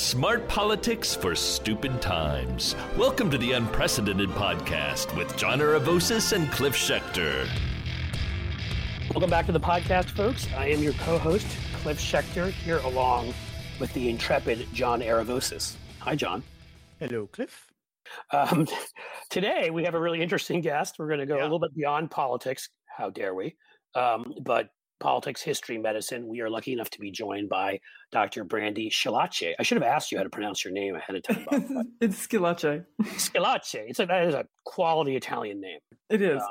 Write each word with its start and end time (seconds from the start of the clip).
Smart 0.00 0.48
politics 0.48 1.14
for 1.14 1.34
stupid 1.34 2.00
times. 2.00 2.74
Welcome 2.96 3.30
to 3.32 3.36
the 3.36 3.52
Unprecedented 3.52 4.30
Podcast 4.30 5.14
with 5.14 5.36
John 5.36 5.58
Aravosis 5.58 6.32
and 6.32 6.50
Cliff 6.50 6.74
Schecter. 6.74 7.46
Welcome 9.12 9.28
back 9.28 9.44
to 9.44 9.52
the 9.52 9.60
podcast, 9.60 10.06
folks. 10.06 10.48
I 10.56 10.68
am 10.68 10.82
your 10.82 10.94
co 10.94 11.18
host, 11.18 11.46
Cliff 11.82 12.00
Schecter, 12.00 12.50
here 12.50 12.78
along 12.78 13.34
with 13.78 13.92
the 13.92 14.08
intrepid 14.08 14.66
John 14.72 15.02
Aravosis. 15.02 15.74
Hi, 15.98 16.16
John. 16.16 16.42
Hello, 16.98 17.26
Cliff. 17.26 17.66
Um, 18.32 18.66
today, 19.28 19.68
we 19.68 19.84
have 19.84 19.94
a 19.94 20.00
really 20.00 20.22
interesting 20.22 20.62
guest. 20.62 20.96
We're 20.98 21.08
going 21.08 21.20
to 21.20 21.26
go 21.26 21.36
Yeah. 21.36 21.42
a 21.42 21.44
little 21.44 21.60
bit 21.60 21.74
beyond 21.74 22.10
politics. 22.10 22.70
How 22.86 23.10
dare 23.10 23.34
we? 23.34 23.54
Um, 23.94 24.32
but 24.42 24.70
politics, 25.00 25.42
history, 25.42 25.78
medicine. 25.78 26.28
We 26.28 26.40
are 26.40 26.50
lucky 26.50 26.72
enough 26.72 26.90
to 26.90 27.00
be 27.00 27.10
joined 27.10 27.48
by 27.48 27.80
Dr. 28.12 28.44
Brandy 28.44 28.90
Schillace. 28.90 29.54
I 29.58 29.62
should 29.62 29.76
have 29.76 29.90
asked 29.90 30.12
you 30.12 30.18
how 30.18 30.24
to 30.24 30.30
pronounce 30.30 30.64
your 30.64 30.72
name 30.72 30.94
ahead 30.94 31.16
of 31.16 31.22
time. 31.22 31.46
Bob. 31.50 31.86
it's 32.00 32.26
Schillace. 32.26 32.84
Schillace. 33.02 33.74
It's 33.74 33.98
a, 33.98 34.06
that 34.06 34.26
is 34.26 34.34
a 34.34 34.46
quality 34.64 35.16
Italian 35.16 35.60
name. 35.60 35.80
It 36.08 36.22
is. 36.22 36.42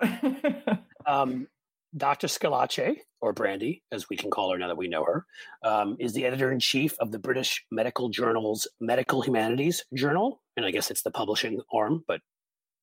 Um, 1.06 1.48
Dr. 1.96 2.28
Schillace, 2.28 2.98
or 3.22 3.34
Brandy, 3.34 3.84
as 3.92 4.08
we 4.10 4.16
can 4.16 4.30
call 4.30 4.52
her 4.52 4.58
now 4.58 4.68
that 4.68 4.78
we 4.78 4.88
know 4.88 5.04
her, 5.04 5.26
um, 5.64 5.98
is 6.00 6.14
the 6.14 6.26
editor 6.26 6.52
in 6.52 6.60
chief 6.60 6.96
of 7.00 7.12
the 7.12 7.20
British 7.20 7.66
Medical 7.72 8.10
Journal's 8.10 8.68
Medical 8.80 9.22
Humanities 9.22 9.84
Journal. 9.96 10.42
And 10.56 10.66
I 10.66 10.72
guess 10.72 10.92
it's 10.92 11.02
the 11.02 11.12
publishing 11.12 11.62
arm, 11.74 12.04
but 12.08 12.22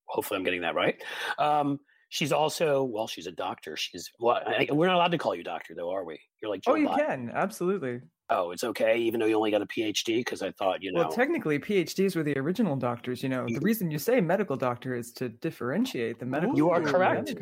hopefully 0.07 0.39
I'm 0.39 0.45
getting 0.45 0.63
that 0.63 0.75
right. 0.75 1.01
Um, 1.39 1.79
she's 2.17 2.33
also, 2.33 2.83
well, 2.83 3.07
she's 3.07 3.27
a 3.27 3.33
doctor. 3.33 3.77
She's, 3.77 4.11
well, 4.19 4.41
I, 4.47 4.67
we're 4.73 4.87
not 4.87 4.97
allowed 4.97 5.13
to 5.13 5.19
call 5.19 5.35
you 5.35 5.45
doctor, 5.45 5.75
though, 5.77 5.91
are 5.91 6.03
we? 6.03 6.19
You're 6.41 6.51
like, 6.51 6.63
Joe 6.63 6.73
oh, 6.73 6.75
you 6.77 6.89
Biden. 6.89 7.07
can 7.07 7.31
absolutely. 7.35 8.01
Oh, 8.31 8.53
it's 8.53 8.65
okay, 8.65 8.97
even 8.97 9.21
though 9.21 9.27
you 9.27 9.37
only 9.37 9.51
got 9.51 9.63
a 9.63 9.67
PhD, 9.67 10.17
because 10.17 10.43
I 10.43 10.51
thought, 10.53 10.83
you 10.83 10.93
know. 10.93 11.01
Well, 11.03 11.13
technically, 11.13 11.59
PhDs 11.59 12.17
were 12.17 12.25
the 12.25 12.37
original 12.39 12.75
doctors. 12.75 13.23
You 13.23 13.29
know, 13.29 13.47
the 13.47 13.61
reason 13.61 13.91
you 13.91 13.99
say 13.99 14.21
medical 14.21 14.57
doctor 14.57 14.97
is 14.97 15.13
to 15.13 15.29
differentiate 15.29 16.19
the 16.19 16.27
medical. 16.27 16.57
You 16.57 16.71
are 16.71 16.81
correct. 16.81 17.35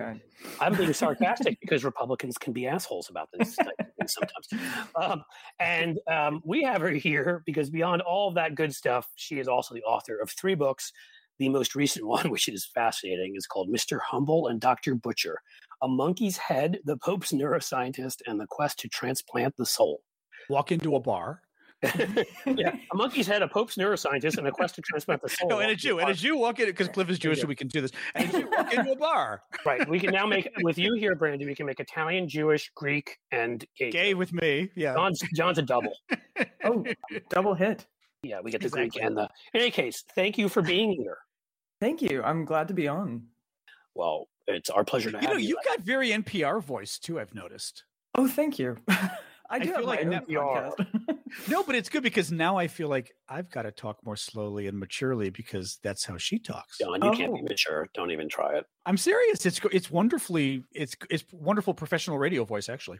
I'm 0.60 0.74
being 0.74 0.92
sarcastic 0.92 1.58
because 1.62 1.84
Republicans 1.84 2.36
can 2.36 2.52
be 2.52 2.66
assholes 2.66 3.08
about 3.08 3.28
this 3.32 3.56
type 3.56 3.68
of 3.78 3.86
thing 3.86 4.08
sometimes. 4.08 4.64
Um, 4.96 5.24
and 5.58 5.98
um, 6.10 6.42
we 6.44 6.62
have 6.64 6.82
her 6.82 6.90
here 6.90 7.42
because 7.46 7.70
beyond 7.70 8.02
all 8.02 8.28
of 8.28 8.34
that 8.34 8.54
good 8.54 8.74
stuff, 8.74 9.08
she 9.14 9.38
is 9.38 9.48
also 9.48 9.74
the 9.74 9.84
author 9.84 10.18
of 10.18 10.30
three 10.32 10.54
books. 10.54 10.92
The 11.38 11.48
most 11.48 11.74
recent 11.74 12.06
one, 12.16 12.30
which 12.30 12.48
is 12.48 12.66
fascinating, 12.66 13.34
is 13.36 13.46
called 13.46 13.68
Mr. 13.68 13.98
Humble 14.00 14.48
and 14.48 14.60
Dr. 14.60 14.94
Butcher 14.94 15.38
A 15.82 15.88
Monkey's 15.88 16.36
Head, 16.36 16.78
the 16.84 16.96
Pope's 16.96 17.32
Neuroscientist, 17.32 18.22
and 18.26 18.40
the 18.40 18.46
Quest 18.46 18.78
to 18.80 18.88
Transplant 18.88 19.56
the 19.56 19.66
Soul. 19.66 20.00
Walk 20.48 20.72
into 20.72 20.96
a 20.96 21.00
bar. 21.00 21.42
yeah, 22.46 22.74
a 22.92 22.96
monkey's 22.96 23.26
head, 23.26 23.42
a 23.42 23.48
Pope's 23.48 23.76
neuroscientist, 23.76 24.38
and 24.38 24.46
a 24.46 24.50
quest 24.50 24.74
to 24.76 24.82
transplant 24.82 25.20
the 25.22 25.28
soul. 25.28 25.48
No, 25.54 25.58
and 25.58 25.70
a 25.70 25.76
Jew, 25.76 25.98
and 25.98 26.08
a 26.08 26.14
Jew 26.14 26.36
walk 26.36 26.58
in 26.58 26.66
because 26.66 26.88
Cliff 26.88 27.10
is 27.10 27.18
Jewish, 27.18 27.40
so 27.40 27.46
we 27.46 27.54
can 27.54 27.68
do 27.68 27.80
this. 27.80 27.90
And 28.14 28.28
a 28.28 28.40
Jew 28.40 28.48
walk 28.50 28.72
into 28.72 28.92
a 28.92 28.96
bar. 28.96 29.42
Right. 29.66 29.86
We 29.88 30.00
can 30.00 30.10
now 30.12 30.26
make 30.26 30.48
with 30.62 30.78
you 30.78 30.94
here, 30.94 31.14
Brandy. 31.14 31.44
We 31.44 31.54
can 31.54 31.66
make 31.66 31.80
Italian, 31.80 32.28
Jewish, 32.28 32.70
Greek, 32.74 33.18
and 33.32 33.64
gay. 33.76 33.90
Gay 33.90 34.14
with 34.14 34.32
me, 34.32 34.70
yeah. 34.74 34.94
John's, 34.94 35.20
John's 35.34 35.58
a 35.58 35.62
double. 35.62 35.92
Oh, 36.64 36.84
double 37.28 37.54
hit. 37.54 37.86
Yeah, 38.24 38.40
we 38.42 38.50
get 38.50 38.60
the 38.62 38.68
Greek 38.70 38.96
and 39.00 39.16
the. 39.16 39.28
In 39.52 39.60
any 39.60 39.70
case, 39.70 40.02
thank 40.14 40.38
you 40.38 40.48
for 40.48 40.62
being 40.62 40.92
here. 40.98 41.18
Thank 41.80 42.02
you. 42.02 42.22
I'm 42.22 42.44
glad 42.44 42.68
to 42.68 42.74
be 42.74 42.88
on. 42.88 43.24
Well, 43.94 44.28
it's 44.46 44.70
our 44.70 44.84
pleasure 44.84 45.10
to 45.10 45.18
You 45.18 45.20
have 45.26 45.30
know, 45.30 45.36
you. 45.40 45.48
you 45.48 45.58
got 45.64 45.80
very 45.80 46.10
NPR 46.10 46.62
voice 46.62 46.98
too. 46.98 47.20
I've 47.20 47.34
noticed. 47.34 47.84
Oh, 48.16 48.26
thank 48.28 48.58
you. 48.58 48.76
I 49.50 49.58
do 49.58 49.72
feel 49.74 49.84
like 49.86 50.00
NPR. 50.00 50.72
No, 51.48 51.64
but 51.64 51.74
it's 51.74 51.88
good 51.88 52.04
because 52.04 52.30
now 52.30 52.56
I 52.56 52.68
feel 52.68 52.86
like 52.88 53.10
I've 53.28 53.50
got 53.50 53.62
to 53.62 53.72
talk 53.72 53.98
more 54.04 54.14
slowly 54.14 54.68
and 54.68 54.78
maturely 54.78 55.30
because 55.30 55.80
that's 55.82 56.04
how 56.04 56.16
she 56.16 56.38
talks. 56.38 56.78
John, 56.78 57.02
you 57.02 57.10
can't 57.10 57.34
be 57.34 57.40
Oh. 57.40 57.44
mature. 57.48 57.88
Don't 57.92 58.12
even 58.12 58.28
try 58.28 58.56
it. 58.56 58.64
I'm 58.86 58.96
serious. 58.96 59.44
It's 59.44 59.60
it's 59.72 59.90
wonderfully 59.90 60.62
it's 60.72 60.94
it's 61.10 61.24
wonderful 61.32 61.74
professional 61.74 62.18
radio 62.18 62.44
voice 62.44 62.68
actually. 62.68 62.98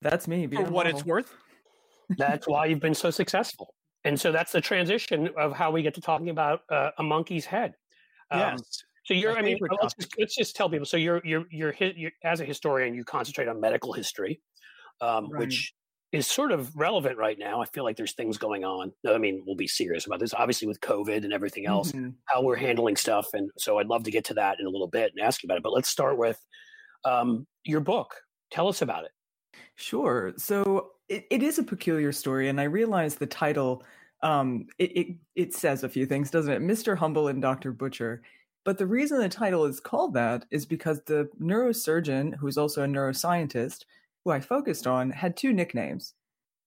That's 0.00 0.26
me. 0.26 0.46
For 0.46 0.62
what 0.62 0.84
normal. 0.84 0.88
it's 0.88 1.04
worth. 1.04 1.34
That's 2.16 2.48
why 2.48 2.66
you've 2.66 2.80
been 2.80 2.94
so 2.94 3.10
successful. 3.10 3.74
And 4.04 4.20
so 4.20 4.32
that's 4.32 4.52
the 4.52 4.60
transition 4.60 5.30
of 5.38 5.52
how 5.52 5.70
we 5.70 5.82
get 5.82 5.94
to 5.94 6.00
talking 6.00 6.28
about 6.28 6.60
uh, 6.70 6.90
a 6.98 7.02
monkey's 7.02 7.46
head. 7.46 7.74
Um, 8.30 8.40
yes. 8.40 8.82
So 9.04 9.14
you're, 9.14 9.32
My 9.32 9.40
I 9.40 9.42
mean, 9.42 9.58
let's 9.82 9.94
just, 9.94 10.14
let's 10.18 10.34
just 10.36 10.56
tell 10.56 10.68
people. 10.70 10.86
So 10.86 10.96
you're, 10.96 11.20
you're, 11.24 11.44
you're, 11.50 11.74
you're, 11.78 12.10
as 12.22 12.40
a 12.40 12.44
historian, 12.44 12.94
you 12.94 13.04
concentrate 13.04 13.48
on 13.48 13.60
medical 13.60 13.92
history, 13.92 14.40
um, 15.00 15.30
Right. 15.30 15.40
which 15.40 15.74
is 16.12 16.26
sort 16.26 16.52
of 16.52 16.74
relevant 16.76 17.18
right 17.18 17.38
now. 17.38 17.60
I 17.60 17.66
feel 17.66 17.82
like 17.84 17.96
there's 17.96 18.14
things 18.14 18.38
going 18.38 18.64
on. 18.64 18.92
No, 19.02 19.14
I 19.14 19.18
mean, 19.18 19.42
we'll 19.46 19.56
be 19.56 19.66
serious 19.66 20.06
about 20.06 20.20
this, 20.20 20.32
obviously 20.32 20.68
with 20.68 20.80
COVID 20.80 21.24
and 21.24 21.32
everything 21.32 21.66
else, 21.66 21.92
Mhm. 21.92 22.14
how 22.26 22.40
we're 22.42 22.56
handling 22.56 22.96
stuff. 22.96 23.26
And 23.34 23.50
so 23.58 23.78
I'd 23.78 23.88
love 23.88 24.04
to 24.04 24.10
get 24.10 24.24
to 24.26 24.34
that 24.34 24.58
in 24.60 24.66
a 24.66 24.70
little 24.70 24.86
bit 24.88 25.12
and 25.14 25.26
ask 25.26 25.42
you 25.42 25.48
about 25.48 25.58
it. 25.58 25.62
But 25.64 25.72
let's 25.72 25.88
start 25.88 26.16
with 26.16 26.40
um, 27.04 27.46
your 27.64 27.80
book. 27.80 28.14
Tell 28.50 28.68
us 28.68 28.80
about 28.80 29.04
it. 29.04 29.10
Sure. 29.74 30.32
So 30.38 30.92
it, 31.08 31.26
it 31.30 31.42
is 31.42 31.58
a 31.58 31.62
peculiar 31.62 32.12
story, 32.12 32.48
and 32.48 32.60
I 32.60 32.64
realize 32.64 33.16
the 33.16 33.26
title 33.26 33.84
um, 34.22 34.66
it, 34.78 34.96
it 34.96 35.16
it 35.36 35.54
says 35.54 35.84
a 35.84 35.88
few 35.88 36.06
things, 36.06 36.30
doesn't 36.30 36.52
it? 36.52 36.62
Mr. 36.62 36.96
Humble 36.96 37.28
and 37.28 37.42
Dr. 37.42 37.72
Butcher. 37.72 38.22
But 38.64 38.78
the 38.78 38.86
reason 38.86 39.18
the 39.18 39.28
title 39.28 39.66
is 39.66 39.78
called 39.78 40.14
that 40.14 40.46
is 40.50 40.64
because 40.64 41.02
the 41.02 41.28
neurosurgeon, 41.38 42.34
who's 42.36 42.56
also 42.56 42.82
a 42.82 42.86
neuroscientist, 42.86 43.84
who 44.24 44.30
I 44.30 44.40
focused 44.40 44.86
on, 44.86 45.10
had 45.10 45.36
two 45.36 45.52
nicknames. 45.52 46.14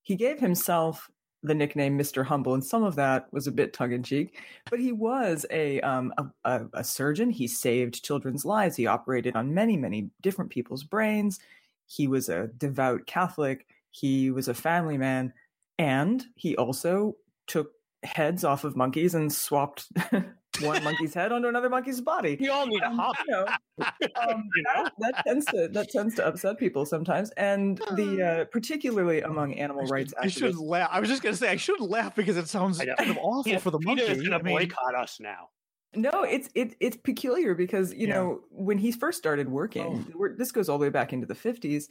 He 0.03 0.15
gave 0.15 0.39
himself 0.39 1.09
the 1.41 1.55
nickname 1.55 1.97
Mr. 1.97 2.23
Humble, 2.23 2.53
and 2.53 2.63
some 2.63 2.83
of 2.83 2.95
that 2.95 3.31
was 3.33 3.47
a 3.47 3.51
bit 3.51 3.73
tongue 3.73 3.93
in 3.93 4.03
cheek. 4.03 4.39
But 4.69 4.79
he 4.79 4.91
was 4.91 5.45
a, 5.49 5.81
um, 5.81 6.13
a, 6.19 6.25
a 6.45 6.65
a 6.73 6.83
surgeon. 6.83 7.31
He 7.31 7.47
saved 7.47 8.03
children's 8.03 8.45
lives. 8.45 8.75
He 8.75 8.85
operated 8.85 9.35
on 9.35 9.53
many, 9.53 9.77
many 9.77 10.11
different 10.21 10.51
people's 10.51 10.83
brains. 10.83 11.39
He 11.87 12.07
was 12.07 12.29
a 12.29 12.47
devout 12.57 13.07
Catholic. 13.07 13.65
He 13.91 14.31
was 14.31 14.47
a 14.47 14.53
family 14.53 14.97
man, 14.97 15.33
and 15.79 16.23
he 16.35 16.55
also 16.57 17.15
took 17.47 17.71
heads 18.03 18.43
off 18.43 18.63
of 18.63 18.75
monkeys 18.75 19.15
and 19.15 19.31
swapped 19.33 19.87
one 20.61 20.83
monkey's 20.83 21.13
head 21.13 21.31
onto 21.31 21.47
another 21.47 21.69
monkey's 21.69 21.99
body. 22.01 22.37
You 22.39 22.51
all 22.51 22.67
need 22.67 22.81
a 22.81 22.87
Um, 22.89 22.97
hobby. 22.97 23.17
you 23.27 23.33
know, 23.33 23.45
um, 24.21 24.43
You 24.55 24.63
know? 24.63 24.83
that, 24.83 24.93
that 24.99 25.23
tends 25.25 25.45
to 25.47 25.67
that 25.69 25.89
tends 25.89 26.15
to 26.15 26.25
upset 26.27 26.57
people 26.57 26.85
sometimes, 26.85 27.31
and 27.31 27.77
the 27.95 28.21
uh, 28.41 28.45
particularly 28.45 29.21
among 29.21 29.53
animal 29.55 29.85
rights 29.85 30.13
I 30.19 30.27
should 30.27 30.53
activists. 30.55 30.61
laugh. 30.69 30.89
I 30.91 30.99
was 30.99 31.09
just 31.09 31.23
gonna 31.23 31.35
say 31.35 31.49
I 31.49 31.55
shouldn't 31.57 31.89
laugh 31.89 32.15
because 32.15 32.37
it 32.37 32.47
sounds 32.47 32.77
kind 32.79 33.09
of 33.09 33.17
awful 33.17 33.43
PETA- 33.43 33.59
for 33.59 33.71
the 33.71 33.79
PETA 33.79 34.01
is 34.03 34.07
monkey. 34.09 34.23
going 34.23 34.33
I 34.33 34.37
to 34.37 34.43
mean, 34.43 34.53
boycott 34.55 34.95
us 34.95 35.17
now. 35.19 35.49
No, 35.95 36.23
it's 36.23 36.49
it, 36.53 36.75
it's 36.79 36.97
peculiar 36.97 37.55
because 37.55 37.93
you 37.93 38.07
Yeah. 38.07 38.15
know 38.15 38.41
when 38.51 38.77
he 38.77 38.91
first 38.91 39.17
started 39.17 39.49
working, 39.49 40.11
we're- 40.15 40.35
this 40.37 40.51
goes 40.51 40.69
all 40.69 40.77
the 40.77 40.83
way 40.83 40.89
back 40.89 41.13
into 41.13 41.25
the 41.25 41.35
fifties. 41.35 41.89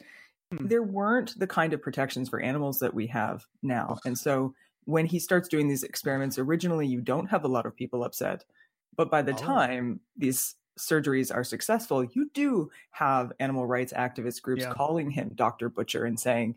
Hmm. 0.53 0.67
There 0.69 0.83
weren't 0.83 1.39
the 1.39 1.47
kind 1.47 1.73
of 1.73 1.83
protections 1.83 2.29
for 2.29 2.41
animals 2.41 2.79
that 2.79 2.95
we 2.95 3.07
have 3.09 3.47
now, 3.63 3.99
and 4.05 4.17
so 4.17 4.55
when 4.85 5.07
he 5.07 5.19
starts 5.19 5.49
doing 5.49 5.67
these 5.67 5.83
experiments, 5.83 6.39
originally 6.39 6.87
you 6.87 7.01
don't 7.01 7.27
have 7.27 7.45
a 7.45 7.49
lot 7.49 7.67
of 7.67 7.75
people 7.75 8.05
upset, 8.05 8.45
but 8.97 9.11
by 9.11 9.23
the 9.23 9.33
Oh. 9.33 9.37
time 9.37 10.01
these 10.17 10.55
surgeries 10.79 11.35
are 11.35 11.43
successful, 11.43 12.05
you 12.05 12.31
do 12.35 12.71
have 12.93 13.33
animal 13.41 13.67
rights 13.67 13.93
activist 13.93 14.43
groups 14.43 14.63
Yeah. 14.63 14.73
calling 14.73 15.11
him 15.11 15.31
Doctor 15.35 15.69
Butcher 15.69 16.05
and 16.05 16.21
saying, 16.21 16.55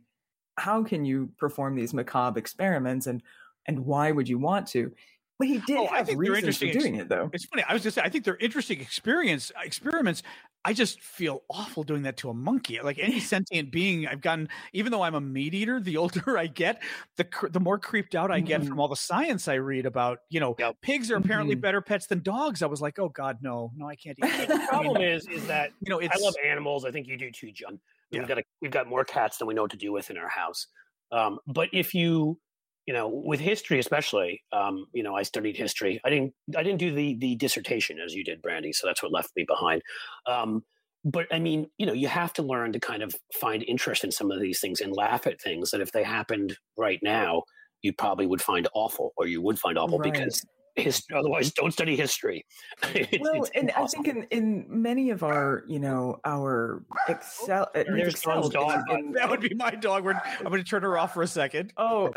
"How 0.58 0.84
can 0.84 1.06
you 1.06 1.34
perform 1.38 1.76
these 1.76 1.94
macabre 1.94 2.40
experiments 2.40 3.08
and 3.08 3.24
and 3.66 3.86
why 3.86 4.12
would 4.12 4.30
you 4.30 4.38
want 4.40 4.68
to?" 4.70 4.94
But 5.40 5.48
he 5.48 5.60
did 5.60 5.78
Oh, 5.80 5.88
I 5.88 5.98
have 6.00 6.10
reasons 6.10 6.58
for 6.58 6.68
doing 6.68 6.96
it, 6.96 7.10
though. 7.10 7.30
It's 7.34 7.46
funny. 7.46 7.64
I 7.68 7.74
was 7.74 7.82
just 7.84 7.96
say 7.96 8.02
I 8.04 8.10
think 8.10 8.26
they're 8.26 8.36
interesting 8.38 8.82
experience 8.82 9.52
experiments. 9.64 10.22
I 10.66 10.74
just 10.74 11.02
feel 11.02 11.44
awful 11.50 11.84
doing 11.84 12.04
that 12.04 12.18
to 12.18 12.30
a 12.30 12.34
monkey. 12.34 12.80
Like 12.82 13.00
any 13.00 13.20
sentient 13.20 13.72
being, 13.72 14.06
I've 14.06 14.22
gotten. 14.22 14.50
Even 14.74 14.92
though 14.92 15.02
I'm 15.02 15.16
a 15.16 15.22
meat 15.22 15.54
eater, 15.54 15.80
the 15.80 15.98
older 15.98 16.38
I 16.38 16.48
get, 16.48 16.82
the 17.16 17.28
the 17.52 17.60
more 17.62 17.80
creeped 17.80 18.14
out 18.14 18.30
I 18.30 18.42
get 18.42 18.62
Mhm. 18.62 18.68
from 18.68 18.80
all 18.80 18.88
the 18.90 18.96
science 18.96 19.48
I 19.48 19.54
read 19.56 19.86
about. 19.86 20.20
You 20.30 20.42
know, 20.42 20.56
Yep. 20.60 20.82
pigs 20.82 21.12
are 21.12 21.16
apparently 21.16 21.56
Mhm. 21.56 21.62
better 21.62 21.82
pets 21.82 22.08
than 22.08 22.22
dogs. 22.22 22.62
I 22.62 22.68
was 22.68 22.82
like, 22.82 23.00
oh 23.00 23.10
God, 23.10 23.38
no, 23.42 23.72
no, 23.76 23.88
I 23.88 23.96
can't 23.96 24.18
eat. 24.20 24.22
The 24.48 24.54
I 24.54 24.58
mean, 24.58 24.68
problem 24.68 25.02
is, 25.02 25.26
is 25.28 25.48
that 25.48 25.72
you 25.80 25.90
know, 25.90 26.00
it's 26.00 26.16
I 26.16 26.20
love 26.26 26.36
animals. 26.46 26.84
I 26.86 26.92
think 26.92 27.08
you 27.08 27.18
do 27.18 27.32
too, 27.32 27.52
John. 27.54 27.80
Yeah. 28.12 28.20
We've 28.20 28.28
got 28.28 28.40
a, 28.40 28.44
we've 28.62 28.72
got 28.72 28.88
more 28.88 29.06
cats 29.06 29.38
than 29.38 29.48
we 29.48 29.54
know 29.54 29.62
what 29.62 29.72
to 29.72 29.78
do 29.78 29.92
with 29.94 30.10
in 30.10 30.18
our 30.18 30.28
house. 30.30 30.68
Um, 31.12 31.40
but 31.48 31.70
if 31.74 31.94
you, 31.94 32.40
you 32.90 32.94
know, 32.94 33.08
with 33.08 33.40
history 33.40 33.78
especially, 33.78 34.42
um, 34.52 34.88
you 34.96 35.04
know, 35.04 35.16
I 35.16 35.22
studied 35.22 35.56
history. 35.56 36.02
I 36.04 36.10
didn't 36.10 36.34
I 36.58 36.64
didn't 36.64 36.80
do 36.80 36.92
the 36.92 37.16
the 37.20 37.36
dissertation 37.36 38.00
as 38.04 38.16
you 38.16 38.24
did, 38.24 38.42
Brandy. 38.42 38.74
So 38.74 38.88
that's 38.88 39.04
what 39.04 39.12
left 39.12 39.30
me 39.36 39.46
behind. 39.48 39.84
Um, 40.26 40.64
but 41.06 41.28
I 41.32 41.38
mean, 41.38 41.68
you 41.78 41.86
know, 41.86 41.94
you 41.94 42.08
have 42.08 42.34
to 42.34 42.42
learn 42.42 42.74
to 42.74 42.80
kind 42.80 43.04
of 43.04 43.14
find 43.40 43.62
interest 43.62 44.04
in 44.04 44.12
some 44.12 44.32
of 44.32 44.42
these 44.42 44.60
things 44.60 44.82
and 44.82 44.92
laugh 44.92 45.28
at 45.28 45.40
things 45.40 45.70
that 45.70 45.82
if 45.82 45.92
they 45.92 46.04
happened 46.04 46.58
right 46.80 47.00
now, 47.04 47.44
you 47.84 47.94
probably 47.94 48.26
would 48.26 48.42
find 48.42 48.68
awful, 48.74 49.14
or 49.18 49.28
you 49.28 49.40
would 49.40 49.60
find 49.60 49.78
awful 49.78 50.00
Right. 50.00 50.12
because 50.12 50.44
history. 50.76 51.18
Otherwise, 51.18 51.52
don't 51.54 51.72
study 51.72 51.96
history. 51.96 52.46
It's- 52.96 53.20
well, 53.22 53.42
it's 53.44 53.50
and 53.56 53.72
I 53.72 53.86
think 53.88 54.08
in, 54.08 54.24
in 54.32 54.66
many 54.68 55.10
of 55.10 55.24
our, 55.24 55.64
you 55.68 55.80
know, 55.80 56.20
our 56.26 56.84
excel, 57.08 57.70
uh, 57.76 57.84
There's 57.88 58.22
John's 58.22 58.50
dog, 58.50 58.82
in- 58.90 58.98
in- 58.98 59.12
That 59.14 59.30
would 59.30 59.42
be 59.42 59.54
my 59.54 59.72
dog. 59.72 60.04
We're, 60.04 60.14
I'm 60.40 60.46
going 60.46 60.64
to 60.64 60.70
turn 60.70 60.84
her 60.84 60.98
off 60.98 61.14
for 61.14 61.24
a 61.24 61.28
second. 61.28 61.74
oh, 61.78 62.12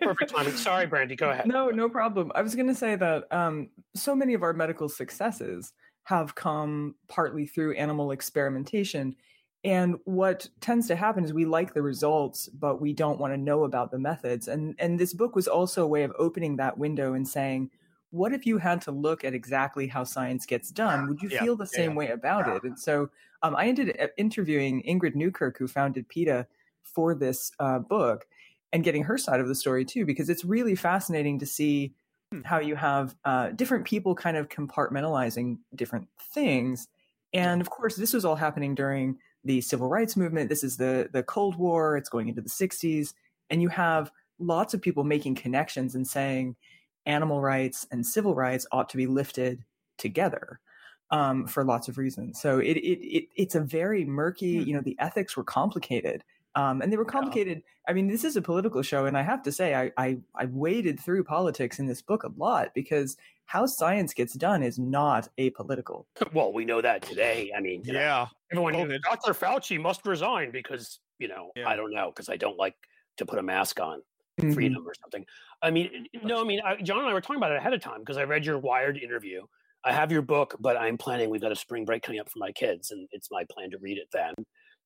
perfect 0.00 0.30
timing. 0.34 0.52
Sorry, 0.56 0.86
Brandy, 0.86 1.16
go 1.16 1.30
ahead. 1.30 1.46
No, 1.46 1.70
no 1.70 1.88
problem. 1.88 2.30
I 2.34 2.42
was 2.42 2.54
going 2.54 2.68
to 2.68 2.74
say 2.74 2.96
that 2.96 3.32
um, 3.32 3.68
so 3.94 4.14
many 4.14 4.34
of 4.34 4.42
our 4.42 4.52
medical 4.52 4.88
successes 4.88 5.72
have 6.04 6.34
come 6.34 6.94
partly 7.08 7.46
through 7.46 7.74
animal 7.76 8.10
experimentation. 8.10 9.16
And 9.64 9.96
what 10.04 10.46
tends 10.60 10.86
to 10.88 10.96
happen 10.96 11.24
is 11.24 11.32
we 11.32 11.46
like 11.46 11.72
the 11.72 11.80
results, 11.80 12.48
but 12.48 12.82
we 12.82 12.92
don't 12.92 13.18
want 13.18 13.32
to 13.32 13.38
know 13.38 13.64
about 13.64 13.90
the 13.90 13.98
methods. 13.98 14.48
And 14.48 14.74
and 14.78 15.00
this 15.00 15.14
book 15.14 15.34
was 15.34 15.48
also 15.48 15.82
a 15.84 15.86
way 15.86 16.02
of 16.02 16.12
opening 16.18 16.56
that 16.56 16.76
window 16.76 17.14
and 17.14 17.26
saying, 17.26 17.70
what 18.14 18.32
if 18.32 18.46
you 18.46 18.58
had 18.58 18.80
to 18.82 18.92
look 18.92 19.24
at 19.24 19.34
exactly 19.34 19.88
how 19.88 20.04
science 20.04 20.46
gets 20.46 20.70
done? 20.70 21.08
Would 21.08 21.20
you 21.20 21.28
Yeah, 21.28 21.40
feel 21.40 21.56
the 21.56 21.66
yeah, 21.72 21.76
same 21.76 21.90
yeah. 21.90 21.96
way 21.96 22.08
about 22.10 22.46
it? 22.48 22.62
And 22.62 22.78
so 22.78 23.10
um, 23.42 23.56
I 23.56 23.66
ended 23.66 23.98
up 24.00 24.10
interviewing 24.16 24.82
Ingrid 24.84 25.16
Newkirk, 25.16 25.58
who 25.58 25.66
founded 25.66 26.08
PETA, 26.08 26.46
for 26.82 27.14
this 27.14 27.50
uh, 27.58 27.80
book 27.80 28.26
and 28.72 28.84
getting 28.84 29.02
her 29.02 29.18
side 29.18 29.40
of 29.40 29.48
the 29.48 29.54
story 29.54 29.84
too, 29.84 30.04
because 30.06 30.28
it's 30.28 30.44
really 30.44 30.76
fascinating 30.76 31.40
to 31.40 31.46
see 31.46 31.92
how 32.44 32.58
you 32.58 32.76
have 32.76 33.16
uh, 33.24 33.48
different 33.50 33.84
people 33.84 34.14
kind 34.14 34.36
of 34.36 34.48
compartmentalizing 34.48 35.58
different 35.74 36.08
things. 36.20 36.86
And 37.32 37.60
of 37.60 37.70
course, 37.70 37.96
this 37.96 38.12
was 38.12 38.24
all 38.24 38.36
happening 38.36 38.76
during 38.76 39.18
the 39.42 39.60
civil 39.60 39.88
rights 39.88 40.16
movement. 40.16 40.50
This 40.50 40.62
is 40.62 40.76
the 40.76 41.08
the 41.12 41.22
Cold 41.24 41.56
War. 41.56 41.96
It's 41.96 42.08
going 42.08 42.28
into 42.28 42.42
the 42.42 42.48
60s, 42.48 43.12
and 43.50 43.60
you 43.60 43.68
have 43.70 44.12
lots 44.38 44.72
of 44.72 44.80
people 44.82 45.02
making 45.04 45.34
connections 45.34 45.94
and 45.94 46.06
saying 46.06 46.56
animal 47.06 47.40
rights 47.40 47.86
and 47.90 48.06
civil 48.06 48.34
rights 48.34 48.66
ought 48.72 48.88
to 48.90 48.96
be 48.96 49.06
lifted 49.06 49.64
together 49.98 50.60
um, 51.10 51.46
for 51.46 51.64
lots 51.64 51.88
of 51.88 51.98
reasons. 51.98 52.40
So 52.40 52.58
it, 52.58 52.76
it 52.76 52.98
it 53.04 53.28
it's 53.36 53.54
a 53.54 53.60
very 53.60 54.04
murky. 54.04 54.46
You 54.48 54.74
know, 54.74 54.80
the 54.80 54.96
ethics 54.98 55.36
were 55.36 55.44
complicated. 55.44 56.24
Um, 56.56 56.82
and 56.82 56.92
they 56.92 56.96
were 56.96 57.04
complicated. 57.04 57.64
I 57.88 57.92
mean, 57.94 58.06
this 58.06 58.22
is 58.22 58.36
a 58.36 58.40
political 58.42 58.80
show, 58.82 59.06
and 59.06 59.18
I 59.18 59.22
have 59.22 59.42
to 59.42 59.50
say, 59.50 59.74
I, 59.74 59.90
I 59.96 60.18
I 60.36 60.44
waded 60.46 61.00
through 61.00 61.24
politics 61.24 61.80
in 61.80 61.86
this 61.86 62.00
book 62.00 62.22
a 62.22 62.30
lot 62.36 62.72
because 62.74 63.16
how 63.46 63.66
science 63.66 64.14
gets 64.14 64.34
done 64.34 64.62
is 64.62 64.78
not 64.78 65.28
apolitical. 65.36 66.04
Well, 66.32 66.52
we 66.52 66.64
know 66.64 66.80
that 66.80 67.02
today. 67.02 67.50
I 67.56 67.60
mean, 67.60 67.82
you 67.84 67.92
know, 67.92 67.98
Yeah. 67.98 68.26
everyone, 68.52 68.74
Voted. 68.74 69.02
Dr. 69.02 69.34
Fauci 69.34 69.80
must 69.80 70.06
resign 70.06 70.52
because, 70.52 71.00
you 71.18 71.26
know, 71.28 71.50
Yeah. 71.56 71.68
I 71.68 71.74
don't 71.76 71.92
know, 71.92 72.06
because 72.06 72.28
I 72.28 72.36
don't 72.36 72.56
like 72.56 72.76
to 73.18 73.26
put 73.26 73.38
a 73.40 73.42
mask 73.42 73.80
on. 73.80 74.02
Mhm. 74.40 74.54
freedom 74.54 74.86
or 74.86 74.94
something. 74.94 75.24
I 75.62 75.70
mean, 75.70 76.08
no, 76.22 76.40
I 76.40 76.44
mean, 76.44 76.60
I, 76.64 76.76
John 76.76 76.98
and 76.98 77.08
I 77.08 77.12
were 77.12 77.20
talking 77.20 77.36
about 77.36 77.52
it 77.52 77.58
ahead 77.58 77.72
of 77.72 77.80
time 77.80 78.00
because 78.00 78.16
I 78.16 78.24
read 78.24 78.44
your 78.44 78.58
Wired 78.58 78.96
interview. 78.98 79.42
I 79.84 79.92
have 79.92 80.10
your 80.10 80.22
book, 80.22 80.56
but 80.60 80.76
I'm 80.76 80.96
planning. 80.98 81.30
We've 81.30 81.40
got 81.40 81.52
a 81.52 81.56
spring 81.56 81.84
break 81.84 82.02
coming 82.02 82.20
up 82.20 82.28
for 82.30 82.38
my 82.38 82.52
kids, 82.52 82.90
and 82.90 83.06
it's 83.12 83.30
my 83.30 83.44
plan 83.50 83.70
to 83.70 83.78
read 83.78 83.98
it 83.98 84.08
then. 84.12 84.34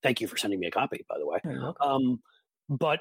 Thank 0.02 0.20
you 0.20 0.26
for 0.28 0.36
sending 0.36 0.60
me 0.60 0.66
a 0.66 0.70
copy, 0.70 1.04
by 1.08 1.18
the 1.18 1.26
way. 1.26 1.38
Um, 1.80 2.20
but 2.68 3.00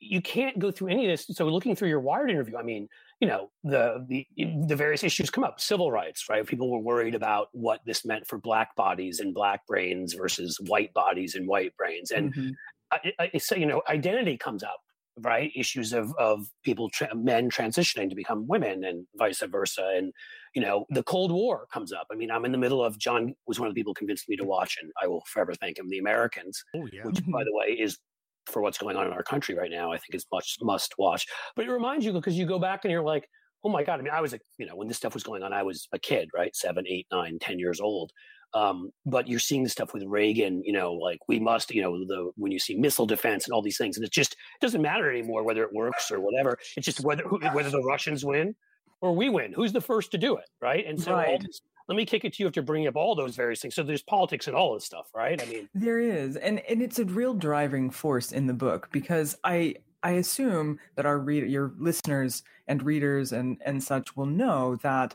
you 0.00 0.20
can't 0.20 0.58
go 0.58 0.70
through 0.72 0.88
any 0.88 1.04
of 1.04 1.10
this. 1.10 1.36
So, 1.36 1.46
looking 1.46 1.76
through 1.76 1.88
your 1.88 2.00
Wired 2.00 2.30
interview, 2.30 2.56
I 2.56 2.62
mean, 2.62 2.88
you 3.20 3.28
know, 3.28 3.50
the 3.62 4.04
the 4.08 4.26
the 4.66 4.74
various 4.74 5.04
issues 5.04 5.30
come 5.30 5.44
up. 5.44 5.60
Civil 5.60 5.92
rights, 5.92 6.28
right? 6.28 6.44
People 6.46 6.70
were 6.70 6.80
worried 6.80 7.14
about 7.14 7.48
what 7.52 7.80
this 7.84 8.04
meant 8.04 8.26
for 8.26 8.38
black 8.38 8.74
bodies 8.74 9.20
and 9.20 9.32
black 9.34 9.66
brains 9.66 10.14
versus 10.14 10.58
white 10.60 10.92
bodies 10.94 11.34
and 11.34 11.46
white 11.46 11.76
brains, 11.76 12.10
and 12.10 12.34
Mhm. 12.34 12.54
I, 12.90 13.12
I, 13.18 13.38
so 13.38 13.54
you 13.54 13.66
know 13.66 13.82
identity 13.88 14.36
comes 14.36 14.62
up 14.62 14.80
right 15.20 15.52
issues 15.54 15.92
of 15.92 16.12
of 16.18 16.46
people 16.64 16.90
tra- 16.90 17.14
men 17.14 17.48
transitioning 17.48 18.08
to 18.10 18.16
become 18.16 18.46
women 18.48 18.82
and 18.84 19.06
vice 19.16 19.42
versa 19.48 19.92
and 19.96 20.12
you 20.54 20.60
know 20.62 20.84
the 20.90 21.04
cold 21.04 21.30
war 21.30 21.66
comes 21.72 21.92
up. 21.92 22.06
I 22.12 22.16
mean 22.16 22.30
i'm 22.32 22.44
in 22.44 22.50
the 22.52 22.58
middle 22.58 22.82
of 22.84 22.98
john 22.98 23.34
was 23.46 23.60
one 23.60 23.68
of 23.68 23.74
the 23.74 23.78
people 23.80 23.94
convinced 23.94 24.28
me 24.28 24.36
to 24.36 24.44
watch 24.44 24.76
and 24.82 24.90
i 25.00 25.06
will 25.06 25.22
forever 25.32 25.54
thank 25.54 25.78
him 25.78 25.88
the 25.88 25.98
americans 25.98 26.64
Oh, 26.74 26.88
yeah. 26.92 27.04
which 27.04 27.20
by 27.26 27.44
the 27.44 27.52
way 27.60 27.76
is 27.78 27.98
for 28.46 28.60
what's 28.60 28.76
going 28.78 28.96
on 28.96 29.06
in 29.06 29.12
our 29.12 29.22
country 29.22 29.54
right 29.54 29.70
now 29.70 29.92
i 29.92 29.96
think 29.98 30.14
is 30.14 30.26
much 30.32 30.56
must 30.60 30.94
watch. 30.98 31.26
But 31.54 31.66
it 31.66 31.70
reminds 31.70 32.04
you 32.04 32.12
because 32.12 32.36
you 32.36 32.44
go 32.46 32.58
back 32.58 32.84
and 32.84 32.90
you're 32.90 33.02
like 33.02 33.28
oh 33.64 33.70
my 33.70 33.84
god 33.84 34.00
i 34.00 34.02
mean 34.02 34.12
i 34.12 34.20
was 34.20 34.34
a 34.34 34.40
you 34.58 34.66
know 34.66 34.74
when 34.76 34.88
this 34.88 34.96
stuff 34.96 35.14
was 35.14 35.22
going 35.22 35.42
on 35.44 35.52
i 35.52 35.62
was 35.62 35.86
a 35.92 35.98
kid 35.98 36.28
right 36.34 36.54
seven 36.56 36.84
eight 36.88 37.06
nine 37.12 37.38
ten 37.40 37.58
years 37.58 37.80
old 37.80 38.10
um, 38.54 38.90
but 39.04 39.28
you're 39.28 39.40
seeing 39.40 39.64
the 39.64 39.68
stuff 39.68 39.92
with 39.92 40.04
Reagan, 40.04 40.62
you 40.64 40.72
know, 40.72 40.92
like 40.92 41.18
we 41.28 41.40
must, 41.40 41.74
you 41.74 41.82
know, 41.82 41.98
the 42.04 42.30
when 42.36 42.52
you 42.52 42.58
see 42.58 42.76
missile 42.76 43.06
defense 43.06 43.46
and 43.46 43.52
all 43.52 43.62
these 43.62 43.76
things, 43.78 43.96
and 43.96 44.06
it 44.06 44.12
just 44.12 44.36
doesn't 44.60 44.80
matter 44.80 45.10
anymore 45.10 45.42
whether 45.42 45.62
it 45.64 45.72
works 45.72 46.10
or 46.10 46.20
whatever. 46.20 46.56
It's 46.76 46.86
just 46.86 47.00
whether 47.00 47.24
who, 47.24 47.38
whether 47.48 47.70
the 47.70 47.82
Russians 47.82 48.24
win 48.24 48.54
or 49.00 49.14
we 49.14 49.28
win. 49.28 49.52
Who's 49.52 49.72
the 49.72 49.80
first 49.80 50.12
to 50.12 50.18
do 50.18 50.36
it, 50.36 50.48
right? 50.60 50.86
And 50.86 51.00
so, 51.00 51.14
Right. 51.14 51.40
this, 51.40 51.60
let 51.88 51.96
me 51.96 52.06
kick 52.06 52.24
it 52.24 52.32
to 52.34 52.42
you 52.42 52.46
after 52.46 52.62
bringing 52.62 52.88
up 52.88 52.96
all 52.96 53.14
those 53.14 53.36
various 53.36 53.60
things. 53.60 53.74
So 53.74 53.82
there's 53.82 54.02
politics 54.02 54.46
and 54.46 54.56
all 54.56 54.72
this 54.74 54.84
stuff, 54.84 55.10
right? 55.14 55.40
I 55.42 55.44
mean, 55.46 55.68
There 55.74 55.98
is, 55.98 56.36
and 56.36 56.60
and 56.60 56.80
it's 56.80 56.98
a 56.98 57.04
real 57.04 57.34
driving 57.34 57.90
force 57.90 58.32
in 58.32 58.46
the 58.46 58.54
book 58.54 58.88
because 58.92 59.36
I 59.44 59.74
I 60.02 60.12
assume 60.12 60.78
that 60.94 61.06
our 61.06 61.18
read 61.18 61.50
your 61.50 61.72
listeners 61.78 62.42
and 62.68 62.82
readers 62.82 63.32
and 63.32 63.60
and 63.64 63.82
such 63.82 64.16
will 64.16 64.26
know 64.26 64.76
that 64.76 65.14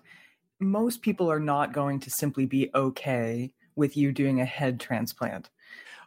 most 0.60 1.02
people 1.02 1.32
are 1.32 1.40
not 1.40 1.74
going 1.74 2.00
to 2.02 2.10
simply 2.10 2.46
be 2.46 2.70
okay 2.76 3.54
with 3.76 3.96
you 3.96 4.12
doing 4.12 4.42
a 4.42 4.46
head 4.46 4.80
transplant 4.80 5.50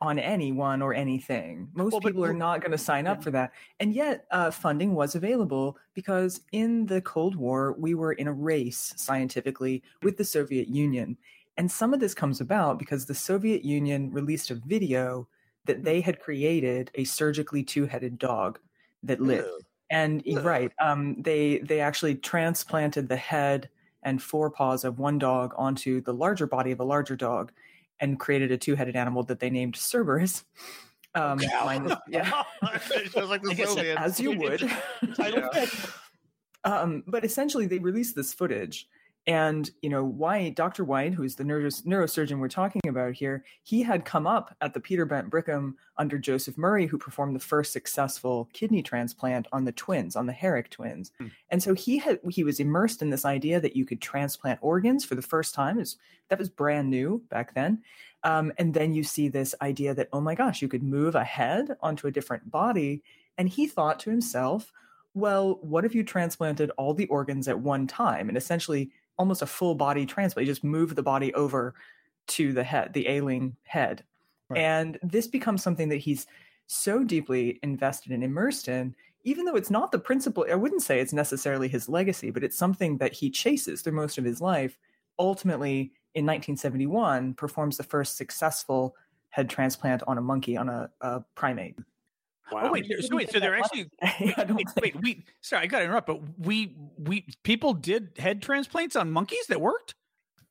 on 0.00 0.18
anyone 0.18 0.82
or 0.82 0.92
anything. 0.92 1.68
Most 1.74 1.92
Well, 1.92 2.00
but- 2.00 2.08
people 2.08 2.24
are 2.24 2.34
not 2.34 2.60
going 2.60 2.72
to 2.72 2.78
sign 2.78 3.06
up 3.06 3.22
for 3.22 3.30
that. 3.30 3.52
And 3.80 3.94
yet, 3.94 4.26
uh, 4.30 4.50
funding 4.50 4.94
was 4.94 5.14
available 5.14 5.78
because 5.94 6.40
in 6.50 6.86
the 6.86 7.00
Cold 7.02 7.36
War, 7.36 7.74
we 7.78 7.94
were 7.94 8.12
in 8.12 8.26
a 8.26 8.32
race 8.32 8.92
scientifically 8.96 9.82
with 10.02 10.16
the 10.16 10.24
Soviet 10.24 10.68
Union. 10.68 11.16
And 11.56 11.70
some 11.70 11.94
of 11.94 12.00
this 12.00 12.14
comes 12.14 12.40
about 12.40 12.78
because 12.78 13.06
the 13.06 13.14
Soviet 13.14 13.64
Union 13.64 14.10
released 14.10 14.50
a 14.50 14.56
video 14.56 15.28
that 15.66 15.84
they 15.84 16.00
had 16.00 16.18
created 16.18 16.90
a 16.96 17.04
surgically 17.04 17.62
two-headed 17.62 18.18
dog 18.18 18.58
that 19.04 19.20
lived. 19.20 19.64
And 19.90 20.22
you're 20.24 20.42
right, 20.42 20.72
um, 20.80 21.20
they 21.22 21.58
they 21.58 21.80
actually 21.80 22.14
transplanted 22.16 23.08
the 23.08 23.16
head 23.16 23.68
and 24.02 24.22
forepaws 24.22 24.84
of 24.84 24.98
one 24.98 25.18
dog 25.18 25.54
onto 25.56 26.00
the 26.00 26.12
larger 26.14 26.46
body 26.46 26.72
of 26.72 26.80
a 26.80 26.84
larger 26.84 27.16
dog, 27.16 27.52
and 28.00 28.18
created 28.18 28.50
a 28.50 28.56
two-headed 28.58 28.96
animal 28.96 29.22
that 29.24 29.40
they 29.40 29.50
named 29.50 29.74
Cerberus. 29.76 30.44
Um, 31.14 31.38
mine- 31.62 31.94
yeah, 32.08 32.42
it 32.62 33.14
like 33.28 33.42
as 33.98 34.18
you 34.18 34.32
would. 34.38 34.62
Yeah. 35.18 35.66
um, 36.64 37.04
but 37.06 37.22
essentially, 37.22 37.66
they 37.66 37.78
released 37.78 38.16
this 38.16 38.32
footage, 38.32 38.88
and 39.26 39.70
you 39.82 39.88
know, 39.88 40.04
White, 40.04 40.56
Dr. 40.56 40.84
White, 40.84 41.14
who 41.14 41.22
is 41.22 41.36
the 41.36 41.44
neuro- 41.44 41.68
neurosurgeon 41.68 42.38
we're 42.38 42.48
talking 42.48 42.80
about 42.88 43.14
here, 43.14 43.44
he 43.62 43.82
had 43.82 44.04
come 44.04 44.26
up 44.26 44.56
at 44.60 44.74
the 44.74 44.80
Peter 44.80 45.04
Bent 45.04 45.30
Brigham 45.30 45.76
under 45.96 46.18
Joseph 46.18 46.58
Murray, 46.58 46.86
who 46.86 46.98
performed 46.98 47.36
the 47.36 47.40
first 47.40 47.72
successful 47.72 48.48
kidney 48.52 48.82
transplant 48.82 49.46
on 49.52 49.64
the 49.64 49.72
twins, 49.72 50.16
on 50.16 50.26
the 50.26 50.32
Herrick 50.32 50.70
twins, 50.70 51.12
Hmm. 51.18 51.26
and 51.50 51.62
so 51.62 51.74
he 51.74 51.98
had 51.98 52.18
he 52.30 52.42
was 52.44 52.58
immersed 52.60 53.02
in 53.02 53.10
this 53.10 53.24
idea 53.24 53.60
that 53.60 53.76
you 53.76 53.84
could 53.84 54.00
transplant 54.00 54.58
organs 54.62 55.04
for 55.04 55.14
the 55.14 55.22
first 55.22 55.54
time. 55.54 55.78
Is 55.78 55.96
that 56.28 56.38
was 56.38 56.48
brand 56.48 56.90
new 56.90 57.22
back 57.30 57.54
then. 57.54 57.82
Um, 58.24 58.52
and 58.56 58.72
then 58.72 58.94
you 58.94 59.02
see 59.02 59.28
this 59.28 59.52
idea 59.60 59.94
that, 59.94 60.08
oh 60.12 60.20
my 60.20 60.34
gosh, 60.36 60.62
you 60.62 60.68
could 60.68 60.82
move 60.84 61.14
a 61.16 61.24
head 61.24 61.76
onto 61.80 62.06
a 62.06 62.12
different 62.12 62.50
body. 62.52 63.02
And 63.36 63.48
he 63.48 63.66
thought 63.66 63.98
to 64.00 64.10
himself, 64.10 64.72
well, 65.12 65.58
what 65.60 65.84
if 65.84 65.92
you 65.94 66.04
transplanted 66.04 66.70
all 66.78 66.94
the 66.94 67.08
organs 67.08 67.48
at 67.48 67.58
one 67.58 67.86
time 67.88 68.28
and 68.28 68.38
essentially 68.38 68.90
almost 69.18 69.42
a 69.42 69.46
full 69.46 69.74
body 69.74 70.06
transplant? 70.06 70.46
You 70.46 70.52
just 70.52 70.64
move 70.64 70.94
the 70.94 71.02
body 71.02 71.32
over 71.34 71.74
to 72.28 72.52
the 72.52 72.64
head, 72.64 72.92
the 72.92 73.08
ailing 73.08 73.56
head. 73.64 74.04
Right. 74.48 74.60
And 74.60 74.98
this 75.02 75.26
becomes 75.26 75.62
something 75.62 75.88
that 75.88 75.96
he's 75.96 76.26
so 76.66 77.04
deeply 77.04 77.58
invested 77.62 78.12
and 78.12 78.24
immersed 78.24 78.68
in, 78.68 78.94
even 79.24 79.44
though 79.44 79.56
it's 79.56 79.70
not 79.70 79.92
the 79.92 79.98
principle, 79.98 80.46
I 80.50 80.54
wouldn't 80.54 80.82
say 80.82 81.00
it's 81.00 81.12
necessarily 81.12 81.68
his 81.68 81.88
legacy, 81.88 82.30
but 82.30 82.42
it's 82.42 82.58
something 82.58 82.98
that 82.98 83.12
he 83.12 83.30
chases 83.30 83.82
through 83.82 83.92
most 83.92 84.18
of 84.18 84.24
his 84.24 84.40
life. 84.40 84.76
Ultimately, 85.18 85.92
in 86.14 86.26
1971, 86.26 87.34
performs 87.34 87.76
the 87.76 87.82
first 87.82 88.16
successful 88.16 88.96
head 89.30 89.48
transplant 89.48 90.02
on 90.06 90.18
a 90.18 90.22
monkey, 90.22 90.56
on 90.56 90.68
a, 90.68 90.90
a 91.00 91.24
primate. 91.34 91.76
Oh, 92.50 92.56
wow. 92.56 92.62
Oh 92.68 92.72
wait, 92.72 92.86
there- 92.88 93.00
so 93.02 93.16
wait, 93.16 93.30
so 93.30 93.38
they're 93.40 93.56
actually 93.56 93.88
I 94.02 94.44
don't 94.44 94.56
wait, 94.56 94.66
wait, 94.80 95.00
we 95.02 95.24
sorry, 95.40 95.62
I 95.62 95.66
got 95.66 95.78
to 95.78 95.84
interrupt, 95.84 96.06
but 96.06 96.20
we 96.38 96.76
we 96.98 97.24
people 97.44 97.72
did 97.74 98.10
head 98.18 98.42
transplants 98.42 98.96
on 98.96 99.10
monkeys 99.10 99.46
that 99.46 99.60
worked. 99.60 99.94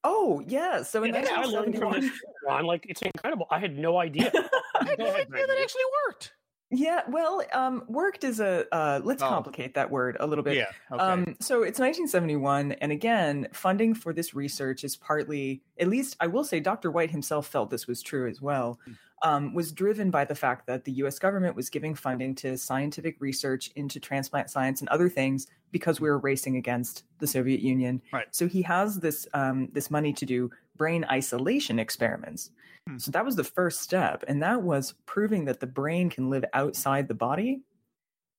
Oh, 0.03 0.41
yeah. 0.47 0.81
So 0.81 1.03
in 1.03 1.13
Yeah, 1.13 1.27
I 1.29 1.45
learned 1.45 1.77
from 1.77 1.93
this, 2.01 2.09
Ron. 2.47 2.65
Like 2.65 2.85
it's 2.89 3.01
incredible. 3.03 3.45
I 3.51 3.59
had 3.59 3.77
no 3.77 3.97
idea. 3.99 4.31
I 4.79 4.83
had 4.85 4.97
no 4.99 5.05
idea 5.13 5.45
that 5.47 5.57
actually 5.61 5.83
worked. 6.07 6.33
Yeah, 6.71 7.01
well, 7.09 7.41
um, 7.53 7.83
worked 7.87 8.23
is 8.23 8.39
a 8.39 8.65
uh, 8.73 9.01
let's 9.03 9.21
Oh. 9.21 9.27
complicate 9.27 9.73
that 9.73 9.91
word 9.91 10.15
a 10.19 10.25
little 10.25 10.43
bit. 10.43 10.55
Yeah. 10.55 10.71
Okay. 10.91 11.03
Um, 11.03 11.35
so 11.39 11.63
it's 11.63 11.79
1971, 11.79 12.71
and 12.73 12.91
again, 12.91 13.47
funding 13.51 13.93
for 13.93 14.13
this 14.13 14.33
research 14.33 14.83
is 14.85 14.95
partly, 14.95 15.61
at 15.79 15.89
least 15.89 16.15
I 16.19 16.27
will 16.27 16.43
say, 16.45 16.59
Dr. 16.61 16.89
White 16.89 17.11
himself 17.11 17.45
felt 17.47 17.69
this 17.69 17.87
was 17.87 18.01
true 18.01 18.27
as 18.29 18.41
well, 18.41 18.79
Hmm. 18.85 18.91
um, 19.23 19.53
was 19.53 19.71
driven 19.73 20.09
by 20.11 20.23
the 20.25 20.33
fact 20.33 20.65
that 20.67 20.85
the 20.85 20.93
U.S. 20.93 21.19
government 21.19 21.55
was 21.57 21.69
giving 21.69 21.93
funding 21.93 22.33
to 22.35 22.57
scientific 22.57 23.17
research 23.19 23.69
into 23.75 23.99
transplant 23.99 24.49
science 24.49 24.79
and 24.79 24.87
other 24.89 25.09
things 25.09 25.47
because 25.71 25.99
we 25.99 26.07
were 26.09 26.19
racing 26.19 26.55
against 26.55 27.03
the 27.19 27.27
Soviet 27.27 27.59
Union. 27.59 28.01
Right. 28.13 28.27
So 28.31 28.47
he 28.47 28.61
has 28.63 28.99
this 28.99 29.27
um, 29.33 29.67
this 29.73 29.91
money 29.91 30.13
to 30.13 30.25
do 30.25 30.49
brain 30.77 31.05
isolation 31.11 31.79
experiments. 31.79 32.49
Hmm. 32.87 32.97
So 32.97 33.11
that 33.11 33.25
was 33.25 33.35
the 33.35 33.43
first 33.43 33.81
step, 33.81 34.23
and 34.27 34.41
that 34.41 34.63
was 34.63 34.93
proving 35.05 35.45
that 35.45 35.59
the 35.59 35.67
brain 35.67 36.09
can 36.09 36.29
live 36.29 36.45
outside 36.53 37.07
the 37.07 37.13
body 37.13 37.61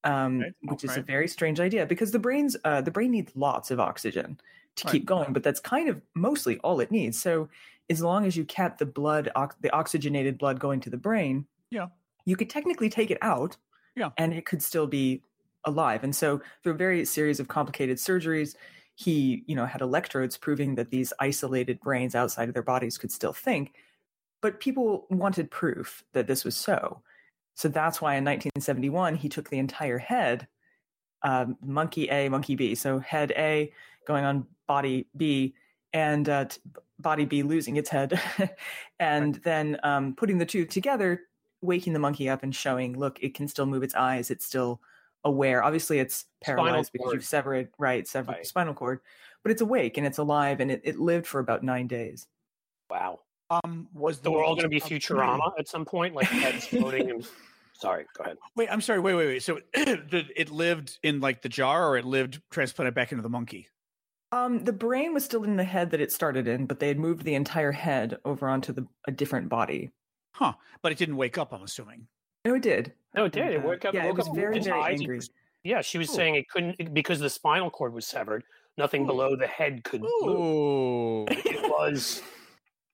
um, 0.04 0.44
which 0.62 0.84
is 0.84 0.96
a 0.96 1.02
very 1.02 1.28
strange 1.28 1.60
idea 1.60 1.86
because 1.86 2.10
the 2.12 2.18
brain's 2.18 2.56
uh, 2.64 2.80
the 2.80 2.90
brain 2.90 3.10
needs 3.12 3.32
lots 3.36 3.70
of 3.70 3.80
oxygen 3.80 4.40
to 4.76 4.86
Right. 4.86 4.92
keep 4.92 5.04
going, 5.06 5.32
but 5.32 5.42
that's 5.44 5.60
kind 5.60 5.88
of 5.88 6.02
mostly 6.14 6.58
all 6.58 6.80
it 6.80 6.90
needs. 6.90 7.20
So 7.20 7.48
as 7.90 8.02
long 8.02 8.24
as 8.26 8.36
you 8.36 8.44
kept 8.44 8.78
the 8.78 8.86
blood, 8.86 9.30
ox- 9.36 9.56
the 9.60 9.70
oxygenated 9.72 10.38
blood 10.38 10.58
going 10.60 10.80
to 10.80 10.90
the 10.90 10.96
brain, 10.96 11.46
Yeah. 11.70 11.88
you 12.24 12.36
could 12.36 12.50
technically 12.50 12.90
take 12.90 13.10
it 13.10 13.18
out, 13.22 13.56
Yeah. 13.96 14.10
and 14.18 14.32
it 14.34 14.46
could 14.46 14.62
still 14.62 14.86
be 14.88 15.22
alive. 15.64 16.02
And 16.04 16.16
so 16.16 16.40
through 16.62 16.72
a 16.72 16.76
very 16.76 17.04
series 17.04 17.38
of 17.40 17.48
complicated 17.48 17.98
surgeries, 17.98 18.56
he 18.96 19.44
you 19.46 19.54
know 19.56 19.66
had 19.66 19.82
electrodes 19.82 20.36
proving 20.36 20.74
that 20.76 20.90
these 20.90 21.12
isolated 21.20 21.80
brains 21.80 22.14
outside 22.14 22.48
of 22.48 22.54
their 22.54 22.62
bodies 22.64 22.98
could 22.98 23.12
still 23.12 23.32
think, 23.32 23.74
but 24.42 24.60
people 24.60 25.06
wanted 25.08 25.50
proof 25.50 26.04
that 26.12 26.26
this 26.26 26.44
was 26.44 26.54
so. 26.56 27.00
So 27.54 27.68
that's 27.68 28.00
why 28.02 28.16
in 28.16 28.24
1971 28.24 29.14
he 29.16 29.28
took 29.28 29.48
the 29.48 29.58
entire 29.58 29.98
head, 29.98 30.48
um, 31.22 31.56
monkey 31.62 32.08
A, 32.10 32.28
monkey 32.28 32.56
B. 32.56 32.74
So 32.74 32.98
head 32.98 33.32
A 33.36 33.72
going 34.06 34.24
on 34.24 34.46
body 34.66 35.06
B, 35.16 35.54
and 35.92 36.28
uh, 36.28 36.46
t- 36.46 36.60
body 36.98 37.24
B 37.24 37.42
losing 37.42 37.76
its 37.76 37.88
head, 37.88 38.20
and 38.98 39.36
then 39.36 39.78
um, 39.82 40.14
putting 40.14 40.38
the 40.38 40.46
two 40.46 40.64
together, 40.64 41.22
waking 41.60 41.92
the 41.92 41.98
monkey 41.98 42.28
up 42.28 42.42
and 42.42 42.54
showing, 42.54 42.98
look, 42.98 43.22
it 43.22 43.34
can 43.34 43.46
still 43.46 43.66
move 43.66 43.82
its 43.82 43.94
eyes. 43.94 44.30
It's 44.30 44.44
still 44.44 44.80
aware. 45.24 45.62
Obviously, 45.62 46.00
it's 46.00 46.24
paralyzed 46.42 46.92
because 46.92 47.12
you've 47.12 47.24
severed 47.24 47.68
right, 47.78 48.08
severed 48.08 48.32
Right. 48.32 48.46
spinal 48.46 48.74
cord, 48.74 49.00
but 49.44 49.52
it's 49.52 49.60
awake 49.60 49.98
and 49.98 50.06
it's 50.06 50.18
alive, 50.18 50.58
and 50.60 50.70
it, 50.70 50.80
it 50.84 50.98
lived 50.98 51.26
for 51.26 51.38
about 51.38 51.62
nine 51.62 51.86
days. 51.86 52.26
Wow. 52.90 53.20
Um, 53.64 53.88
was 53.92 54.18
the 54.18 54.24
So 54.24 54.32
we're 54.32 54.44
all 54.44 54.54
going 54.54 54.62
to 54.64 54.68
be 54.68 54.80
Futurama 54.80 55.52
at 55.58 55.68
some 55.68 55.84
point, 55.84 56.14
like 56.14 56.26
heads 56.26 56.66
floating 56.68 57.10
and. 57.10 57.26
Sorry, 57.74 58.04
go 58.16 58.22
ahead. 58.22 58.36
Wait, 58.54 58.68
I'm 58.70 58.80
sorry. 58.80 59.00
Wait, 59.00 59.14
wait, 59.14 59.26
wait. 59.26 59.42
So 59.42 59.58
did 59.74 60.30
it 60.36 60.50
lived 60.50 60.98
in 61.02 61.20
like 61.20 61.42
the 61.42 61.48
jar, 61.48 61.88
or 61.88 61.96
it 61.96 62.04
lived 62.04 62.40
transplanted 62.50 62.94
back 62.94 63.10
into 63.10 63.22
the 63.22 63.28
monkey? 63.28 63.68
Um, 64.30 64.62
the 64.64 64.72
brain 64.72 65.12
was 65.12 65.24
still 65.24 65.42
in 65.44 65.56
the 65.56 65.64
head 65.64 65.90
that 65.90 66.00
it 66.00 66.12
started 66.12 66.46
in, 66.46 66.66
but 66.66 66.78
they 66.78 66.86
had 66.88 66.98
moved 66.98 67.24
the 67.24 67.34
entire 67.34 67.72
head 67.72 68.18
over 68.24 68.48
onto 68.48 68.72
the 68.72 68.86
a 69.08 69.10
different 69.12 69.48
body. 69.48 69.90
Huh? 70.34 70.52
But 70.80 70.92
it 70.92 70.98
didn't 70.98 71.16
wake 71.16 71.38
up. 71.38 71.52
I'm 71.52 71.62
assuming. 71.62 72.06
No, 72.44 72.54
it 72.54 72.62
did. 72.62 72.92
No, 73.14 73.24
it 73.24 73.32
did. 73.32 73.48
It 73.52 73.60
Uh, 73.64 73.66
woke 73.66 73.84
up. 73.84 73.94
yeah, 73.94 74.04
it 74.06 74.14
was 74.14 74.28
up 74.28 74.34
very, 74.34 74.60
very 74.60 74.80
eyes. 74.80 75.00
Angry. 75.00 75.16
was- 75.16 75.30
Yeah, 75.64 75.80
she 75.82 75.98
was 75.98 76.08
Ooh. 76.10 76.14
saying 76.14 76.36
it 76.36 76.48
couldn't 76.48 76.94
because 76.94 77.18
the 77.20 77.28
spinal 77.30 77.70
cord 77.70 77.92
was 77.92 78.06
severed. 78.06 78.44
Nothing 78.78 79.02
Ooh. 79.02 79.06
below 79.06 79.36
the 79.36 79.46
head 79.48 79.82
could 79.84 80.02
move. 80.02 81.28
It 81.30 81.62
was 81.68 82.22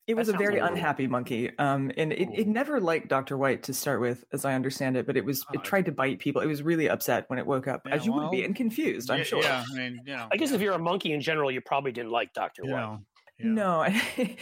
It 0.09 0.17
was 0.17 0.29
a 0.29 0.33
very 0.33 0.55
like 0.61 0.71
a- 0.71 0.73
unhappy 0.73 1.07
monkey. 1.07 1.50
Um, 1.59 1.93
and 1.97 2.12
it, 2.12 2.29
it 2.35 2.49
never 2.49 2.81
liked 2.81 3.09
Dr. 3.09 3.37
White 3.37 3.62
to 3.65 3.75
start 3.75 4.00
with, 4.00 4.25
as 4.33 4.45
I 4.45 4.55
understand 4.55 4.97
it, 4.97 5.07
but 5.07 5.17
it 5.17 5.25
was 5.25 5.45
it 5.53 5.62
tried 5.62 5.85
to 5.85 5.93
bite 5.93 6.19
people. 6.19 6.41
It 6.43 6.47
was 6.47 6.62
really 6.62 6.88
upset 6.88 7.25
when 7.29 7.38
it 7.38 7.47
woke 7.47 7.69
up, 7.69 7.83
Yeah, 7.87 7.95
as 7.95 8.07
you 8.07 8.12
would 8.15 8.31
be, 8.31 8.43
and 8.45 8.57
confused, 8.57 9.11
I'm 9.11 9.19
yeah, 9.19 9.25
sure. 9.25 9.43
Yeah, 9.43 9.65
I 9.71 9.77
mean, 9.77 10.00
you 10.05 10.17
know, 10.17 10.27
I 10.33 10.37
guess 10.37 10.50
if 10.53 10.61
you're 10.61 10.73
a 10.75 10.79
monkey 10.79 11.12
in 11.12 11.21
general, 11.21 11.50
you 11.50 11.61
probably 11.61 11.93
didn't 11.93 12.11
like 12.11 12.33
Doctor 12.33 12.62
you 12.65 12.73
White. 12.73 12.81
know, 12.81 13.00
yeah. 13.38 13.47
No, 13.47 13.87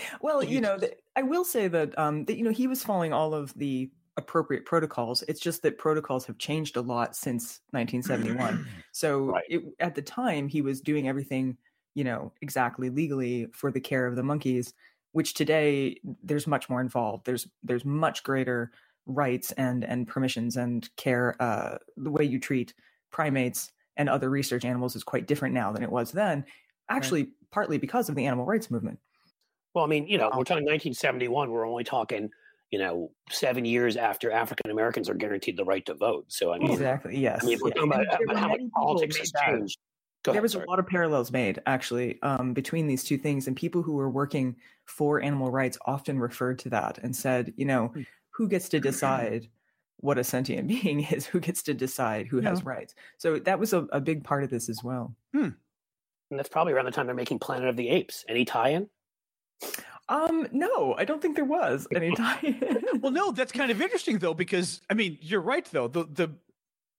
well, 0.22 0.42
You 0.42 0.54
you 0.54 0.60
know, 0.62 0.78
just- 0.78 0.92
th- 0.92 0.98
I 1.16 1.22
will 1.22 1.44
say 1.44 1.68
that 1.68 1.98
um, 1.98 2.24
that 2.26 2.36
you 2.38 2.44
know 2.44 2.50
he 2.52 2.66
was 2.68 2.82
following 2.84 3.12
all 3.12 3.34
of 3.34 3.52
the 3.54 3.90
appropriate 4.18 4.64
protocols. 4.64 5.22
It's 5.28 5.40
just 5.40 5.62
that 5.62 5.76
protocols 5.76 6.24
have 6.26 6.38
changed 6.38 6.76
a 6.76 6.80
lot 6.80 7.14
since 7.16 7.60
1971. 7.72 8.66
So 8.92 9.26
Right. 9.26 9.44
it, 9.50 9.62
at 9.78 9.94
the 9.94 10.00
time, 10.00 10.48
he 10.48 10.62
was 10.62 10.80
doing 10.80 11.06
everything, 11.06 11.58
you 11.94 12.02
know, 12.04 12.32
exactly 12.40 12.88
legally 12.88 13.46
for 13.52 13.70
the 13.70 13.80
care 13.80 14.06
of 14.06 14.16
the 14.16 14.22
monkeys. 14.22 14.72
Which 15.16 15.32
today 15.32 15.98
there's 16.22 16.46
much 16.46 16.68
more 16.68 16.82
involved. 16.82 17.24
There's 17.24 17.48
there's 17.62 17.86
much 17.86 18.22
greater 18.22 18.70
rights 19.06 19.50
and 19.52 19.82
and 19.82 20.06
permissions 20.06 20.58
and 20.58 20.86
care. 20.96 21.34
Uh, 21.40 21.78
the 21.96 22.10
way 22.10 22.24
you 22.24 22.38
treat 22.38 22.74
primates 23.10 23.72
and 23.96 24.10
other 24.10 24.28
research 24.28 24.66
animals 24.66 24.94
is 24.94 25.02
quite 25.02 25.26
different 25.26 25.54
now 25.54 25.72
than 25.72 25.82
it 25.82 25.90
was 25.90 26.12
then. 26.12 26.44
Actually, 26.90 27.30
partly 27.50 27.78
because 27.78 28.10
of 28.10 28.14
the 28.14 28.26
animal 28.26 28.44
rights 28.44 28.70
movement. 28.70 28.98
Well, 29.72 29.86
I 29.86 29.88
mean, 29.88 30.06
you 30.06 30.18
know, 30.18 30.26
we're 30.26 30.44
talking 30.44 30.64
1971. 30.64 31.50
We're 31.50 31.66
only 31.66 31.82
talking, 31.82 32.28
you 32.70 32.78
know, 32.78 33.10
seven 33.30 33.64
years 33.64 33.96
after 33.96 34.30
African 34.30 34.70
Americans 34.70 35.08
are 35.08 35.14
guaranteed 35.14 35.56
the 35.56 35.64
right 35.64 35.84
to 35.86 35.94
vote. 35.94 36.26
So, 36.28 36.52
I 36.52 36.58
mean, 36.58 36.72
Exactly. 36.72 37.18
Yes. 37.18 37.40
I 37.42 37.46
mean, 37.46 37.58
we're 37.62 37.68
yeah. 37.68 37.74
talking 37.74 37.92
about, 37.92 38.22
about 38.22 38.36
how 38.36 38.48
much 38.48 38.60
politics 38.74 39.16
has 39.16 39.32
that. 39.32 39.46
changed. 39.46 39.78
Go 40.26 40.32
there 40.32 40.38
ahead, 40.40 40.42
was 40.42 40.52
sorry. 40.52 40.64
a 40.66 40.70
lot 40.70 40.78
of 40.78 40.86
parallels 40.86 41.32
made 41.32 41.60
actually 41.66 42.20
um, 42.22 42.52
between 42.52 42.86
these 42.86 43.02
two 43.04 43.16
things, 43.18 43.46
and 43.46 43.56
people 43.56 43.82
who 43.82 43.92
were 43.94 44.10
working 44.10 44.56
for 44.84 45.22
animal 45.22 45.50
rights 45.50 45.78
often 45.86 46.18
referred 46.18 46.58
to 46.60 46.68
that 46.70 46.98
and 47.02 47.14
said, 47.16 47.52
you 47.56 47.64
know, 47.64 47.88
Hmm. 47.88 48.02
who 48.30 48.48
gets 48.48 48.68
to 48.70 48.80
decide 48.80 49.48
what 50.00 50.18
a 50.18 50.24
sentient 50.24 50.68
being 50.82 51.00
is? 51.04 51.24
Who 51.26 51.40
gets 51.40 51.62
to 51.64 51.74
decide 51.74 52.26
who 52.26 52.40
has 52.40 52.64
rights? 52.64 52.94
So 53.16 53.38
that 53.40 53.58
was 53.58 53.72
a, 53.72 53.86
a 53.92 54.00
big 54.00 54.22
part 54.24 54.44
of 54.44 54.50
this 54.50 54.68
as 54.68 54.84
well. 54.84 55.14
And 55.32 55.54
that's 56.30 56.48
probably 56.48 56.72
around 56.74 56.84
the 56.86 56.90
time 56.90 57.06
they're 57.06 57.14
making 57.14 57.38
Planet 57.38 57.68
of 57.68 57.76
the 57.76 57.88
Apes. 57.88 58.24
Any 58.28 58.44
tie-in? 58.44 58.88
Um, 60.08 60.46
no, 60.52 60.94
I 60.98 61.04
don't 61.04 61.20
think 61.20 61.34
there 61.34 61.44
was 61.44 61.86
any 61.94 62.14
time. 62.14 62.60
Well, 63.00 63.12
no, 63.12 63.32
that's 63.32 63.52
kind 63.52 63.70
of 63.70 63.80
interesting 63.80 64.18
though, 64.18 64.34
because 64.34 64.80
I 64.90 64.94
mean, 64.94 65.18
you're 65.20 65.40
right 65.40 65.64
though. 65.66 65.88
The 65.88 66.04
the 66.04 66.30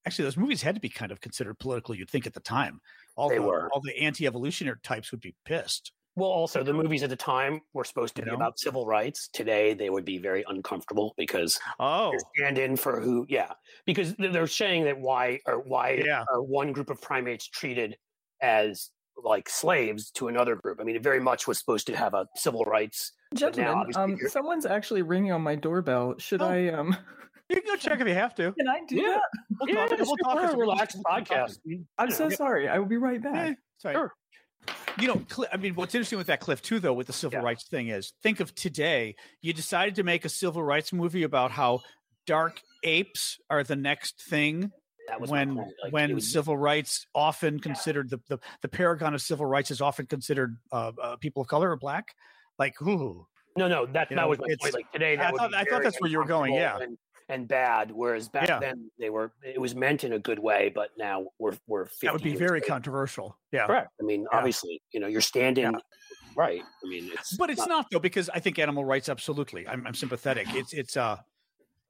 actually 0.08 0.24
those 0.26 0.38
movies 0.38 0.62
had 0.64 0.74
to 0.76 0.82
be 0.82 0.90
kind 0.90 1.12
of 1.12 1.22
considered 1.22 1.60
political. 1.60 1.94
You'd 1.94 2.10
think 2.10 2.26
at 2.26 2.34
the 2.34 2.40
time, 2.40 2.80
all 3.16 3.30
They 3.30 3.36
the 3.36 3.42
were. 3.44 3.70
all 3.74 3.82
the 3.82 3.96
anti-evolutionary 3.98 4.78
types 4.82 5.12
would 5.12 5.22
be 5.22 5.36
pissed. 5.46 5.92
Well, 6.16 6.30
also 6.32 6.64
the 6.64 6.74
movies 6.74 7.04
at 7.04 7.12
the 7.12 7.16
time 7.16 7.62
were 7.74 7.84
supposed 7.84 8.16
to 8.16 8.22
You 8.22 8.26
be 8.26 8.32
know? 8.32 8.38
about 8.38 8.58
civil 8.58 8.88
rights. 8.88 9.28
Today, 9.34 9.76
they 9.76 9.92
would 9.92 10.04
be 10.06 10.18
very 10.18 10.44
uncomfortable 10.48 11.14
because 11.16 11.60
Oh, 11.80 12.12
stand 12.36 12.58
in 12.58 12.76
for 12.76 13.00
who? 13.00 13.28
Yeah, 13.30 13.52
because 13.86 14.16
they're 14.18 14.48
saying 14.48 14.86
that 14.86 15.00
why 15.00 15.42
or 15.46 15.60
why 15.60 16.02
Yeah. 16.04 16.24
are 16.32 16.42
one 16.42 16.72
group 16.72 16.90
of 16.90 17.00
primates 17.02 17.48
treated 17.48 17.98
as 18.42 18.90
like 19.24 19.48
slaves 19.50 20.10
to 20.12 20.28
another 20.28 20.56
group? 20.56 20.80
I 20.82 20.86
mean, 20.86 20.96
it 20.96 21.04
very 21.04 21.20
much 21.20 21.46
was 21.48 21.60
supposed 21.60 21.86
to 21.88 21.96
have 21.96 22.16
a 22.16 22.28
civil 22.36 22.64
rights. 22.64 23.12
now, 23.34 23.40
Gentlemen, 23.52 23.74
obviously, 23.76 24.04
um, 24.04 24.18
someone's 24.30 24.66
actually 24.66 25.04
ringing 25.04 25.32
on 25.34 25.42
my 25.42 25.54
doorbell. 25.56 26.18
Should 26.18 26.42
Oh. 26.42 26.48
I 26.48 26.70
um? 26.70 26.96
You 27.50 27.56
can 27.62 27.66
go 27.66 27.76
check 27.76 28.00
if 28.00 28.08
you 28.08 28.14
have 28.14 28.36
to. 28.36 28.52
Can 28.54 28.68
I 28.68 28.82
do 28.88 28.96
Yeah. 28.96 29.08
that? 29.16 29.22
We'll 29.60 29.70
Yeah, 29.70 29.88
talk. 29.88 30.00
it's 30.00 30.08
We'll 30.08 30.18
talk. 30.18 30.54
a 30.54 30.58
relaxed 30.58 30.98
podcast. 31.04 31.60
I'm 31.98 32.12
so 32.12 32.26
know, 32.28 32.36
sorry. 32.36 32.68
I 32.68 32.78
will 32.80 32.86
be 32.86 32.98
right 32.98 33.22
back. 33.22 33.50
Eh, 33.52 33.54
sorry. 33.78 33.96
Sure. 33.96 34.14
You 35.00 35.08
know, 35.08 35.22
Cli- 35.30 35.48
I 35.52 35.58
mean, 35.58 35.76
what's 35.76 35.96
interesting 35.96 36.18
with 36.18 36.28
that 36.28 36.40
Cliff 36.42 36.62
too, 36.62 36.80
though, 36.80 36.94
with 36.94 37.08
the 37.08 37.14
civil 37.14 37.40
Yeah. 37.40 37.46
rights 37.46 37.68
thing 37.70 37.88
is, 37.88 38.14
think 38.22 38.40
of 38.40 38.54
today. 38.56 39.16
You 39.42 39.54
decided 39.54 39.96
to 39.96 40.04
make 40.04 40.26
a 40.26 40.30
civil 40.30 40.62
rights 40.64 40.92
movie 40.92 41.24
about 41.24 41.52
how 41.52 41.82
dark 42.26 42.60
apes 42.84 43.38
are 43.50 43.64
the 43.64 43.76
next 43.78 44.22
thing 44.30 44.72
That 45.08 45.22
was 45.22 45.30
when. 45.30 45.56
Like, 45.56 45.68
when 45.92 46.14
was- 46.16 46.30
civil 46.32 46.58
rights 46.58 47.08
often 47.16 47.60
considered 47.62 48.10
the, 48.10 48.20
the 48.28 48.40
the 48.62 48.68
paragon 48.68 49.14
of 49.14 49.22
civil 49.22 49.46
rights 49.46 49.72
is 49.72 49.80
often 49.80 50.06
considered 50.06 50.58
uh, 50.74 50.92
uh, 51.02 51.16
people 51.16 51.42
of 51.44 51.48
color 51.48 51.72
or 51.72 51.78
black. 51.78 52.14
Like, 52.60 52.82
ooh, 52.82 53.26
No, 53.56 53.68
no, 53.70 53.86
that 53.88 54.12
You 54.12 54.16
that 54.18 54.22
know, 54.24 54.28
was 54.28 54.40
my 54.40 54.54
point. 54.60 54.74
Like 54.74 54.92
today, 54.92 55.14
I 55.14 55.16
that 55.18 55.32
would 55.32 55.40
thought- 55.40 55.54
I 55.54 55.64
thought 55.64 55.84
that's 55.84 56.02
where 56.02 56.10
you 56.12 56.18
were 56.18 56.26
going, 56.26 56.54
yeah. 56.56 56.78
and, 56.80 56.98
and 57.30 57.48
bad. 57.48 57.92
Whereas 57.92 58.30
back 58.30 58.48
Yeah. 58.48 58.60
then, 58.60 58.90
they 59.00 59.10
were 59.10 59.32
it 59.44 59.60
was 59.60 59.76
meant 59.76 60.04
in 60.04 60.14
a 60.14 60.20
good 60.20 60.40
way, 60.40 60.72
but 60.74 60.90
now 60.98 61.28
we're 61.40 61.58
we're 61.68 61.86
50 61.86 62.08
that 62.08 62.14
would 62.14 62.24
be 62.24 62.30
years 62.30 62.40
very 62.40 62.60
later. 62.60 62.66
controversial. 62.72 63.38
Yeah, 63.52 63.66
correct. 63.68 63.92
I 64.00 64.04
mean, 64.04 64.22
Yeah. 64.32 64.38
obviously, 64.38 64.82
you 64.92 65.00
know, 65.00 65.08
you're 65.08 65.22
standing 65.22 65.66
Yeah. 65.66 65.80
right. 66.36 66.62
I 66.62 66.88
mean, 66.88 67.10
it's 67.14 67.36
but 67.38 67.50
it's 67.50 67.66
not 67.68 67.88
though 67.92 68.00
because 68.00 68.30
I 68.30 68.40
think 68.40 68.60
animal 68.60 68.86
rights 68.86 69.10
absolutely. 69.10 69.68
I'm, 69.68 69.86
I'm 69.88 69.94
sympathetic. 69.96 70.48
It's 70.52 70.74
it's 70.74 70.96
uh, 70.98 71.18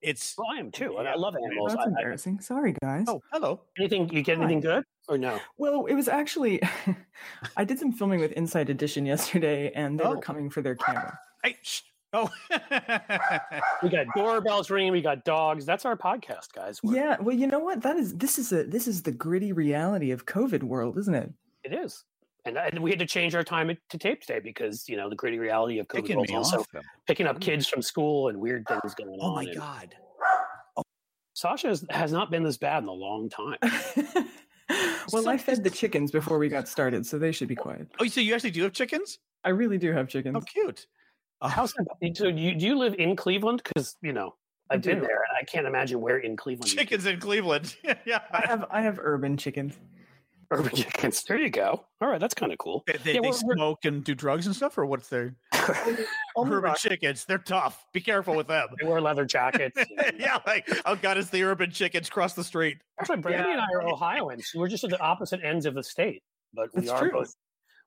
it's 0.02 0.36
Well, 0.38 0.48
I 0.56 0.60
am 0.60 0.72
too, 0.72 0.98
and 0.98 1.06
Yeah. 1.06 1.14
I 1.14 1.16
love 1.16 1.36
animals. 1.36 1.72
That's 1.74 1.82
I, 1.82 1.86
I, 1.86 1.88
embarrassing. 1.88 2.40
Sorry, 2.42 2.76
guys. 2.82 3.06
oh 3.08 3.22
hello. 3.32 3.62
anything 3.78 4.10
you 4.10 4.22
get 4.24 4.38
Hi. 4.38 4.44
anything 4.44 4.62
good 4.62 4.84
or 5.08 5.18
no? 5.18 5.40
Well, 5.58 5.86
it 5.86 5.96
was 5.96 6.08
actually 6.08 6.62
I 7.58 7.64
did 7.64 7.80
some 7.80 7.92
filming 7.92 8.20
with 8.20 8.32
Inside 8.34 8.70
Edition 8.70 9.06
yesterday, 9.06 9.72
and 9.74 10.00
they 10.00 10.04
Oh. 10.04 10.12
were 10.16 10.22
coming 10.22 10.50
for 10.50 10.62
their 10.62 10.76
camera. 10.76 11.20
Hey, 11.44 11.58
shh. 11.62 11.82
Oh 12.18 12.30
We 13.84 13.90
got 13.90 14.08
doorbells 14.16 14.70
ringing. 14.70 14.92
We 14.92 15.02
got 15.02 15.24
dogs. 15.24 15.66
That's 15.66 15.86
our 15.86 15.96
podcast, 15.96 16.54
guys. 16.54 16.82
We're- 16.84 16.98
Yeah, 16.98 17.18
well, 17.20 17.36
you 17.36 17.48
know 17.48 17.60
what? 17.60 17.82
That 17.82 17.98
is 17.98 18.16
this 18.16 18.40
is 18.40 18.52
a 18.52 18.64
this 18.64 18.88
is 18.88 19.04
the 19.04 19.12
gritty 19.12 19.54
reality 19.54 20.12
of 20.12 20.26
COVID 20.26 20.64
world, 20.64 20.98
isn't 20.98 21.16
it? 21.16 21.32
it 21.64 21.74
is. 21.74 22.04
And, 22.46 22.58
uh, 22.58 22.62
and 22.72 22.80
we 22.80 22.92
had 22.92 23.00
to 23.00 23.06
change 23.06 23.36
our 23.36 23.44
time 23.44 23.76
to 23.90 23.98
tape 23.98 24.22
today 24.22 24.40
because 24.40 24.88
you 24.88 24.96
know 24.96 25.10
the 25.10 25.16
gritty 25.16 25.38
reality 25.40 25.80
of 25.80 25.88
COVID 25.88 25.96
picking 25.96 26.16
world 26.18 26.30
me 26.30 26.36
also 26.36 26.60
off. 26.60 26.68
picking 27.06 27.28
up 27.28 27.38
mm. 27.38 27.42
kids 27.42 27.68
from 27.68 27.82
school 27.82 28.30
and 28.30 28.40
weird 28.40 28.66
things 28.68 28.96
going 28.96 29.18
oh 29.22 29.26
on. 29.26 29.32
Oh 29.32 29.36
my 29.36 29.44
and- 29.44 29.56
god. 29.56 29.96
Sasha 31.34 31.68
has, 31.68 31.86
has 31.92 32.12
not 32.12 32.32
been 32.32 32.42
this 32.42 32.58
bad 32.58 32.82
in 32.82 32.90
a 32.90 32.92
long 32.92 33.30
time. 33.30 33.58
well, 35.14 35.22
So 35.22 35.30
I 35.30 35.38
fed 35.38 35.64
the 35.64 35.70
chickens 35.70 36.10
before 36.10 36.40
we 36.40 36.50
got 36.50 36.68
started, 36.68 37.06
so 37.06 37.20
they 37.20 37.32
should 37.32 37.48
be 37.48 37.56
quiet. 37.56 37.88
Oh, 38.00 38.08
so 38.08 38.22
you 38.22 38.34
actually 38.34 38.50
do 38.50 38.64
have 38.64 38.74
chickens? 38.74 39.20
I 39.44 39.50
really 39.50 39.78
do 39.78 39.92
have 39.92 40.08
chickens. 40.08 40.34
How 40.34 40.40
cute. 40.40 40.88
Oh, 41.42 41.48
How's 41.48 41.74
that? 41.74 41.86
So 42.18 42.32
do 42.32 42.38
you, 42.40 42.56
do 42.56 42.66
you 42.66 42.78
live 42.78 42.96
in 42.98 43.16
Cleveland? 43.16 43.62
Because 43.64 43.96
you 44.02 44.14
know 44.14 44.34
I 44.70 44.76
I've 44.76 44.82
been 44.82 45.00
there, 45.02 45.24
and 45.30 45.38
I 45.40 45.44
can't 45.44 45.68
imagine 45.68 46.02
where 46.02 46.18
in 46.18 46.36
Cleveland. 46.36 46.72
chickens 46.72 47.06
in 47.06 47.20
Cleveland. 47.20 47.76
yeah. 48.06 48.22
I 48.32 48.46
have 48.48 48.66
I 48.72 48.82
have 48.82 49.00
urban 49.02 49.38
chickens. 49.38 49.76
urban 50.52 50.72
chickens. 50.76 51.24
There 51.24 51.38
you 51.38 51.50
go. 51.50 51.84
All 52.02 52.08
right, 52.10 52.20
that's 52.20 52.34
kind 52.34 52.52
of 52.52 52.58
cool. 52.58 52.84
They, 52.88 52.94
they, 52.94 53.14
Yeah, 53.14 53.22
they 53.22 53.30
we're- 53.30 53.38
we're- 53.46 53.56
smoke 53.56 53.86
and 53.86 54.04
do 54.04 54.16
drugs 54.16 54.48
and 54.48 54.56
stuff, 54.56 54.78
or 54.78 54.86
what's 54.88 55.10
their 55.10 55.36
Only 56.36 56.54
urban 56.56 56.62
rock- 56.64 56.78
chickens? 56.80 57.26
They're 57.26 57.38
tough. 57.38 57.86
Be 57.94 58.02
careful 58.02 58.36
with 58.36 58.48
them. 58.48 58.68
They 58.82 58.88
wear 58.88 59.00
leather 59.02 59.26
jackets. 59.26 59.78
yeah, 60.18 60.40
like 60.48 60.68
oh 60.86 60.96
god, 60.96 61.18
it's 61.18 61.30
the 61.30 61.44
urban 61.44 61.70
chickens 61.72 62.10
cross 62.10 62.34
the 62.34 62.44
street. 62.44 62.78
Actually, 63.00 63.18
Brandy 63.20 63.52
and 63.52 63.62
I 63.62 63.66
are 63.76 63.88
Ohioans. 63.88 64.52
We're 64.56 64.70
just 64.70 64.84
at 64.84 64.90
the 64.90 65.00
opposite 65.00 65.42
ends 65.44 65.66
of 65.68 65.76
the 65.76 65.84
state, 65.84 66.24
but 66.54 66.70
we 66.74 66.82
That's 66.82 66.92
are 66.94 67.00
true. 67.02 67.12
both. 67.12 67.36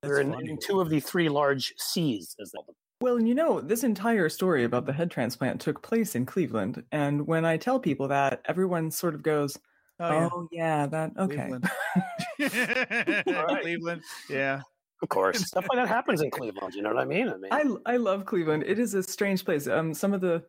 That's 0.03 0.11
We're 0.13 0.21
in, 0.21 0.33
in 0.49 0.59
two 0.65 0.81
of 0.81 0.89
the 0.89 1.01
three 1.01 1.29
large 1.29 1.75
C's, 1.77 2.35
as 2.41 2.53
they 2.53 2.57
call 2.59 2.65
them. 2.69 2.75
Well, 3.03 3.17
and 3.17 3.27
you 3.27 3.35
know, 3.35 3.61
this 3.63 3.83
entire 3.83 4.29
story 4.29 4.63
about 4.63 4.85
the 4.85 4.93
head 4.93 5.11
transplant 5.11 5.59
took 5.61 5.83
place 5.83 6.15
in 6.15 6.27
Cleveland, 6.27 6.85
and 6.93 7.27
when 7.27 7.47
I 7.47 7.57
tell 7.57 7.81
people 7.81 8.09
that, 8.09 8.43
everyone 8.45 8.91
sort 8.91 9.15
of 9.15 9.23
goes, 9.23 9.59
"Oh, 9.99 10.47
yeah, 10.53 10.87
that 10.87 11.13
okay." 11.17 11.55
Cleveland. 11.55 11.71
right. 13.29 13.63
Cleveland. 13.63 14.05
Yeah. 14.29 14.63
Of 15.03 15.09
course, 15.09 15.41
stuff 15.47 15.67
like 15.69 15.79
that 15.79 15.89
happens 15.89 16.23
in 16.23 16.31
Cleveland. 16.31 16.75
You 16.75 16.83
know 16.83 16.91
what 16.91 17.03
I 17.03 17.07
mean? 17.07 17.29
I 17.29 17.37
mean, 17.37 17.53
I 17.53 17.65
I 17.87 17.97
love 17.97 18.27
Cleveland. 18.27 18.65
It 18.67 18.79
is 18.79 18.95
a 18.95 19.03
strange 19.03 19.45
place. 19.45 19.67
Um, 19.67 19.93
some 19.95 20.13
of 20.13 20.21
the 20.21 20.47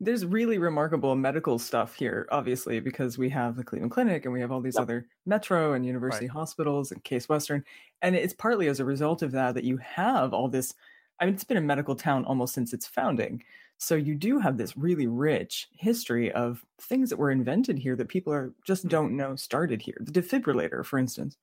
there's 0.00 0.26
really 0.26 0.58
remarkable 0.58 1.14
medical 1.16 1.58
stuff 1.58 1.94
here, 1.94 2.28
obviously, 2.32 2.80
because 2.80 3.18
we 3.18 3.30
have 3.30 3.56
the 3.56 3.64
Cleveland 3.64 3.92
Clinic 3.92 4.24
and 4.24 4.34
we 4.34 4.40
have 4.40 4.52
all 4.52 4.60
these 4.60 4.78
Yep. 4.78 4.80
other 4.80 5.08
Metro 5.26 5.72
and 5.74 5.86
University 5.86 6.26
hospitals 6.26 6.92
and 6.92 7.04
Case 7.04 7.28
Western, 7.28 7.64
and 8.02 8.16
it's 8.16 8.34
partly 8.34 8.68
as 8.68 8.80
a 8.80 8.84
result 8.86 9.22
of 9.22 9.32
that 9.32 9.54
that 9.56 9.64
you 9.64 9.78
have 9.78 10.34
all 10.34 10.48
this. 10.48 10.74
I 11.20 11.26
mean, 11.26 11.34
it's 11.34 11.44
been 11.44 11.56
a 11.56 11.62
medical 11.62 11.94
town 11.94 12.24
almost 12.24 12.54
since 12.54 12.72
its 12.72 12.86
founding, 12.86 13.42
so 13.78 13.94
you 13.94 14.14
do 14.14 14.38
have 14.38 14.56
this 14.56 14.76
really 14.76 15.06
rich 15.06 15.68
history 15.72 16.30
of 16.32 16.64
things 16.80 17.10
that 17.10 17.18
were 17.18 17.30
invented 17.30 17.78
here 17.78 17.96
that 17.96 18.08
people 18.08 18.32
are 18.32 18.54
just 18.66 18.88
don't 18.88 19.16
know 19.16 19.36
started 19.36 19.82
here. 19.82 19.96
The 20.00 20.12
defibrillator, 20.12 20.84
for 20.84 20.98
instance. 20.98 21.36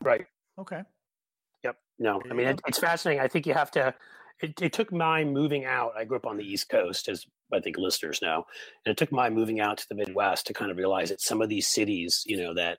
right? 0.00 0.26
Okay. 0.58 0.82
Yep. 1.64 1.76
No, 1.98 2.22
I 2.30 2.34
mean 2.34 2.48
it, 2.48 2.60
it's 2.66 2.78
fascinating. 2.78 3.22
I 3.22 3.28
think 3.28 3.46
you 3.46 3.54
have 3.54 3.70
to. 3.72 3.94
It, 4.40 4.60
it 4.60 4.72
took 4.72 4.92
my 4.92 5.24
moving 5.24 5.66
out. 5.66 5.92
I 5.96 6.04
grew 6.04 6.16
up 6.16 6.26
on 6.26 6.36
the 6.36 6.44
East 6.44 6.68
Coast, 6.68 7.08
as 7.08 7.26
I 7.52 7.60
think 7.60 7.76
listeners 7.78 8.20
know, 8.22 8.44
and 8.84 8.92
it 8.92 8.96
took 8.96 9.12
my 9.12 9.30
moving 9.30 9.60
out 9.60 9.78
to 9.78 9.88
the 9.88 9.94
Midwest 9.94 10.46
to 10.46 10.54
kind 10.54 10.70
of 10.70 10.78
realize 10.78 11.10
that 11.10 11.20
some 11.20 11.42
of 11.42 11.48
these 11.48 11.66
cities, 11.66 12.22
you 12.26 12.42
know, 12.42 12.54
that 12.54 12.78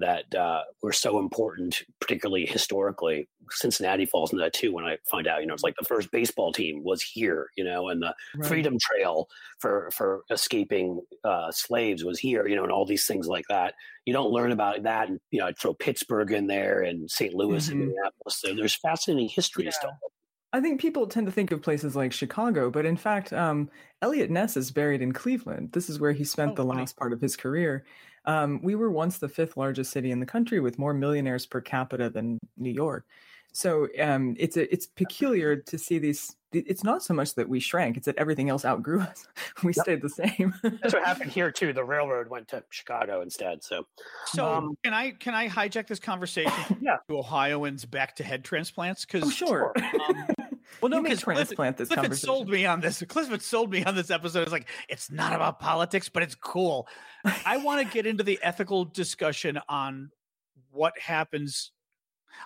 that 0.00 0.34
uh, 0.34 0.62
were 0.82 0.92
so 0.92 1.18
important, 1.18 1.82
particularly 2.00 2.46
historically. 2.46 3.28
Cincinnati 3.50 4.04
falls 4.06 4.32
into 4.32 4.42
that 4.42 4.52
too. 4.52 4.72
When 4.72 4.84
I 4.84 4.98
find 5.10 5.26
out, 5.26 5.40
you 5.40 5.46
know, 5.46 5.54
it's 5.54 5.62
like 5.62 5.74
the 5.78 5.84
first 5.86 6.10
baseball 6.10 6.52
team 6.52 6.84
was 6.84 7.02
here, 7.02 7.48
you 7.56 7.64
know, 7.64 7.88
and 7.88 8.02
the 8.02 8.14
Freedom 8.44 8.76
Trail 8.78 9.28
for 9.58 9.90
for 9.92 10.22
escaping 10.30 11.00
uh, 11.24 11.50
slaves 11.50 12.04
was 12.04 12.18
here, 12.18 12.46
you 12.46 12.56
know, 12.56 12.62
and 12.62 12.72
all 12.72 12.84
these 12.86 13.06
things 13.06 13.26
like 13.26 13.46
that. 13.48 13.74
You 14.04 14.12
don't 14.12 14.30
learn 14.30 14.52
about 14.52 14.82
that, 14.82 15.08
and 15.08 15.18
you 15.30 15.40
know, 15.40 15.46
I'd 15.46 15.58
throw 15.58 15.74
Pittsburgh 15.74 16.32
in 16.32 16.46
there 16.46 16.82
and 16.82 17.10
St. 17.10 17.34
Louis 17.34 17.70
and 17.70 17.80
Mhm. 17.80 17.86
Minneapolis. 17.86 18.40
So 18.40 18.54
there's 18.54 18.74
fascinating 18.76 19.28
history 19.28 19.64
Yeah. 19.64 19.70
stuff. 19.70 19.94
I 20.52 20.60
think 20.62 20.80
people 20.80 21.06
tend 21.06 21.26
to 21.26 21.32
think 21.32 21.50
of 21.52 21.60
places 21.62 21.94
like 21.94 22.12
Chicago, 22.12 22.70
but 22.70 22.86
in 22.86 22.96
fact, 22.96 23.32
um, 23.34 23.70
Eliot 24.00 24.30
Ness 24.30 24.56
is 24.56 24.70
buried 24.70 25.02
in 25.02 25.12
Cleveland. 25.12 25.72
This 25.72 25.90
is 25.90 26.00
where 26.00 26.12
he 26.12 26.24
spent 26.24 26.52
Oh, 26.52 26.54
the 26.54 26.64
last 26.64 26.96
part 26.96 27.12
of 27.12 27.20
his 27.20 27.36
career. 27.36 27.84
Um, 28.24 28.60
we 28.62 28.74
were 28.74 28.90
once 28.90 29.18
the 29.18 29.28
fifth 29.28 29.56
largest 29.56 29.90
city 29.92 30.10
in 30.10 30.20
the 30.20 30.26
country 30.26 30.60
with 30.60 30.78
more 30.78 30.94
millionaires 30.94 31.46
per 31.46 31.60
capita 31.60 32.10
than 32.10 32.38
New 32.56 32.70
York. 32.72 33.06
So 33.52 33.88
um, 34.00 34.36
it's 34.38 34.56
a, 34.56 34.70
it's 34.72 34.86
peculiar 34.86 35.56
to 35.56 35.78
see 35.78 35.98
these. 35.98 36.36
It's 36.52 36.84
not 36.84 37.02
so 37.02 37.12
much 37.14 37.34
that 37.34 37.48
we 37.48 37.60
shrank; 37.60 37.96
it's 37.96 38.06
that 38.06 38.16
everything 38.16 38.48
else 38.50 38.64
outgrew 38.64 39.00
us. 39.10 39.26
we 39.64 39.72
Yep. 39.74 39.84
stayed 39.84 40.02
the 40.02 40.08
same. 40.10 40.54
That's 40.62 40.94
what 40.94 41.04
happened 41.06 41.32
here 41.32 41.50
too. 41.50 41.72
The 41.72 41.82
railroad 41.84 42.28
went 42.28 42.48
to 42.48 42.62
Chicago 42.70 43.20
instead. 43.22 43.64
So 43.64 43.86
So 44.26 44.46
Um, 44.46 44.78
can 44.84 44.94
I 44.94 45.10
can 45.12 45.34
I 45.34 45.48
hijack 45.48 45.86
this 45.88 45.98
conversation 45.98 46.52
Yeah. 46.80 46.98
to 47.08 47.18
Ohioans 47.18 47.84
back 47.84 48.16
to 48.16 48.22
head 48.24 48.44
transplants? 48.44 49.04
Because 49.06 49.24
oh, 49.24 49.30
sure. 49.30 49.72
Um, 50.08 50.26
well, 50.80 50.88
no, 50.90 50.96
you 50.98 51.02
may 51.02 51.08
because 51.10 51.24
Cliff, 51.24 51.36
transplant 51.36 51.76
this 51.76 51.88
Cliff 51.88 51.96
had 51.98 52.02
conversation. 52.04 52.26
sold 52.26 52.48
me 52.48 52.66
on 52.66 52.80
this. 52.80 53.02
Cliff 53.08 53.28
had 53.28 53.42
sold 53.42 53.70
me 53.72 53.84
on 53.84 53.94
this 53.94 54.10
episode. 54.10 54.42
It's 54.42 54.52
like 54.52 54.68
it's 54.88 55.10
not 55.10 55.32
about 55.32 55.58
politics, 55.60 56.08
but 56.08 56.22
it's 56.22 56.34
cool. 56.34 56.86
I 57.44 57.56
want 57.58 57.86
to 57.86 57.92
get 57.92 58.06
into 58.06 58.22
the 58.24 58.38
ethical 58.42 58.84
discussion 58.84 59.58
on 59.68 60.10
what 60.70 60.98
happens. 60.98 61.72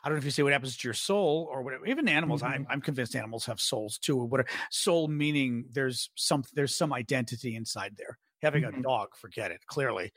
I 0.02 0.08
don't 0.08 0.16
know 0.16 0.20
if 0.20 0.24
you 0.24 0.30
say 0.30 0.42
what 0.42 0.52
happens 0.52 0.76
to 0.76 0.88
your 0.88 0.94
soul 0.94 1.48
or 1.52 1.62
whatever. 1.62 1.84
Even 1.86 2.08
animals, 2.08 2.42
I'm, 2.42 2.66
I'm 2.70 2.80
convinced 2.80 3.14
animals 3.14 3.44
have 3.46 3.60
souls 3.60 3.98
too. 3.98 4.16
Or 4.18 4.26
whatever 4.26 4.48
soul 4.70 5.08
meaning 5.08 5.66
there's 5.70 6.08
some 6.14 6.44
there's 6.54 6.74
some 6.76 6.92
identity 6.92 7.56
inside 7.56 7.94
there. 7.98 8.18
Having 8.42 8.64
a 8.64 8.70
Mhm. 8.72 8.82
dog, 8.82 9.14
forget 9.16 9.50
it. 9.50 9.60
Clearly, 9.66 10.12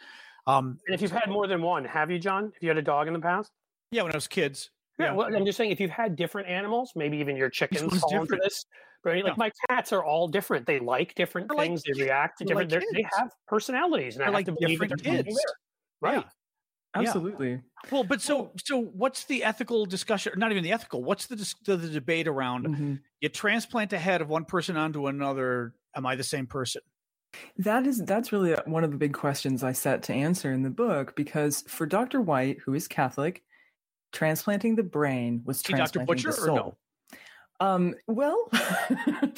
um, 0.48 0.80
and 0.88 0.96
if 0.96 1.02
you've 1.02 1.12
had 1.12 1.30
more 1.30 1.46
than 1.48 1.62
one, 1.62 1.84
have 1.86 2.10
you, 2.10 2.20
John? 2.20 2.46
Have 2.46 2.62
you 2.62 2.70
had 2.70 2.78
a 2.78 2.82
dog 2.82 3.08
in 3.08 3.14
the 3.14 3.20
past? 3.20 3.52
yeah. 3.92 4.02
When 4.04 4.12
I 4.14 4.18
was 4.18 4.28
kids, 4.28 4.72
Yeah, 5.00 5.08
Yeah. 5.08 5.14
well, 5.14 5.36
I'm 5.36 5.46
just 5.46 5.58
saying 5.58 5.72
if 5.72 5.80
you've 5.80 5.90
had 5.92 6.16
different 6.16 6.48
animals, 6.48 6.94
maybe 6.96 7.18
even 7.18 7.36
your 7.36 7.50
chickens 7.50 7.84
one's 7.84 8.02
fall 8.02 8.22
into 8.22 8.38
this. 8.42 8.66
Right? 9.04 9.24
Like 9.24 9.34
Yeah. 9.34 9.38
my 9.38 9.52
cats 9.70 9.94
are 9.94 10.04
all 10.04 10.28
different. 10.28 10.66
They 10.66 10.80
like 10.80 11.14
different 11.16 11.48
They're 11.48 11.58
like 11.58 11.68
things. 11.70 11.84
they 11.84 12.02
react 12.02 12.40
to 12.40 12.46
they're 12.46 12.56
like 12.56 12.70
different. 12.70 12.88
they're- 12.94 13.04
they 13.04 13.04
kids. 13.04 13.18
have 13.18 13.32
personalities, 13.48 14.16
and 14.16 14.24
I 14.24 14.26
They're 14.26 14.32
have 14.32 14.34
like 14.34 14.46
to 14.48 14.52
believe 14.54 14.80
that 14.80 14.86
different 14.88 15.04
they're 15.04 15.24
kids. 15.24 15.36
there. 15.36 15.56
Right. 16.02 16.14
Yeah. 16.16 16.24
Yeah. 17.02 17.08
Absolutely. 17.10 17.62
Well, 17.92 18.04
but 18.06 18.22
so 18.22 18.52
so 18.66 18.80
what's 18.82 19.26
the 19.26 19.44
ethical 19.44 19.86
discussion? 19.86 20.34
Not 20.38 20.52
even 20.52 20.64
the 20.64 20.72
ethical. 20.72 21.04
What's 21.04 21.28
the 21.28 21.36
the, 21.66 21.76
the 21.78 21.90
debate 21.90 22.28
around 22.28 22.66
Mhm. 22.68 23.02
you 23.20 23.30
transplant 23.30 23.92
a 23.94 24.00
head 24.00 24.22
of 24.22 24.30
one 24.30 24.46
person 24.46 24.76
onto 24.78 25.08
another? 25.08 25.76
Am 25.96 26.06
I 26.06 26.16
the 26.16 26.24
same 26.24 26.48
person? 26.48 26.82
That 27.58 27.86
is 27.86 28.02
that's 28.06 28.32
really 28.32 28.54
uh, 28.56 28.62
one 28.66 28.84
of 28.86 28.92
the 28.92 28.98
big 28.98 29.14
questions 29.14 29.62
I 29.64 29.74
set 29.74 30.04
to 30.04 30.14
answer 30.14 30.52
in 30.54 30.64
the 30.64 30.70
book 30.70 31.16
because 31.18 31.64
for 31.68 31.86
Dr. 31.86 32.22
White, 32.22 32.60
who 32.60 32.74
is 32.74 32.88
Catholic, 32.88 33.44
transplanting 34.16 34.76
the 34.76 34.84
brain 34.84 35.42
was 35.46 35.62
he 35.62 35.74
Dr. 35.74 35.78
transplanting 36.00 36.16
Butcher 36.16 36.32
the 36.32 36.42
or 36.42 36.46
soul. 36.46 36.56
no? 36.56 36.78
Um, 37.62 37.96
well, 38.08 38.50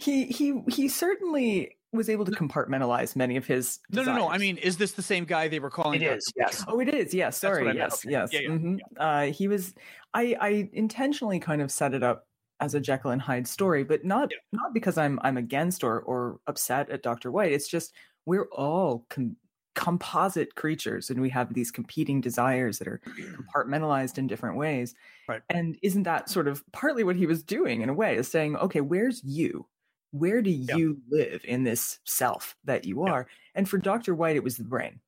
he 0.00 0.26
he 0.26 0.62
he 0.68 0.88
certainly 0.88 1.76
was 1.92 2.08
able 2.08 2.24
to 2.24 2.32
compartmentalize 2.32 3.14
many 3.16 3.36
of 3.36 3.46
his. 3.46 3.78
No, 3.90 4.02
no, 4.02 4.14
no. 4.16 4.28
I 4.28 4.38
mean, 4.38 4.56
is 4.58 4.76
this 4.78 4.92
the 4.92 5.02
same 5.02 5.24
guy 5.24 5.48
they 5.48 5.58
were 5.60 5.70
calling? 5.70 6.00
It 6.02 6.06
Dr. 6.06 6.16
is. 6.16 6.32
Yes. 6.36 6.64
Oh, 6.68 6.80
it 6.80 6.88
is. 6.88 7.14
Yes. 7.14 7.38
That's 7.40 7.50
what 7.52 7.58
Sorry. 7.64 7.70
I. 7.70 7.72
Yes. 7.74 8.04
Okay. 8.04 8.12
Yes. 8.12 8.32
Yeah, 8.32 8.40
yeah, 8.40 8.48
mhm. 8.48 8.78
Uh, 8.98 9.32
he 9.32 9.48
was. 9.48 9.74
I 10.14 10.36
I 10.40 10.68
intentionally 10.72 11.38
kind 11.38 11.62
of 11.62 11.70
set 11.70 11.94
it 11.94 12.02
up 12.02 12.26
as 12.60 12.74
a 12.74 12.80
Jekyll 12.80 13.10
and 13.10 13.22
Hyde 13.22 13.46
story, 13.48 13.84
but 13.84 14.04
not 14.04 14.30
Yeah. 14.30 14.38
not 14.52 14.74
because 14.74 14.98
I'm 14.98 15.18
I'm 15.22 15.36
against 15.36 15.82
or 15.82 16.00
or 16.00 16.40
upset 16.46 16.90
at 16.90 17.02
Dr. 17.02 17.30
White. 17.32 17.52
It's 17.52 17.68
just 17.68 17.92
we're 18.26 18.48
all 18.52 19.06
com- 19.08 19.36
composite 19.74 20.54
creatures, 20.54 21.10
and 21.10 21.20
we 21.20 21.30
have 21.30 21.54
these 21.54 21.70
competing 21.70 22.20
desires 22.20 22.78
that 22.78 22.88
are 22.88 23.00
compartmentalized 23.54 24.18
in 24.18 24.26
different 24.26 24.56
ways. 24.56 24.94
Right. 25.28 25.42
And 25.48 25.78
isn't 25.82 26.02
that 26.04 26.28
sort 26.28 26.48
of 26.48 26.62
partly 26.72 27.04
what 27.04 27.16
he 27.16 27.26
was 27.26 27.42
doing 27.42 27.80
in 27.82 27.88
a 27.88 27.94
way? 27.94 28.16
Is 28.16 28.28
saying, 28.28 28.56
okay, 28.56 28.80
where's 28.80 29.22
you? 29.24 29.66
Where 30.10 30.42
do 30.42 30.50
Yeah. 30.50 30.76
you 30.76 31.00
live 31.08 31.42
in 31.44 31.64
this 31.64 31.98
self 32.04 32.56
that 32.64 32.84
you 32.84 33.04
Yeah. 33.06 33.12
are? 33.12 33.26
And 33.54 33.68
for 33.68 33.78
Dr. 33.78 34.14
White, 34.14 34.36
it 34.36 34.44
was 34.44 34.56
the 34.58 34.64
brain, 34.64 35.00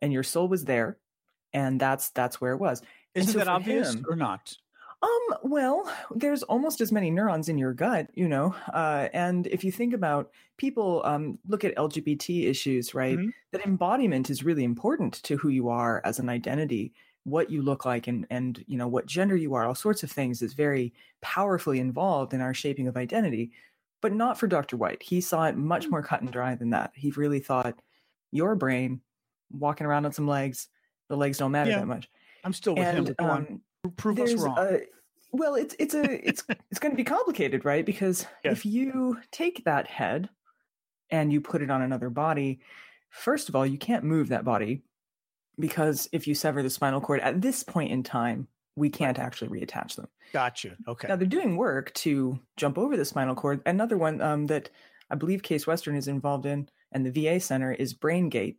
and 0.00 0.12
your 0.12 0.22
soul 0.22 0.46
was 0.48 0.64
there, 0.64 0.98
and 1.52 1.80
that's 1.80 2.10
that's 2.10 2.40
where 2.40 2.52
it 2.52 2.58
was. 2.58 2.82
Isn't 3.14 3.32
so 3.32 3.38
that 3.38 3.48
obvious 3.48 3.94
him- 3.94 4.04
or 4.08 4.16
not? 4.16 4.56
Um, 5.02 5.36
well, 5.42 5.92
there's 6.14 6.42
almost 6.44 6.80
as 6.80 6.90
many 6.90 7.10
neurons 7.10 7.48
in 7.48 7.58
your 7.58 7.74
gut, 7.74 8.10
you 8.14 8.28
know. 8.28 8.54
Uh, 8.72 9.08
and 9.12 9.46
if 9.48 9.62
you 9.62 9.70
think 9.70 9.92
about 9.92 10.30
people, 10.56 11.02
um, 11.04 11.38
look 11.46 11.64
at 11.64 11.74
LGBT 11.76 12.46
issues, 12.48 12.94
right? 12.94 13.18
Mhm. 13.18 13.32
That 13.52 13.66
embodiment 13.66 14.30
is 14.30 14.44
really 14.44 14.64
important 14.64 15.14
to 15.24 15.36
who 15.36 15.48
you 15.50 15.68
are 15.68 16.00
as 16.04 16.18
an 16.18 16.28
identity, 16.30 16.94
what 17.24 17.50
you 17.50 17.60
look 17.62 17.84
like, 17.84 18.06
and 18.06 18.26
and 18.30 18.64
you 18.66 18.78
know 18.78 18.88
what 18.88 19.06
gender 19.06 19.36
you 19.36 19.54
are. 19.54 19.64
All 19.66 19.74
sorts 19.74 20.02
of 20.02 20.10
things 20.10 20.40
is 20.42 20.54
very 20.54 20.94
powerfully 21.20 21.80
involved 21.80 22.32
in 22.32 22.40
our 22.40 22.54
shaping 22.54 22.88
of 22.88 22.96
identity, 22.96 23.52
but 24.00 24.12
not 24.14 24.38
for 24.38 24.46
Dr. 24.46 24.76
White. 24.78 25.02
He 25.02 25.20
saw 25.20 25.44
it 25.46 25.56
much 25.56 25.88
more 25.88 26.02
cut 26.02 26.22
and 26.22 26.32
dry 26.32 26.54
than 26.54 26.70
that. 26.70 26.92
He 26.94 27.10
really 27.12 27.40
thought 27.40 27.80
your 28.30 28.54
brain 28.56 29.02
walking 29.50 29.86
around 29.86 30.06
on 30.06 30.12
some 30.12 30.26
legs, 30.26 30.68
the 31.08 31.16
legs 31.16 31.38
don't 31.38 31.52
matter 31.52 31.70
Yeah. 31.70 31.80
that 31.80 31.86
much. 31.86 32.10
I'm 32.42 32.52
still 32.54 32.74
with 32.74 32.86
him. 32.90 33.06
And 33.06 33.20
on. 33.20 33.30
um, 33.46 33.62
Prove 33.90 34.20
us 34.20 34.34
wrong. 34.34 34.56
a- 34.58 34.80
well, 35.32 35.54
it's 35.56 35.74
it's 35.78 35.94
a 35.94 36.28
it's 36.28 36.44
it's 36.70 36.78
going 36.78 36.92
to 36.92 36.96
be 36.96 37.04
complicated, 37.04 37.64
right? 37.64 37.84
Because 37.84 38.26
Yeah. 38.44 38.52
if 38.52 38.64
you 38.64 39.18
take 39.30 39.64
that 39.64 39.86
head 39.88 40.28
and 41.10 41.32
you 41.32 41.40
put 41.40 41.62
it 41.62 41.70
on 41.70 41.82
another 41.82 42.10
body, 42.10 42.60
first 43.10 43.48
of 43.48 43.56
all, 43.56 43.66
you 43.66 43.78
can't 43.78 44.04
move 44.04 44.28
that 44.28 44.44
body 44.44 44.82
because 45.58 46.08
if 46.12 46.26
you 46.26 46.34
sever 46.34 46.62
the 46.62 46.70
spinal 46.70 47.00
cord 47.00 47.20
at 47.20 47.40
this 47.40 47.62
point 47.62 47.92
in 47.92 48.02
time, 48.02 48.48
we 48.76 48.90
can't 48.90 49.18
actually 49.18 49.48
reattach 49.60 49.94
them. 49.94 50.08
Gotcha. 50.32 50.76
Okay. 50.88 51.06
Now 51.08 51.16
they're 51.16 51.26
doing 51.28 51.56
work 51.56 51.92
to 51.94 52.40
jump 52.56 52.76
over 52.78 52.96
the 52.96 53.04
spinal 53.04 53.36
cord. 53.36 53.60
Another 53.66 53.96
one 53.96 54.20
um, 54.20 54.46
that 54.46 54.70
I 55.10 55.14
believe 55.14 55.42
Case 55.44 55.66
Western 55.66 55.94
is 55.94 56.08
involved 56.08 56.46
in, 56.46 56.68
and 56.90 57.06
the 57.06 57.10
VA 57.12 57.38
Center 57.38 57.72
is 57.72 57.94
BrainGate, 57.94 58.56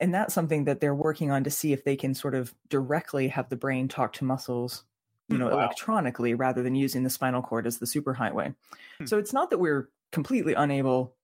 and 0.00 0.14
that's 0.14 0.34
something 0.34 0.64
that 0.64 0.80
they're 0.80 0.94
working 0.94 1.30
on 1.30 1.44
to 1.44 1.50
see 1.50 1.72
if 1.72 1.84
they 1.84 1.96
can 1.96 2.14
sort 2.14 2.34
of 2.34 2.54
directly 2.68 3.28
have 3.28 3.48
the 3.48 3.56
brain 3.56 3.88
talk 3.88 4.12
to 4.14 4.24
muscles 4.24 4.84
you 5.28 5.38
know 5.38 5.48
wow. 5.48 5.64
electronically 5.64 6.34
rather 6.34 6.62
than 6.62 6.74
using 6.74 7.02
the 7.02 7.10
spinal 7.10 7.42
cord 7.42 7.66
as 7.66 7.78
the 7.78 7.86
superhighway 7.86 8.54
hmm. 8.98 9.06
so 9.06 9.18
it's 9.18 9.32
not 9.32 9.50
that 9.50 9.58
we're 9.58 9.88
completely 10.12 10.54
unable 10.54 11.14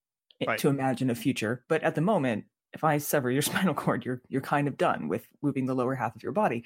right. 0.46 0.58
to 0.58 0.68
imagine 0.68 1.10
a 1.10 1.14
future 1.14 1.64
but 1.68 1.82
at 1.82 1.94
the 1.94 2.00
moment 2.00 2.44
if 2.72 2.84
i 2.84 2.98
sever 2.98 3.30
your 3.30 3.42
spinal 3.50 3.74
cord 3.74 4.04
you're 4.04 4.20
you're 4.28 4.40
kind 4.40 4.68
of 4.68 4.76
done 4.76 5.08
with 5.08 5.26
moving 5.40 5.66
the 5.66 5.74
lower 5.74 5.94
half 5.94 6.16
of 6.16 6.22
your 6.22 6.32
body 6.32 6.64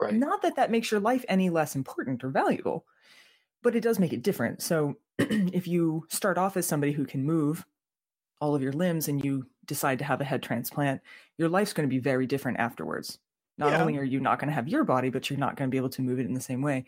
right. 0.00 0.14
not 0.14 0.42
that 0.42 0.56
that 0.56 0.70
makes 0.70 0.90
your 0.90 1.00
life 1.00 1.24
any 1.28 1.50
less 1.50 1.76
important 1.76 2.24
or 2.24 2.30
valuable 2.30 2.84
but 3.62 3.76
it 3.76 3.82
does 3.82 3.98
make 3.98 4.12
it 4.12 4.22
different 4.22 4.62
so 4.62 4.96
if 5.18 5.68
you 5.68 6.04
start 6.08 6.38
off 6.38 6.56
as 6.56 6.66
somebody 6.66 6.92
who 6.92 7.04
can 7.04 7.24
move 7.24 7.64
all 8.40 8.56
of 8.56 8.62
your 8.62 8.72
limbs 8.72 9.06
and 9.06 9.24
you 9.24 9.46
decide 9.66 9.98
to 10.00 10.04
have 10.04 10.20
a 10.20 10.24
head 10.24 10.42
transplant, 10.42 11.00
your 11.38 11.48
life's 11.48 11.72
going 11.72 11.88
to 11.88 11.94
be 11.94 11.98
very 12.00 12.26
different 12.26 12.58
afterwards. 12.58 13.18
Not 13.58 13.72
yeah. 13.72 13.80
only 13.80 13.98
are 13.98 14.04
you 14.04 14.20
not 14.20 14.38
going 14.38 14.48
to 14.48 14.54
have 14.54 14.68
your 14.68 14.84
body, 14.84 15.10
but 15.10 15.28
you're 15.28 15.38
not 15.38 15.56
going 15.56 15.68
to 15.68 15.72
be 15.72 15.76
able 15.76 15.90
to 15.90 16.02
move 16.02 16.18
it 16.18 16.26
in 16.26 16.34
the 16.34 16.40
same 16.40 16.62
way. 16.62 16.86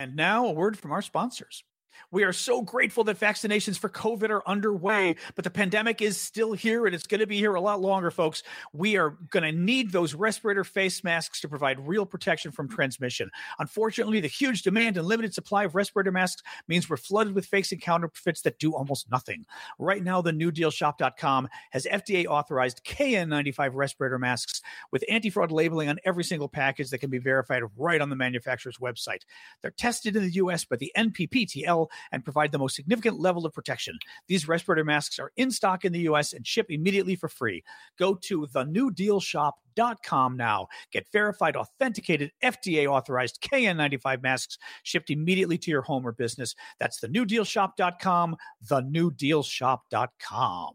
And 0.00 0.16
now 0.16 0.46
a 0.46 0.52
word 0.52 0.78
from 0.78 0.92
our 0.92 1.02
sponsors. 1.02 1.62
We 2.10 2.24
are 2.24 2.32
so 2.32 2.62
grateful 2.62 3.04
that 3.04 3.18
vaccinations 3.18 3.78
for 3.78 3.88
COVID 3.88 4.30
are 4.30 4.46
underway, 4.48 5.16
but 5.34 5.44
the 5.44 5.50
pandemic 5.50 6.00
is 6.00 6.20
still 6.20 6.52
here 6.52 6.86
and 6.86 6.94
it's 6.94 7.06
going 7.06 7.20
to 7.20 7.26
be 7.26 7.38
here 7.38 7.54
a 7.54 7.60
lot 7.60 7.80
longer, 7.80 8.10
folks. 8.10 8.42
We 8.72 8.96
are 8.96 9.10
going 9.30 9.42
to 9.42 9.52
need 9.52 9.92
those 9.92 10.14
respirator 10.14 10.64
face 10.64 11.02
masks 11.04 11.40
to 11.40 11.48
provide 11.48 11.86
real 11.86 12.06
protection 12.06 12.52
from 12.52 12.68
transmission. 12.68 13.30
Unfortunately, 13.58 14.20
the 14.20 14.28
huge 14.28 14.62
demand 14.62 14.96
and 14.96 15.06
limited 15.06 15.34
supply 15.34 15.64
of 15.64 15.74
respirator 15.74 16.12
masks 16.12 16.42
means 16.68 16.88
we're 16.88 16.96
flooded 16.96 17.34
with 17.34 17.46
fakes 17.46 17.72
and 17.72 17.80
counterfeits 17.80 18.42
that 18.42 18.58
do 18.58 18.74
almost 18.74 19.10
nothing. 19.10 19.44
Right 19.78 20.02
now, 20.02 20.22
the 20.22 20.32
newdealshop.com 20.32 21.48
has 21.70 21.86
FDA 21.86 22.26
authorized 22.26 22.84
KN95 22.84 23.70
respirator 23.74 24.18
masks 24.18 24.60
with 24.90 25.04
anti 25.08 25.30
fraud 25.30 25.52
labeling 25.52 25.88
on 25.88 25.98
every 26.04 26.24
single 26.24 26.48
package 26.48 26.90
that 26.90 26.98
can 26.98 27.10
be 27.10 27.18
verified 27.18 27.62
right 27.76 28.00
on 28.00 28.10
the 28.10 28.16
manufacturer's 28.16 28.78
website. 28.78 29.22
They're 29.62 29.70
tested 29.70 30.16
in 30.16 30.22
the 30.22 30.32
US 30.34 30.64
by 30.64 30.76
the 30.76 30.92
NPPTL 30.96 31.83
and 32.12 32.24
provide 32.24 32.52
the 32.52 32.58
most 32.58 32.76
significant 32.76 33.20
level 33.20 33.46
of 33.46 33.52
protection. 33.52 33.98
These 34.28 34.48
respirator 34.48 34.84
masks 34.84 35.18
are 35.18 35.32
in 35.36 35.50
stock 35.50 35.84
in 35.84 35.92
the 35.92 36.00
US 36.00 36.32
and 36.32 36.46
ship 36.46 36.66
immediately 36.70 37.16
for 37.16 37.28
free. 37.28 37.62
Go 37.98 38.14
to 38.22 38.46
thenewdealshop.com 38.46 40.36
now. 40.36 40.68
Get 40.92 41.08
verified, 41.12 41.56
authenticated, 41.56 42.30
FDA 42.42 42.86
authorized 42.86 43.40
KN95 43.40 44.22
masks 44.22 44.58
shipped 44.82 45.10
immediately 45.10 45.58
to 45.58 45.70
your 45.70 45.82
home 45.82 46.06
or 46.06 46.12
business. 46.12 46.54
That's 46.78 47.00
thenewdealshop.com, 47.00 48.36
thenewdealshop.com. 48.68 50.74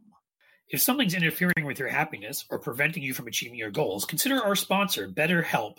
If 0.69 0.82
something's 0.82 1.15
interfering 1.15 1.65
with 1.65 1.80
your 1.80 1.88
happiness 1.88 2.45
or 2.52 2.60
preventing 2.60 3.02
you 3.02 3.15
from 3.15 3.28
achieving 3.28 3.58
your 3.58 3.72
goals, 3.72 4.06
consider 4.06 4.43
our 4.43 4.56
sponsor, 4.56 5.10
BetterHelp. 5.10 5.78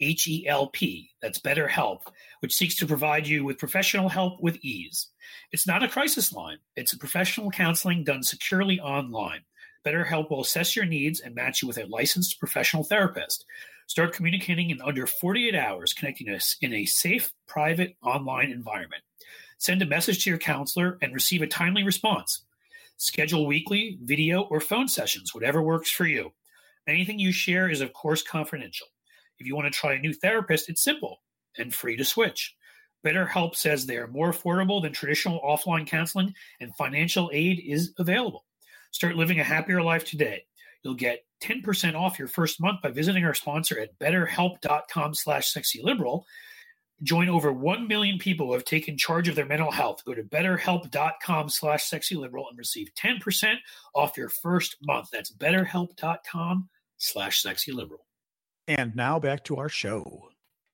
H 0.00 0.28
E 0.28 0.46
L 0.46 0.68
P, 0.68 1.10
that's 1.20 1.38
BetterHelp, 1.38 2.00
which 2.40 2.54
seeks 2.54 2.76
to 2.76 2.86
provide 2.86 3.26
you 3.26 3.44
with 3.44 3.58
professional 3.58 4.08
help 4.08 4.40
with 4.40 4.56
ease. 4.62 5.08
It's 5.52 5.66
not 5.66 5.82
a 5.82 5.88
crisis 5.88 6.32
line, 6.32 6.58
it's 6.76 6.94
professional 6.94 7.50
counseling 7.50 8.04
done 8.04 8.22
securely 8.22 8.80
online. 8.80 9.40
BetterHelp 9.84 10.30
will 10.30 10.42
assess 10.42 10.76
your 10.76 10.84
needs 10.84 11.20
and 11.20 11.34
match 11.34 11.62
you 11.62 11.68
with 11.68 11.78
a 11.78 11.86
licensed 11.86 12.38
professional 12.38 12.84
therapist. 12.84 13.44
Start 13.86 14.12
communicating 14.12 14.70
in 14.70 14.82
under 14.82 15.06
48 15.06 15.54
hours, 15.54 15.94
connecting 15.94 16.28
us 16.28 16.56
in 16.60 16.74
a 16.74 16.84
safe, 16.84 17.32
private, 17.46 17.96
online 18.02 18.50
environment. 18.50 19.02
Send 19.56 19.80
a 19.80 19.86
message 19.86 20.24
to 20.24 20.30
your 20.30 20.38
counselor 20.38 20.98
and 21.00 21.14
receive 21.14 21.42
a 21.42 21.46
timely 21.46 21.82
response. 21.84 22.42
Schedule 22.98 23.46
weekly, 23.46 23.98
video, 24.02 24.42
or 24.42 24.60
phone 24.60 24.88
sessions, 24.88 25.34
whatever 25.34 25.62
works 25.62 25.90
for 25.90 26.04
you. 26.04 26.32
Anything 26.86 27.18
you 27.18 27.32
share 27.32 27.70
is, 27.70 27.80
of 27.80 27.92
course, 27.92 28.22
confidential. 28.22 28.88
If 29.38 29.46
you 29.46 29.54
want 29.54 29.72
to 29.72 29.78
try 29.78 29.94
a 29.94 29.98
new 29.98 30.12
therapist, 30.12 30.68
it's 30.68 30.82
simple 30.82 31.20
and 31.56 31.74
free 31.74 31.96
to 31.96 32.04
switch. 32.04 32.54
BetterHelp 33.04 33.54
says 33.54 33.86
they 33.86 33.96
are 33.96 34.08
more 34.08 34.32
affordable 34.32 34.82
than 34.82 34.92
traditional 34.92 35.40
offline 35.40 35.86
counseling, 35.86 36.34
and 36.60 36.74
financial 36.76 37.30
aid 37.32 37.62
is 37.64 37.92
available. 37.98 38.44
Start 38.90 39.16
living 39.16 39.38
a 39.38 39.44
happier 39.44 39.82
life 39.82 40.04
today. 40.04 40.44
You'll 40.82 40.94
get 40.94 41.24
10% 41.42 41.94
off 41.94 42.18
your 42.18 42.28
first 42.28 42.60
month 42.60 42.82
by 42.82 42.90
visiting 42.90 43.24
our 43.24 43.34
sponsor 43.34 43.78
at 43.78 43.98
betterhelp.com 43.98 45.14
slash 45.14 45.52
sexyliberal. 45.52 46.24
Join 47.02 47.28
over 47.28 47.52
1 47.52 47.86
million 47.86 48.18
people 48.18 48.46
who 48.46 48.54
have 48.54 48.64
taken 48.64 48.98
charge 48.98 49.28
of 49.28 49.36
their 49.36 49.46
mental 49.46 49.70
health. 49.70 50.04
Go 50.04 50.14
to 50.14 50.24
betterhelp.com 50.24 51.48
slash 51.48 51.88
sexyliberal 51.88 52.48
and 52.48 52.58
receive 52.58 52.90
10% 52.94 53.54
off 53.94 54.16
your 54.16 54.28
first 54.28 54.76
month. 54.82 55.08
That's 55.12 55.32
betterhelp.com 55.32 56.68
slash 56.96 57.42
sexyliberal. 57.42 58.07
And 58.68 58.94
now 58.94 59.18
back 59.18 59.44
to 59.44 59.56
our 59.56 59.68
show. 59.68 60.28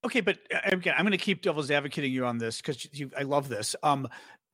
Okay, 0.04 0.20
but 0.20 0.38
uh, 0.52 0.58
again, 0.64 0.94
I'm 0.98 1.04
going 1.04 1.12
to 1.12 1.18
keep 1.18 1.42
devil's 1.42 1.70
advocating 1.70 2.12
you 2.12 2.26
on 2.26 2.38
this 2.38 2.60
because 2.60 2.86
I 3.16 3.22
love 3.22 3.48
this. 3.48 3.74
Um, 3.82 4.08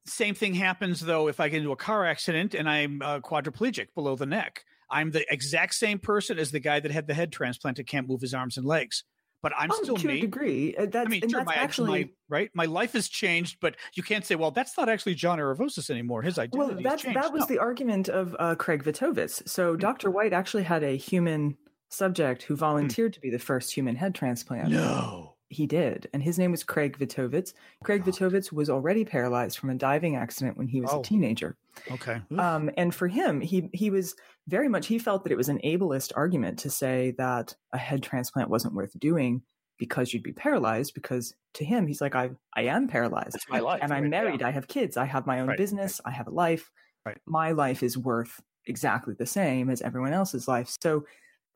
same 0.06 0.34
thing 0.34 0.54
happens 0.54 1.00
though 1.00 1.28
if 1.28 1.40
I 1.40 1.48
get 1.48 1.58
into 1.58 1.72
a 1.72 1.76
car 1.76 2.06
accident 2.06 2.54
and 2.54 2.68
I'm 2.68 3.02
uh, 3.02 3.20
quadriplegic 3.20 3.88
below 3.94 4.14
the 4.14 4.26
neck. 4.26 4.64
I'm 4.90 5.10
the 5.10 5.24
exact 5.32 5.74
same 5.74 5.98
person 5.98 6.38
as 6.38 6.50
the 6.50 6.60
guy 6.60 6.80
that 6.80 6.90
had 6.90 7.06
the 7.06 7.14
head 7.14 7.32
transplant 7.32 7.78
and 7.78 7.86
can't 7.86 8.08
move 8.08 8.20
his 8.20 8.34
arms 8.34 8.56
and 8.56 8.66
legs. 8.66 9.04
But 9.42 9.52
I'm 9.56 9.70
oh, 9.72 9.82
still 9.82 9.96
to 9.96 10.06
me. 10.06 10.18
a 10.18 10.20
degree. 10.20 10.76
Uh, 10.76 10.86
that's, 10.86 11.06
I 11.06 11.08
mean, 11.08 11.26
sure, 11.26 11.44
my, 11.44 11.54
actually 11.54 12.04
my, 12.04 12.10
right. 12.28 12.50
My 12.52 12.66
life 12.66 12.92
has 12.92 13.08
changed, 13.08 13.56
but 13.60 13.74
you 13.94 14.02
can't 14.02 14.26
say, 14.26 14.34
"Well, 14.34 14.50
that's 14.50 14.76
not 14.76 14.90
actually 14.90 15.14
John 15.14 15.38
Aravosis 15.38 15.88
anymore." 15.88 16.20
His 16.20 16.38
identity. 16.38 16.58
Changed. 16.58 16.84
Well, 16.84 16.90
that's 16.90 17.04
that 17.04 17.32
was 17.32 17.42
no. 17.42 17.46
the 17.46 17.58
argument 17.58 18.10
of 18.10 18.36
uh, 18.38 18.54
Craig 18.56 18.84
Vetovitz. 18.84 19.48
So 19.48 19.72
mm-hmm. 19.72 19.80
Dr. 19.80 20.10
White 20.10 20.34
actually 20.34 20.64
had 20.64 20.82
a 20.82 20.94
human 20.94 21.56
subject 21.90 22.44
who 22.44 22.54
hmm. 22.54 22.60
volunteered 22.60 23.12
to 23.12 23.20
be 23.20 23.30
the 23.30 23.38
first 23.38 23.72
human 23.72 23.96
head 23.96 24.14
transplant. 24.14 24.70
No. 24.70 25.34
He 25.52 25.66
did, 25.66 26.08
and 26.12 26.22
his 26.22 26.38
name 26.38 26.52
was 26.52 26.62
Craig 26.62 26.96
Vetovitz. 26.96 27.54
Craig 27.82 28.04
oh. 28.06 28.10
Vetovitz 28.10 28.52
was 28.52 28.70
already 28.70 29.04
paralyzed 29.04 29.58
from 29.58 29.70
a 29.70 29.74
diving 29.74 30.14
accident 30.14 30.56
when 30.56 30.68
he 30.68 30.80
was 30.80 30.90
oh. 30.92 31.00
a 31.00 31.02
teenager. 31.02 31.56
Okay. 31.90 32.22
Um, 32.38 32.70
and 32.76 32.94
for 32.94 33.08
him, 33.08 33.40
he 33.40 33.68
he 33.72 33.90
was 33.90 34.14
very 34.46 34.68
much 34.68 34.86
he 34.86 35.00
felt 35.00 35.24
that 35.24 35.32
it 35.32 35.36
was 35.36 35.48
an 35.48 35.58
ableist 35.64 36.12
argument 36.14 36.60
to 36.60 36.70
say 36.70 37.14
that 37.18 37.56
a 37.72 37.78
head 37.78 38.00
transplant 38.00 38.48
wasn't 38.48 38.74
worth 38.74 38.96
doing 39.00 39.42
because 39.76 40.14
you'd 40.14 40.22
be 40.22 40.32
paralyzed. 40.32 40.94
Because 40.94 41.34
to 41.54 41.64
him, 41.64 41.88
he's 41.88 42.00
like, 42.00 42.14
I 42.14 42.30
I 42.54 42.62
am 42.62 42.86
paralyzed. 42.86 43.38
My 43.48 43.58
life, 43.58 43.80
and 43.82 43.92
I'm 43.92 44.04
right, 44.04 44.10
married. 44.10 44.42
Yeah. 44.42 44.46
I 44.46 44.50
have 44.52 44.68
kids. 44.68 44.96
I 44.96 45.06
have 45.06 45.26
my 45.26 45.40
own 45.40 45.48
right. 45.48 45.58
business. 45.58 46.00
I 46.04 46.12
have 46.12 46.28
a 46.28 46.30
life. 46.30 46.70
Right. 47.04 47.18
My 47.26 47.50
life 47.50 47.82
is 47.82 47.98
worth 47.98 48.40
exactly 48.66 49.14
the 49.18 49.26
same 49.26 49.68
as 49.68 49.82
everyone 49.82 50.12
else's 50.12 50.46
life. 50.46 50.76
So 50.80 51.06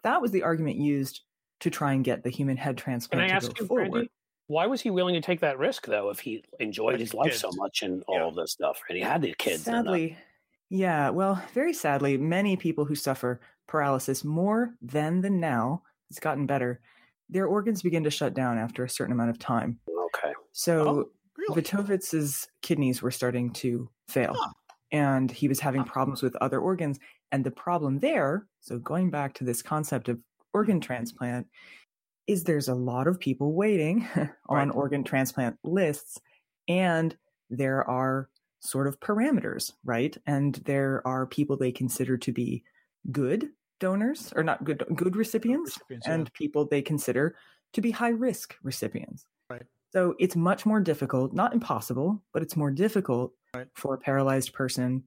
that 0.04 0.22
was 0.22 0.30
the 0.30 0.42
argument 0.42 0.76
used 0.76 1.22
to 1.60 1.70
try 1.70 1.92
and 1.92 2.04
get 2.04 2.22
the 2.22 2.30
human 2.30 2.56
head 2.56 2.78
transplant 2.78 3.20
Can 3.20 3.24
I 3.24 3.28
to 3.28 3.34
ask 3.34 3.54
go 3.54 3.62
you, 3.62 3.66
forward. 3.66 3.90
Brandy, 3.90 4.10
why 4.46 4.66
was 4.66 4.80
he 4.80 4.90
willing 4.90 5.14
to 5.14 5.20
take 5.20 5.40
that 5.40 5.58
risk 5.58 5.86
though 5.86 6.10
if 6.10 6.20
he 6.20 6.44
enjoyed 6.60 7.00
his 7.00 7.14
life 7.14 7.34
so 7.34 7.50
much 7.54 7.82
and 7.82 8.02
all 8.06 8.28
of 8.28 8.34
this 8.34 8.52
stuff 8.52 8.78
and 8.88 8.96
he 8.96 9.02
had 9.02 9.22
the 9.22 9.34
kids 9.38 9.66
uh, 9.66 9.72
sadly 9.72 10.16
yeah 10.68 11.08
well 11.08 11.42
very 11.54 11.72
sadly 11.72 12.18
many 12.18 12.56
people 12.56 12.84
who 12.84 12.94
suffer 12.94 13.40
paralysis 13.66 14.22
more 14.22 14.74
then 14.82 15.22
than 15.22 15.40
now 15.40 15.82
it's 16.10 16.20
gotten 16.20 16.46
better 16.46 16.80
their 17.28 17.46
organs 17.46 17.82
begin 17.82 18.04
to 18.04 18.10
shut 18.10 18.34
down 18.34 18.58
after 18.58 18.84
a 18.84 18.88
certain 18.88 19.12
amount 19.12 19.30
of 19.30 19.38
time. 19.38 19.78
Okay. 19.88 20.32
So 20.52 20.88
oh, 20.88 21.04
really? 21.36 21.62
Vetovitz's 21.62 22.48
kidneys 22.62 23.02
were 23.02 23.10
starting 23.10 23.50
to 23.54 23.88
fail 24.08 24.34
huh. 24.38 24.52
and 24.92 25.30
he 25.30 25.48
was 25.48 25.60
having 25.60 25.84
problems 25.84 26.22
with 26.22 26.36
other 26.36 26.60
organs 26.60 26.98
and 27.34 27.42
the 27.42 27.50
problem 27.50 27.98
there, 27.98 28.46
so 28.60 28.78
going 28.78 29.10
back 29.10 29.34
to 29.34 29.44
this 29.44 29.60
concept 29.60 30.08
of 30.08 30.20
organ 30.52 30.76
mm-hmm. 30.76 30.86
transplant, 30.86 31.48
is 32.28 32.44
there's 32.44 32.68
a 32.68 32.74
lot 32.74 33.08
of 33.08 33.18
people 33.18 33.54
waiting 33.54 34.06
on 34.48 34.68
right. 34.68 34.74
organ 34.74 35.02
transplant 35.02 35.58
lists, 35.64 36.20
and 36.68 37.16
there 37.50 37.84
are 37.90 38.28
sort 38.60 38.86
of 38.86 39.00
parameters, 39.00 39.72
right? 39.84 40.16
And 40.26 40.54
there 40.64 41.02
are 41.04 41.26
people 41.26 41.56
they 41.56 41.72
consider 41.72 42.16
to 42.18 42.32
be 42.32 42.62
good 43.10 43.50
donors 43.80 44.32
or 44.36 44.44
not 44.44 44.62
good 44.62 44.84
good 44.94 45.16
recipients, 45.16 45.76
recipients 45.76 46.06
and 46.06 46.26
yeah. 46.26 46.38
people 46.38 46.66
they 46.66 46.82
consider 46.82 47.34
to 47.72 47.80
be 47.80 47.90
high 47.90 48.10
risk 48.10 48.54
recipients. 48.62 49.26
Right. 49.50 49.64
So 49.92 50.14
it's 50.20 50.36
much 50.36 50.64
more 50.64 50.80
difficult, 50.80 51.32
not 51.32 51.52
impossible, 51.52 52.22
but 52.32 52.42
it's 52.42 52.56
more 52.56 52.70
difficult 52.70 53.32
right. 53.52 53.66
for 53.74 53.94
a 53.94 53.98
paralyzed 53.98 54.52
person 54.52 55.02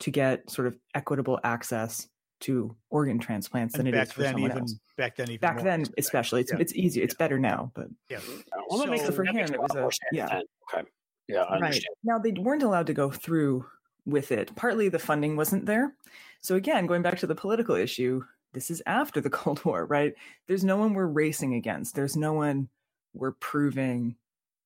to 0.00 0.10
get 0.10 0.48
sort 0.50 0.66
of 0.66 0.76
equitable 0.94 1.38
access 1.44 2.08
to 2.40 2.74
organ 2.88 3.18
transplants 3.18 3.74
and 3.74 3.86
than 3.86 3.94
it 3.94 4.02
is 4.02 4.12
for 4.12 4.22
then 4.22 4.32
someone 4.32 4.50
even, 4.50 4.62
else. 4.62 4.74
Back 4.96 5.16
then, 5.16 5.30
even 5.30 5.40
back 5.40 5.62
then, 5.62 5.84
especially, 5.98 6.40
it's 6.40 6.52
yeah. 6.52 6.58
it's 6.58 6.74
easier. 6.74 7.04
It's 7.04 7.14
yeah. 7.14 7.24
better 7.24 7.38
now, 7.38 7.70
but 7.74 7.88
yeah. 8.08 8.20
Well, 8.68 8.80
so, 8.80 8.96
so 8.96 9.12
for 9.12 9.24
him, 9.24 9.36
it 9.36 9.60
was 9.60 9.74
a 9.74 9.88
yeah. 10.12 10.40
Okay. 10.74 10.88
Yeah, 11.28 11.42
I 11.42 11.60
right. 11.60 11.84
Now 12.02 12.18
they 12.18 12.32
weren't 12.32 12.62
allowed 12.62 12.86
to 12.88 12.94
go 12.94 13.10
through 13.10 13.64
with 14.06 14.32
it. 14.32 14.54
Partly 14.56 14.88
the 14.88 14.98
funding 14.98 15.36
wasn't 15.36 15.66
there. 15.66 15.94
So 16.40 16.56
again, 16.56 16.86
going 16.86 17.02
back 17.02 17.18
to 17.18 17.26
the 17.26 17.34
political 17.34 17.76
issue, 17.76 18.24
this 18.52 18.70
is 18.70 18.82
after 18.86 19.20
the 19.20 19.30
Cold 19.38 19.64
War, 19.64 19.86
right? 19.86 20.14
There's 20.48 20.64
no 20.64 20.76
one 20.76 20.94
we're 20.94 21.06
racing 21.06 21.54
against. 21.54 21.94
There's 21.94 22.16
no 22.16 22.32
one 22.32 22.68
we're 23.14 23.32
proving 23.32 24.16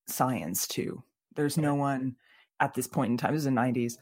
science 0.07 0.67
to. 0.69 1.03
There's 1.35 1.59
no 1.59 1.75
one 1.75 2.17
at 2.61 2.75
this 2.75 2.87
point 2.87 3.11
in 3.11 3.17
time. 3.17 3.33
This 3.33 3.41
is 3.41 3.45
the 3.45 3.51
90s 3.51 3.99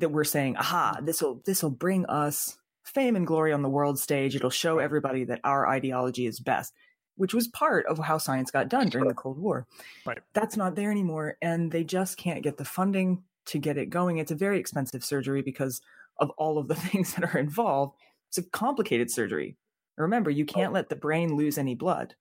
that 0.00 0.10
we're 0.10 0.24
saying, 0.24 0.56
aha, 0.56 0.98
this 1.02 1.22
will 1.22 1.40
this 1.44 1.62
will 1.62 1.70
bring 1.70 2.06
us 2.06 2.58
fame 2.84 3.16
and 3.16 3.26
glory 3.26 3.52
on 3.52 3.62
the 3.62 3.68
world 3.68 3.98
stage. 3.98 4.34
It'll 4.34 4.50
show 4.50 4.78
everybody 4.78 5.24
that 5.24 5.40
our 5.44 5.68
ideology 5.68 6.26
is 6.26 6.40
best, 6.40 6.72
which 7.16 7.34
was 7.34 7.48
part 7.48 7.86
of 7.86 7.98
how 7.98 8.18
science 8.18 8.50
got 8.50 8.68
done 8.68 8.88
during 8.88 9.08
the 9.08 9.14
Cold 9.14 9.38
War. 9.38 9.66
Right. 10.04 10.18
That's 10.34 10.56
not 10.56 10.74
there 10.74 10.90
anymore. 10.90 11.36
And 11.40 11.70
they 11.70 11.84
just 11.84 12.16
can't 12.16 12.42
get 12.42 12.56
the 12.56 12.64
funding 12.64 13.22
to 13.46 13.58
get 13.58 13.78
it 13.78 13.90
going. 13.90 14.18
It's 14.18 14.32
a 14.32 14.36
very 14.36 14.58
expensive 14.58 15.04
surgery 15.04 15.42
because 15.42 15.80
of 16.18 16.30
all 16.30 16.58
of 16.58 16.68
the 16.68 16.74
things 16.86 17.14
that 17.14 17.34
are 17.34 17.38
involved. 17.38 17.96
It's 18.28 18.38
a 18.38 18.42
complicated 18.42 19.10
surgery. 19.10 19.56
Remember, 19.96 20.30
you 20.30 20.46
can't 20.46 20.72
let 20.72 20.88
the 20.88 20.96
brain 20.96 21.36
lose 21.36 21.58
any 21.58 21.74
blood. 21.74 22.14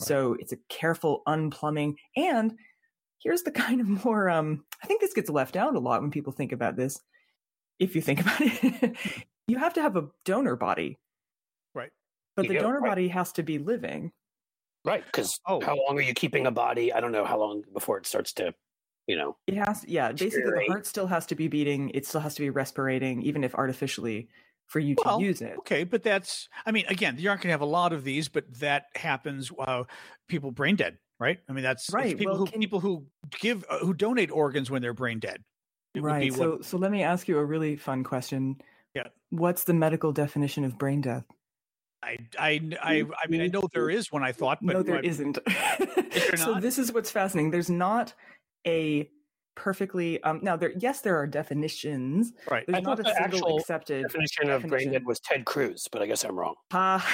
So 0.00 0.36
it's 0.38 0.52
a 0.52 0.58
careful 0.68 1.22
unplumbing. 1.26 1.96
And 2.16 2.56
here's 3.18 3.42
the 3.42 3.50
kind 3.66 3.80
of 3.80 4.04
more, 4.04 4.30
um, 4.30 4.64
I 4.82 4.86
think 4.86 5.00
this 5.00 5.14
gets 5.14 5.30
left 5.30 5.56
out 5.56 5.74
a 5.74 5.80
lot 5.80 6.00
when 6.00 6.10
people 6.10 6.32
think 6.32 6.52
about 6.52 6.76
this. 6.76 7.00
If 7.78 7.94
you 7.94 8.02
think 8.02 8.20
about 8.22 8.40
it, 8.40 8.96
you 9.46 9.58
have 9.58 9.74
to 9.74 9.82
have 9.82 9.96
a 9.96 10.08
donor 10.24 10.56
body. 10.56 10.98
Right. 11.74 11.90
But 12.36 12.44
You 12.46 12.48
the 12.50 12.54
do, 12.56 12.60
donor 12.60 12.80
right. 12.80 12.90
body 12.90 13.08
has 13.08 13.32
to 13.32 13.42
be 13.42 13.58
living. 13.58 14.12
Right. 14.84 15.04
Because 15.04 15.38
Oh. 15.46 15.60
how 15.60 15.76
long 15.76 15.98
are 15.98 16.02
you 16.02 16.14
keeping 16.14 16.46
a 16.46 16.50
body? 16.50 16.92
I 16.92 17.00
don't 17.00 17.12
know 17.12 17.24
how 17.24 17.38
long 17.38 17.62
before 17.72 17.98
it 17.98 18.06
starts 18.06 18.32
to, 18.34 18.54
you 19.06 19.16
know. 19.16 19.36
It 19.46 19.54
has, 19.54 19.84
yeah, 19.86 20.12
basically 20.12 20.50
the 20.50 20.64
heart 20.68 20.86
still 20.86 21.06
has 21.06 21.26
to 21.26 21.34
be 21.34 21.48
beating. 21.48 21.90
It 21.90 22.06
still 22.06 22.20
has 22.20 22.34
to 22.36 22.42
be 22.42 22.50
respirating, 22.50 23.22
even 23.22 23.44
if 23.44 23.54
artificially, 23.54 24.28
for 24.66 24.80
you 24.80 24.94
to 24.96 25.16
use 25.20 25.40
it. 25.40 25.56
Okay, 25.58 25.84
but 25.84 26.02
that's 26.02 26.48
I 26.66 26.72
mean, 26.72 26.84
again, 26.88 27.16
you 27.18 27.28
aren't 27.28 27.40
going 27.42 27.48
to 27.48 27.52
have 27.52 27.60
a 27.60 27.66
lot 27.66 27.92
of 27.92 28.04
these, 28.04 28.28
but 28.28 28.44
that 28.60 28.84
happens. 28.94 29.50
Uh, 29.58 29.84
people 30.28 30.50
brain 30.52 30.76
dead, 30.76 30.98
right? 31.18 31.38
I 31.48 31.52
mean, 31.52 31.64
that's 31.64 31.90
Right, 31.90 32.16
People 32.16 32.32
well, 32.34 32.38
who 32.44 32.46
can- 32.46 32.60
people 32.60 32.80
who 32.80 33.06
give 33.40 33.64
uh, 33.70 33.78
who 33.78 33.94
donate 33.94 34.30
organs 34.30 34.70
when 34.70 34.80
they're 34.82 34.92
brain 34.94 35.18
dead. 35.20 35.42
It 35.98 36.02
Right. 36.02 36.30
what- 36.30 36.38
So, 36.38 36.60
so 36.62 36.78
let 36.78 36.90
me 36.90 37.02
ask 37.02 37.28
you 37.28 37.38
a 37.38 37.44
really 37.44 37.76
fun 37.76 38.04
question. 38.04 38.60
Yeah. 38.94 39.08
What's 39.30 39.64
the 39.64 39.74
medical 39.74 40.12
definition 40.12 40.64
of 40.64 40.78
brain 40.78 41.00
death? 41.00 41.24
I, 42.02 42.16
I, 42.38 42.60
I, 42.80 43.04
I 43.22 43.26
mean, 43.28 43.40
I 43.40 43.48
know 43.48 43.68
there 43.72 43.90
is 43.90 44.12
one. 44.12 44.22
I 44.22 44.30
thought, 44.32 44.58
but 44.62 44.72
no, 44.74 44.82
there 44.82 44.94
not 44.94 45.04
so 46.38 46.52
not? 46.52 46.62
this 46.62 46.78
is 46.78 46.92
what's 46.92 47.10
fascinating. 47.10 47.50
There's 47.50 47.68
not 47.70 48.14
a 48.66 49.10
perfectly 49.58 50.22
um 50.22 50.38
now 50.42 50.56
there 50.56 50.72
yes 50.78 51.00
there 51.00 51.16
are 51.18 51.26
definitions. 51.26 52.32
Right. 52.50 52.64
There's 52.66 52.78
I 52.78 52.80
not 52.80 53.00
a 53.00 53.02
the 53.02 53.14
single 53.30 53.58
accepted 53.58 54.02
Definition 54.04 54.50
of 54.50 54.62
brain 54.62 54.70
definition. 54.70 54.92
dead 54.92 55.04
was 55.04 55.18
Ted 55.20 55.44
Cruz, 55.44 55.88
but 55.90 56.00
I 56.00 56.06
guess 56.06 56.24
I'm 56.24 56.38
wrong. 56.38 56.54
Ah. 56.72 57.04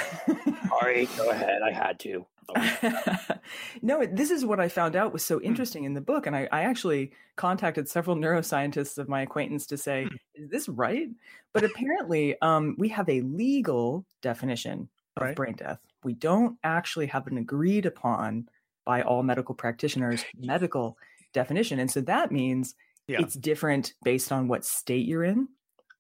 Sorry, 0.68 1.08
go 1.16 1.30
ahead. 1.30 1.62
I 1.64 1.70
had 1.72 1.98
to. 2.00 2.26
Oh, 2.54 3.18
no, 3.82 4.04
this 4.04 4.30
is 4.30 4.44
what 4.44 4.60
I 4.60 4.68
found 4.68 4.94
out 4.96 5.12
was 5.12 5.24
so 5.24 5.38
Hmm. 5.38 5.46
interesting 5.46 5.84
in 5.84 5.94
the 5.94 6.00
book. 6.02 6.26
And 6.26 6.36
I, 6.36 6.46
I 6.52 6.62
actually 6.64 7.12
contacted 7.36 7.88
several 7.88 8.16
neuroscientists 8.16 8.98
of 8.98 9.08
my 9.08 9.22
acquaintance 9.22 9.66
to 9.68 9.76
say, 9.78 10.04
Hmm. 10.04 10.16
is 10.44 10.50
this 10.50 10.68
right? 10.68 11.08
But 11.54 11.64
apparently, 11.64 12.36
um, 12.42 12.74
we 12.78 12.88
have 12.90 13.08
a 13.08 13.22
legal 13.22 14.04
definition 14.20 14.88
of 15.16 15.22
Right. 15.22 15.36
brain 15.36 15.54
death. 15.56 15.78
We 16.02 16.12
don't 16.14 16.58
actually 16.64 17.06
have 17.06 17.26
an 17.28 17.38
agreed 17.38 17.86
upon 17.86 18.48
by 18.84 19.00
all 19.02 19.22
medical 19.22 19.54
practitioners 19.54 20.22
medical 20.36 20.98
definition. 21.34 21.78
And 21.78 21.90
so 21.90 22.00
that 22.02 22.32
means 22.32 22.74
Yeah. 23.06 23.20
it's 23.20 23.34
different 23.34 23.92
based 24.02 24.32
on 24.32 24.48
what 24.48 24.64
state 24.64 25.06
you're 25.06 25.24
in. 25.24 25.48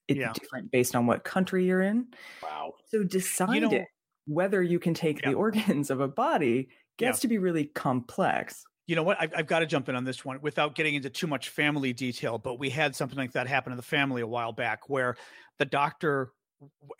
It's 0.08 0.18
Yeah. 0.18 0.32
different 0.32 0.70
based 0.70 0.94
on 0.96 1.06
what 1.06 1.24
country 1.24 1.66
you're 1.66 1.82
in. 1.82 2.06
wow. 2.42 2.72
So 2.88 3.04
deciding 3.04 3.70
know- 3.70 3.84
whether 4.26 4.62
you 4.62 4.78
can 4.78 4.94
take 4.94 5.20
Yeah. 5.22 5.30
the 5.30 5.34
organs 5.36 5.90
of 5.90 6.00
a 6.00 6.08
body 6.08 6.68
gets 6.96 7.20
to 7.20 7.28
be 7.28 7.36
really 7.38 7.66
complex. 7.66 8.64
You 8.86 8.96
know 8.96 9.02
what? 9.02 9.16
I've, 9.20 9.32
I've 9.36 9.46
got 9.46 9.58
to 9.60 9.66
jump 9.66 9.88
in 9.88 9.96
on 9.96 10.04
this 10.04 10.24
one 10.24 10.40
without 10.42 10.74
getting 10.74 10.94
into 10.94 11.10
too 11.10 11.26
much 11.26 11.48
family 11.48 11.92
detail, 11.92 12.38
but 12.38 12.58
we 12.58 12.70
had 12.70 12.94
something 12.94 13.18
like 13.18 13.32
that 13.32 13.46
happen 13.46 13.72
in 13.72 13.76
the 13.76 13.82
family 13.82 14.22
a 14.22 14.26
while 14.26 14.52
back 14.52 14.88
where 14.88 15.16
the 15.58 15.64
doctor 15.64 16.32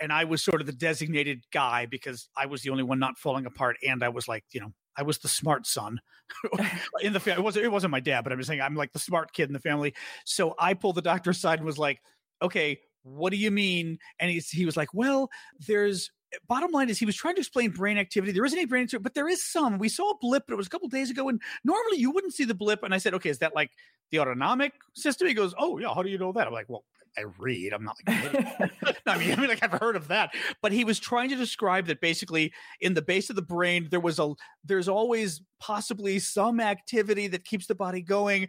and 0.01 0.13
I 0.13 0.25
was 0.25 0.43
sort 0.45 0.61
of 0.61 0.67
the 0.67 0.73
designated 0.73 1.45
guy 1.53 1.87
because 1.87 2.29
I 2.37 2.47
was 2.47 2.63
the 2.63 2.71
only 2.71 2.83
one 2.83 2.99
not 2.99 3.17
falling 3.19 3.47
apart. 3.47 3.77
And 3.87 4.03
I 4.03 4.09
was 4.11 4.27
like, 4.29 4.45
you 4.53 4.61
know, 4.61 4.73
I 4.97 5.03
was 5.03 5.19
the 5.19 5.29
smart 5.29 5.67
son 5.67 6.01
in 7.03 7.13
the 7.13 7.21
family. 7.21 7.41
It 7.41 7.45
wasn't, 7.45 7.65
it 7.65 7.73
wasn't 7.73 7.91
my 7.91 8.01
dad, 8.01 8.23
but 8.23 8.33
I'm 8.33 8.39
just 8.39 8.49
saying 8.49 8.61
I'm 8.61 8.77
like 8.77 8.93
the 8.93 8.99
smart 8.99 9.33
kid 9.33 9.49
in 9.49 9.53
the 9.53 9.61
family. 9.61 9.95
So 10.25 10.55
I 10.59 10.75
pulled 10.75 10.97
the 10.97 11.03
doctor 11.03 11.31
aside 11.31 11.59
and 11.59 11.67
was 11.67 11.79
like, 11.79 12.01
okay, 12.43 12.81
what 13.03 13.31
do 13.31 13.37
you 13.37 13.51
mean? 13.51 13.99
And 14.19 14.31
he's, 14.31 14.49
he 14.51 14.65
was 14.65 14.77
like, 14.77 14.95
well, 14.95 15.31
there's 15.67 16.11
bottom 16.49 16.71
line 16.73 16.91
is 16.91 16.99
he 16.99 17.07
was 17.07 17.17
trying 17.17 17.35
to 17.35 17.41
explain 17.41 17.71
brain 17.71 17.99
activity. 17.99 18.33
There 18.33 18.45
isn't 18.45 18.59
any 18.59 18.67
brain 18.67 18.85
activity, 18.85 19.03
but 19.03 19.15
there 19.15 19.29
is 19.29 19.45
some. 19.45 19.79
We 19.79 19.89
saw 19.89 20.11
a 20.11 20.19
blip, 20.21 20.45
but 20.47 20.55
it 20.55 20.57
was 20.57 20.67
a 20.67 20.71
couple 20.71 20.89
days 20.89 21.11
ago, 21.11 21.29
and 21.29 21.41
normally 21.65 21.99
you 21.99 22.11
wouldn't 22.11 22.35
see 22.35 22.45
the 22.45 22.55
blip. 22.55 22.83
And 22.83 22.95
I 22.95 22.99
said, 22.99 23.15
okay, 23.15 23.31
is 23.31 23.39
that 23.39 23.55
like 23.55 23.71
the 24.11 24.21
autonomic 24.21 24.73
system? 24.95 25.29
He 25.29 25.35
goes, 25.35 25.55
oh 25.59 25.79
yeah, 25.79 25.93
how 25.95 26.03
do 26.03 26.11
you 26.11 26.19
know 26.19 26.33
that? 26.33 26.47
I'm 26.47 26.53
like, 26.53 26.69
well, 26.69 26.85
I 27.17 27.25
read. 27.39 27.73
I'm 27.73 27.85
not 27.85 27.97
like. 28.07 28.35
I 29.07 29.19
mean, 29.19 29.33
I 29.33 29.37
mean, 29.37 29.49
like 29.49 29.63
I've 29.63 29.81
heard 29.81 29.97
of 29.97 30.09
that. 30.09 30.35
But 30.63 30.73
he 30.73 30.85
was 30.85 30.99
trying 30.99 31.31
to 31.31 31.37
describe 31.37 31.87
that 31.87 32.01
basically 32.01 32.53
in 32.81 32.95
the 32.95 33.03
base 33.03 33.31
of 33.31 33.37
the 33.37 33.43
brain 33.43 33.89
there 33.91 34.01
was 34.01 34.19
a 34.19 34.35
there's 34.65 34.89
always 34.89 35.43
possibly 35.61 36.19
some 36.19 36.61
activity 36.61 37.27
that 37.29 37.45
keeps 37.45 37.67
the 37.67 37.75
body 37.75 38.03
going, 38.03 38.49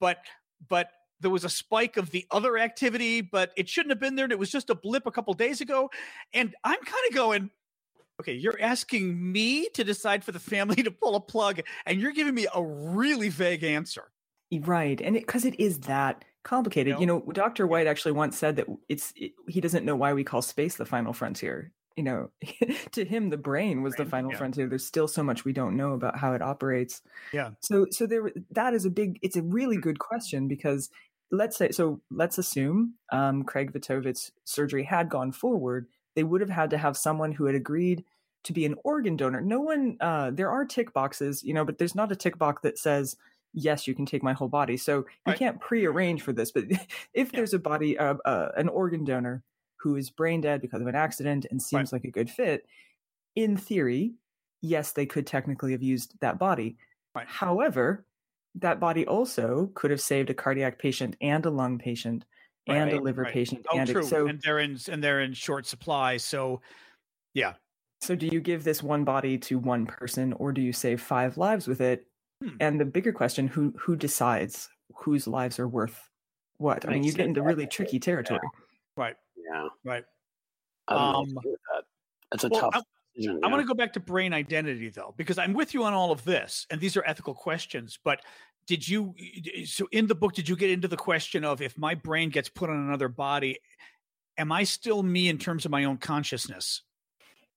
but 0.00 0.18
but 0.68 0.90
there 1.20 1.30
was 1.30 1.44
a 1.44 1.48
spike 1.48 1.96
of 1.96 2.10
the 2.10 2.26
other 2.30 2.58
activity, 2.58 3.20
but 3.20 3.52
it 3.56 3.68
shouldn't 3.68 3.90
have 3.90 4.00
been 4.00 4.14
there. 4.14 4.24
And 4.24 4.32
it 4.32 4.38
was 4.38 4.50
just 4.50 4.70
a 4.70 4.74
blip 4.74 5.06
a 5.06 5.10
couple 5.10 5.32
days 5.34 5.60
ago. 5.60 5.90
And 6.32 6.54
I'm 6.64 6.80
kind 6.80 7.04
of 7.08 7.14
going, 7.14 7.50
okay, 8.20 8.34
you're 8.34 8.60
asking 8.60 9.32
me 9.32 9.68
to 9.70 9.84
decide 9.84 10.24
for 10.24 10.32
the 10.32 10.38
family 10.38 10.76
to 10.82 10.90
pull 10.90 11.16
a 11.16 11.20
plug, 11.20 11.60
and 11.86 12.00
you're 12.00 12.12
giving 12.12 12.34
me 12.34 12.46
a 12.54 12.62
really 12.62 13.28
vague 13.28 13.64
answer. 13.64 14.10
right. 14.62 15.00
And 15.00 15.16
it 15.16 15.26
because 15.26 15.44
it, 15.44 15.58
is 15.58 15.80
that 15.80 16.24
complicated. 16.44 16.94
know? 16.94 17.00
You 17.00 17.06
know, 17.06 17.20
Dr. 17.32 17.66
White 17.66 17.86
actually 17.86 18.12
once 18.12 18.38
said 18.38 18.56
that 18.56 18.66
it's 18.88 19.12
it, 19.16 19.32
he 19.48 19.60
doesn't 19.60 19.84
know 19.84 19.96
why 19.96 20.12
we 20.12 20.22
call 20.22 20.42
space 20.42 20.76
the 20.76 20.86
final 20.86 21.12
frontier. 21.12 21.72
You 21.96 22.04
know, 22.04 22.30
to 22.92 23.04
him 23.04 23.30
the 23.30 23.36
brain 23.36 23.82
was 23.82 23.94
the 23.94 24.04
final 24.04 24.30
yeah. 24.30 24.38
frontier. 24.38 24.68
There's 24.68 24.86
still 24.86 25.08
so 25.08 25.22
much 25.22 25.44
we 25.44 25.52
don't 25.52 25.76
know 25.76 25.92
about 25.92 26.18
how 26.18 26.32
it 26.32 26.42
operates. 26.42 27.02
Yeah. 27.32 27.50
So 27.60 27.86
so 27.90 28.06
there 28.06 28.30
that 28.50 28.74
is 28.74 28.84
a 28.84 28.90
big 28.90 29.18
it's 29.22 29.36
a 29.36 29.42
really 29.42 29.76
good 29.76 29.98
question 29.98 30.46
because 30.48 30.90
let's 31.30 31.56
say 31.56 31.70
so 31.70 32.00
let's 32.10 32.38
assume 32.38 32.94
um, 33.10 33.44
Craig 33.44 33.72
Vetovitz's 33.72 34.32
surgery 34.44 34.84
had 34.84 35.08
gone 35.08 35.32
forward, 35.32 35.86
they 36.14 36.24
would 36.24 36.40
have 36.40 36.50
had 36.50 36.70
to 36.70 36.78
have 36.78 36.96
someone 36.96 37.32
who 37.32 37.46
had 37.46 37.54
agreed 37.54 38.04
to 38.44 38.52
be 38.52 38.66
an 38.66 38.74
organ 38.84 39.16
donor. 39.16 39.40
No 39.40 39.60
one 39.60 39.96
uh, 40.00 40.30
there 40.30 40.50
are 40.50 40.64
tick 40.64 40.92
boxes, 40.92 41.42
you 41.42 41.54
know, 41.54 41.64
but 41.64 41.78
there's 41.78 41.94
not 41.94 42.12
a 42.12 42.16
tick 42.16 42.38
box 42.38 42.62
that 42.62 42.78
says 42.78 43.16
yes, 43.54 43.86
you 43.86 43.94
can 43.94 44.04
take 44.04 44.22
my 44.22 44.32
whole 44.32 44.48
body. 44.48 44.76
So 44.76 44.98
you 44.98 45.04
Right. 45.28 45.38
can't 45.38 45.60
prearrange 45.60 46.22
for 46.22 46.32
this. 46.32 46.50
But 46.52 46.64
if 47.14 47.32
Yeah. 47.32 47.36
there's 47.36 47.54
a 47.54 47.58
body 47.58 47.98
uh, 47.98 48.14
uh, 48.24 48.50
an 48.56 48.68
organ 48.68 49.04
donor 49.04 49.42
who 49.76 49.96
is 49.96 50.10
brain 50.10 50.40
dead 50.40 50.60
because 50.60 50.80
of 50.80 50.86
an 50.86 50.94
accident 50.94 51.46
and 51.50 51.62
seems 51.62 51.92
like 51.92 52.04
a 52.04 52.10
good 52.10 52.28
fit, 52.30 52.66
in 53.36 53.56
theory, 53.56 54.14
yes, 54.60 54.92
they 54.92 55.06
could 55.06 55.26
technically 55.26 55.72
have 55.72 55.82
used 55.82 56.18
that 56.20 56.38
body. 56.38 56.76
Right. 57.14 57.26
However, 57.28 58.04
that 58.56 58.80
body 58.80 59.06
also 59.06 59.70
could 59.74 59.90
have 59.90 60.00
saved 60.00 60.30
a 60.30 60.34
cardiac 60.34 60.78
patient 60.78 61.16
and 61.20 61.44
a 61.44 61.50
lung 61.50 61.78
patient 61.78 62.24
and 62.66 62.90
a 62.92 63.00
liver 63.00 63.22
right. 63.22 63.32
patient. 63.32 63.66
Oh, 63.70 63.78
and 63.78 63.88
a- 63.88 63.92
true. 63.92 64.02
so, 64.02 64.26
and 64.26 64.40
they're 64.40 64.60
in 64.60 64.78
and 64.90 65.02
they're 65.04 65.20
in 65.20 65.32
short 65.34 65.66
supply. 65.66 66.16
So, 66.16 66.62
yeah, 67.34 67.54
so 68.00 68.14
do 68.14 68.26
you 68.26 68.40
give 68.40 68.64
this 68.64 68.82
one 68.82 69.04
body 69.04 69.36
to 69.38 69.58
one 69.58 69.86
person 69.86 70.32
or 70.34 70.52
do 70.52 70.60
you 70.62 70.72
save 70.72 71.00
five 71.02 71.36
lives 71.36 71.66
with 71.66 71.80
it? 71.80 72.06
Hmm. 72.44 72.56
And 72.60 72.80
the 72.80 72.84
bigger 72.84 73.12
question, 73.12 73.48
who 73.48 73.72
who 73.78 73.96
decides 73.96 74.68
whose 74.94 75.26
lives 75.26 75.58
are 75.58 75.68
worth 75.68 76.10
what? 76.58 76.86
I 76.86 76.92
mean, 76.92 77.04
you 77.04 77.12
get 77.12 77.26
into 77.26 77.42
really 77.42 77.66
tricky 77.66 77.98
territory. 77.98 78.40
right, 78.96 79.16
Yeah. 79.36 79.68
right. 79.84 80.04
I 80.88 80.94
don't 80.94 81.02
know 81.02 81.08
what 81.08 81.16
Um, 81.20 81.26
to 81.28 81.40
do 81.42 81.50
with 81.50 81.60
that. 81.72 81.84
That's 82.30 82.44
a 82.44 82.48
well, 82.48 82.60
tough 82.60 82.74
I- 82.76 82.82
decision. 83.16 83.40
I 83.44 83.48
want 83.48 83.60
to 83.62 83.66
go 83.66 83.74
back 83.74 83.92
to 83.94 84.00
brain 84.00 84.32
identity 84.32 84.88
though, 84.90 85.14
because 85.16 85.38
I'm 85.38 85.52
with 85.54 85.72
you 85.74 85.84
on 85.84 85.94
all 85.94 86.12
of 86.12 86.22
this, 86.24 86.66
and 86.70 86.80
these 86.80 86.96
are 86.96 87.04
ethical 87.06 87.34
questions. 87.34 87.98
But 88.04 88.20
did 88.66 88.86
you? 88.86 89.14
So 89.66 89.88
in 89.92 90.06
the 90.06 90.14
book, 90.14 90.34
did 90.34 90.48
you 90.48 90.56
get 90.56 90.70
into 90.70 90.88
the 90.88 90.96
question 90.96 91.44
of 91.44 91.62
if 91.62 91.78
my 91.78 91.94
brain 91.94 92.28
gets 92.30 92.48
put 92.48 92.68
on 92.70 92.76
another 92.76 93.08
body, 93.08 93.58
am 94.36 94.52
I 94.52 94.64
still 94.64 95.02
me 95.02 95.28
in 95.28 95.38
terms 95.38 95.64
of 95.64 95.70
my 95.70 95.84
own 95.84 95.96
consciousness? 95.96 96.82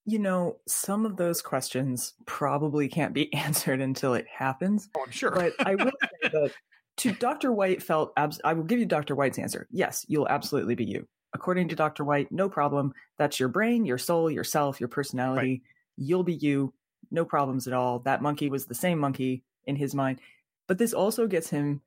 You 0.10 0.20
know, 0.20 0.56
some 0.68 1.06
of 1.06 1.18
those 1.18 1.42
questions 1.42 2.14
probably 2.26 2.88
can't 2.88 3.14
be 3.14 3.32
answered 3.36 3.82
until 3.82 4.14
it 4.14 4.26
happens. 4.28 4.90
Oh, 4.98 5.04
I'm 5.06 5.12
sure. 5.12 5.32
But 5.32 5.54
I 5.60 5.76
will 5.76 5.92
say 6.02 6.30
that 6.32 6.52
to 6.98 7.12
Dr. 7.12 7.52
White 7.52 7.84
felt 7.84 8.14
abs- 8.18 8.42
I 8.44 8.54
will 8.54 8.64
give 8.64 8.80
you 8.80 8.86
Dr. 8.86 9.16
White's 9.16 9.38
answer. 9.38 9.68
Yes, 9.70 10.06
you'll 10.08 10.28
absolutely 10.28 10.76
be 10.76 10.86
you. 10.86 11.08
According 11.34 11.68
to 11.68 11.76
Dr. 11.76 12.04
White, 12.06 12.32
no 12.32 12.50
problem. 12.50 12.94
That's 13.18 13.40
your 13.40 13.50
brain, 13.50 13.86
your 13.86 13.98
soul, 13.98 14.32
yourself, 14.32 14.80
your 14.80 14.88
personality. 14.88 15.62
You'll 15.98 16.24
be 16.24 16.36
you. 16.36 16.74
No 17.12 17.26
problems 17.26 17.68
at 17.68 17.74
all. 17.74 18.00
That 18.00 18.22
monkey 18.22 18.50
was 18.50 18.66
the 18.66 18.74
same 18.74 18.98
monkey 18.98 19.44
in 19.66 19.76
his 19.76 19.94
mind. 19.94 20.22
But 20.68 20.78
this 20.78 20.94
also 20.94 21.28
gets 21.28 21.50
him 21.50 21.82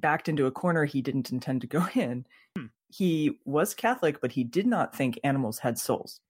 backed 0.00 0.28
into 0.28 0.46
a 0.46 0.50
corner 0.50 0.84
he 0.84 1.02
didn't 1.02 1.30
intend 1.30 1.60
to 1.60 1.66
go 1.66 1.86
in. 1.94 2.26
Hmm. 2.56 2.66
He 2.88 3.38
was 3.44 3.74
Catholic, 3.74 4.20
but 4.20 4.32
he 4.32 4.44
did 4.44 4.66
not 4.66 4.96
think 4.96 5.20
animals 5.22 5.58
had 5.58 5.78
souls. 5.78 6.20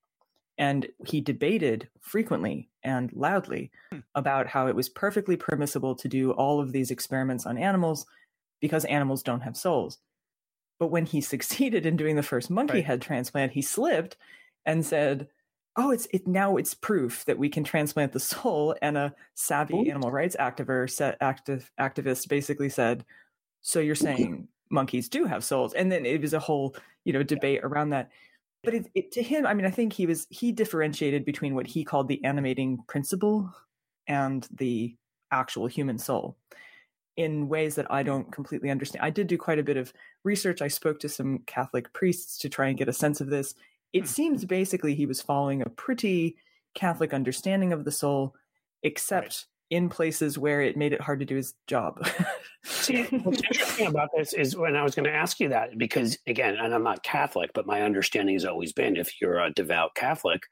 And 0.59 0.88
he 1.07 1.21
debated 1.21 1.88
frequently 2.01 2.71
and 2.83 3.12
loudly 3.12 3.71
Hmm. 3.92 4.01
about 4.14 4.47
how 4.47 4.66
it 4.66 4.75
was 4.77 4.88
perfectly 4.88 5.37
permissible 5.37 5.95
to 5.97 6.09
do 6.09 6.33
all 6.33 6.61
of 6.61 6.73
these 6.73 6.90
experiments 6.90 7.45
on 7.47 7.59
animals 7.59 8.07
because 8.61 8.85
animals 8.87 9.23
don't 9.23 9.42
have 9.42 9.57
souls. 9.57 9.99
But 10.79 10.88
when 10.88 11.07
he 11.07 11.21
succeeded 11.23 11.87
in 11.87 11.97
doing 11.97 12.16
the 12.16 12.23
first 12.23 12.51
monkey 12.51 12.81
Right. 12.81 12.83
head 12.83 13.03
transplant, 13.03 13.53
he 13.53 13.62
slipped 13.62 14.16
and 14.64 14.85
said, 14.85 15.29
"Oh, 15.77 15.90
it's 15.90 16.07
it 16.12 16.27
now 16.27 16.57
it's 16.57 16.75
proof 16.75 17.25
that 17.27 17.38
we 17.38 17.49
can 17.49 17.64
transplant 17.64 18.12
the 18.12 18.21
soul." 18.21 18.75
And 18.83 18.97
a 18.97 19.14
savvy 19.35 19.75
Ooh. 19.75 19.90
animal 19.90 20.11
rights 20.11 20.37
activist, 20.38 21.16
active 21.21 21.71
activist 21.81 22.29
basically 22.29 22.69
said, 22.69 23.05
"So 23.62 23.81
you're 23.81 23.95
saying 23.95 24.49
monkeys 24.71 25.09
do 25.09 25.25
have 25.27 25.45
souls?" 25.45 25.75
And 25.75 25.92
then 25.92 26.07
it 26.07 26.21
was 26.21 26.35
a 26.35 26.40
whole 26.40 26.77
you 27.05 27.12
know 27.12 27.23
debate 27.23 27.61
around 27.64 27.90
that. 27.90 28.11
But 28.66 28.74
it, 28.74 28.90
it, 28.96 29.12
to 29.12 29.22
him, 29.22 29.46
I 29.46 29.55
mean, 29.55 29.64
I 29.64 29.70
think 29.70 29.92
he 29.92 30.07
was 30.07 30.26
he 30.29 30.50
differentiated 30.50 31.24
between 31.24 31.55
what 31.55 31.68
he 31.68 31.85
called 31.85 32.09
the 32.09 32.22
animating 32.24 32.83
principle 32.88 33.55
and 34.09 34.46
the 34.50 34.96
actual 35.31 35.68
human 35.68 35.98
soul 35.98 36.37
in 37.16 37.48
ways 37.48 37.76
that 37.76 37.90
I 37.90 38.02
don't 38.02 38.31
completely 38.33 38.68
understand. 38.70 39.05
I 39.05 39.11
did 39.11 39.29
do 39.29 39.38
quite 39.38 39.61
a 39.61 39.62
bit 39.62 39.76
of 39.76 39.92
research. 40.24 40.62
I 40.62 40.68
spoke 40.68 40.98
to 41.00 41.09
some 41.09 41.38
Catholic 41.46 41.92
priests 41.92 42.38
to 42.38 42.48
try 42.48 42.66
and 42.66 42.76
get 42.76 42.88
a 42.88 42.92
sense 42.92 43.20
of 43.20 43.29
this. 43.29 43.55
It 43.92 44.00
Hmm. 44.00 44.07
seems 44.07 44.44
basically 44.44 44.96
he 44.96 45.07
was 45.07 45.22
following 45.22 45.62
a 45.62 45.70
pretty 45.70 46.37
Catholic 46.74 47.14
understanding 47.14 47.72
of 47.72 47.85
the 47.85 47.92
soul, 47.92 48.35
except 48.83 49.46
in 49.70 49.88
places 49.88 50.38
where 50.38 50.61
it 50.62 50.76
made 50.76 50.92
it 50.92 51.00
hard 51.00 51.18
to 51.20 51.26
do 51.26 51.37
his 51.37 51.55
job. 51.66 52.07
See, 52.64 53.02
what's 53.22 53.42
interesting 53.50 53.87
about 53.87 54.11
this 54.16 54.33
is 54.33 54.57
when 54.57 54.76
I 54.76 54.83
was 54.83 54.94
going 54.94 55.07
to 55.07 55.14
ask 55.14 55.40
you 55.40 55.48
that, 55.48 55.76
because 55.76 56.18
again, 56.26 56.57
and 56.57 56.74
I'm 56.74 56.85
not 56.85 57.02
Catholic, 57.02 57.50
but 57.55 57.66
my 57.66 57.83
understanding 57.83 58.35
has 58.37 58.44
always 58.44 58.72
been 58.72 58.96
if 58.96 59.20
you're 59.20 59.40
a 59.40 59.50
devout 59.52 59.94
Catholic, 59.94 60.42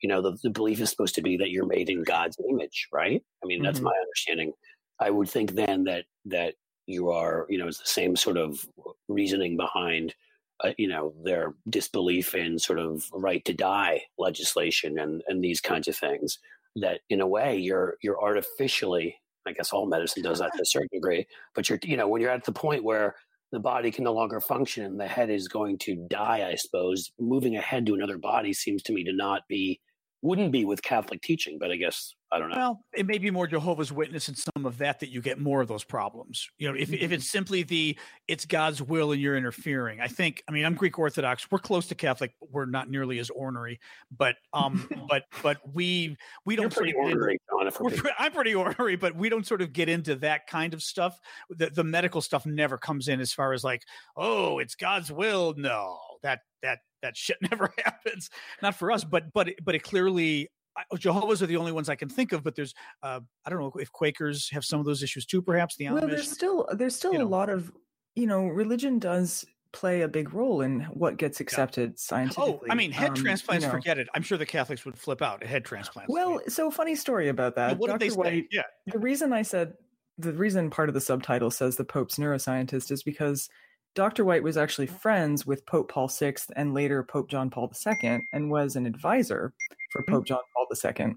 you 0.00 0.08
know, 0.08 0.22
the, 0.22 0.36
the 0.42 0.50
belief 0.50 0.80
is 0.80 0.90
supposed 0.90 1.14
to 1.16 1.22
be 1.22 1.36
that 1.38 1.50
you're 1.50 1.66
made 1.66 1.88
in 1.90 2.02
God's 2.02 2.36
image, 2.48 2.88
right? 2.92 3.22
I 3.42 3.46
mean, 3.46 3.62
that's 3.62 3.80
Mhm. 3.80 3.84
my 3.84 3.94
understanding. 4.02 4.52
I 5.00 5.10
would 5.10 5.28
think 5.28 5.52
then 5.52 5.84
that 5.84 6.04
that 6.26 6.54
you 6.86 7.10
are, 7.10 7.46
you 7.48 7.58
know, 7.58 7.66
it's 7.68 7.78
the 7.80 7.86
same 7.86 8.16
sort 8.16 8.36
of 8.36 8.66
reasoning 9.08 9.56
behind, 9.56 10.14
uh, 10.62 10.72
you 10.78 10.88
know, 10.88 11.14
their 11.22 11.54
disbelief 11.68 12.34
in 12.34 12.58
sort 12.58 12.78
of 12.78 13.08
right 13.12 13.44
to 13.46 13.52
die 13.54 14.02
legislation 14.18 14.98
and 14.98 15.22
and 15.28 15.42
these 15.42 15.60
kinds 15.60 15.88
of 15.88 15.96
things. 15.96 16.38
That 16.76 17.00
in 17.08 17.20
a 17.20 17.26
way 17.26 17.56
you're 17.56 17.96
you're 18.02 18.20
artificially, 18.20 19.16
I 19.46 19.52
guess 19.52 19.72
all 19.72 19.86
medicine 19.86 20.22
does 20.22 20.40
that 20.40 20.52
to 20.54 20.62
a 20.62 20.66
certain 20.66 20.88
degree, 20.92 21.26
but 21.54 21.68
you're 21.68 21.78
you 21.82 21.96
know 21.96 22.08
when 22.08 22.20
you're 22.20 22.30
at 22.30 22.44
the 22.44 22.52
point 22.52 22.84
where 22.84 23.14
the 23.52 23.60
body 23.60 23.92
can 23.92 24.04
no 24.04 24.12
longer 24.12 24.40
function 24.40 24.84
and 24.84 24.98
the 24.98 25.06
head 25.06 25.30
is 25.30 25.46
going 25.46 25.78
to 25.78 25.94
die, 26.08 26.48
I 26.50 26.56
suppose 26.56 27.12
moving 27.20 27.56
a 27.56 27.60
head 27.60 27.86
to 27.86 27.94
another 27.94 28.18
body 28.18 28.52
seems 28.52 28.82
to 28.84 28.92
me 28.92 29.04
to 29.04 29.12
not 29.12 29.42
be 29.48 29.80
wouldn't 30.22 30.52
be 30.52 30.64
with 30.64 30.82
Catholic 30.82 31.20
teaching, 31.22 31.58
but 31.60 31.70
I 31.70 31.76
guess 31.76 32.14
I 32.34 32.38
don't 32.40 32.50
know. 32.50 32.56
Well, 32.56 32.84
it 32.92 33.06
may 33.06 33.18
be 33.18 33.30
more 33.30 33.46
Jehovah's 33.46 33.92
Witness 33.92 34.26
and 34.26 34.36
some 34.36 34.66
of 34.66 34.78
that 34.78 34.98
that 34.98 35.08
you 35.08 35.20
get 35.20 35.38
more 35.38 35.60
of 35.60 35.68
those 35.68 35.84
problems. 35.84 36.48
You 36.58 36.68
know, 36.68 36.76
if, 36.76 36.92
if 36.92 37.12
it's 37.12 37.30
simply 37.30 37.62
the 37.62 37.96
it's 38.26 38.44
God's 38.44 38.82
will 38.82 39.12
and 39.12 39.22
you're 39.22 39.36
interfering. 39.36 40.00
I 40.00 40.08
think. 40.08 40.42
I 40.48 40.52
mean, 40.52 40.64
I'm 40.64 40.74
Greek 40.74 40.98
Orthodox. 40.98 41.48
We're 41.48 41.60
close 41.60 41.86
to 41.88 41.94
Catholic. 41.94 42.34
But 42.40 42.50
we're 42.50 42.66
not 42.66 42.90
nearly 42.90 43.20
as 43.20 43.30
ornery, 43.30 43.78
but 44.16 44.34
um, 44.52 44.88
but 45.08 45.26
but 45.44 45.58
we 45.72 46.16
we 46.44 46.54
You're 46.54 46.64
don't 46.64 46.72
sort 46.72 46.86
pretty 46.86 46.98
of 46.98 47.04
ornery, 47.04 47.38
John. 47.48 47.68
If 47.68 47.78
we're 47.78 47.90
we're 47.90 47.96
pre- 47.96 48.12
I'm 48.18 48.32
pretty 48.32 48.54
ornery, 48.54 48.96
but 48.96 49.14
we 49.14 49.28
don't 49.28 49.46
sort 49.46 49.62
of 49.62 49.72
get 49.72 49.88
into 49.88 50.16
that 50.16 50.48
kind 50.48 50.74
of 50.74 50.82
stuff. 50.82 51.20
The, 51.50 51.70
the 51.70 51.84
medical 51.84 52.20
stuff 52.20 52.46
never 52.46 52.78
comes 52.78 53.06
in 53.06 53.20
as 53.20 53.32
far 53.32 53.52
as 53.52 53.62
like, 53.62 53.82
oh, 54.16 54.58
it's 54.58 54.74
God's 54.74 55.12
will. 55.12 55.54
No, 55.56 55.98
that 56.22 56.40
that 56.62 56.80
that 57.02 57.16
shit 57.16 57.36
never 57.50 57.72
happens. 57.84 58.30
Not 58.60 58.74
for 58.74 58.90
us, 58.90 59.04
but 59.04 59.32
but 59.32 59.50
but 59.62 59.74
it 59.76 59.84
clearly. 59.84 60.50
I- 60.76 60.96
Jehovah's 60.96 61.42
are 61.42 61.46
the 61.46 61.56
only 61.56 61.72
ones 61.72 61.88
I 61.88 61.94
can 61.94 62.08
think 62.08 62.32
of, 62.32 62.42
but 62.42 62.54
there's 62.56 62.74
uh, 63.02 63.20
I 63.44 63.50
don't 63.50 63.60
know 63.60 63.72
if 63.80 63.92
Quakers 63.92 64.48
have 64.50 64.64
some 64.64 64.80
of 64.80 64.86
those 64.86 65.02
issues 65.02 65.24
too. 65.26 65.40
Perhaps 65.42 65.76
the 65.76 65.88
well, 65.90 66.06
there's 66.08 66.30
still 66.30 66.68
there's 66.72 66.96
still 66.96 67.12
a 67.14 67.18
know. 67.18 67.26
lot 67.26 67.48
of 67.48 67.70
you 68.16 68.26
know 68.26 68.46
religion 68.46 68.98
does 68.98 69.44
play 69.72 70.02
a 70.02 70.08
big 70.08 70.32
role 70.32 70.60
in 70.60 70.80
what 70.92 71.16
gets 71.16 71.40
accepted 71.40 71.98
scientifically. 71.98 72.68
Oh, 72.68 72.72
I 72.72 72.76
mean, 72.76 72.92
head 72.92 73.10
Um, 73.10 73.16
you 73.16 73.22
transplants. 73.22 73.64
know. 73.64 73.72
Forget 73.72 73.98
it. 73.98 74.06
I'm 74.14 74.22
sure 74.22 74.38
the 74.38 74.46
Catholics 74.46 74.84
would 74.84 74.96
flip 74.96 75.20
out 75.20 75.42
at 75.42 75.48
head 75.48 75.64
transplants. 75.64 76.12
Well, 76.12 76.40
so 76.46 76.70
funny 76.70 76.94
story 76.94 77.28
about 77.28 77.54
Yeah, 77.56 77.68
that. 77.70 77.78
what 77.78 77.90
did 77.90 77.98
they 78.00 78.08
Dr. 78.14 78.22
say? 78.30 78.48
Yeah, 78.52 78.62
the 78.86 79.00
reason 79.00 79.32
I 79.32 79.42
said 79.42 79.74
the 80.16 80.32
reason 80.32 80.70
part 80.70 80.88
of 80.88 80.94
the 80.94 81.00
subtitle 81.00 81.50
says 81.50 81.74
the 81.74 81.84
Pope's 81.84 82.18
neuroscientist 82.18 82.92
is 82.92 83.02
because 83.02 83.48
Dr. 83.94 84.24
White 84.24 84.42
was 84.42 84.56
actually 84.56 84.86
friends 84.88 85.46
with 85.46 85.64
Pope 85.66 85.90
Paul 85.90 86.08
VI 86.08 86.34
and 86.56 86.74
later 86.74 87.02
Pope 87.04 87.28
John 87.30 87.50
Paul 87.50 87.72
II 87.86 88.20
and 88.32 88.50
was 88.50 88.76
an 88.76 88.86
advisor 88.86 89.52
for 89.90 90.02
Hmm. 90.02 90.12
Pope 90.12 90.26
John 90.26 90.40
Paul 90.54 90.66
II. 90.84 91.14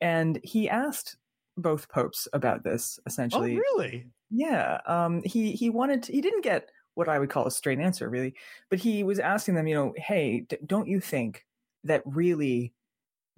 And 0.00 0.40
he 0.42 0.68
asked 0.68 1.16
both 1.56 1.88
popes 1.88 2.26
about 2.32 2.64
this 2.64 2.98
Oh, 2.98 3.02
essentially. 3.06 3.56
really? 3.56 4.06
Yeah, 4.30 4.80
um, 4.86 5.22
he 5.24 5.52
he 5.52 5.68
wanted 5.70 6.02
to, 6.04 6.12
he 6.12 6.20
didn't 6.22 6.40
get 6.42 6.70
what 6.94 7.08
I 7.08 7.18
would 7.18 7.30
call 7.30 7.46
a 7.46 7.50
straight 7.50 7.78
answer 7.78 8.08
really, 8.10 8.34
but 8.70 8.78
he 8.78 9.04
was 9.04 9.18
asking 9.18 9.54
them, 9.54 9.66
you 9.66 9.74
know, 9.74 9.94
hey, 9.96 10.40
d- 10.40 10.56
don't 10.66 10.88
you 10.88 11.00
think 11.00 11.46
that 11.84 12.02
really 12.06 12.72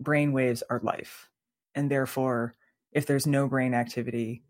brain 0.01 0.33
waves 0.33 0.63
are 0.71 0.81
life, 0.83 1.29
and 1.75 1.91
therefore, 1.91 2.55
if 2.93 3.07
there's 3.07 3.27
no 3.27 3.49
brain 3.49 3.75
activity, 3.75 4.43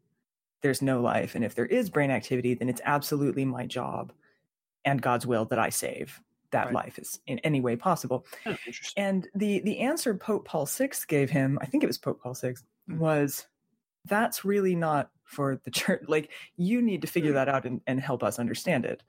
there's 0.62 0.80
no 0.82 1.00
life, 1.00 1.34
and 1.34 1.44
if 1.44 1.54
there 1.54 1.66
is 1.66 1.90
brain 1.90 2.10
activity, 2.10 2.54
then 2.54 2.68
it's 2.68 2.80
absolutely 2.84 3.44
my 3.44 3.66
job 3.66 4.12
and 4.84 5.00
God's 5.02 5.26
will 5.26 5.44
that 5.46 5.58
I 5.58 5.68
save 5.70 6.20
that 6.50 6.66
Right. 6.66 6.74
life 6.74 6.98
is 6.98 7.20
in 7.26 7.38
any 7.40 7.60
way 7.60 7.74
possible. 7.76 8.26
Oh. 8.46 8.56
And 8.96 9.26
the 9.34 9.60
the 9.60 9.80
answer 9.80 10.14
Pope 10.14 10.44
Paul 10.46 10.66
VI 10.66 10.90
gave 11.08 11.28
him, 11.30 11.58
I 11.60 11.66
think 11.66 11.82
it 11.82 11.86
was 11.88 11.98
Pope 11.98 12.20
Paul 12.22 12.34
VI, 12.34 12.54
Hmm. 12.86 12.98
was 12.98 13.46
that's 14.06 14.44
really 14.44 14.74
not 14.74 15.10
for 15.24 15.56
the 15.64 15.70
church. 15.80 16.04
Like 16.06 16.30
you 16.56 16.80
need 16.82 17.00
to 17.02 17.08
figure 17.08 17.30
Hmm. 17.30 17.36
that 17.36 17.48
out 17.48 17.64
and, 17.64 17.80
and 17.86 17.98
help 18.00 18.22
us 18.22 18.38
understand 18.38 18.84
it. 18.84 19.02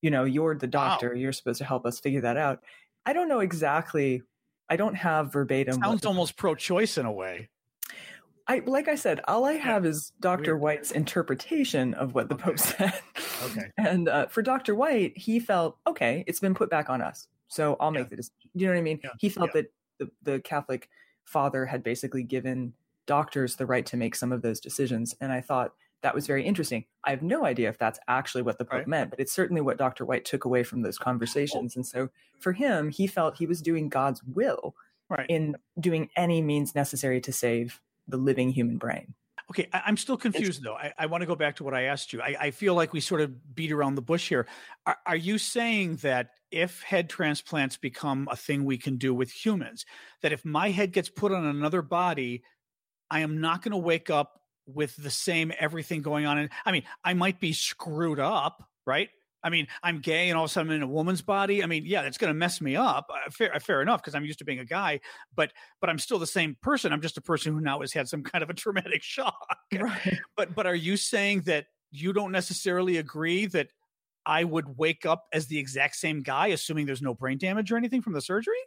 You 0.00 0.10
know, 0.10 0.24
you're 0.24 0.54
the 0.54 0.66
doctor. 0.68 1.14
You're 1.14 1.32
supposed 1.32 1.58
to 1.58 1.64
help 1.64 1.84
us 1.86 1.98
figure 2.00 2.20
that 2.22 2.36
out. 2.36 2.62
I 3.04 3.12
don't 3.12 3.28
know 3.28 3.40
exactly. 3.40 4.22
I 4.68 4.76
don't 4.76 4.94
have 4.94 5.32
verbatim. 5.32 5.74
Sounds 5.82 6.04
almost 6.06 6.36
pro-choice 6.36 6.98
in 6.98 7.06
a 7.06 7.12
way. 7.12 7.48
I 8.48 8.60
like 8.64 8.86
I 8.88 8.94
said, 8.94 9.20
all 9.26 9.44
I 9.44 9.54
have 9.54 9.84
is 9.84 10.12
Dr. 10.20 10.54
Weird. 10.56 10.60
White's 10.62 10.90
interpretation 10.92 11.94
of 11.94 12.14
what 12.14 12.28
the 12.28 12.34
Okay. 12.36 12.44
Pope 12.44 12.58
said. 12.60 12.92
Okay. 13.44 13.70
And 13.76 14.08
uh, 14.08 14.26
for 14.28 14.42
Dr. 14.42 14.74
White, 14.74 15.16
he 15.16 15.40
felt 15.40 15.78
okay. 15.86 16.22
It's 16.26 16.40
been 16.40 16.54
put 16.54 16.70
back 16.70 16.88
on 16.88 17.02
us, 17.02 17.26
so 17.48 17.76
I'll 17.80 17.90
make 17.90 18.04
Yeah. 18.04 18.08
the 18.10 18.16
decision. 18.16 18.36
You 18.54 18.66
know 18.66 18.72
what 18.74 18.78
I 18.78 18.82
mean? 18.82 19.00
Yeah. 19.02 19.10
He 19.18 19.28
felt 19.28 19.50
Yeah. 19.54 19.62
that 19.62 19.72
the, 20.24 20.32
the 20.34 20.40
Catholic 20.40 20.88
father 21.24 21.66
had 21.66 21.82
basically 21.82 22.22
given 22.22 22.72
doctors 23.06 23.56
the 23.56 23.66
right 23.66 23.86
to 23.86 23.96
make 23.96 24.14
some 24.14 24.32
of 24.32 24.42
those 24.42 24.60
decisions, 24.60 25.14
and 25.20 25.32
I 25.32 25.40
thought 25.40 25.72
that 26.02 26.14
was 26.14 26.26
very 26.26 26.44
interesting. 26.44 26.84
I 27.04 27.10
have 27.10 27.22
no 27.22 27.44
idea 27.44 27.68
if 27.68 27.78
that's 27.78 27.98
actually 28.06 28.42
what 28.42 28.58
the 28.58 28.64
Pope 28.64 28.72
Right. 28.80 28.86
meant, 28.88 29.10
but 29.10 29.18
it's 29.18 29.32
certainly 29.32 29.62
what 29.62 29.76
Dr. 29.78 30.04
White 30.04 30.24
took 30.24 30.44
away 30.44 30.62
from 30.62 30.82
those 30.82 30.98
conversations. 30.98 31.74
And 31.74 31.84
so 31.86 32.10
for 32.38 32.52
him, 32.52 32.90
he 32.90 33.06
felt 33.06 33.38
he 33.38 33.46
was 33.46 33.60
doing 33.62 33.88
God's 33.88 34.22
will 34.22 34.76
Right. 35.08 35.26
in 35.28 35.56
doing 35.80 36.10
any 36.16 36.42
means 36.42 36.74
necessary 36.74 37.20
to 37.22 37.32
save 37.32 37.80
the 38.08 38.16
living 38.16 38.50
human 38.50 38.78
brain. 38.78 39.14
Okay, 39.50 39.68
I, 39.72 39.82
I'm 39.86 39.96
still 39.96 40.16
confused 40.16 40.62
though. 40.62 40.74
I, 40.74 40.92
I 40.98 41.06
want 41.06 41.22
to 41.22 41.26
go 41.26 41.36
back 41.36 41.56
to 41.56 41.64
what 41.64 41.74
I 41.74 41.82
asked 41.82 42.12
you. 42.12 42.20
I, 42.20 42.36
I 42.40 42.50
feel 42.50 42.74
like 42.74 42.92
we 42.92 43.00
sort 43.00 43.20
of 43.20 43.54
beat 43.54 43.72
around 43.72 43.94
the 43.94 44.02
bush 44.02 44.28
here. 44.28 44.46
Are, 44.86 44.96
are 45.06 45.16
you 45.16 45.38
saying 45.38 45.96
that 45.96 46.30
if 46.50 46.82
head 46.82 47.08
transplants 47.08 47.76
become 47.76 48.28
a 48.30 48.36
thing 48.36 48.64
we 48.64 48.78
can 48.78 48.96
do 48.96 49.14
with 49.14 49.30
humans, 49.30 49.86
that 50.22 50.32
if 50.32 50.44
my 50.44 50.70
head 50.70 50.92
gets 50.92 51.08
put 51.08 51.32
on 51.32 51.44
another 51.44 51.82
body, 51.82 52.42
I 53.10 53.20
am 53.20 53.40
not 53.40 53.62
going 53.62 53.72
to 53.72 53.78
wake 53.78 54.10
up 54.10 54.40
with 54.66 54.96
the 54.96 55.10
same 55.10 55.52
everything 55.58 56.02
going 56.02 56.26
on? 56.26 56.38
And 56.38 56.50
I 56.64 56.72
mean, 56.72 56.82
I 57.04 57.14
might 57.14 57.40
be 57.40 57.52
screwed 57.52 58.18
up, 58.18 58.68
right? 58.84 59.08
I 59.46 59.48
mean, 59.48 59.68
I'm 59.80 60.00
gay 60.00 60.28
and 60.28 60.36
all 60.36 60.44
of 60.44 60.50
a 60.50 60.52
sudden 60.52 60.72
I'm 60.72 60.76
in 60.76 60.82
a 60.82 60.88
woman's 60.88 61.22
body. 61.22 61.62
I 61.62 61.66
mean, 61.66 61.84
yeah, 61.86 62.02
that's 62.02 62.18
going 62.18 62.30
to 62.30 62.34
mess 62.34 62.60
me 62.60 62.74
up. 62.74 63.06
Uh, 63.08 63.30
fair, 63.30 63.54
uh, 63.54 63.60
fair 63.60 63.80
enough, 63.80 64.02
because 64.02 64.16
I'm 64.16 64.24
used 64.24 64.40
to 64.40 64.44
being 64.44 64.58
a 64.58 64.64
guy. 64.64 64.98
But 65.36 65.52
but 65.80 65.88
I'm 65.88 66.00
still 66.00 66.18
the 66.18 66.26
same 66.26 66.56
person. 66.60 66.92
I'm 66.92 67.00
just 67.00 67.16
a 67.16 67.20
person 67.20 67.54
who 67.54 67.60
now 67.60 67.80
has 67.80 67.92
had 67.92 68.08
some 68.08 68.24
kind 68.24 68.42
of 68.42 68.50
a 68.50 68.54
traumatic 68.54 69.04
shock. 69.04 69.56
Right. 69.72 70.18
But 70.36 70.56
but 70.56 70.66
are 70.66 70.74
you 70.74 70.96
saying 70.96 71.42
that 71.42 71.66
you 71.92 72.12
don't 72.12 72.32
necessarily 72.32 72.96
agree 72.96 73.46
that 73.46 73.68
I 74.26 74.42
would 74.42 74.76
wake 74.76 75.06
up 75.06 75.26
as 75.32 75.46
the 75.46 75.60
exact 75.60 75.94
same 75.94 76.22
guy, 76.22 76.48
assuming 76.48 76.86
there's 76.86 77.00
no 77.00 77.14
brain 77.14 77.38
damage 77.38 77.70
or 77.70 77.76
anything 77.76 78.02
from 78.02 78.14
the 78.14 78.20
surgery? 78.20 78.58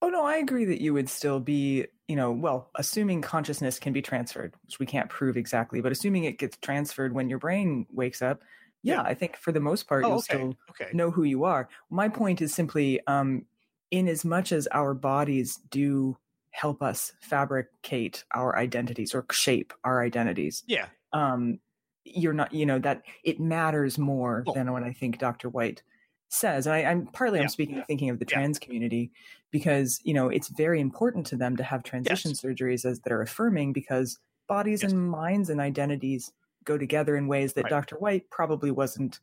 Oh 0.00 0.08
no, 0.08 0.24
I 0.24 0.36
agree 0.36 0.64
that 0.66 0.80
you 0.80 0.94
would 0.94 1.10
still 1.10 1.38
be, 1.38 1.86
you 2.08 2.16
know, 2.16 2.32
well, 2.32 2.70
assuming 2.74 3.20
consciousness 3.20 3.78
can 3.78 3.92
be 3.92 4.02
transferred, 4.02 4.54
which 4.64 4.78
we 4.78 4.86
can't 4.86 5.10
prove 5.10 5.36
exactly, 5.36 5.82
but 5.82 5.92
assuming 5.92 6.24
it 6.24 6.38
gets 6.38 6.56
transferred 6.58 7.14
when 7.14 7.28
your 7.28 7.38
brain 7.38 7.86
wakes 7.90 8.22
up, 8.22 8.40
yeah, 8.84 8.94
Yeah. 8.96 9.02
I 9.02 9.14
think 9.14 9.36
for 9.36 9.50
the 9.50 9.58
most 9.60 9.88
part 9.88 10.04
Oh, 10.04 10.08
you'll 10.08 10.16
okay. 10.18 10.34
still 10.36 10.54
Okay. 10.70 10.90
know 10.92 11.10
who 11.10 11.24
you 11.24 11.42
are. 11.44 11.68
My 11.90 12.08
point 12.08 12.40
is 12.40 12.54
simply, 12.54 13.00
um, 13.08 13.46
in 13.90 14.06
as 14.08 14.24
much 14.24 14.52
as 14.52 14.66
our 14.72 14.94
bodies 14.94 15.56
do 15.70 16.16
help 16.50 16.82
us 16.82 17.12
fabricate 17.20 18.24
our 18.32 18.56
identities 18.56 19.14
or 19.14 19.26
shape 19.32 19.72
our 19.84 20.02
identities, 20.02 20.62
Yeah. 20.66 20.86
um, 21.12 21.58
you're 22.04 22.32
not, 22.34 22.52
you 22.52 22.66
know, 22.66 22.78
that 22.78 23.02
it 23.24 23.40
matters 23.40 23.98
more 23.98 24.42
Well- 24.46 24.54
than 24.54 24.70
what 24.72 24.82
I 24.84 24.92
think 24.92 25.18
Dr. 25.18 25.48
White 25.48 25.82
says. 26.28 26.66
And 26.66 26.74
I, 26.74 26.84
I'm 26.84 27.06
partly 27.06 27.38
Yeah. 27.38 27.44
I'm 27.44 27.48
speaking 27.48 27.82
thinking 27.86 28.10
of 28.10 28.18
the 28.18 28.26
Yeah. 28.28 28.36
trans 28.38 28.58
community 28.58 29.10
because 29.52 30.00
you 30.04 30.12
know 30.14 30.28
it's 30.28 30.48
very 30.48 30.80
important 30.80 31.26
to 31.28 31.36
them 31.36 31.56
to 31.56 31.62
have 31.62 31.82
transition 31.84 32.32
Yes. 32.32 32.40
surgeries 32.40 32.84
as 32.84 33.00
that 33.00 33.12
are 33.12 33.22
affirming 33.22 33.72
because 33.72 34.18
bodies 34.48 34.82
Yes. 34.82 34.90
and 34.92 35.08
minds 35.08 35.48
and 35.48 35.60
identities 35.60 36.32
go 36.64 36.78
together 36.78 37.16
in 37.16 37.26
ways 37.26 37.54
that 37.54 37.64
Right. 37.64 37.70
Dr. 37.70 37.96
White 37.96 38.30
probably 38.30 38.70
wasn't 38.70 39.20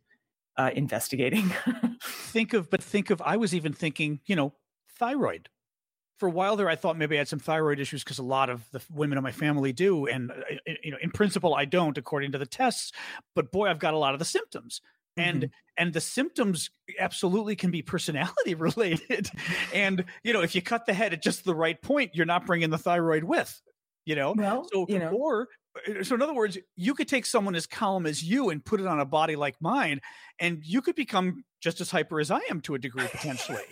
uh, 0.57 0.71
investigating. 0.73 1.53
Think 2.01 2.53
of, 2.53 2.69
but 2.69 2.81
think 2.81 3.09
of. 3.09 3.21
I 3.21 3.37
was 3.37 3.53
even 3.53 3.73
thinking, 3.73 4.21
you 4.25 4.35
know, 4.35 4.53
thyroid. 4.97 5.49
for 6.17 6.27
a 6.27 6.31
while 6.31 6.55
there, 6.55 6.69
I 6.69 6.75
thought 6.75 6.97
maybe 6.97 7.15
I 7.15 7.19
had 7.19 7.27
some 7.27 7.39
thyroid 7.39 7.79
issues 7.79 8.03
because 8.03 8.19
a 8.19 8.23
lot 8.23 8.49
of 8.49 8.63
the 8.71 8.81
women 8.91 9.17
in 9.17 9.23
my 9.23 9.31
family 9.31 9.73
do, 9.73 10.05
and 10.05 10.31
uh, 10.31 10.35
you 10.83 10.91
know, 10.91 10.97
in 11.01 11.11
principle, 11.11 11.55
I 11.55 11.65
don't, 11.65 11.97
according 11.97 12.31
to 12.33 12.37
the 12.37 12.45
tests. 12.45 12.91
But 13.35 13.51
boy, 13.51 13.67
I've 13.67 13.79
got 13.79 13.93
a 13.93 13.97
lot 13.97 14.13
of 14.13 14.19
the 14.19 14.25
symptoms, 14.25 14.81
and 15.17 15.43
mm-hmm. 15.43 15.51
and 15.77 15.93
the 15.93 16.01
symptoms 16.01 16.69
absolutely 16.99 17.55
can 17.55 17.71
be 17.71 17.81
personality 17.81 18.55
related. 18.55 19.29
and 19.73 20.05
you 20.23 20.33
know, 20.33 20.41
if 20.41 20.55
you 20.55 20.61
cut 20.61 20.85
the 20.85 20.93
head 20.93 21.13
at 21.13 21.21
just 21.23 21.43
the 21.43 21.55
right 21.55 21.81
point, 21.81 22.11
you're 22.13 22.25
not 22.25 22.45
bringing 22.45 22.69
the 22.69 22.77
thyroid 22.77 23.23
with. 23.23 23.61
You 24.05 24.15
know, 24.15 24.33
well, 24.35 24.67
so 24.71 24.85
you 24.89 24.99
know, 24.99 25.09
or 25.09 25.47
so 26.03 26.15
in 26.15 26.21
other 26.21 26.33
words, 26.33 26.57
you 26.75 26.93
could 26.93 27.07
take 27.07 27.25
someone 27.25 27.55
as 27.55 27.65
calm 27.65 28.05
as 28.05 28.23
you 28.23 28.49
and 28.49 28.63
put 28.63 28.79
it 28.79 28.87
on 28.87 28.99
a 28.99 29.05
body 29.05 29.35
like 29.35 29.55
mine, 29.61 30.01
and 30.39 30.59
you 30.63 30.81
could 30.81 30.95
become 30.95 31.43
just 31.61 31.81
as 31.81 31.91
hyper 31.91 32.19
as 32.19 32.31
I 32.31 32.41
am 32.49 32.61
to 32.61 32.75
a 32.75 32.79
degree 32.79 33.07
potentially. 33.07 33.63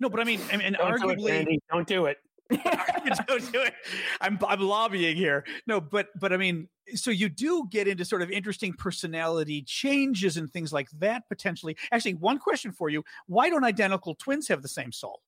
no, 0.00 0.08
but 0.08 0.20
I 0.20 0.24
mean, 0.24 0.40
and, 0.50 0.62
and 0.62 0.76
don't 0.76 1.00
arguably, 1.00 1.16
do 1.16 1.26
it, 1.26 1.30
Randy. 1.30 1.58
don't 1.70 1.86
do 1.86 2.06
it. 2.06 2.18
don't 3.26 3.52
do 3.52 3.62
it. 3.62 3.74
I'm 4.20 4.38
I'm 4.46 4.60
lobbying 4.60 5.16
here. 5.16 5.44
No, 5.66 5.80
but 5.80 6.08
but 6.18 6.32
I 6.32 6.36
mean, 6.36 6.68
so 6.94 7.10
you 7.10 7.28
do 7.28 7.66
get 7.70 7.88
into 7.88 8.04
sort 8.04 8.22
of 8.22 8.30
interesting 8.30 8.74
personality 8.74 9.62
changes 9.62 10.36
and 10.36 10.52
things 10.52 10.72
like 10.72 10.88
that 10.98 11.22
potentially. 11.28 11.76
Actually, 11.90 12.14
one 12.14 12.38
question 12.38 12.72
for 12.72 12.88
you: 12.88 13.04
Why 13.26 13.48
don't 13.48 13.64
identical 13.64 14.14
twins 14.14 14.48
have 14.48 14.62
the 14.62 14.68
same 14.68 14.92
soul? 14.92 15.20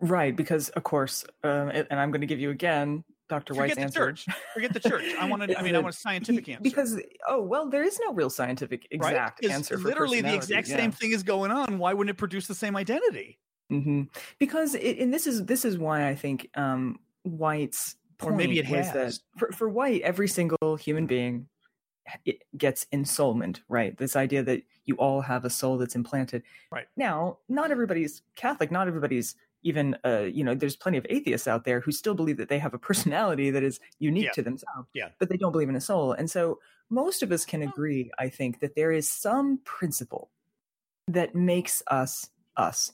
Right, 0.00 0.36
because 0.36 0.68
of 0.70 0.82
course, 0.82 1.24
um, 1.42 1.70
and 1.70 1.86
I'm 1.98 2.10
going 2.10 2.20
to 2.20 2.26
give 2.26 2.40
you 2.40 2.50
again 2.50 3.02
Dr. 3.28 3.54
Forget 3.54 3.62
White's 3.62 3.74
the 3.76 3.82
answer. 3.82 4.00
Church. 4.00 4.26
Forget 4.54 4.72
the 4.72 4.80
church. 4.80 5.14
I 5.18 5.28
want 5.28 5.42
to. 5.42 5.58
I 5.58 5.62
mean, 5.62 5.74
I 5.74 5.78
want 5.80 5.94
a 5.94 5.98
scientific 5.98 6.48
answer. 6.48 6.62
Because 6.62 7.00
oh 7.28 7.42
well, 7.42 7.68
there 7.68 7.82
is 7.82 7.98
no 8.04 8.12
real 8.12 8.30
scientific 8.30 8.86
exact 8.90 9.42
right? 9.42 9.52
answer. 9.52 9.76
literally, 9.76 10.20
the 10.20 10.34
exact 10.34 10.68
yeah. 10.68 10.76
same 10.76 10.92
thing 10.92 11.12
is 11.12 11.22
going 11.22 11.50
on. 11.50 11.78
Why 11.78 11.92
wouldn't 11.92 12.10
it 12.10 12.18
produce 12.18 12.46
the 12.46 12.54
same 12.54 12.76
identity? 12.76 13.38
Mm-hmm. 13.72 14.02
Because 14.38 14.74
it, 14.74 14.98
and 14.98 15.12
this 15.12 15.26
is 15.26 15.44
this 15.44 15.64
is 15.64 15.76
why 15.78 16.08
I 16.08 16.14
think 16.14 16.48
um, 16.54 17.00
White's 17.24 17.96
or 18.22 18.32
maybe 18.32 18.58
it 18.58 18.64
has 18.66 18.92
that 18.92 19.18
for, 19.38 19.52
for 19.52 19.68
White, 19.68 20.02
every 20.02 20.28
single 20.28 20.76
human 20.76 21.06
being 21.06 21.48
it 22.24 22.42
gets 22.56 22.86
ensoulment, 22.92 23.60
right? 23.68 23.96
This 23.96 24.16
idea 24.16 24.42
that 24.44 24.62
you 24.84 24.94
all 24.96 25.20
have 25.20 25.44
a 25.44 25.50
soul 25.50 25.76
that's 25.76 25.96
implanted. 25.96 26.42
Right 26.70 26.86
now, 26.96 27.38
not 27.48 27.70
everybody's 27.70 28.22
Catholic. 28.36 28.70
Not 28.70 28.86
everybody's 28.86 29.34
even 29.66 29.96
uh, 30.04 30.20
you 30.20 30.44
know 30.44 30.54
there's 30.54 30.76
plenty 30.76 30.96
of 30.96 31.06
atheists 31.10 31.48
out 31.48 31.64
there 31.64 31.80
who 31.80 31.90
still 31.90 32.14
believe 32.14 32.36
that 32.36 32.48
they 32.48 32.58
have 32.58 32.72
a 32.72 32.78
personality 32.78 33.50
that 33.50 33.64
is 33.64 33.80
unique 33.98 34.26
yeah. 34.26 34.30
to 34.32 34.42
themselves 34.42 34.88
yeah 34.94 35.08
but 35.18 35.28
they 35.28 35.36
don't 35.36 35.52
believe 35.52 35.68
in 35.68 35.76
a 35.76 35.80
soul 35.80 36.12
and 36.12 36.30
so 36.30 36.58
most 36.88 37.22
of 37.22 37.32
us 37.32 37.44
can 37.44 37.62
agree 37.62 38.10
i 38.18 38.28
think 38.28 38.60
that 38.60 38.76
there 38.76 38.92
is 38.92 39.10
some 39.10 39.58
principle 39.64 40.30
that 41.08 41.34
makes 41.34 41.82
us 41.88 42.30
us 42.56 42.92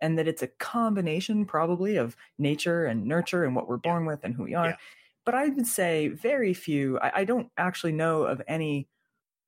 and 0.00 0.18
that 0.18 0.28
it's 0.28 0.42
a 0.42 0.46
combination 0.46 1.44
probably 1.44 1.96
of 1.96 2.16
nature 2.38 2.86
and 2.86 3.04
nurture 3.04 3.44
and 3.44 3.54
what 3.54 3.68
we're 3.68 3.76
born 3.76 4.04
yeah. 4.04 4.08
with 4.10 4.20
and 4.22 4.34
who 4.34 4.44
we 4.44 4.54
are 4.54 4.70
yeah. 4.70 4.76
but 5.24 5.34
i 5.34 5.48
would 5.48 5.66
say 5.66 6.06
very 6.08 6.54
few 6.54 6.98
I, 7.00 7.20
I 7.20 7.24
don't 7.24 7.50
actually 7.58 7.92
know 7.92 8.22
of 8.22 8.40
any 8.46 8.88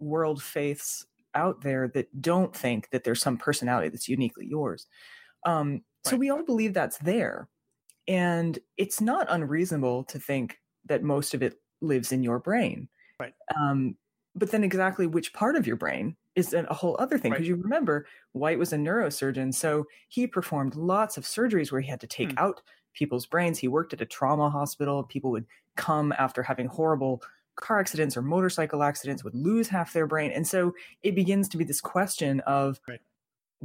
world 0.01 0.43
faiths 0.43 1.07
out 1.37 1.63
there 1.63 1.89
that 1.89 2.21
don't 2.21 2.55
think 2.55 2.91
that 2.91 3.05
there's 3.05 3.21
some 3.21 3.37
personality 3.37 3.89
that's 3.89 4.09
uniquely 4.09 4.47
yours 4.47 4.87
um, 5.47 5.83
so 6.05 6.17
we 6.17 6.31
all 6.31 6.45
believe 6.45 6.75
that's 6.75 6.99
there. 6.99 7.49
And 8.07 8.59
it's 8.77 9.01
not 9.01 9.27
unreasonable 9.31 10.05
to 10.05 10.19
think 10.19 10.59
that 10.87 11.03
most 11.03 11.35
of 11.35 11.43
it 11.43 11.59
lives 11.81 12.13
in 12.13 12.23
your 12.23 12.39
brain. 12.39 12.89
Right. 13.19 13.33
Um, 13.57 13.97
but 14.35 14.51
then 14.51 14.65
exactly 14.65 15.07
which 15.07 15.33
part 15.33 15.57
of 15.57 15.67
your 15.67 15.77
brain 15.77 16.17
is 16.35 16.53
a 16.53 16.75
whole 16.75 16.97
other 16.99 17.19
thing. 17.19 17.31
Because 17.31 17.49
right. 17.49 17.57
you 17.57 17.63
remember, 17.63 18.07
White 18.33 18.59
was 18.59 18.73
a 18.73 18.77
neurosurgeon. 18.77 19.55
So 19.55 19.87
he 20.09 20.27
performed 20.27 20.75
lots 20.75 21.17
of 21.17 21.25
surgeries 21.25 21.71
where 21.71 21.81
he 21.81 21.89
had 21.89 22.01
to 22.01 22.07
take 22.07 22.33
hmm. 22.33 22.39
out 22.39 22.61
people's 22.93 23.27
brains. 23.27 23.59
He 23.59 23.69
worked 23.69 23.93
at 23.93 24.01
a 24.01 24.07
trauma 24.07 24.51
hospital. 24.51 25.05
People 25.05 25.31
would 25.31 25.47
come 25.77 26.13
after 26.19 26.43
having 26.43 26.67
horrible 26.67 27.23
car 27.57 27.79
accidents 27.79 28.17
or 28.17 28.23
motorcycle 28.23 28.83
accidents, 28.83 29.23
would 29.23 29.35
lose 29.35 29.69
half 29.69 29.93
their 29.93 30.09
brain. 30.09 30.33
And 30.33 30.47
so 30.47 30.75
it 31.05 31.15
begins 31.15 31.49
to 31.51 31.57
be 31.57 31.63
this 31.63 31.81
question 31.81 32.41
of 32.41 32.81
right 32.89 33.01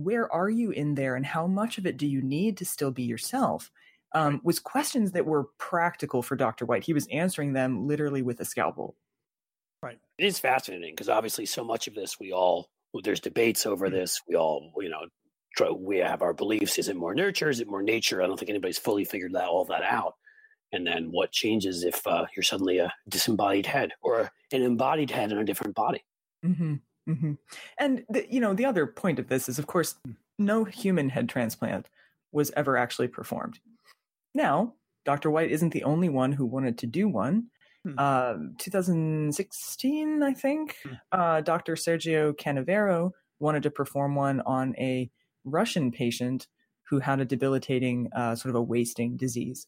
where 0.04 0.32
are 0.34 0.50
you 0.50 0.72
in 0.72 0.96
there 0.96 1.16
and 1.16 1.26
how 1.26 1.48
much 1.48 1.78
of 1.78 1.86
it 1.86 1.98
do 1.98 2.08
you 2.08 2.22
need 2.22 2.58
to 2.58 2.66
still 2.66 2.92
be 2.92 3.04
yourself 3.04 3.72
um, 4.14 4.42
was 4.44 4.60
questions 4.60 5.12
that 5.12 5.26
were 5.26 5.50
practical 5.58 6.22
for 6.22 6.36
dr 6.36 6.66
white. 6.66 6.84
He 6.84 6.94
was 6.94 7.08
answering 7.12 7.54
them 7.54 7.88
literally 7.88 8.22
with 8.22 8.40
a 8.40 8.46
scalpel. 8.46 8.96
Right. 9.84 10.00
It 10.18 10.26
is 10.26 10.40
fascinating 10.40 10.94
because 10.94 11.10
obviously 11.10 11.46
so 11.46 11.64
much 11.64 11.88
of 11.88 11.96
this 11.96 12.20
we 12.20 12.32
all 12.32 12.70
there's 13.04 13.20
debates 13.20 13.66
over 13.66 13.88
mm-hmm. 13.88 13.96
this. 13.96 14.22
We 14.28 14.36
all 14.36 14.74
you 14.78 14.90
know 14.90 15.06
try, 15.56 15.70
we 15.70 15.98
have 15.98 16.22
our 16.22 16.34
beliefs. 16.34 16.78
Is 16.78 16.90
it 16.90 16.96
more 16.96 17.14
nurture? 17.14 17.50
Is 17.50 17.60
it 17.60 17.68
more 17.68 17.84
nature? 17.84 18.22
I 18.22 18.28
don't 18.28 18.38
think 18.38 18.50
anybody's 18.50 18.78
fully 18.78 19.06
figured 19.06 19.34
that 19.34 19.48
all 19.48 19.66
that 19.66 19.84
out. 19.84 20.16
And 20.72 20.86
then 20.86 21.10
what 21.12 21.32
changes 21.32 21.84
if 21.84 22.06
uh, 22.06 22.26
you're 22.36 22.44
suddenly 22.44 22.78
a 22.78 22.94
disembodied 23.08 23.66
head 23.66 23.92
or 24.02 24.30
an 24.52 24.62
embodied 24.62 25.10
head 25.10 25.32
in 25.32 25.40
a 25.40 25.46
different 25.46 25.76
body? 25.76 26.04
Mm-hmm. 26.46 26.76
Mm-hmm. 27.10 27.34
And 27.78 28.04
the, 28.10 28.26
you 28.30 28.40
know, 28.40 28.54
the 28.54 28.66
other 28.66 28.86
point 28.86 29.20
of 29.20 29.28
this 29.28 29.50
is, 29.50 29.60
of 29.60 29.68
course, 29.68 29.96
no 30.38 30.64
human 30.64 31.10
head 31.10 31.28
transplant 31.28 31.88
was 32.32 32.52
ever 32.56 32.78
actually 32.78 33.08
performed. 33.08 33.60
Now, 34.36 34.76
Dr. 35.06 35.32
White 35.32 35.52
isn't 35.52 35.74
the 35.74 35.84
only 35.84 36.10
one 36.10 36.32
who 36.32 36.46
wanted 36.46 36.78
to 36.80 36.88
do 36.88 37.08
one. 37.08 37.48
Hmm. 37.84 37.96
Uh, 37.98 38.34
2016, 38.58 40.22
I 40.22 40.34
think, 40.34 40.76
hmm. 40.84 40.94
uh, 41.12 41.42
Dr. 41.42 41.76
Sergio 41.76 42.34
Canavero 42.34 43.12
wanted 43.40 43.64
to 43.64 43.72
perform 43.72 44.16
one 44.16 44.42
on 44.42 44.76
a 44.78 45.10
Russian 45.46 45.92
patient 45.92 46.48
who 46.90 47.00
had 47.00 47.20
a 47.20 47.26
debilitating 47.26 48.10
uh, 48.16 48.36
sort 48.36 48.50
of 48.50 48.56
a 48.56 48.62
wasting 48.62 49.16
disease 49.16 49.68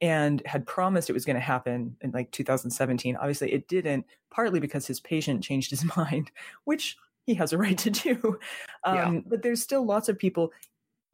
and 0.00 0.42
had 0.46 0.66
promised 0.66 1.10
it 1.10 1.14
was 1.14 1.24
going 1.24 1.36
to 1.36 1.40
happen 1.40 1.96
in 2.00 2.10
like 2.12 2.30
2017. 2.30 3.16
Obviously, 3.16 3.52
it 3.52 3.68
didn't, 3.68 4.06
partly 4.30 4.60
because 4.60 4.86
his 4.86 5.00
patient 5.00 5.44
changed 5.44 5.70
his 5.70 5.84
mind, 5.96 6.30
which 6.64 6.96
he 7.26 7.34
has 7.34 7.52
a 7.52 7.58
right 7.58 7.78
to 7.78 7.90
do. 7.90 8.38
Um, 8.84 8.96
yeah. 8.96 9.20
But 9.26 9.42
there's 9.42 9.62
still 9.62 9.84
lots 9.84 10.08
of 10.08 10.18
people 10.18 10.52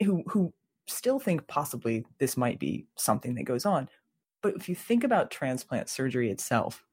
who 0.02 0.22
who 0.28 0.52
still 0.86 1.18
think 1.18 1.46
possibly 1.48 2.04
this 2.18 2.36
might 2.36 2.60
be 2.60 2.86
something 2.96 3.34
that 3.34 3.44
goes 3.44 3.66
on. 3.66 3.88
But 4.42 4.54
if 4.54 4.68
you 4.68 4.74
think 4.76 5.02
about 5.02 5.32
transplant 5.32 5.88
surgery 5.88 6.30
itself, 6.30 6.84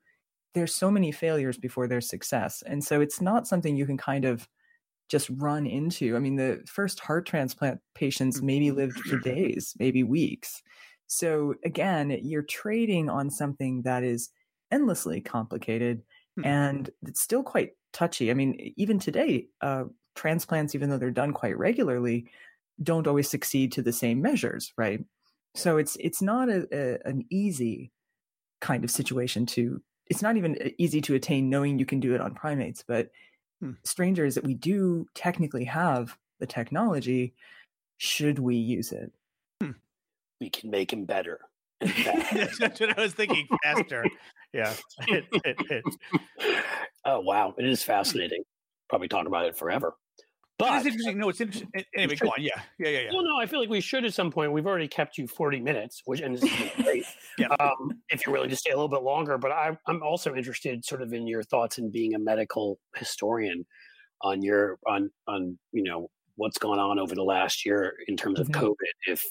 there's 0.55 0.75
so 0.75 0.89
many 0.89 1.11
failures 1.11 1.57
before 1.57 1.87
there's 1.87 2.09
success, 2.09 2.63
and 2.65 2.83
so 2.83 3.01
it's 3.01 3.21
not 3.21 3.47
something 3.47 3.75
you 3.75 3.85
can 3.85 3.97
kind 3.97 4.25
of 4.25 4.47
just 5.09 5.29
run 5.37 5.67
into. 5.67 6.15
I 6.15 6.19
mean, 6.19 6.37
the 6.37 6.63
first 6.65 6.99
heart 6.99 7.25
transplant 7.27 7.81
patients 7.93 8.41
maybe 8.41 8.71
lived 8.71 8.97
for 9.01 9.19
days, 9.19 9.75
maybe 9.77 10.01
weeks. 10.01 10.63
So 11.07 11.55
again, 11.63 12.09
you're 12.23 12.43
trading 12.43 13.09
on 13.09 13.29
something 13.29 13.83
that 13.83 14.03
is 14.03 14.29
endlessly 14.71 15.21
complicated 15.21 16.01
hmm. 16.35 16.45
and 16.45 16.89
it's 17.03 17.21
still 17.21 17.43
quite 17.43 17.71
touchy. 17.91 18.31
I 18.31 18.33
mean, 18.33 18.73
even 18.75 18.99
today, 18.99 19.47
uh, 19.61 19.85
transplants, 20.15 20.75
even 20.75 20.89
though 20.89 20.97
they're 20.97 21.11
done 21.11 21.33
quite 21.33 21.57
regularly, 21.57 22.29
don't 22.81 23.07
always 23.07 23.29
succeed 23.29 23.71
to 23.73 23.81
the 23.81 23.93
same 23.93 24.21
measures, 24.21 24.73
right? 24.77 25.03
So 25.55 25.77
it's 25.77 25.95
it's 25.99 26.21
not 26.21 26.49
a, 26.49 26.67
a, 26.71 27.07
an 27.07 27.25
easy 27.29 27.91
kind 28.61 28.83
of 28.83 28.91
situation 28.91 29.45
to. 29.47 29.81
It's 30.07 30.21
not 30.21 30.35
even 30.37 30.57
uh, 30.63 30.69
easy 30.77 31.01
to 31.01 31.15
attain, 31.15 31.49
knowing 31.49 31.79
you 31.79 31.85
can 31.85 31.99
do 31.99 32.15
it 32.15 32.21
on 32.21 32.33
primates. 32.33 32.83
But 32.85 33.11
hmm. 33.61 33.73
strangers 33.83 34.35
that 34.35 34.43
we 34.43 34.55
do 34.55 35.05
technically 35.13 35.65
have 35.65 36.17
the 36.39 36.47
technology. 36.47 37.33
Should 37.97 38.39
we 38.39 38.55
use 38.55 38.91
it? 38.91 39.13
We 40.39 40.49
can 40.49 40.69
make 40.69 40.91
him 40.91 41.05
better. 41.05 41.39
That's 41.81 42.79
what 42.79 42.97
I 42.97 43.01
was 43.01 43.13
thinking. 43.13 43.47
Faster. 43.63 44.05
Yeah. 44.53 44.73
oh 47.05 47.19
wow, 47.21 47.53
it 47.57 47.65
is 47.65 47.83
fascinating. 47.83 48.43
Probably 48.89 49.07
talk 49.07 49.27
about 49.27 49.45
it 49.45 49.57
forever. 49.57 49.95
But 50.59 50.77
it's 50.77 50.85
interesting. 50.85 51.17
No, 51.17 51.29
it's 51.29 51.41
interesting. 51.41 51.69
Anyway, 51.95 52.15
go 52.15 52.27
on. 52.27 52.35
Yeah, 52.37 52.51
yeah, 52.77 52.89
yeah, 52.89 52.99
yeah. 52.99 53.09
Well, 53.11 53.23
no, 53.23 53.37
I 53.41 53.47
feel 53.47 53.59
like 53.59 53.69
we 53.69 53.81
should 53.81 54.05
at 54.05 54.13
some 54.13 54.31
point. 54.31 54.51
We've 54.51 54.67
already 54.67 54.87
kept 54.87 55.17
you 55.17 55.27
forty 55.27 55.59
minutes, 55.59 56.03
which 56.05 56.21
and 56.21 56.35
is 56.35 56.41
great. 56.77 57.05
yeah. 57.39 57.47
Um, 57.59 58.01
if 58.09 58.25
you're 58.25 58.33
willing 58.33 58.51
to 58.51 58.55
stay 58.55 58.69
a 58.69 58.75
little 58.75 58.87
bit 58.87 59.01
longer, 59.01 59.37
but 59.37 59.51
I, 59.51 59.75
I'm 59.87 60.03
also 60.03 60.35
interested, 60.35 60.85
sort 60.85 61.01
of, 61.01 61.11
in 61.11 61.27
your 61.27 61.41
thoughts 61.41 61.79
in 61.79 61.91
being 61.91 62.13
a 62.13 62.19
medical 62.19 62.79
historian 62.95 63.65
on 64.21 64.43
your 64.43 64.77
on 64.87 65.09
on 65.27 65.57
you 65.71 65.83
know 65.83 66.09
what's 66.35 66.59
gone 66.59 66.79
on 66.79 66.99
over 66.99 67.15
the 67.15 67.23
last 67.23 67.65
year 67.65 67.95
in 68.07 68.15
terms 68.15 68.39
of 68.39 68.47
mm-hmm. 68.47 68.63
COVID. 68.63 68.93
If 69.07 69.23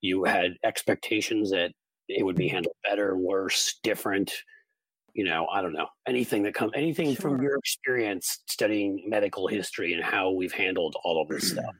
you 0.00 0.24
had 0.24 0.52
expectations 0.64 1.50
that 1.50 1.72
it 2.08 2.24
would 2.24 2.36
be 2.36 2.46
mm-hmm. 2.46 2.54
handled 2.54 2.76
better, 2.84 3.16
worse, 3.16 3.78
different. 3.82 4.32
You 5.14 5.24
know, 5.24 5.46
I 5.52 5.62
don't 5.62 5.72
know 5.72 5.88
anything 6.06 6.44
that 6.44 6.54
comes, 6.54 6.72
anything 6.74 7.14
sure. 7.14 7.16
from 7.16 7.42
your 7.42 7.56
experience 7.56 8.40
studying 8.46 9.04
medical 9.06 9.48
history 9.48 9.92
and 9.92 10.02
how 10.02 10.30
we've 10.30 10.52
handled 10.52 10.96
all 11.04 11.20
of 11.20 11.28
this 11.28 11.50
stuff. 11.50 11.74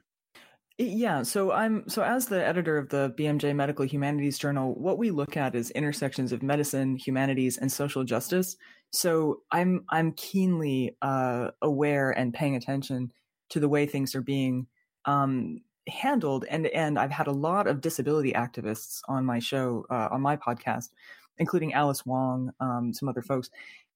Yeah, 0.81 1.23
so 1.23 1.51
I'm 1.51 1.89
so 1.89 2.03
as 2.03 2.27
the 2.27 2.45
editor 2.45 2.77
of 2.77 2.87
the 2.87 3.13
BMJ 3.17 3.53
Medical 3.53 3.85
Humanities 3.85 4.37
Journal, 4.39 4.73
what 4.75 4.97
we 4.97 5.11
look 5.11 5.35
at 5.35 5.53
is 5.53 5.71
intersections 5.71 6.31
of 6.31 6.41
medicine, 6.41 6.95
humanities, 6.95 7.57
and 7.57 7.69
social 7.69 8.05
justice. 8.05 8.55
So 8.91 9.41
I'm 9.51 9.83
I'm 9.89 10.13
keenly 10.13 10.95
uh, 11.01 11.49
aware 11.61 12.11
and 12.11 12.33
paying 12.33 12.55
attention 12.55 13.11
to 13.49 13.59
the 13.59 13.67
way 13.67 13.87
things 13.87 14.15
are 14.15 14.21
being 14.21 14.67
um, 15.03 15.59
handled 15.89 16.45
and 16.49 16.67
and 16.67 16.97
I've 16.97 17.11
had 17.11 17.27
a 17.27 17.31
lot 17.31 17.67
of 17.67 17.81
disability 17.81 18.33
activists 18.33 19.01
on 19.07 19.25
my 19.25 19.39
show 19.39 19.85
uh, 19.89 20.09
on 20.11 20.21
my 20.21 20.37
podcast, 20.37 20.89
including 21.37 21.73
Alice 21.73 22.05
Wong, 22.05 22.51
um, 22.59 22.93
some 22.93 23.09
other 23.09 23.21
folks, 23.21 23.49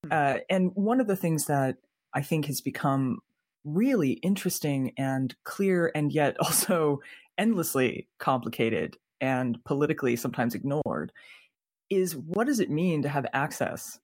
hmm. 0.03 0.11
uh, 0.11 0.37
and 0.49 0.71
one 0.75 0.99
of 0.99 1.07
the 1.07 1.15
things 1.15 1.45
that 1.45 1.77
I 2.13 2.21
think 2.21 2.45
has 2.45 2.61
become 2.61 3.19
really 3.63 4.11
interesting 4.11 4.93
and 4.97 5.33
clear, 5.43 5.91
and 5.95 6.11
yet 6.11 6.37
also 6.41 6.99
endlessly 7.37 8.07
complicated 8.19 8.97
and 9.21 9.63
politically 9.63 10.15
sometimes 10.15 10.53
ignored, 10.53 11.11
is 11.89 12.15
what 12.15 12.47
does 12.47 12.59
it 12.59 12.69
mean 12.69 13.03
to 13.03 13.09
have 13.09 13.25
access 13.33 13.99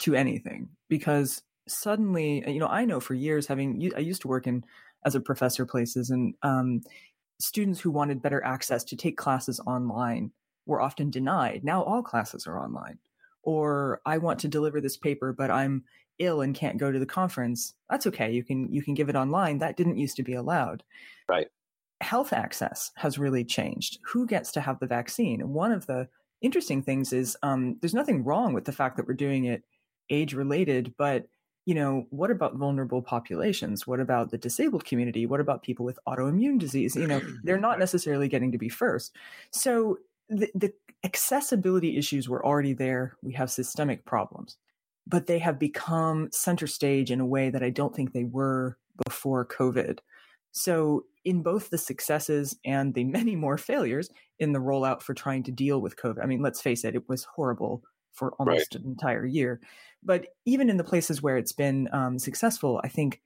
to 0.00 0.14
anything? 0.14 0.68
Because 0.88 1.42
suddenly, 1.68 2.42
you 2.46 2.58
know, 2.58 2.68
I 2.68 2.84
know 2.84 3.00
for 3.00 3.14
years 3.14 3.46
having 3.46 3.90
I 3.96 4.00
used 4.00 4.22
to 4.22 4.28
work 4.28 4.46
in 4.46 4.64
as 5.04 5.14
a 5.14 5.20
professor 5.20 5.64
places 5.64 6.10
and 6.10 6.34
um, 6.42 6.82
students 7.38 7.80
who 7.80 7.90
wanted 7.90 8.22
better 8.22 8.42
access 8.44 8.84
to 8.84 8.96
take 8.96 9.16
classes 9.16 9.60
online 9.66 10.32
were 10.66 10.80
often 10.80 11.10
denied. 11.10 11.64
Now 11.64 11.82
all 11.82 12.02
classes 12.02 12.46
are 12.46 12.60
online. 12.62 12.98
Or 13.42 14.00
I 14.04 14.18
want 14.18 14.40
to 14.40 14.48
deliver 14.48 14.80
this 14.80 14.96
paper, 14.96 15.32
but 15.32 15.50
I'm 15.50 15.84
ill 16.18 16.40
and 16.40 16.54
can't 16.54 16.78
go 16.78 16.90
to 16.90 16.98
the 16.98 17.06
conference. 17.06 17.74
That's 17.88 18.06
okay. 18.08 18.32
You 18.32 18.42
can 18.42 18.72
you 18.72 18.82
can 18.82 18.94
give 18.94 19.08
it 19.08 19.16
online. 19.16 19.58
That 19.58 19.76
didn't 19.76 19.98
used 19.98 20.16
to 20.16 20.22
be 20.22 20.34
allowed. 20.34 20.82
Right. 21.28 21.48
Health 22.00 22.32
access 22.32 22.90
has 22.96 23.18
really 23.18 23.44
changed. 23.44 23.98
Who 24.04 24.26
gets 24.26 24.52
to 24.52 24.60
have 24.60 24.78
the 24.80 24.86
vaccine? 24.86 25.52
One 25.52 25.72
of 25.72 25.86
the 25.86 26.08
interesting 26.42 26.82
things 26.82 27.12
is 27.12 27.36
um, 27.42 27.76
there's 27.80 27.94
nothing 27.94 28.24
wrong 28.24 28.52
with 28.52 28.64
the 28.64 28.72
fact 28.72 28.96
that 28.96 29.06
we're 29.06 29.14
doing 29.14 29.46
it 29.46 29.62
age 30.10 30.34
related, 30.34 30.94
but 30.98 31.26
you 31.66 31.74
know, 31.74 32.06
what 32.10 32.30
about 32.30 32.54
vulnerable 32.54 33.02
populations? 33.02 33.86
What 33.86 33.98
about 33.98 34.30
the 34.30 34.38
disabled 34.38 34.84
community? 34.84 35.26
What 35.26 35.40
about 35.40 35.64
people 35.64 35.84
with 35.84 35.98
autoimmune 36.08 36.60
disease? 36.60 36.94
You 36.94 37.08
know, 37.08 37.20
they're 37.42 37.58
not 37.58 37.80
necessarily 37.80 38.28
getting 38.28 38.52
to 38.52 38.58
be 38.58 38.68
first. 38.68 39.14
So 39.50 39.98
the, 40.28 40.48
the 40.54 40.72
accessibility 41.04 41.98
issues 41.98 42.28
were 42.28 42.44
already 42.46 42.72
there. 42.72 43.16
We 43.20 43.32
have 43.34 43.50
systemic 43.50 44.04
problems, 44.04 44.56
but 45.08 45.26
they 45.26 45.40
have 45.40 45.58
become 45.58 46.28
center 46.32 46.68
stage 46.68 47.10
in 47.10 47.20
a 47.20 47.26
way 47.26 47.50
that 47.50 47.64
I 47.64 47.70
don't 47.70 47.94
think 47.94 48.12
they 48.12 48.24
were 48.24 48.78
before 49.04 49.44
COVID. 49.44 49.98
So, 50.52 51.04
in 51.24 51.42
both 51.42 51.70
the 51.70 51.78
successes 51.78 52.56
and 52.64 52.94
the 52.94 53.04
many 53.18 53.34
more 53.36 53.58
failures 53.58 54.08
in 54.38 54.52
the 54.52 54.60
rollout 54.60 55.02
for 55.02 55.12
trying 55.12 55.42
to 55.42 55.52
deal 55.52 55.80
with 55.80 55.96
COVID, 55.96 56.22
I 56.22 56.26
mean, 56.26 56.40
let's 56.40 56.62
face 56.62 56.84
it, 56.84 56.94
it 56.94 57.08
was 57.08 57.24
horrible 57.24 57.82
for 58.16 58.32
almost 58.38 58.74
right. 58.74 58.82
an 58.82 58.88
entire 58.88 59.24
year. 59.24 59.60
But 60.02 60.26
even 60.44 60.68
in 60.68 60.76
the 60.76 60.84
places 60.84 61.22
where 61.22 61.36
it's 61.36 61.52
been 61.52 61.88
um, 61.92 62.18
successful, 62.18 62.80
I 62.82 62.88
think 62.88 63.20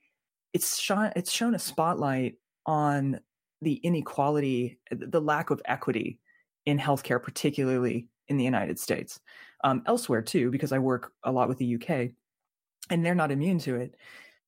it's 0.53 0.77
shown 0.79 1.11
it's 1.15 1.31
shown 1.31 1.55
a 1.55 1.59
spotlight 1.59 2.35
on 2.65 3.19
the 3.61 3.75
inequality, 3.75 4.79
the 4.91 5.21
lack 5.21 5.49
of 5.49 5.61
equity 5.65 6.19
in 6.65 6.77
healthcare, 6.77 7.21
particularly 7.21 8.07
in 8.27 8.37
the 8.37 8.43
United 8.43 8.79
States. 8.79 9.19
Um, 9.63 9.83
elsewhere 9.85 10.21
too, 10.21 10.49
because 10.49 10.71
I 10.71 10.79
work 10.79 11.11
a 11.23 11.31
lot 11.31 11.47
with 11.47 11.59
the 11.59 11.75
UK, 11.75 12.11
and 12.89 13.05
they're 13.05 13.15
not 13.15 13.31
immune 13.31 13.59
to 13.59 13.75
it. 13.75 13.95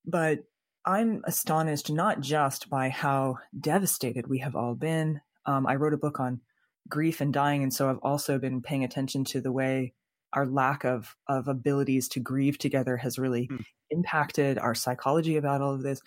But 0.06 0.40
I'm 0.86 1.22
astonished 1.26 1.92
not 1.92 2.20
just 2.20 2.70
by 2.70 2.90
how 2.90 3.38
devastated 3.58 4.28
we 4.28 4.40
have 4.40 4.56
all 4.56 4.76
been. 4.76 5.22
Um, 5.46 5.68
I 5.68 5.76
wrote 5.76 5.94
a 5.94 5.98
book 5.98 6.20
on 6.20 6.42
grief 6.90 7.22
and 7.22 7.32
dying, 7.32 7.64
and 7.64 7.74
so 7.74 7.90
I've 7.90 8.00
also 8.00 8.40
been 8.40 8.62
paying 8.62 8.84
attention 8.84 9.24
to 9.26 9.42
the 9.42 9.52
way 9.52 9.94
our 10.34 10.46
lack 10.46 10.84
of 10.84 11.16
of 11.28 11.48
abilities 11.48 12.08
to 12.10 12.20
grieve 12.20 12.58
together 12.58 12.98
has 12.98 13.20
really 13.20 13.48
mm. 13.48 13.64
impacted 13.90 14.58
our 14.58 14.76
psychology 14.76 15.38
about 15.38 15.62
all 15.62 15.74
of 15.74 15.84
this 15.84 16.02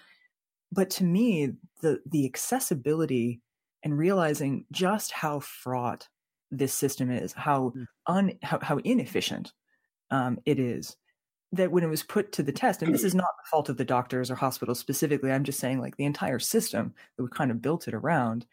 but 0.72 0.90
to 0.90 1.04
me 1.04 1.52
the 1.82 2.00
the 2.06 2.24
accessibility 2.24 3.40
and 3.82 3.96
realizing 3.96 4.64
just 4.72 5.12
how 5.12 5.40
fraught 5.40 6.08
this 6.50 6.74
system 6.74 7.10
is 7.10 7.32
how 7.32 7.72
mm. 7.76 7.86
un 8.06 8.32
how, 8.42 8.58
how 8.60 8.78
inefficient 8.78 9.52
um, 10.10 10.38
it 10.44 10.58
is 10.58 10.96
that 11.52 11.70
when 11.70 11.84
it 11.84 11.88
was 11.88 12.02
put 12.02 12.32
to 12.32 12.42
the 12.42 12.52
test 12.52 12.82
and 12.82 12.92
this 12.92 13.04
is 13.04 13.14
not 13.14 13.24
the 13.24 13.48
fault 13.50 13.68
of 13.68 13.76
the 13.76 13.84
doctors 13.84 14.30
or 14.30 14.34
hospitals 14.34 14.78
specifically 14.78 15.32
i'm 15.32 15.44
just 15.44 15.60
saying 15.60 15.80
like 15.80 15.96
the 15.96 16.04
entire 16.04 16.38
system 16.38 16.94
that 17.16 17.22
we 17.22 17.28
kind 17.30 17.50
of 17.50 17.62
built 17.62 17.88
it 17.88 17.94
around 17.94 18.46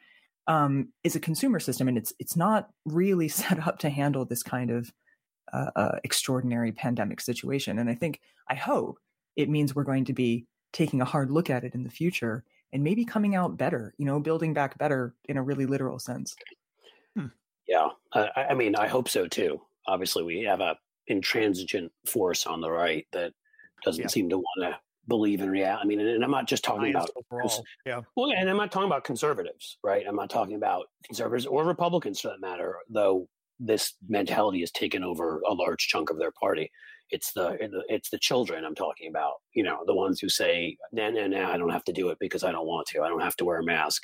um, 0.47 0.89
is 1.03 1.15
a 1.15 1.21
consumer 1.21 1.59
system 1.59 1.87
and 1.87 1.97
it's 1.97 2.13
it's 2.19 2.35
not 2.35 2.69
really 2.85 3.27
set 3.29 3.65
up 3.65 3.79
to 3.79 3.89
handle 3.89 4.25
this 4.25 4.43
kind 4.43 4.69
of 4.69 4.91
uh, 5.51 5.71
uh, 5.75 5.99
extraordinary 6.03 6.71
pandemic 6.71 7.21
situation. 7.21 7.79
And 7.79 7.89
I 7.89 7.95
think, 7.95 8.21
I 8.49 8.55
hope 8.55 8.99
it 9.35 9.49
means 9.49 9.75
we're 9.75 9.83
going 9.83 10.05
to 10.05 10.13
be 10.13 10.45
taking 10.71 11.01
a 11.01 11.05
hard 11.05 11.31
look 11.31 11.49
at 11.49 11.63
it 11.63 11.75
in 11.75 11.83
the 11.83 11.89
future 11.89 12.43
and 12.71 12.83
maybe 12.83 13.05
coming 13.05 13.35
out 13.35 13.57
better, 13.57 13.93
you 13.97 14.05
know, 14.05 14.19
building 14.19 14.53
back 14.53 14.77
better 14.77 15.13
in 15.25 15.37
a 15.37 15.43
really 15.43 15.65
literal 15.65 15.99
sense. 15.99 16.35
Hmm. 17.15 17.27
Yeah. 17.67 17.89
Uh, 18.11 18.27
I 18.35 18.53
mean, 18.53 18.75
I 18.75 18.87
hope 18.87 19.09
so 19.09 19.27
too. 19.27 19.61
Obviously, 19.87 20.23
we 20.23 20.41
have 20.43 20.61
a 20.61 20.77
intransigent 21.07 21.91
force 22.07 22.45
on 22.45 22.61
the 22.61 22.71
right 22.71 23.05
that 23.11 23.33
doesn't 23.83 24.03
yeah. 24.03 24.07
seem 24.07 24.29
to 24.29 24.37
want 24.37 24.71
to 24.71 24.79
believe 25.07 25.41
in 25.41 25.49
reality. 25.49 25.81
I 25.83 25.85
mean, 25.85 25.99
and 25.99 26.23
I'm 26.23 26.31
not 26.31 26.47
just 26.47 26.63
talking 26.63 26.89
about 26.89 27.09
overall. 27.31 27.65
yeah. 27.85 28.01
Well, 28.15 28.31
and 28.31 28.49
I'm 28.49 28.57
not 28.57 28.71
talking 28.71 28.87
about 28.87 29.03
conservatives, 29.03 29.77
right? 29.83 30.05
I'm 30.07 30.15
not 30.15 30.29
talking 30.29 30.55
about 30.55 30.85
conservatives 31.05 31.45
or 31.45 31.65
Republicans 31.65 32.21
for 32.21 32.29
that 32.29 32.41
matter. 32.41 32.77
Though 32.89 33.27
this 33.65 33.93
mentality 34.07 34.59
has 34.59 34.71
taken 34.71 35.03
over 35.03 35.41
a 35.47 35.53
large 35.53 35.87
chunk 35.87 36.09
of 36.09 36.19
their 36.19 36.31
party. 36.31 36.71
It's 37.09 37.31
the 37.33 37.57
it's 37.89 38.09
the 38.09 38.17
children 38.17 38.65
I'm 38.65 38.75
talking 38.75 39.09
about. 39.09 39.35
You 39.53 39.63
know, 39.63 39.83
the 39.85 39.93
ones 39.93 40.19
who 40.19 40.29
say, 40.29 40.77
"No, 40.91 41.09
no, 41.11 41.27
no, 41.27 41.45
I 41.45 41.57
don't 41.57 41.69
have 41.69 41.83
to 41.85 41.93
do 41.93 42.09
it 42.09 42.17
because 42.19 42.43
I 42.43 42.51
don't 42.51 42.65
want 42.65 42.87
to. 42.87 43.01
I 43.01 43.09
don't 43.09 43.21
have 43.21 43.35
to 43.37 43.45
wear 43.45 43.59
a 43.59 43.63
mask." 43.63 44.03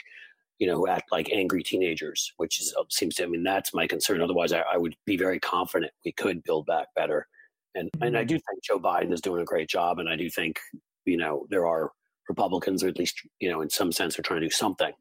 You 0.60 0.68
know, 0.68 0.76
who 0.76 0.88
act 0.88 1.12
like 1.12 1.32
angry 1.32 1.64
teenagers, 1.64 2.34
which 2.38 2.60
is, 2.60 2.76
uh, 2.78 2.84
seems 2.89 3.16
to. 3.16 3.24
I 3.24 3.28
mean, 3.28 3.43
that's 3.43 3.74
my 3.74 3.88
concern. 3.88 4.22
Otherwise, 4.22 4.51
I, 4.51 4.64
I 4.74 4.78
would 4.78 4.95
be 5.05 5.18
very 5.18 5.39
confident 5.39 5.93
we 6.05 6.12
could 6.12 6.43
build 6.43 6.66
back 6.66 6.88
better. 6.95 7.28
And 7.76 7.89
mm-hmm. 7.91 8.03
and 8.03 8.18
I 8.18 8.22
mm-hmm. 8.22 8.28
do 8.28 8.36
think 8.36 8.64
Joe 8.64 8.80
Biden 8.80 9.14
is 9.14 9.22
doing 9.22 9.41
a 9.41 9.45
great 9.45 9.70
job, 9.70 9.99
and 9.99 10.10
I 10.10 10.16
do 10.16 10.30
think 10.30 10.60
you 11.05 11.18
know 11.18 11.47
there 11.49 11.66
are 11.66 11.91
Republicans, 12.28 12.84
or 12.84 12.88
at 12.88 12.99
least 12.99 13.22
you 13.39 13.49
know, 13.49 13.62
in 13.62 13.70
some 13.70 13.91
sense, 13.91 14.18
are 14.20 14.24
trying 14.24 14.41
to 14.41 14.47
do 14.47 14.51
something. 14.51 14.93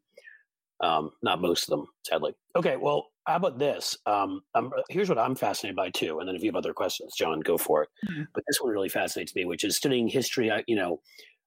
Um, 0.81 1.11
not 1.23 1.41
most 1.41 1.65
of 1.65 1.71
them, 1.71 1.89
sadly. 2.05 2.35
Okay, 2.57 2.77
well, 2.77 3.09
how 3.29 3.37
about 3.37 3.59
this? 3.59 3.97
Um, 4.07 4.41
here's 4.89 5.11
what 5.11 5.19
I'm 5.19 5.35
fascinated 5.35 5.77
by 5.77 5.91
too, 5.91 6.19
and 6.19 6.29
then 6.29 6.35
if 6.35 6.43
you 6.43 6.49
have 6.49 6.57
other 6.57 6.73
questions, 6.73 7.15
John, 7.15 7.41
go 7.41 7.59
for 7.59 7.83
it. 7.83 7.91
Mm-hmm. 8.11 8.23
But 8.35 8.43
this 8.49 8.61
one 8.61 8.73
really 8.73 8.89
fascinates 8.89 9.35
me, 9.35 9.45
which 9.45 9.65
is 9.65 9.77
studying 9.77 10.09
history. 10.09 10.51
I, 10.51 10.65
you 10.67 10.77
know, 10.77 11.01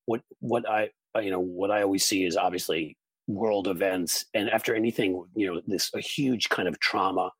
what 0.06 0.22
what 0.40 0.70
I 0.70 0.90
you 1.20 1.32
know 1.32 1.40
what 1.40 1.72
I 1.72 1.82
always 1.82 2.06
see 2.06 2.24
is 2.24 2.38
obviously 2.38 2.98
world 3.28 3.68
events, 3.68 4.26
and 4.36 4.50
after 4.50 4.76
anything, 4.76 5.26
you 5.36 5.48
know, 5.48 5.62
this 5.66 5.92
a 5.96 6.00
huge 6.00 6.50
kind 6.50 6.68
of 6.68 6.80
trauma. 6.80 7.32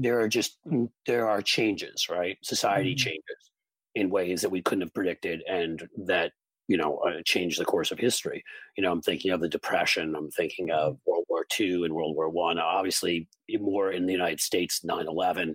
There 0.00 0.20
are 0.20 0.28
just 0.28 0.58
mm, 0.66 0.88
there 1.06 1.28
are 1.28 1.40
changes, 1.40 2.08
right? 2.08 2.36
Society 2.42 2.90
mm-hmm. 2.90 3.08
changes 3.08 3.50
in 3.94 4.10
ways 4.10 4.42
that 4.42 4.50
we 4.50 4.62
couldn't 4.62 4.82
have 4.82 4.94
predicted, 4.94 5.42
and 5.48 5.88
that 6.06 6.32
you 6.68 6.76
know 6.76 6.98
uh, 6.98 7.22
change 7.24 7.56
the 7.56 7.64
course 7.64 7.90
of 7.90 7.98
history. 7.98 8.44
You 8.76 8.82
know, 8.82 8.92
I'm 8.92 9.02
thinking 9.02 9.32
of 9.32 9.40
the 9.40 9.48
Depression. 9.48 10.14
I'm 10.14 10.30
thinking 10.30 10.70
of 10.70 10.94
mm-hmm. 10.94 11.10
World 11.10 11.24
War 11.28 11.46
II 11.58 11.84
and 11.84 11.94
World 11.94 12.14
War 12.14 12.28
One. 12.28 12.58
Obviously, 12.58 13.28
more 13.58 13.90
in 13.90 14.06
the 14.06 14.12
United 14.12 14.40
States, 14.40 14.80
9/11. 14.88 15.54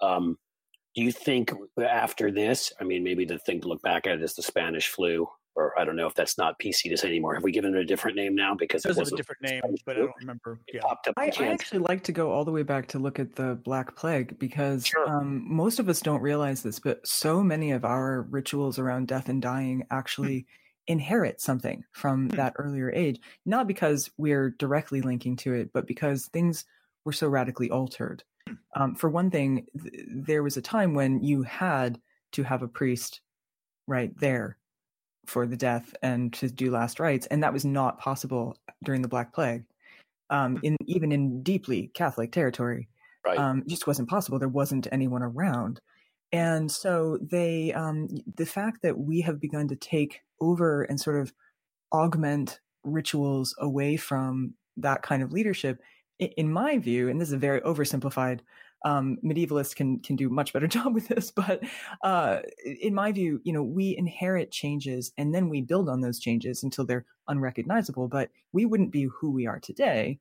Um, 0.00 0.36
do 0.94 1.02
you 1.02 1.10
think 1.10 1.52
after 1.82 2.30
this? 2.30 2.72
I 2.80 2.84
mean, 2.84 3.02
maybe 3.02 3.24
the 3.24 3.38
thing 3.38 3.60
to 3.62 3.68
look 3.68 3.82
back 3.82 4.06
at 4.06 4.20
is 4.20 4.34
the 4.34 4.42
Spanish 4.42 4.88
flu, 4.88 5.26
or 5.54 5.78
I 5.78 5.84
don't 5.84 5.96
know 5.96 6.06
if 6.06 6.14
that's 6.14 6.38
not 6.38 6.58
PC 6.58 6.88
to 6.90 6.96
say 6.96 7.08
anymore. 7.08 7.34
Have 7.34 7.42
we 7.42 7.52
given 7.52 7.74
it 7.74 7.80
a 7.80 7.84
different 7.84 8.16
name 8.16 8.34
now? 8.34 8.54
Because 8.54 8.84
it, 8.84 8.96
was 8.96 9.12
a 9.12 9.16
different 9.16 9.42
name, 9.42 9.60
but 9.84 9.96
I 9.96 10.00
don't 10.00 10.12
remember. 10.20 10.60
Yeah. 10.72 10.80
I, 11.16 11.30
I, 11.38 11.46
actually 11.48 11.80
like 11.80 12.02
to 12.04 12.12
go 12.12 12.30
all 12.30 12.44
the 12.44 12.50
way 12.50 12.62
back 12.62 12.88
to 12.88 12.98
look 12.98 13.18
at 13.18 13.34
the 13.34 13.58
Black 13.62 13.94
Plague 13.94 14.38
because 14.38 14.86
sure. 14.86 15.08
um, 15.08 15.44
most 15.46 15.78
of 15.78 15.88
us 15.88 16.00
don't 16.00 16.22
realize 16.22 16.62
this, 16.62 16.78
but 16.78 17.06
so 17.06 17.42
many 17.42 17.72
of 17.72 17.84
our 17.84 18.22
rituals 18.22 18.78
around 18.78 19.08
death 19.08 19.28
and 19.28 19.42
dying 19.42 19.84
actually. 19.90 20.46
Inherit 20.88 21.40
something 21.40 21.84
from 21.92 22.28
hmm. 22.28 22.36
that 22.36 22.54
earlier 22.56 22.90
age, 22.90 23.20
not 23.46 23.68
because 23.68 24.10
we're 24.16 24.50
directly 24.58 25.00
linking 25.00 25.36
to 25.36 25.54
it, 25.54 25.70
but 25.72 25.86
because 25.86 26.26
things 26.26 26.64
were 27.04 27.12
so 27.12 27.28
radically 27.28 27.70
altered. 27.70 28.24
Hmm. 28.48 28.54
Um, 28.74 28.94
for 28.96 29.08
one 29.08 29.30
thing, 29.30 29.64
th- 29.80 30.06
there 30.08 30.42
was 30.42 30.56
a 30.56 30.60
time 30.60 30.92
when 30.94 31.22
you 31.22 31.42
had 31.44 32.00
to 32.32 32.42
have 32.42 32.62
a 32.62 32.68
priest 32.68 33.20
right 33.86 34.10
there 34.18 34.58
for 35.26 35.46
the 35.46 35.56
death 35.56 35.94
and 36.02 36.32
to 36.34 36.50
do 36.50 36.70
last 36.70 37.00
rites, 37.00 37.26
and 37.26 37.42
that 37.42 37.52
was 37.52 37.64
not 37.64 37.98
possible 37.98 38.56
during 38.84 39.02
the 39.02 39.08
Black 39.08 39.32
Plague. 39.32 39.64
Um, 40.30 40.58
in 40.62 40.76
even 40.86 41.12
in 41.12 41.42
deeply 41.42 41.90
Catholic 41.94 42.32
territory, 42.32 42.88
right. 43.24 43.38
um, 43.38 43.64
just 43.68 43.86
wasn't 43.86 44.08
possible. 44.08 44.38
There 44.38 44.48
wasn't 44.48 44.88
anyone 44.90 45.22
around, 45.22 45.80
and 46.32 46.70
so 46.70 47.18
they 47.20 47.72
um, 47.74 48.08
the 48.36 48.46
fact 48.46 48.82
that 48.82 48.98
we 48.98 49.20
have 49.20 49.40
begun 49.40 49.68
to 49.68 49.76
take 49.76 50.22
over 50.40 50.84
and 50.84 50.98
sort 50.98 51.20
of 51.20 51.32
augment 51.92 52.60
rituals 52.82 53.54
away 53.58 53.96
from 53.96 54.54
that 54.78 55.02
kind 55.02 55.22
of 55.22 55.32
leadership, 55.32 55.80
in 56.18 56.50
my 56.50 56.78
view, 56.78 57.08
and 57.08 57.20
this 57.20 57.28
is 57.28 57.34
a 57.34 57.38
very 57.38 57.60
oversimplified 57.60 58.40
um, 58.84 59.18
medievalists 59.24 59.74
can 59.74 60.00
can 60.00 60.16
do 60.16 60.28
much 60.28 60.52
better 60.52 60.66
job 60.68 60.94
with 60.94 61.08
this. 61.08 61.30
But 61.30 61.62
uh, 62.02 62.40
in 62.64 62.94
my 62.94 63.12
view, 63.12 63.40
you 63.44 63.52
know, 63.52 63.62
we 63.62 63.96
inherit 63.96 64.50
changes 64.50 65.12
and 65.16 65.34
then 65.34 65.48
we 65.48 65.60
build 65.60 65.88
on 65.88 66.00
those 66.00 66.18
changes 66.18 66.62
until 66.62 66.84
they're 66.84 67.06
unrecognizable. 67.28 68.08
But 68.08 68.30
we 68.52 68.66
wouldn't 68.66 68.92
be 68.92 69.04
who 69.04 69.30
we 69.30 69.46
are 69.46 69.60
today 69.60 70.18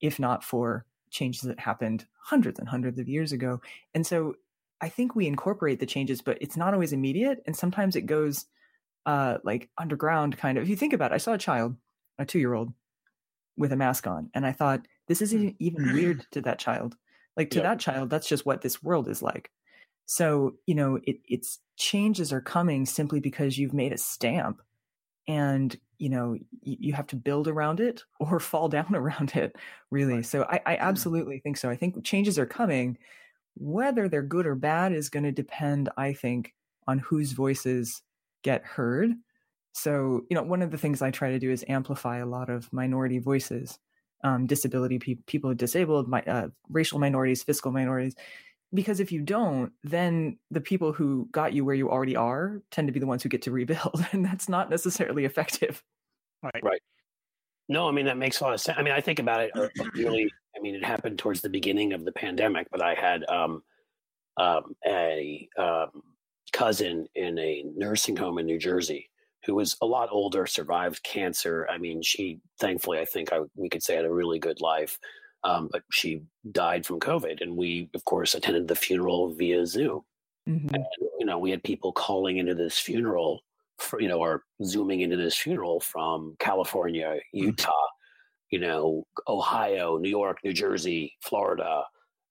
if 0.00 0.18
not 0.18 0.42
for 0.42 0.86
changes 1.10 1.42
that 1.42 1.58
happened 1.58 2.06
hundreds 2.22 2.58
and 2.58 2.68
hundreds 2.68 2.98
of 2.98 3.08
years 3.08 3.32
ago. 3.32 3.60
And 3.94 4.06
so 4.06 4.34
I 4.80 4.88
think 4.88 5.14
we 5.14 5.26
incorporate 5.26 5.80
the 5.80 5.86
changes, 5.86 6.22
but 6.22 6.38
it's 6.40 6.56
not 6.56 6.72
always 6.72 6.92
immediate, 6.92 7.42
and 7.46 7.54
sometimes 7.54 7.96
it 7.96 8.06
goes 8.06 8.46
uh, 9.06 9.38
like 9.44 9.68
underground 9.76 10.38
kind 10.38 10.56
of. 10.56 10.64
If 10.64 10.70
you 10.70 10.76
think 10.76 10.92
about 10.92 11.12
it, 11.12 11.14
I 11.14 11.18
saw 11.18 11.34
a 11.34 11.38
child, 11.38 11.76
a 12.18 12.24
two 12.24 12.38
year 12.38 12.54
old, 12.54 12.72
with 13.56 13.72
a 13.72 13.76
mask 13.76 14.06
on, 14.06 14.30
and 14.34 14.46
I 14.46 14.52
thought 14.52 14.86
this 15.06 15.20
isn't 15.20 15.56
even 15.58 15.92
weird 15.92 16.26
to 16.32 16.40
that 16.42 16.58
child. 16.58 16.96
Like 17.36 17.50
to 17.50 17.58
yep. 17.58 17.64
that 17.64 17.80
child, 17.80 18.10
that's 18.10 18.28
just 18.28 18.44
what 18.44 18.62
this 18.62 18.82
world 18.82 19.08
is 19.08 19.22
like. 19.22 19.50
So 20.06 20.56
you 20.66 20.74
know, 20.74 20.98
it, 21.04 21.18
it's 21.28 21.60
changes 21.76 22.32
are 22.32 22.40
coming 22.40 22.86
simply 22.86 23.20
because 23.20 23.58
you've 23.58 23.74
made 23.74 23.92
a 23.92 23.98
stamp, 23.98 24.60
and 25.28 25.76
you 25.98 26.08
know 26.08 26.34
you, 26.34 26.76
you 26.80 26.92
have 26.92 27.06
to 27.08 27.16
build 27.16 27.48
around 27.48 27.80
it 27.80 28.02
or 28.20 28.40
fall 28.40 28.68
down 28.68 28.94
around 28.94 29.36
it. 29.36 29.56
Really, 29.90 30.16
right. 30.16 30.26
so 30.26 30.42
I, 30.44 30.60
I 30.66 30.76
mm. 30.76 30.80
absolutely 30.80 31.38
think 31.38 31.56
so. 31.56 31.70
I 31.70 31.76
think 31.76 32.02
changes 32.04 32.38
are 32.38 32.46
coming 32.46 32.98
whether 33.54 34.08
they're 34.08 34.22
good 34.22 34.46
or 34.46 34.54
bad 34.54 34.92
is 34.92 35.10
going 35.10 35.24
to 35.24 35.32
depend, 35.32 35.88
I 35.96 36.12
think, 36.12 36.54
on 36.86 36.98
whose 36.98 37.32
voices 37.32 38.02
get 38.42 38.64
heard. 38.64 39.10
So, 39.72 40.22
you 40.30 40.34
know, 40.34 40.42
one 40.42 40.62
of 40.62 40.70
the 40.70 40.78
things 40.78 41.02
I 41.02 41.10
try 41.10 41.30
to 41.30 41.38
do 41.38 41.50
is 41.50 41.64
amplify 41.68 42.18
a 42.18 42.26
lot 42.26 42.48
of 42.50 42.72
minority 42.72 43.18
voices, 43.18 43.78
um, 44.22 44.46
disability 44.46 44.98
pe- 44.98 45.18
people, 45.26 45.54
disabled, 45.54 46.08
my, 46.08 46.22
uh, 46.22 46.48
racial 46.68 46.98
minorities, 46.98 47.42
fiscal 47.42 47.72
minorities. 47.72 48.14
Because 48.72 49.00
if 49.00 49.10
you 49.10 49.22
don't, 49.22 49.72
then 49.82 50.38
the 50.50 50.60
people 50.60 50.92
who 50.92 51.28
got 51.32 51.52
you 51.52 51.64
where 51.64 51.74
you 51.74 51.90
already 51.90 52.16
are 52.16 52.62
tend 52.70 52.88
to 52.88 52.92
be 52.92 53.00
the 53.00 53.06
ones 53.06 53.22
who 53.22 53.28
get 53.28 53.42
to 53.42 53.50
rebuild, 53.50 54.04
and 54.12 54.24
that's 54.24 54.48
not 54.48 54.70
necessarily 54.70 55.24
effective. 55.24 55.82
Right. 56.42 56.62
Right. 56.62 56.82
No, 57.68 57.88
I 57.88 57.92
mean 57.92 58.06
that 58.06 58.16
makes 58.16 58.40
a 58.40 58.44
lot 58.44 58.54
of 58.54 58.60
sense. 58.60 58.78
I 58.78 58.82
mean, 58.82 58.94
I 58.94 59.00
think 59.00 59.20
about 59.20 59.42
it 59.42 59.50
uh, 59.54 59.68
really 59.94 60.30
I 60.56 60.60
mean, 60.60 60.74
it 60.74 60.84
happened 60.84 61.18
towards 61.18 61.40
the 61.40 61.48
beginning 61.48 61.92
of 61.92 62.04
the 62.04 62.12
pandemic, 62.12 62.68
but 62.70 62.82
I 62.82 62.94
had 62.94 63.24
um, 63.28 63.62
um, 64.36 64.74
a 64.86 65.48
um, 65.58 66.02
cousin 66.52 67.06
in 67.14 67.38
a 67.38 67.64
nursing 67.76 68.16
home 68.16 68.38
in 68.38 68.46
New 68.46 68.58
Jersey 68.58 69.09
who 69.44 69.54
was 69.54 69.76
a 69.80 69.86
lot 69.86 70.08
older, 70.10 70.46
survived 70.46 71.02
cancer. 71.02 71.66
I 71.70 71.78
mean, 71.78 72.02
she 72.02 72.40
thankfully, 72.58 72.98
I 72.98 73.04
think 73.04 73.32
I, 73.32 73.40
we 73.54 73.68
could 73.68 73.82
say, 73.82 73.96
had 73.96 74.04
a 74.04 74.12
really 74.12 74.38
good 74.38 74.60
life. 74.60 74.98
Um, 75.42 75.70
but 75.72 75.82
she 75.90 76.20
died 76.52 76.84
from 76.84 77.00
COVID, 77.00 77.40
and 77.40 77.56
we, 77.56 77.88
of 77.94 78.04
course, 78.04 78.34
attended 78.34 78.68
the 78.68 78.74
funeral 78.74 79.32
via 79.32 79.64
Zoom. 79.64 80.02
Mm-hmm. 80.46 80.74
And, 80.74 80.84
you 81.18 81.24
know, 81.24 81.38
we 81.38 81.50
had 81.50 81.62
people 81.64 81.92
calling 81.92 82.36
into 82.36 82.54
this 82.54 82.78
funeral, 82.78 83.40
for, 83.78 84.02
you 84.02 84.08
know, 84.08 84.18
or 84.18 84.42
zooming 84.62 85.00
into 85.00 85.16
this 85.16 85.34
funeral 85.34 85.80
from 85.80 86.36
California, 86.38 87.06
mm-hmm. 87.06 87.46
Utah, 87.46 87.72
you 88.50 88.58
know, 88.58 89.06
Ohio, 89.26 89.96
New 89.96 90.10
York, 90.10 90.40
New 90.44 90.52
Jersey, 90.52 91.16
Florida. 91.22 91.84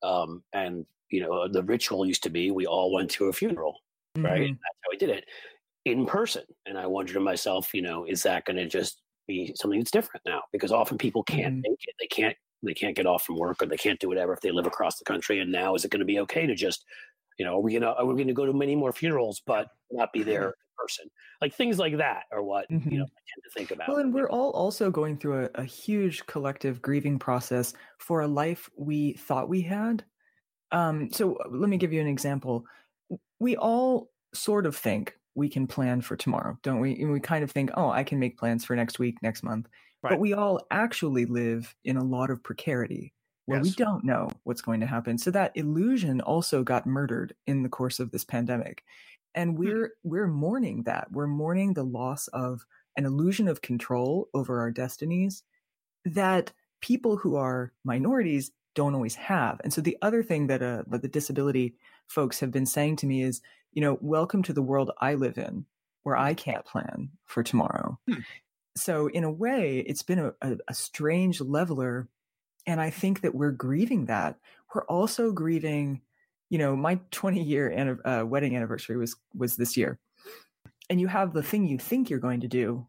Um, 0.03 0.43
and, 0.53 0.86
you 1.10 1.22
know, 1.22 1.47
the 1.47 1.64
ritual 1.64 2.05
used 2.05 2.22
to 2.24 2.30
be 2.30 2.51
we 2.51 2.68
all 2.68 2.93
went 2.93 3.10
to 3.12 3.26
a 3.26 3.34
funeral, 3.34 3.80
mm-hmm. 4.16 4.28
right? 4.28 4.49
That's 4.49 4.78
how 4.84 4.89
we 4.91 4.97
did 4.97 5.10
it 5.10 5.26
in 5.86 6.05
person. 6.05 6.43
And 6.65 6.77
I 6.77 6.88
wondered 6.88 7.13
to 7.13 7.19
myself, 7.19 7.73
you 7.73 7.82
know, 7.82 8.05
is 8.05 8.23
that 8.23 8.45
going 8.45 8.57
to 8.57 8.67
just 8.67 9.01
be 9.27 9.53
something 9.55 9.80
that's 9.80 9.91
different 9.91 10.23
now? 10.25 10.41
Because 10.51 10.71
often 10.71 10.97
people 10.97 11.23
can't 11.23 11.55
mm-hmm. 11.55 11.61
make 11.61 11.80
it. 11.82 11.95
They 11.99 12.07
can't, 12.07 12.36
they 12.63 12.73
can't 12.73 12.95
get 12.95 13.05
off 13.05 13.23
from 13.23 13.38
work 13.38 13.61
or 13.61 13.65
they 13.65 13.77
can't 13.77 13.99
do 13.99 14.09
whatever 14.09 14.34
if 14.34 14.41
they 14.41 14.51
live 14.51 14.67
across 14.67 14.97
the 14.97 15.05
country. 15.05 15.39
And 15.39 15.51
now 15.51 15.75
is 15.75 15.86
it 15.86 15.91
going 15.91 15.99
to 15.99 16.05
be 16.05 16.19
okay 16.19 16.45
to 16.45 16.55
just, 16.55 16.86
you 17.38 17.45
know, 17.45 17.55
are 17.55 17.61
we 17.61 17.73
gonna 17.73 17.93
are 17.93 18.05
we 18.05 18.21
gonna 18.21 18.34
go 18.34 18.45
to 18.45 18.51
many 18.51 18.75
more 18.75 18.91
funerals 18.91 19.41
but 19.45 19.69
not 19.91 20.11
be 20.11 20.23
there 20.23 20.43
in 20.47 20.53
person. 20.77 21.09
Like 21.41 21.53
things 21.53 21.80
like 21.80 21.97
that 21.97 22.23
are 22.32 22.43
what 22.43 22.69
mm-hmm. 22.69 22.89
you 22.89 22.97
know 22.97 23.05
I 23.05 23.21
tend 23.32 23.43
to 23.43 23.49
think 23.55 23.71
about. 23.71 23.88
Well, 23.88 23.97
and 23.97 24.13
we're 24.13 24.30
all 24.30 24.51
also 24.51 24.91
going 24.91 25.17
through 25.17 25.45
a, 25.45 25.61
a 25.61 25.63
huge 25.63 26.25
collective 26.25 26.82
grieving 26.82 27.17
process 27.17 27.73
for 27.97 28.21
a 28.21 28.27
life 28.27 28.69
we 28.77 29.13
thought 29.13 29.47
we 29.47 29.61
had. 29.61 30.03
Um, 30.71 31.09
so 31.11 31.36
uh, 31.36 31.47
let 31.49 31.69
me 31.69 31.77
give 31.77 31.93
you 31.93 32.01
an 32.01 32.07
example. 32.07 32.65
We 33.39 33.55
all 33.55 34.09
sort 34.34 34.65
of 34.65 34.75
think 34.75 35.15
we 35.36 35.49
can 35.49 35.67
plan 35.67 36.01
for 36.01 36.15
tomorrow, 36.15 36.57
don't 36.63 36.80
we? 36.80 36.99
And 36.99 37.11
we 37.11 37.19
kind 37.19 37.43
of 37.43 37.51
think, 37.51 37.71
oh, 37.75 37.89
I 37.89 38.03
can 38.03 38.19
make 38.19 38.38
plans 38.38 38.65
for 38.65 38.75
next 38.75 38.99
week, 38.99 39.17
next 39.21 39.43
month. 39.43 39.67
Right. 40.01 40.11
But 40.11 40.19
we 40.19 40.34
all 40.34 40.61
actually 40.71 41.25
live 41.25 41.75
in 41.84 41.97
a 41.97 42.03
lot 42.03 42.30
of 42.30 42.43
precarity 42.43 43.13
where 43.45 43.59
yes. 43.59 43.65
we 43.65 43.71
don't 43.71 44.03
know 44.03 44.30
what's 44.43 44.61
going 44.61 44.80
to 44.80 44.86
happen. 44.86 45.17
So 45.17 45.32
that 45.32 45.51
illusion 45.55 46.21
also 46.21 46.63
got 46.63 46.86
murdered 46.86 47.34
in 47.47 47.63
the 47.63 47.69
course 47.69 47.99
of 47.99 48.11
this 48.11 48.23
pandemic 48.23 48.84
and 49.36 49.51
hmm. 49.51 49.57
we're 49.57 49.93
we're 50.03 50.27
mourning 50.27 50.84
that 50.84 51.07
we're 51.11 51.27
mourning 51.27 51.73
the 51.73 51.84
loss 51.84 52.27
of 52.30 52.65
an 52.97 53.05
illusion 53.05 53.47
of 53.47 53.61
control 53.61 54.27
over 54.34 54.59
our 54.59 54.71
destinies 54.71 55.43
that 56.05 56.51
people 56.82 57.17
who 57.17 57.36
are 57.36 57.71
minorities 57.84 58.51
don't 58.75 58.95
always 58.95 59.15
have 59.15 59.59
and 59.63 59.73
so 59.73 59.82
the 59.82 59.97
other 60.01 60.23
thing 60.23 60.47
that 60.47 60.61
uh 60.61 60.84
that 60.88 61.01
the 61.01 61.07
disability 61.07 61.75
folks 62.07 62.39
have 62.39 62.51
been 62.51 62.65
saying 62.65 62.95
to 62.95 63.05
me 63.05 63.21
is 63.21 63.41
you 63.74 63.82
know 63.82 63.97
welcome 64.01 64.43
to 64.43 64.53
the 64.53 64.61
world 64.61 64.91
i 64.99 65.13
live 65.13 65.38
in 65.38 65.65
where 66.03 66.17
i 66.17 66.34
can't 66.34 66.65
plan 66.65 67.09
for 67.26 67.43
tomorrow. 67.43 67.99
Hmm. 68.07 68.20
so 68.76 69.07
in 69.07 69.24
a 69.24 69.32
way 69.32 69.80
it's 69.80 70.03
been 70.03 70.20
a, 70.20 70.34
a, 70.41 70.57
a 70.67 70.74
strange 70.74 71.41
leveler 71.41 72.07
and 72.65 72.80
i 72.82 72.89
think 72.89 73.22
that 73.22 73.36
we're 73.36 73.51
grieving 73.51 74.05
that. 74.05 74.38
We're 74.74 74.86
also 74.86 75.32
grieving 75.32 76.01
you 76.49 76.57
know, 76.57 76.76
my 76.76 76.99
20 77.11 77.41
year 77.41 77.99
uh, 78.05 78.26
wedding 78.26 78.55
anniversary 78.55 78.97
was 78.97 79.15
was 79.36 79.55
this 79.55 79.78
year, 79.78 79.99
and 80.89 80.99
you 80.99 81.07
have 81.07 81.34
the 81.34 81.43
thing 81.43 81.67
you 81.67 81.78
think 81.78 82.09
you're 82.09 82.20
going 82.20 82.41
to 82.41 82.47
do, 82.47 82.88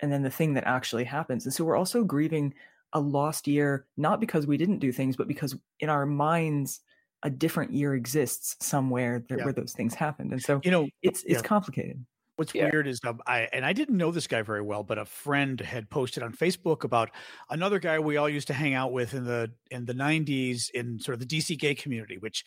and 0.00 0.12
then 0.12 0.22
the 0.22 0.30
thing 0.30 0.54
that 0.54 0.64
actually 0.66 1.04
happens, 1.04 1.44
and 1.44 1.54
so 1.54 1.64
we're 1.64 1.76
also 1.76 2.04
grieving 2.04 2.54
a 2.92 3.00
lost 3.00 3.46
year, 3.46 3.86
not 3.96 4.18
because 4.18 4.46
we 4.46 4.56
didn't 4.56 4.80
do 4.80 4.90
things, 4.90 5.16
but 5.16 5.28
because 5.28 5.56
in 5.78 5.88
our 5.88 6.06
minds 6.06 6.80
a 7.22 7.30
different 7.30 7.72
year 7.72 7.94
exists 7.94 8.56
somewhere 8.64 9.24
yeah. 9.28 9.44
where 9.44 9.52
those 9.52 9.72
things 9.72 9.94
happened, 9.94 10.32
and 10.32 10.42
so 10.42 10.60
you 10.64 10.70
know 10.70 10.88
it's 11.02 11.22
it's 11.24 11.34
yeah. 11.34 11.40
complicated. 11.42 12.04
What's 12.36 12.54
yeah. 12.54 12.70
weird 12.72 12.86
is 12.86 13.00
um, 13.06 13.20
I 13.26 13.48
and 13.52 13.66
I 13.66 13.74
didn't 13.74 13.98
know 13.98 14.10
this 14.10 14.26
guy 14.26 14.40
very 14.40 14.62
well, 14.62 14.82
but 14.82 14.96
a 14.96 15.04
friend 15.04 15.60
had 15.60 15.90
posted 15.90 16.22
on 16.22 16.32
Facebook 16.32 16.84
about 16.84 17.10
another 17.50 17.78
guy 17.78 17.98
we 17.98 18.16
all 18.16 18.30
used 18.30 18.46
to 18.46 18.54
hang 18.54 18.72
out 18.72 18.92
with 18.92 19.12
in 19.12 19.24
the 19.24 19.50
in 19.70 19.84
the 19.84 19.92
'90s 19.92 20.70
in 20.70 20.98
sort 20.98 21.14
of 21.14 21.20
the 21.20 21.26
DC 21.26 21.58
gay 21.58 21.74
community, 21.74 22.16
which 22.16 22.44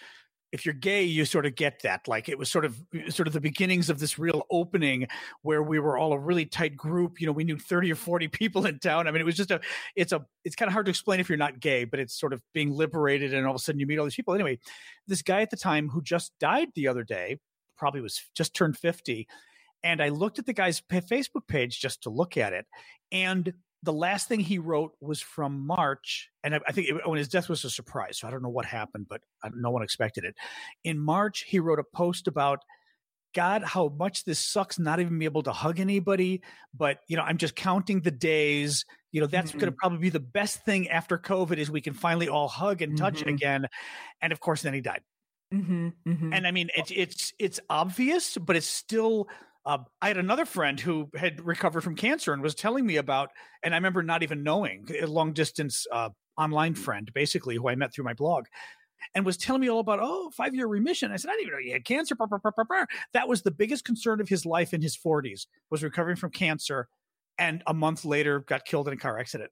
if 0.53 0.67
you're 0.67 0.75
gay, 0.75 1.03
you 1.03 1.25
sort 1.25 1.47
of 1.47 1.55
get 1.55 1.81
that. 1.81 2.07
Like 2.07 2.29
it 2.29 2.37
was 2.37 2.49
sort 2.49 2.63
of 2.63 2.79
sort 3.09 3.27
of 3.27 3.33
the 3.33 3.41
beginnings 3.41 3.89
of 3.89 3.97
this 3.99 4.19
real 4.19 4.45
opening 4.51 5.07
where 5.41 5.63
we 5.63 5.79
were 5.79 5.97
all 5.97 6.13
a 6.13 6.19
really 6.19 6.45
tight 6.45 6.77
group. 6.77 7.19
You 7.19 7.25
know, 7.25 7.33
we 7.33 7.43
knew 7.43 7.57
30 7.57 7.91
or 7.91 7.95
40 7.95 8.27
people 8.29 8.67
in 8.67 8.77
town. 8.77 9.07
I 9.07 9.11
mean, 9.11 9.19
it 9.19 9.25
was 9.25 9.35
just 9.35 9.49
a 9.49 9.59
it's 9.95 10.13
a 10.13 10.23
it's 10.45 10.55
kind 10.55 10.69
of 10.69 10.73
hard 10.73 10.85
to 10.85 10.91
explain 10.91 11.19
if 11.19 11.27
you're 11.27 11.39
not 11.39 11.59
gay, 11.59 11.85
but 11.85 11.99
it's 11.99 12.17
sort 12.17 12.33
of 12.33 12.41
being 12.53 12.71
liberated 12.71 13.33
and 13.33 13.47
all 13.47 13.55
of 13.55 13.59
a 13.59 13.59
sudden 13.59 13.79
you 13.79 13.87
meet 13.87 13.97
all 13.97 14.05
these 14.05 14.15
people. 14.15 14.35
Anyway, 14.35 14.59
this 15.07 15.23
guy 15.23 15.41
at 15.41 15.49
the 15.49 15.57
time 15.57 15.89
who 15.89 16.03
just 16.03 16.31
died 16.39 16.67
the 16.75 16.87
other 16.87 17.03
day, 17.03 17.39
probably 17.75 18.01
was 18.01 18.21
just 18.35 18.53
turned 18.53 18.77
50. 18.77 19.27
And 19.83 20.03
I 20.03 20.09
looked 20.09 20.37
at 20.37 20.45
the 20.45 20.53
guy's 20.53 20.81
Facebook 20.81 21.47
page 21.47 21.81
just 21.81 22.03
to 22.03 22.11
look 22.11 22.37
at 22.37 22.53
it. 22.53 22.67
And 23.11 23.53
the 23.83 23.93
last 23.93 24.27
thing 24.27 24.39
he 24.39 24.59
wrote 24.59 24.93
was 25.01 25.21
from 25.21 25.67
March, 25.67 26.29
and 26.43 26.55
I, 26.55 26.59
I 26.67 26.71
think 26.71 26.87
it, 26.87 27.07
when 27.07 27.17
his 27.17 27.27
death 27.27 27.49
was 27.49 27.63
a 27.65 27.69
surprise. 27.69 28.17
So 28.17 28.27
I 28.27 28.31
don't 28.31 28.41
know 28.41 28.49
what 28.49 28.65
happened, 28.65 29.07
but 29.09 29.21
no 29.53 29.71
one 29.71 29.83
expected 29.83 30.23
it. 30.23 30.35
In 30.83 30.97
March, 30.97 31.43
he 31.43 31.59
wrote 31.59 31.79
a 31.79 31.83
post 31.83 32.27
about 32.27 32.59
God, 33.33 33.63
how 33.63 33.89
much 33.89 34.23
this 34.23 34.39
sucks 34.39 34.79
not 34.79 34.99
even 34.99 35.19
be 35.19 35.25
able 35.25 35.43
to 35.43 35.51
hug 35.51 35.79
anybody. 35.79 36.41
But 36.73 36.99
you 37.07 37.17
know, 37.17 37.23
I'm 37.23 37.37
just 37.37 37.55
counting 37.55 38.01
the 38.01 38.11
days. 38.11 38.85
You 39.11 39.21
know, 39.21 39.27
that's 39.27 39.51
mm-hmm. 39.51 39.59
going 39.59 39.71
to 39.71 39.77
probably 39.77 39.99
be 39.99 40.09
the 40.09 40.19
best 40.19 40.63
thing 40.63 40.89
after 40.89 41.17
COVID 41.17 41.57
is 41.57 41.69
we 41.69 41.81
can 41.81 41.93
finally 41.93 42.29
all 42.29 42.47
hug 42.47 42.81
and 42.81 42.97
touch 42.97 43.19
mm-hmm. 43.19 43.29
again. 43.29 43.67
And 44.21 44.31
of 44.31 44.39
course, 44.39 44.61
then 44.61 44.73
he 44.73 44.81
died. 44.81 45.01
Mm-hmm. 45.53 45.89
mm-hmm. 46.07 46.33
And 46.33 46.47
I 46.47 46.51
mean, 46.51 46.69
it's 46.75 46.91
it's 46.95 47.33
it's 47.37 47.59
obvious, 47.69 48.37
but 48.37 48.55
it's 48.55 48.67
still 48.67 49.27
uh, 49.65 49.79
I 50.01 50.07
had 50.07 50.17
another 50.17 50.45
friend 50.45 50.79
who 50.79 51.09
had 51.15 51.45
recovered 51.45 51.81
from 51.81 51.95
cancer 51.95 52.33
and 52.33 52.41
was 52.41 52.55
telling 52.55 52.85
me 52.85 52.97
about, 52.97 53.29
and 53.63 53.73
I 53.73 53.77
remember 53.77 54.03
not 54.03 54.23
even 54.23 54.43
knowing 54.43 54.87
a 55.01 55.07
long 55.07 55.33
distance 55.33 55.87
uh, 55.91 56.09
online 56.37 56.75
friend, 56.75 57.09
basically, 57.13 57.55
who 57.55 57.69
I 57.69 57.75
met 57.75 57.93
through 57.93 58.05
my 58.05 58.13
blog, 58.13 58.45
and 59.15 59.25
was 59.25 59.37
telling 59.37 59.61
me 59.61 59.69
all 59.69 59.79
about, 59.79 59.99
oh, 60.01 60.31
five 60.35 60.53
year 60.53 60.67
remission. 60.67 61.11
I 61.11 61.15
said, 61.15 61.29
I 61.29 61.33
didn't 61.33 61.47
even 61.47 61.53
know 61.53 61.59
you 61.59 61.73
had 61.73 61.85
cancer. 61.85 62.15
That 63.13 63.27
was 63.27 63.41
the 63.41 63.51
biggest 63.51 63.85
concern 63.85 64.19
of 64.19 64.27
his 64.27 64.45
life 64.45 64.73
in 64.73 64.81
his 64.81 64.97
40s, 64.97 65.47
was 65.69 65.83
recovering 65.83 66.17
from 66.17 66.31
cancer. 66.31 66.87
And 67.37 67.63
a 67.65 67.73
month 67.73 68.05
later, 68.05 68.41
got 68.41 68.65
killed 68.65 68.87
in 68.87 68.93
a 68.93 68.97
car 68.97 69.17
accident. 69.17 69.51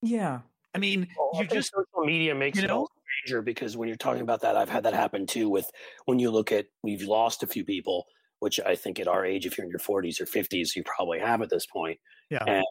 Yeah. 0.00 0.40
I 0.74 0.78
mean, 0.78 1.08
well, 1.18 1.30
you 1.34 1.40
I 1.40 1.44
just 1.46 1.72
social 1.72 2.06
media 2.06 2.34
makes 2.34 2.60
you 2.60 2.66
know, 2.66 2.84
it 2.84 2.90
major 3.26 3.42
because 3.42 3.76
when 3.76 3.88
you're 3.88 3.96
talking 3.96 4.22
about 4.22 4.40
that, 4.42 4.56
I've 4.56 4.68
had 4.68 4.84
that 4.84 4.94
happen 4.94 5.26
too. 5.26 5.48
With 5.48 5.68
when 6.06 6.18
you 6.18 6.30
look 6.30 6.52
at 6.52 6.66
we've 6.82 7.02
lost 7.02 7.42
a 7.42 7.46
few 7.46 7.64
people, 7.64 8.06
which 8.40 8.58
I 8.60 8.74
think 8.74 8.98
at 9.00 9.06
our 9.08 9.24
age, 9.24 9.46
if 9.46 9.56
you're 9.56 9.64
in 9.64 9.70
your 9.70 9.78
40s 9.78 10.20
or 10.20 10.26
50s, 10.26 10.74
you 10.76 10.82
probably 10.84 11.20
have 11.20 11.40
at 11.42 11.48
this 11.50 11.66
point. 11.66 11.98
Yeah. 12.30 12.44
And, 12.44 12.66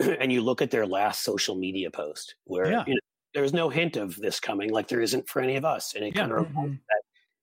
and 0.20 0.32
you 0.32 0.40
look 0.40 0.62
at 0.62 0.70
their 0.70 0.86
last 0.86 1.22
social 1.22 1.54
media 1.56 1.90
post 1.90 2.34
where, 2.44 2.70
yeah. 2.70 2.84
you 2.86 2.94
know, 2.94 3.00
there's 3.34 3.52
no 3.52 3.68
hint 3.68 3.96
of 3.96 4.16
this 4.16 4.40
coming, 4.40 4.70
like 4.72 4.88
there 4.88 5.00
isn't 5.00 5.28
for 5.28 5.40
any 5.42 5.54
of 5.56 5.64
us, 5.64 5.94
and 5.94 6.04
it 6.04 6.14
Yeah. 6.16 6.22
kind 6.22 6.32
of 6.32 6.46
Mhm. 6.48 6.78
that 6.88 7.02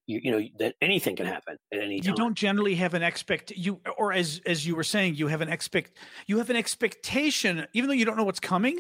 you 0.10 0.22
you 0.24 0.32
know 0.32 0.42
that 0.60 0.74
anything 0.82 1.18
can 1.18 1.26
happen 1.26 1.58
at 1.74 1.80
any 1.80 2.00
time. 2.00 2.10
you 2.10 2.16
don't 2.16 2.36
generally 2.36 2.76
have 2.76 2.94
an 2.94 3.04
expect 3.04 3.52
you 3.52 3.82
or 3.98 4.14
as 4.14 4.40
as 4.46 4.66
you 4.66 4.74
were 4.74 4.84
saying 4.86 5.16
you 5.16 5.28
have 5.28 5.42
an 5.42 5.50
expect 5.50 5.98
you 6.28 6.38
have 6.38 6.50
an 6.50 6.56
expectation 6.56 7.68
even 7.74 7.90
though 7.90 7.94
you 7.94 8.06
don't 8.06 8.16
know 8.16 8.24
what's 8.24 8.40
coming 8.40 8.80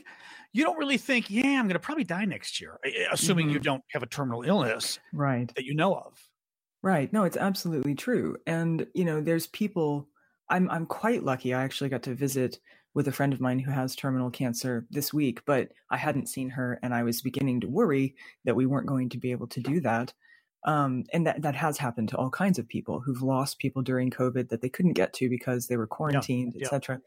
you 0.54 0.64
don't 0.64 0.78
really 0.78 0.98
think 0.98 1.30
yeah 1.30 1.60
i'm 1.60 1.66
going 1.66 1.74
to 1.74 1.80
probably 1.80 2.06
die 2.06 2.24
next 2.24 2.62
year 2.62 2.80
assuming 3.12 3.50
you 3.50 3.60
Mhm. 3.60 3.64
don't 3.64 3.84
have 3.92 4.04
a 4.04 4.06
terminal 4.06 4.44
illness 4.44 5.00
Right. 5.12 5.54
that 5.56 5.66
you 5.66 5.76
know 5.76 5.96
of 5.96 6.27
Right. 6.84 7.12
No, 7.12 7.24
it's 7.24 7.38
absolutely 7.38 7.96
true. 7.96 8.38
And 8.46 8.88
you 8.94 9.06
know, 9.06 9.22
there's 9.22 9.48
people 9.48 10.08
I'm 10.50 10.70
I'm 10.70 10.86
quite 10.86 11.24
lucky. 11.24 11.54
I 11.54 11.64
actually 11.64 11.90
got 11.90 12.04
to 12.04 12.16
visit 12.16 12.60
with 12.94 13.08
a 13.08 13.12
friend 13.12 13.32
of 13.32 13.40
mine 13.40 13.60
who 13.60 13.70
has 13.70 13.96
terminal 13.96 14.32
cancer 14.32 14.88
this 14.90 15.14
week, 15.14 15.42
but 15.46 15.70
I 15.92 15.98
hadn't 15.98 16.30
seen 16.30 16.50
her 16.50 16.80
and 16.82 16.96
I 16.96 17.04
was 17.04 17.22
beginning 17.22 17.62
to 17.62 17.68
worry 17.68 18.16
that 18.46 18.56
we 18.56 18.66
weren't 18.66 18.88
going 18.88 19.10
to 19.10 19.20
be 19.20 19.32
able 19.32 19.48
to 19.48 19.60
do 19.60 19.80
that. 19.82 20.14
Um, 20.66 21.04
and 21.14 21.28
that, 21.28 21.44
that 21.44 21.56
has 21.56 21.78
happened 21.78 22.10
to 22.10 22.18
all 22.18 22.32
kinds 22.32 22.58
of 22.58 22.68
people 22.68 23.00
who've 23.00 23.22
lost 23.22 23.60
people 23.60 23.84
during 23.84 24.10
COVID 24.10 24.50
that 24.50 24.62
they 24.62 24.70
couldn't 24.70 24.94
get 24.94 25.14
to 25.14 25.30
because 25.30 25.68
they 25.68 25.78
were 25.78 25.86
quarantined, 25.86 26.54
yeah. 26.56 26.64
etc. 26.66 27.00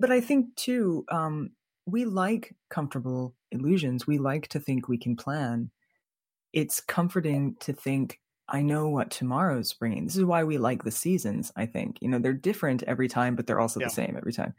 But 0.00 0.10
I 0.10 0.22
think 0.22 0.56
too, 0.56 1.04
um, 1.10 1.50
we 1.84 2.06
like 2.06 2.56
comfortable 2.70 3.34
illusions. 3.50 4.06
We 4.06 4.16
like 4.16 4.48
to 4.48 4.60
think 4.60 4.88
we 4.88 4.96
can 4.96 5.14
plan. 5.14 5.70
It's 6.54 6.80
comforting 6.80 7.56
to 7.60 7.74
think 7.74 8.18
I 8.52 8.60
know 8.60 8.88
what 8.88 9.10
tomorrow's 9.10 9.72
bringing. 9.72 10.04
This 10.04 10.16
is 10.16 10.24
why 10.26 10.44
we 10.44 10.58
like 10.58 10.84
the 10.84 10.90
seasons, 10.90 11.50
I 11.56 11.64
think. 11.64 11.96
You 12.02 12.08
know, 12.08 12.18
they're 12.18 12.34
different 12.34 12.82
every 12.82 13.08
time, 13.08 13.34
but 13.34 13.46
they're 13.46 13.60
also 13.60 13.80
Yeah. 13.80 13.86
the 13.86 13.94
same 13.94 14.14
every 14.16 14.32
time. 14.32 14.54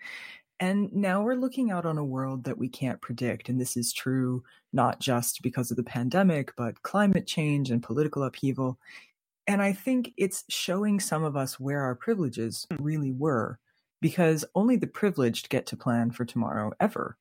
And 0.60 0.92
now 0.94 1.22
we're 1.22 1.36
looking 1.36 1.72
out 1.72 1.86
on 1.86 1.98
a 1.98 2.06
world 2.06 2.44
that 2.46 2.58
we 2.58 2.70
can't 2.70 3.02
predict. 3.02 3.50
And 3.50 3.62
this 3.62 3.78
is 3.78 3.94
true 3.94 4.44
not 4.72 5.00
just 5.00 5.44
because 5.44 5.70
of 5.70 5.78
the 5.78 5.84
pandemic, 5.84 6.56
but 6.56 6.82
climate 6.82 7.28
change 7.28 7.70
and 7.70 7.84
political 7.84 8.24
upheaval. 8.24 8.80
And 9.46 9.62
I 9.62 9.74
think 9.74 10.14
it's 10.18 10.44
showing 10.50 11.00
some 11.00 11.24
of 11.24 11.38
us 11.38 11.60
where 11.60 11.82
our 11.82 11.96
privileges 11.96 12.66
hmm. 12.72 12.82
really 12.84 13.12
were, 13.12 13.60
because 14.02 14.44
only 14.56 14.76
the 14.76 14.88
privileged 14.88 15.50
get 15.50 15.66
to 15.68 15.78
plan 15.78 16.12
for 16.12 16.26
tomorrow 16.26 16.72
ever. 16.80 17.18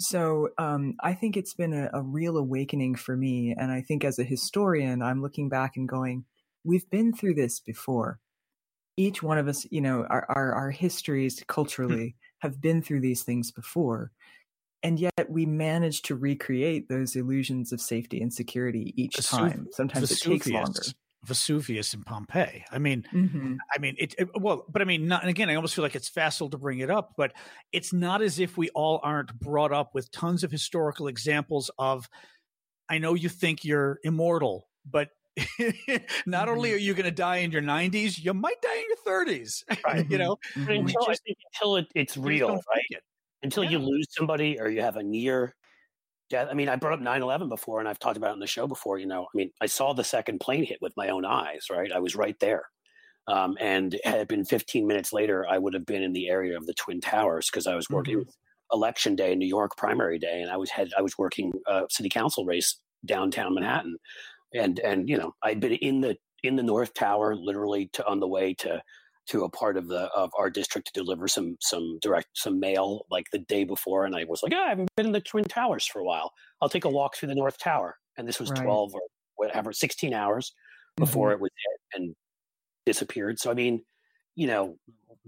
So 0.00 0.48
um, 0.58 0.94
I 1.00 1.14
think 1.14 1.36
it's 1.36 1.54
been 1.54 1.72
a, 1.72 1.88
a 1.92 2.02
real 2.02 2.36
awakening 2.36 2.96
for 2.96 3.16
me. 3.16 3.54
And 3.56 3.70
I 3.70 3.80
think 3.80 4.04
as 4.04 4.18
a 4.18 4.24
historian, 4.24 5.02
I'm 5.02 5.22
looking 5.22 5.48
back 5.48 5.76
and 5.76 5.88
going, 5.88 6.24
we've 6.64 6.88
been 6.90 7.12
through 7.12 7.34
this 7.34 7.60
before. 7.60 8.18
Each 8.96 9.22
one 9.22 9.38
of 9.38 9.48
us, 9.48 9.66
you 9.70 9.80
know, 9.80 10.06
our, 10.08 10.26
our, 10.28 10.52
our 10.52 10.70
histories 10.70 11.42
culturally 11.48 12.16
have 12.40 12.60
been 12.60 12.82
through 12.82 13.00
these 13.00 13.22
things 13.22 13.50
before. 13.50 14.12
And 14.82 15.00
yet 15.00 15.30
we 15.30 15.46
manage 15.46 16.02
to 16.02 16.14
recreate 16.14 16.88
those 16.88 17.16
illusions 17.16 17.72
of 17.72 17.80
safety 17.80 18.20
and 18.20 18.32
security 18.32 18.92
each 18.96 19.16
time. 19.26 19.68
Sometimes 19.72 20.10
it 20.12 20.20
takes 20.20 20.46
longer. 20.48 20.82
Vesuvius 21.24 21.94
and 21.94 22.04
pompeii 22.06 22.64
i 22.70 22.78
mean 22.78 23.04
Mhm. 23.12 23.56
I 23.74 23.78
mean, 23.80 23.94
it, 23.98 24.14
it- 24.18 24.28
well, 24.40 24.64
but 24.68 24.82
I 24.82 24.84
mean, 24.84 25.08
not, 25.08 25.22
and 25.22 25.30
again, 25.30 25.48
I 25.50 25.54
almost 25.56 25.74
feel 25.74 25.82
like 25.84 25.96
it's 25.96 26.08
facile 26.08 26.48
to 26.50 26.58
bring 26.58 26.78
it 26.80 26.90
up, 26.90 27.12
but 27.16 27.32
it's 27.72 27.92
not 27.92 28.22
as 28.22 28.38
if 28.38 28.56
we 28.56 28.68
all 28.70 29.00
aren't 29.02 29.38
brought 29.40 29.72
up 29.72 29.94
with 29.94 30.10
tons 30.12 30.44
of 30.44 30.50
historical 30.52 31.08
examples 31.08 31.70
of. 31.78 32.08
I 32.88 32.98
know 32.98 33.14
you 33.14 33.28
think 33.30 33.64
you're 33.64 33.98
immortal, 34.04 34.68
but 34.84 35.08
not 36.26 36.48
only 36.48 36.68
Mm-hmm. 36.70 36.74
are 36.76 36.78
you 36.78 36.94
going 36.94 37.04
to 37.06 37.10
die 37.10 37.38
in 37.38 37.50
your 37.50 37.62
90s, 37.62 38.22
you 38.22 38.34
might 38.34 38.60
die 38.62 38.76
in 38.76 38.84
your 38.88 39.24
30s. 39.26 39.64
Right. 39.84 40.08
you 40.10 40.18
know, 40.18 40.36
Mhm. 40.54 40.66
But 40.66 40.76
until, 40.76 41.06
just- 41.06 41.22
until 41.54 41.76
it, 41.76 41.86
it's 41.94 42.16
real, 42.16 42.48
right? 42.50 42.90
it. 42.90 43.02
Until 43.42 43.64
you 43.64 43.78
lose 43.78 44.06
somebody 44.10 44.58
or 44.60 44.68
you 44.68 44.80
have 44.82 44.96
a 44.96 45.02
near 45.02 45.54
death. 46.30 46.48
I 46.50 46.54
mean, 46.54 46.68
I 46.68 46.76
brought 46.76 46.94
up 46.94 47.00
9 47.00 47.22
11 47.22 47.48
before 47.48 47.80
and 47.80 47.88
I've 47.88 47.98
talked 47.98 48.16
about 48.16 48.30
it 48.30 48.34
on 48.34 48.40
the 48.40 48.46
show 48.46 48.66
before. 48.66 48.98
You 48.98 49.06
know, 49.06 49.24
I 49.24 49.36
mean, 49.36 49.50
I 49.60 49.66
saw 49.66 49.92
the 49.92 50.04
second 50.04 50.40
plane 50.40 50.64
hit 50.64 50.78
with 50.80 50.94
my 50.96 51.08
own 51.08 51.24
eyes, 51.24 51.66
right? 51.70 51.92
I 51.92 51.98
was 52.00 52.16
right 52.16 52.38
there. 52.40 52.64
Um, 53.28 53.56
and 53.60 53.98
had 54.04 54.20
it 54.20 54.28
been 54.28 54.44
15 54.44 54.86
minutes 54.86 55.12
later, 55.12 55.46
I 55.48 55.58
would 55.58 55.74
have 55.74 55.86
been 55.86 56.02
in 56.02 56.12
the 56.12 56.28
area 56.28 56.56
of 56.56 56.66
the 56.66 56.74
Twin 56.74 57.00
Towers 57.00 57.48
because 57.50 57.66
I 57.66 57.74
was 57.74 57.90
working 57.90 58.16
Mhm. 58.16 58.28
election 58.72 59.16
day 59.16 59.32
in 59.32 59.38
New 59.38 59.46
York, 59.48 59.72
primary 59.76 60.18
day, 60.18 60.42
and 60.42 60.50
I 60.50 60.56
was 60.56 60.70
head. 60.70 60.90
I 60.98 61.02
was 61.02 61.16
working 61.18 61.52
uh, 61.66 61.84
city 61.90 62.08
council 62.10 62.44
race 62.44 62.80
downtown 63.06 63.54
Manhattan, 63.54 63.96
and 64.54 64.78
and 64.80 65.08
you 65.08 65.16
know 65.18 65.34
I'd 65.42 65.60
been 65.60 65.72
in 65.74 66.00
the 66.02 66.16
in 66.42 66.56
the 66.56 66.62
North 66.62 66.94
Tower, 66.94 67.36
literally 67.36 67.88
to 67.94 68.06
on 68.06 68.20
the 68.20 68.28
way 68.28 68.54
to 68.54 68.82
to 69.26 69.44
a 69.44 69.48
part 69.48 69.76
of 69.76 69.88
the 69.88 70.10
of 70.14 70.30
our 70.38 70.50
district 70.50 70.88
to 70.88 70.92
deliver 70.92 71.28
some 71.28 71.56
some 71.60 71.98
direct 72.02 72.28
some 72.34 72.60
mail 72.60 73.06
like 73.10 73.26
the 73.30 73.38
day 73.38 73.64
before, 73.64 74.04
and 74.04 74.14
I 74.14 74.24
was 74.28 74.42
like, 74.42 74.52
yeah, 74.52 74.60
I 74.60 74.68
haven't 74.68 74.90
been 74.96 75.06
in 75.06 75.12
the 75.12 75.20
Twin 75.20 75.44
Towers 75.44 75.86
for 75.86 76.00
a 76.00 76.04
while. 76.04 76.32
I'll 76.60 76.68
take 76.68 76.84
a 76.84 76.90
walk 76.90 77.16
through 77.16 77.28
the 77.28 77.34
North 77.34 77.58
Tower, 77.58 77.96
and 78.16 78.28
this 78.28 78.38
was 78.38 78.50
Right. 78.50 78.62
12 78.62 78.94
or 78.94 79.00
whatever, 79.36 79.72
16 79.72 80.14
hours 80.14 80.52
before 80.96 81.32
it 81.32 81.40
was 81.40 81.50
hit 81.56 82.00
and 82.00 82.14
disappeared. 82.86 83.38
So 83.38 83.50
I 83.50 83.54
mean, 83.54 83.82
you 84.34 84.46
know, 84.46 84.76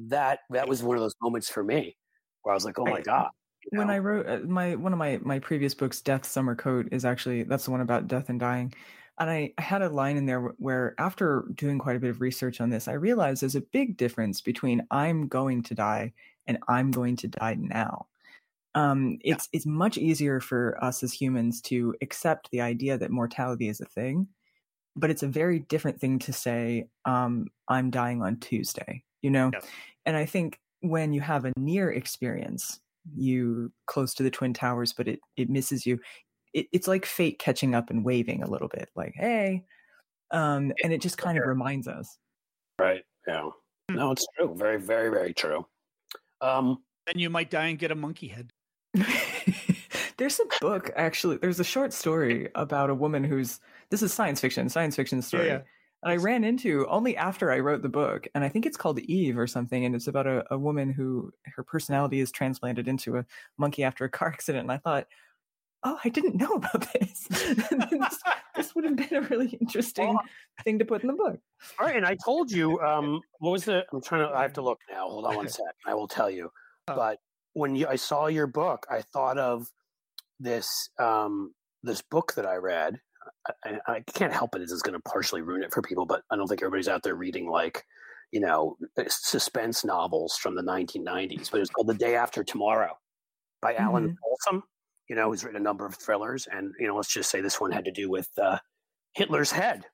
that 0.08 0.40
that 0.50 0.68
was 0.68 0.82
one 0.82 0.96
of 0.96 1.02
those 1.02 1.16
moments 1.22 1.48
for 1.48 1.64
me 1.64 1.96
where 2.42 2.52
I 2.52 2.56
was 2.56 2.64
like, 2.64 2.78
oh 2.78 2.84
my 2.84 3.00
god. 3.00 3.30
you 3.72 3.78
when 3.78 3.88
know? 3.88 3.94
I 3.94 3.98
wrote 3.98 4.26
uh, 4.28 4.38
my 4.46 4.74
one 4.76 4.92
of 4.92 4.98
my 4.98 5.18
my 5.22 5.38
previous 5.38 5.74
books, 5.74 6.00
Death's 6.00 6.28
Summer 6.28 6.54
Coat, 6.54 6.88
is 6.92 7.04
actually 7.04 7.44
that's 7.44 7.64
the 7.64 7.70
one 7.70 7.80
about 7.80 8.08
death 8.08 8.28
and 8.28 8.38
dying. 8.38 8.72
And 9.18 9.30
I, 9.30 9.52
I 9.56 9.62
had 9.62 9.82
a 9.82 9.88
line 9.88 10.16
in 10.16 10.26
there 10.26 10.40
where, 10.58 10.94
after 10.98 11.46
doing 11.54 11.78
quite 11.78 11.96
a 11.96 12.00
bit 12.00 12.10
of 12.10 12.20
research 12.20 12.60
on 12.60 12.70
this, 12.70 12.86
I 12.88 12.92
realized 12.92 13.42
there's 13.42 13.54
a 13.54 13.60
big 13.60 13.96
difference 13.96 14.40
between 14.40 14.86
I'm 14.90 15.26
going 15.28 15.62
to 15.64 15.74
die 15.74 16.12
and 16.46 16.58
I'm 16.68 16.90
going 16.90 17.16
to 17.16 17.28
die 17.28 17.56
now. 17.58 18.06
Um, 18.74 19.18
it's 19.24 19.48
it's 19.54 19.64
much 19.64 19.96
easier 19.96 20.38
for 20.38 20.76
us 20.84 21.02
as 21.02 21.12
humans 21.12 21.62
to 21.62 21.94
accept 22.02 22.50
the 22.50 22.60
idea 22.60 22.98
that 22.98 23.10
mortality 23.10 23.68
is 23.68 23.80
a 23.80 23.86
thing, 23.86 24.28
but 24.94 25.08
it's 25.08 25.22
a 25.22 25.28
very 25.28 25.60
different 25.60 25.98
thing 25.98 26.18
to 26.20 26.32
say 26.32 26.88
um, 27.06 27.46
I'm 27.68 27.90
dying 27.90 28.22
on 28.22 28.36
Tuesday. 28.38 29.02
You 29.22 29.30
know, 29.30 29.50
Yeah. 29.54 29.60
and 30.04 30.16
I 30.16 30.26
think 30.26 30.60
when 30.80 31.14
you 31.14 31.22
have 31.22 31.46
a 31.46 31.52
near 31.56 31.90
experience, 31.90 32.80
you 33.16 33.72
close 33.86 34.12
to 34.14 34.22
the 34.22 34.30
twin 34.30 34.52
towers, 34.52 34.92
but 34.92 35.08
it 35.08 35.20
it 35.38 35.48
misses 35.48 35.86
you. 35.86 35.98
It, 36.56 36.68
it's 36.72 36.88
like 36.88 37.04
fate 37.04 37.38
catching 37.38 37.74
up 37.74 37.90
and 37.90 38.02
waving 38.02 38.42
a 38.42 38.48
little 38.50 38.68
bit, 38.68 38.88
like 38.96 39.12
hey, 39.14 39.64
um, 40.30 40.72
and 40.82 40.92
it 40.92 41.02
just 41.02 41.18
kind 41.18 41.36
of 41.38 41.46
reminds 41.46 41.86
us. 41.86 42.16
right? 42.78 43.04
Yeah. 43.28 43.50
Hmm. 43.90 43.96
No, 43.96 44.10
it's 44.12 44.26
true. 44.36 44.54
Very, 44.56 44.80
very, 44.80 45.10
very 45.10 45.34
true. 45.34 45.66
Um, 46.40 46.82
Then 47.06 47.18
you 47.18 47.28
might 47.30 47.50
die 47.50 47.66
and 47.66 47.78
get 47.78 47.90
a 47.90 47.94
monkey 47.94 48.28
head. 48.28 48.50
there's 50.16 50.40
a 50.40 50.46
book 50.60 50.90
actually. 50.96 51.36
There's 51.36 51.60
a 51.60 51.64
short 51.64 51.92
story 51.92 52.48
about 52.54 52.88
a 52.88 52.94
woman 52.94 53.22
who's 53.22 53.60
this 53.90 54.02
is 54.02 54.14
science 54.14 54.40
fiction, 54.40 54.70
science 54.70 54.96
fiction 54.96 55.20
story. 55.20 55.48
yeah. 55.48 55.60
And 56.02 56.12
I 56.12 56.16
ran 56.16 56.44
into 56.44 56.86
only 56.88 57.16
after 57.16 57.50
I 57.50 57.58
wrote 57.60 57.82
the 57.82 57.88
book, 57.88 58.28
and 58.34 58.44
I 58.44 58.48
think 58.48 58.64
it's 58.64 58.76
called 58.76 58.98
Eve 59.00 59.38
or 59.38 59.46
something, 59.46 59.84
and 59.84 59.94
it's 59.94 60.06
about 60.06 60.26
a, 60.26 60.44
a 60.50 60.58
woman 60.58 60.90
who 60.90 61.32
her 61.56 61.62
personality 61.62 62.20
is 62.20 62.30
transplanted 62.30 62.86
into 62.86 63.16
a 63.16 63.26
monkey 63.58 63.82
after 63.82 64.04
a 64.04 64.10
car 64.10 64.28
accident. 64.32 64.62
And 64.62 64.72
I 64.72 64.78
thought, 64.78 65.06
oh, 65.86 65.98
I 66.04 66.08
didn't 66.08 66.34
know 66.34 66.52
about 66.54 66.86
this. 66.92 67.26
this, 67.28 68.22
this 68.56 68.74
would 68.74 68.84
have 68.84 68.96
been 68.96 69.14
a 69.14 69.20
really 69.22 69.56
interesting 69.60 70.08
Well, 70.08 70.22
thing 70.64 70.78
to 70.80 70.84
put 70.84 71.02
in 71.02 71.06
the 71.06 71.14
book. 71.14 71.38
all 71.78 71.86
right, 71.86 71.96
and 71.96 72.04
I 72.04 72.16
told 72.24 72.50
you, 72.50 72.80
um, 72.80 73.20
what 73.38 73.52
was 73.52 73.64
the? 73.64 73.84
I'm 73.92 74.02
trying 74.02 74.28
to. 74.28 74.34
I 74.34 74.42
have 74.42 74.54
to 74.54 74.62
look 74.62 74.80
now. 74.90 75.08
Hold 75.08 75.24
on 75.26 75.36
one 75.36 75.48
sec. 75.48 75.64
I 75.86 75.94
will 75.94 76.08
tell 76.08 76.28
you. 76.28 76.50
Huh. 76.88 76.96
But 76.96 77.18
when 77.54 77.76
you, 77.76 77.86
I 77.86 77.96
saw 77.96 78.26
your 78.26 78.46
book, 78.46 78.86
I 78.90 79.02
thought 79.02 79.38
of 79.38 79.68
this 80.40 80.90
um, 80.98 81.54
this 81.82 82.02
book 82.02 82.34
that 82.34 82.46
I 82.46 82.56
read. 82.56 83.00
I, 83.64 83.78
I 83.86 84.00
can't 84.14 84.32
help 84.32 84.54
it. 84.54 84.60
This 84.60 84.72
is 84.72 84.82
going 84.82 84.94
to 84.94 85.02
partially 85.02 85.42
ruin 85.42 85.62
it 85.62 85.72
for 85.72 85.82
people, 85.82 86.06
but 86.06 86.22
I 86.30 86.36
don't 86.36 86.46
think 86.48 86.62
everybody's 86.62 86.88
out 86.88 87.02
there 87.02 87.14
reading 87.14 87.48
like, 87.48 87.84
you 88.32 88.40
know, 88.40 88.76
suspense 89.08 89.84
novels 89.84 90.36
from 90.36 90.54
the 90.54 90.62
1990s. 90.62 91.50
But 91.50 91.60
it's 91.60 91.70
called 91.70 91.88
The 91.88 91.94
Day 91.94 92.14
After 92.14 92.44
Tomorrow 92.44 92.96
by 93.60 93.74
Allan 93.74 94.16
Folsom. 94.22 94.62
You 95.08 95.16
know, 95.16 95.30
who's 95.30 95.44
written 95.44 95.60
a 95.60 95.62
number 95.64 95.86
of 95.86 95.94
thrillers, 95.94 96.46
and 96.46 96.74
you 96.78 96.86
know, 96.86 96.96
let's 96.96 97.12
just 97.12 97.30
say 97.30 97.40
this 97.40 97.60
one 97.60 97.70
had 97.72 97.84
to 97.84 97.92
do 97.92 98.10
with 98.10 98.28
uh, 98.38 98.58
Hitler's 99.12 99.50
head. 99.50 99.84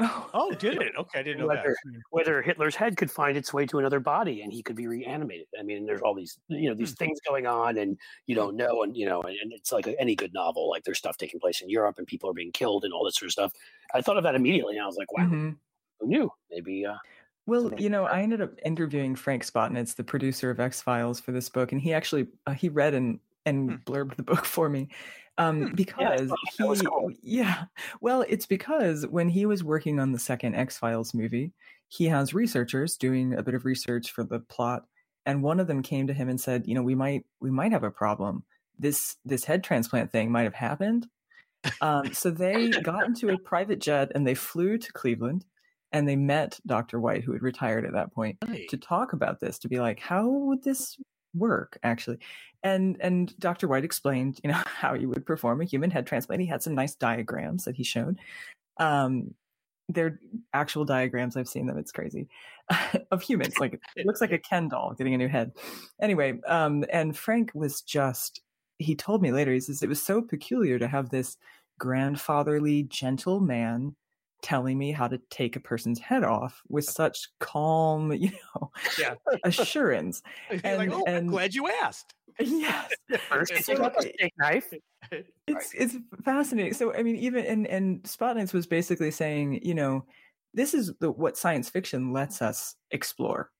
Oh, 0.00 0.30
Oh, 0.34 0.52
did 0.54 0.82
it? 0.82 0.92
Okay, 0.98 1.20
I 1.20 1.22
didn't 1.22 1.38
know 1.38 1.46
that. 1.48 1.58
Whether- 1.64 1.76
whether 2.10 2.42
Hitler's 2.42 2.74
head 2.74 2.96
could 2.96 3.10
find 3.12 3.36
its 3.36 3.52
way 3.54 3.64
to 3.66 3.78
another 3.78 4.00
body 4.00 4.42
and 4.42 4.52
he 4.52 4.60
could 4.60 4.74
be 4.74 4.88
reanimated. 4.88 5.46
I 5.56 5.62
mean, 5.62 5.86
there's 5.86 6.00
all 6.02 6.14
these, 6.14 6.36
you 6.48 6.68
know, 6.68 6.74
these 6.74 6.90
Hmm. 6.90 6.96
things 7.04 7.20
going 7.24 7.46
on 7.46 7.78
and 7.78 7.96
you 8.26 8.34
don't 8.34 8.56
know. 8.56 8.82
And, 8.82 8.96
you 8.96 9.06
know, 9.06 9.22
and, 9.22 9.36
and 9.40 9.52
it's 9.52 9.70
like 9.70 9.86
any 10.00 10.16
good 10.16 10.32
novel, 10.34 10.68
like 10.68 10.82
there's 10.82 10.98
stuff 10.98 11.16
taking 11.16 11.38
place 11.38 11.60
in 11.60 11.68
Europe 11.70 11.98
and 11.98 12.08
people 12.08 12.28
are 12.28 12.32
being 12.34 12.50
killed 12.50 12.84
and 12.84 12.92
all 12.92 13.04
this 13.04 13.14
sort 13.14 13.28
of 13.28 13.32
stuff. 13.32 13.52
I 13.94 14.00
thought 14.02 14.16
of 14.16 14.24
that 14.24 14.34
immediately 14.34 14.74
and 14.76 14.82
I 14.82 14.86
was 14.88 14.96
like, 14.96 15.12
wow, 15.12 15.26
Mhm. 15.26 15.56
who 16.00 16.06
knew? 16.08 16.32
Maybe, 16.50 16.84
uh, 16.84 16.96
Well, 17.46 17.72
you 17.80 17.88
know. 17.88 18.06
I 18.06 18.20
ended 18.22 18.40
up 18.40 18.50
interviewing 18.64 19.14
Frank 19.14 19.44
Spotnitz, 19.44 19.94
the 19.94 20.02
producer 20.02 20.50
of 20.50 20.58
X 20.58 20.80
Files, 20.82 21.20
for 21.20 21.30
this 21.30 21.48
book, 21.48 21.70
and 21.70 21.80
he 21.80 21.92
actually 21.92 22.26
uh, 22.48 22.52
he 22.54 22.68
read 22.68 22.94
and 22.94 23.20
and 23.46 23.70
Hmm. 23.70 23.76
blurbed 23.92 24.16
the 24.16 24.22
book 24.22 24.44
for 24.44 24.68
me 24.68 24.88
um, 25.38 25.66
Hmm. 25.68 25.74
because 25.74 26.32
was 26.60 26.80
he, 26.80 26.86
cool. 26.86 27.10
yeah, 27.22 27.64
well, 28.00 28.24
it's 28.28 28.46
because 28.46 29.06
when 29.06 29.28
he 29.28 29.46
was 29.46 29.64
working 29.64 29.98
on 30.00 30.12
the 30.12 30.18
second 30.18 30.54
X 30.54 30.78
Files 30.78 31.12
movie, 31.14 31.52
he 31.88 32.06
has 32.06 32.34
researchers 32.34 32.96
doing 32.96 33.34
a 33.34 33.42
bit 33.42 33.54
of 33.54 33.64
research 33.64 34.10
for 34.12 34.24
the 34.24 34.40
plot, 34.40 34.86
and 35.26 35.42
one 35.42 35.58
of 35.60 35.66
them 35.66 35.82
came 35.82 36.06
to 36.06 36.12
him 36.14 36.28
and 36.28 36.40
said, 36.40 36.66
you 36.66 36.74
know, 36.74 36.82
we 36.82 36.94
might 36.94 37.24
we 37.40 37.50
might 37.50 37.72
have 37.72 37.84
a 37.84 37.90
problem 37.90 38.44
this 38.78 39.16
this 39.24 39.44
head 39.44 39.62
transplant 39.62 40.10
thing 40.10 40.30
might 40.32 40.42
have 40.42 40.54
happened. 40.54 41.06
Um, 41.80 42.12
so 42.12 42.30
they 42.30 42.72
got 42.82 43.06
into 43.06 43.30
a 43.30 43.38
private 43.38 43.78
jet 43.80 44.10
and 44.14 44.26
they 44.26 44.34
flew 44.34 44.78
to 44.78 44.92
Cleveland 44.92 45.44
and 45.92 46.08
they 46.08 46.16
met 46.16 46.58
Dr. 46.66 46.98
White, 47.00 47.22
who 47.24 47.32
had 47.32 47.42
retired 47.42 47.84
at 47.84 47.92
that 47.92 48.12
point, 48.12 48.36
Right. 48.46 48.68
to 48.68 48.76
talk 48.76 49.12
about 49.12 49.38
this, 49.40 49.58
to 49.60 49.68
be 49.68 49.78
like, 49.80 50.00
how 50.00 50.28
would 50.28 50.62
this 50.64 50.96
work 51.34 51.78
actually? 51.82 52.18
And 52.62 52.96
and 53.00 53.38
Dr. 53.38 53.68
White 53.68 53.84
explained, 53.84 54.40
you 54.42 54.50
know, 54.50 54.62
how 54.66 54.94
you 54.94 55.08
would 55.08 55.26
perform 55.26 55.60
a 55.60 55.64
human 55.64 55.90
head 55.90 56.06
transplant. 56.06 56.40
He 56.40 56.48
had 56.48 56.62
some 56.62 56.74
nice 56.74 56.94
diagrams 56.94 57.64
that 57.64 57.76
he 57.76 57.84
showed. 57.84 58.18
Um, 58.78 59.34
they're 59.88 60.18
actual 60.54 60.84
diagrams. 60.84 61.36
I've 61.36 61.48
seen 61.48 61.66
them. 61.66 61.78
It's 61.78 61.92
crazy 61.92 62.28
of 63.10 63.22
humans. 63.22 63.54
Like 63.60 63.80
it 63.96 64.06
looks 64.06 64.20
like 64.20 64.32
a 64.32 64.38
Ken 64.38 64.68
doll 64.68 64.94
getting 64.96 65.14
a 65.14 65.18
new 65.18 65.28
head. 65.28 65.52
Anyway, 66.00 66.40
um, 66.46 66.84
and 66.90 67.16
Frank 67.16 67.52
was 67.54 67.82
just. 67.82 68.40
He 68.78 68.96
told 68.96 69.22
me 69.22 69.30
later. 69.30 69.52
He 69.52 69.60
says 69.60 69.82
it 69.82 69.88
was 69.88 70.02
so 70.02 70.20
peculiar 70.20 70.80
to 70.80 70.88
have 70.88 71.10
this 71.10 71.36
grandfatherly, 71.78 72.82
gentle 72.84 73.40
man 73.40 73.94
telling 74.44 74.76
me 74.78 74.92
how 74.92 75.08
to 75.08 75.18
take 75.30 75.56
a 75.56 75.60
person's 75.60 75.98
head 75.98 76.22
off 76.22 76.62
with 76.68 76.84
such 76.84 77.28
calm, 77.40 78.12
you 78.24 78.30
know, 78.54 78.70
Yeah. 78.98 79.14
assurance. 79.42 80.22
You're 80.50 80.76
like, 80.76 80.90
And- 80.90 80.92
oh, 80.92 81.04
I'm 81.08 81.26
glad 81.26 81.54
you 81.54 81.68
asked. 81.82 82.14
Yes, 82.40 82.90
First, 83.28 83.52
you 83.52 83.58
So- 83.62 83.74
take 83.74 83.82
out 83.82 83.94
the 83.94 84.02
steak 84.02 84.32
knife. 84.38 84.72
it's 85.46 85.72
it's 85.74 85.96
fascinating. 86.24 86.74
So 86.74 86.92
I 86.94 87.02
mean, 87.02 87.16
even 87.16 87.44
and 87.46 87.66
and 87.68 88.02
Spotnitz 88.02 88.52
was 88.52 88.66
basically 88.66 89.10
saying, 89.12 89.60
you 89.62 89.74
know, 89.74 90.04
this 90.52 90.74
is 90.74 90.92
the, 91.00 91.10
what 91.10 91.36
science 91.36 91.68
fiction 91.70 92.12
lets 92.12 92.42
us 92.42 92.74
explore, 92.90 93.50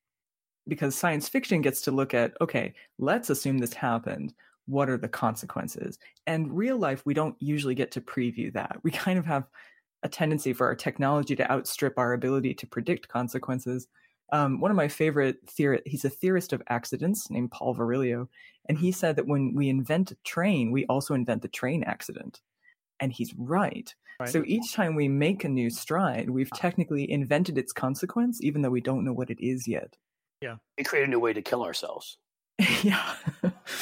because 0.67 0.97
science 0.97 1.29
fiction 1.29 1.61
gets 1.61 1.83
to 1.83 1.93
look 1.93 2.15
at, 2.15 2.33
okay, 2.41 2.75
let's 2.99 3.31
assume 3.31 3.59
this 3.59 3.75
happened. 3.75 4.35
What 4.67 4.89
are 4.91 4.97
the 4.99 5.09
consequences? 5.09 5.99
And 6.27 6.53
real 6.57 6.77
life, 6.79 7.03
we 7.07 7.15
don't 7.15 7.37
usually 7.39 7.75
get 7.77 7.93
to 7.93 8.01
preview 8.01 8.53
that. 8.55 8.79
We 8.83 8.91
kind 8.91 9.19
of 9.21 9.27
have 9.27 9.45
a 10.05 10.09
tendency 10.09 10.53
for 10.53 10.67
our 10.67 10.75
technology 10.75 11.35
to 11.35 11.51
outstrip 11.51 11.99
our 11.99 12.13
ability 12.13 12.55
to 12.55 12.67
predict 12.67 13.09
consequences. 13.09 13.89
Um, 14.33 14.61
one 14.61 14.71
of 14.71 14.77
my 14.77 14.89
favorite 14.89 15.45
theor 15.47 15.81
he's 15.87 16.05
a 16.05 16.11
theorist 16.11 16.53
of 16.53 16.63
accidents 16.69 17.31
named 17.31 17.51
Paul 17.51 17.75
Virilio, 17.75 18.29
and 18.69 18.79
he 18.79 18.93
said 18.93 19.17
that 19.17 19.27
when 19.27 19.55
we 19.55 19.69
invent 19.69 20.13
a 20.13 20.17
train, 20.25 20.71
we 20.71 20.87
also 20.87 21.15
invent 21.15 21.43
the 21.43 21.49
train 21.49 21.83
accident. 21.83 22.41
And 23.01 23.13
he's 23.13 23.35
right. 23.37 23.93
Right. 24.21 24.29
So 24.29 24.45
each 24.47 24.73
time 24.73 24.95
we 24.95 25.09
make 25.09 25.43
a 25.43 25.49
new 25.49 25.69
stride, 25.69 26.31
we've 26.31 26.51
technically 26.51 27.11
invented 27.11 27.59
its 27.59 27.73
consequence, 27.73 28.41
even 28.43 28.63
though 28.63 28.71
we 28.71 28.81
don't 28.81 29.05
know 29.05 29.13
what 29.13 29.31
it 29.31 29.45
is 29.45 29.67
yet. 29.67 29.97
Yeah. 30.41 30.57
We 30.79 30.85
create 30.85 31.05
a 31.05 31.11
new 31.11 31.19
way 31.19 31.33
to 31.33 31.43
kill 31.43 31.65
ourselves. 31.65 32.19
yeah. 32.83 33.15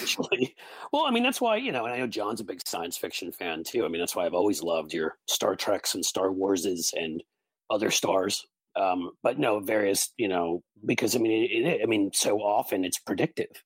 Actually, 0.00 0.54
well, 0.92 1.04
I 1.06 1.10
mean 1.10 1.22
that's 1.22 1.40
why 1.40 1.56
you 1.56 1.72
know, 1.72 1.84
and 1.84 1.94
I 1.94 1.98
know 1.98 2.06
John's 2.06 2.40
a 2.40 2.44
big 2.44 2.60
science 2.66 2.96
fiction 2.96 3.32
fan 3.32 3.64
too. 3.64 3.84
I 3.84 3.88
mean 3.88 4.00
that's 4.00 4.14
why 4.14 4.26
I've 4.26 4.34
always 4.34 4.62
loved 4.62 4.92
your 4.92 5.16
Star 5.26 5.56
Treks 5.56 5.94
and 5.94 6.04
Star 6.04 6.28
Warses 6.28 6.92
and 6.94 7.22
other 7.70 7.90
stars. 7.90 8.46
Um, 8.76 9.10
but 9.22 9.38
no, 9.38 9.60
various 9.60 10.12
you 10.16 10.28
know 10.28 10.62
because 10.84 11.16
I 11.16 11.18
mean 11.18 11.44
it, 11.44 11.66
it, 11.66 11.80
I 11.82 11.86
mean 11.86 12.10
so 12.14 12.38
often 12.38 12.84
it's 12.84 12.98
predictive, 12.98 13.62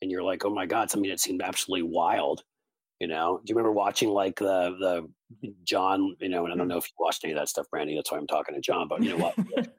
and 0.00 0.10
you're 0.10 0.22
like, 0.22 0.44
oh 0.44 0.50
my 0.50 0.66
god, 0.66 0.90
I 0.94 0.98
mean 0.98 1.10
it 1.10 1.20
seemed 1.20 1.42
absolutely 1.42 1.88
wild. 1.90 2.42
You 3.00 3.06
know, 3.06 3.40
do 3.44 3.50
you 3.50 3.56
remember 3.56 3.72
watching 3.72 4.08
like 4.08 4.38
the 4.38 5.08
the 5.40 5.52
John? 5.64 6.16
You 6.20 6.28
know, 6.28 6.44
and 6.44 6.52
I 6.52 6.56
don't 6.56 6.68
know 6.68 6.78
if 6.78 6.86
you 6.86 6.94
watched 6.98 7.24
any 7.24 7.32
of 7.32 7.38
that 7.38 7.48
stuff, 7.48 7.66
Brandy. 7.70 7.94
That's 7.94 8.10
why 8.10 8.18
I'm 8.18 8.26
talking 8.26 8.54
to 8.54 8.60
John. 8.60 8.88
But 8.88 9.02
you 9.02 9.16
know 9.16 9.24
what, 9.24 9.36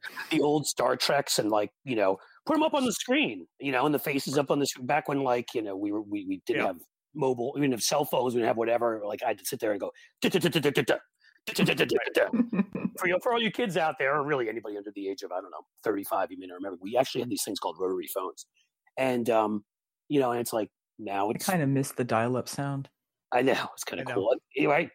the 0.30 0.42
old 0.42 0.68
Star 0.68 0.96
Treks 0.96 1.38
and 1.40 1.50
like 1.50 1.72
you 1.84 1.96
know 1.96 2.18
put 2.50 2.56
them 2.56 2.64
up 2.64 2.74
on 2.74 2.84
the 2.84 2.92
screen, 2.92 3.46
you 3.60 3.72
know, 3.72 3.86
and 3.86 3.94
the 3.94 4.00
faces 4.00 4.36
up 4.36 4.50
on 4.50 4.58
the 4.58 4.66
screen. 4.66 4.88
Back 4.88 5.08
when, 5.08 5.22
like, 5.24 5.54
you 5.54 5.62
know, 5.62 5.78
we 5.78 5.92
were 5.92 6.02
we, 6.02 6.26
we 6.28 6.42
didn't 6.48 6.62
Yeah. 6.62 6.68
have 6.68 6.78
mobile, 7.14 7.52
we 7.54 7.62
didn't 7.62 7.74
have 7.74 7.84
cell 7.84 8.06
phones, 8.06 8.34
we 8.34 8.40
didn't 8.40 8.48
have 8.48 8.58
whatever. 8.58 9.02
Like, 9.06 9.22
I 9.24 9.30
would 9.34 9.46
sit 9.46 9.60
there 9.60 9.72
and 9.72 9.80
go. 9.80 9.92
For 12.98 13.08
you, 13.08 13.18
for 13.22 13.32
all 13.34 13.42
you 13.42 13.52
kids 13.52 13.78
out 13.78 13.96
there, 14.00 14.16
or 14.16 14.24
really 14.26 14.50
anybody 14.50 14.78
under 14.78 14.92
the 14.96 15.08
age 15.10 15.22
of 15.22 15.32
I 15.32 15.42
don't 15.42 15.52
know, 15.52 15.62
thirty 15.84 16.04
five, 16.04 16.32
you 16.32 16.38
may 16.40 16.48
not 16.48 16.56
remember. 16.56 16.78
We 16.82 16.98
actually 16.98 17.22
had 17.22 17.30
these 17.30 17.44
things 17.44 17.60
called 17.60 17.78
rotary 17.80 18.08
phones, 18.08 18.48
and 18.98 19.30
um, 19.30 19.64
you 20.10 20.20
know, 20.20 20.32
and 20.32 20.42
it's 20.42 20.54
like 20.54 20.70
now 20.98 21.30
I 21.30 21.34
kind 21.34 21.62
of 21.62 21.70
miss 21.70 21.92
the 21.92 22.04
dial-up 22.04 22.50
sound. 22.50 22.90
I 23.32 23.44
know 23.44 23.54
it's 23.74 23.84
kind 23.84 24.02
of 24.02 24.08
cool, 24.08 24.36
right? 24.66 24.90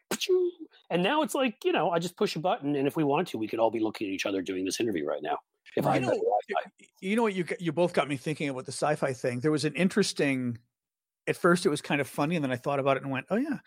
And 0.91 1.03
now 1.03 1.23
it's 1.23 1.35
like 1.35 1.55
you 1.65 1.73
know, 1.73 1.91
I 1.91 1.99
just 2.01 2.17
push 2.17 2.35
a 2.37 2.41
button, 2.41 2.75
and 2.77 2.87
if 2.87 2.97
we 2.97 3.05
want 3.05 3.29
to, 3.29 3.39
we 3.39 3.47
could 3.49 3.59
all 3.61 3.71
be 3.71 3.81
looking 3.81 4.09
at 4.09 4.13
each 4.13 4.27
other 4.27 4.43
doing 4.43 4.65
this 4.65 4.81
interview 4.81 5.07
right 5.07 5.23
now. 5.23 5.39
If 5.77 5.87
I 5.87 5.97
You 5.97 6.01
know, 6.01 6.21
you 7.01 7.17
know 7.17 7.23
what 7.23 7.35
you 7.35 7.45
you 7.59 7.73
both 7.73 7.93
got 7.93 8.09
me 8.09 8.17
thinking 8.17 8.49
about 8.49 8.67
the 8.67 8.73
sci-fi 8.73 9.13
thing. 9.13 9.41
There 9.41 9.51
was 9.51 9.65
an 9.65 9.75
interesting. 9.75 10.59
At 11.27 11.37
first, 11.37 11.65
it 11.65 11.71
was 11.71 11.81
kind 11.81 12.03
of 12.03 12.07
funny, 12.07 12.37
and 12.37 12.45
then 12.45 12.53
I 12.53 12.57
thought 12.57 12.79
about 12.79 12.99
it 12.99 13.03
and 13.03 13.11
went, 13.11 13.27
"Oh 13.31 13.37
yeah, 13.37 13.59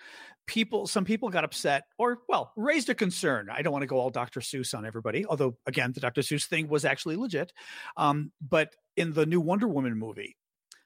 people. 0.45 0.86
Some 0.86 1.05
people 1.05 1.30
got 1.30 1.43
upset, 1.43 1.84
or 1.97 2.20
well, 2.30 2.53
raised 2.55 2.89
a 2.89 2.95
concern. 2.95 3.49
I 3.51 3.64
don't 3.64 3.74
want 3.74 3.82
to 3.82 3.88
go 3.88 3.97
all 3.97 4.12
Dr. 4.12 4.41
Seuss 4.41 4.78
on 4.78 4.86
everybody, 4.86 5.26
although 5.26 5.58
again, 5.66 5.91
the 5.91 5.99
Dr. 5.99 6.22
Seuss 6.22 6.45
thing 6.45 6.68
was 6.68 6.86
actually 6.86 7.16
legit. 7.16 7.51
Um, 7.97 8.32
but 8.47 8.76
in 8.95 9.14
the 9.14 9.26
new 9.26 9.41
Wonder 9.41 9.68
Woman 9.68 9.97
movie, 9.97 10.38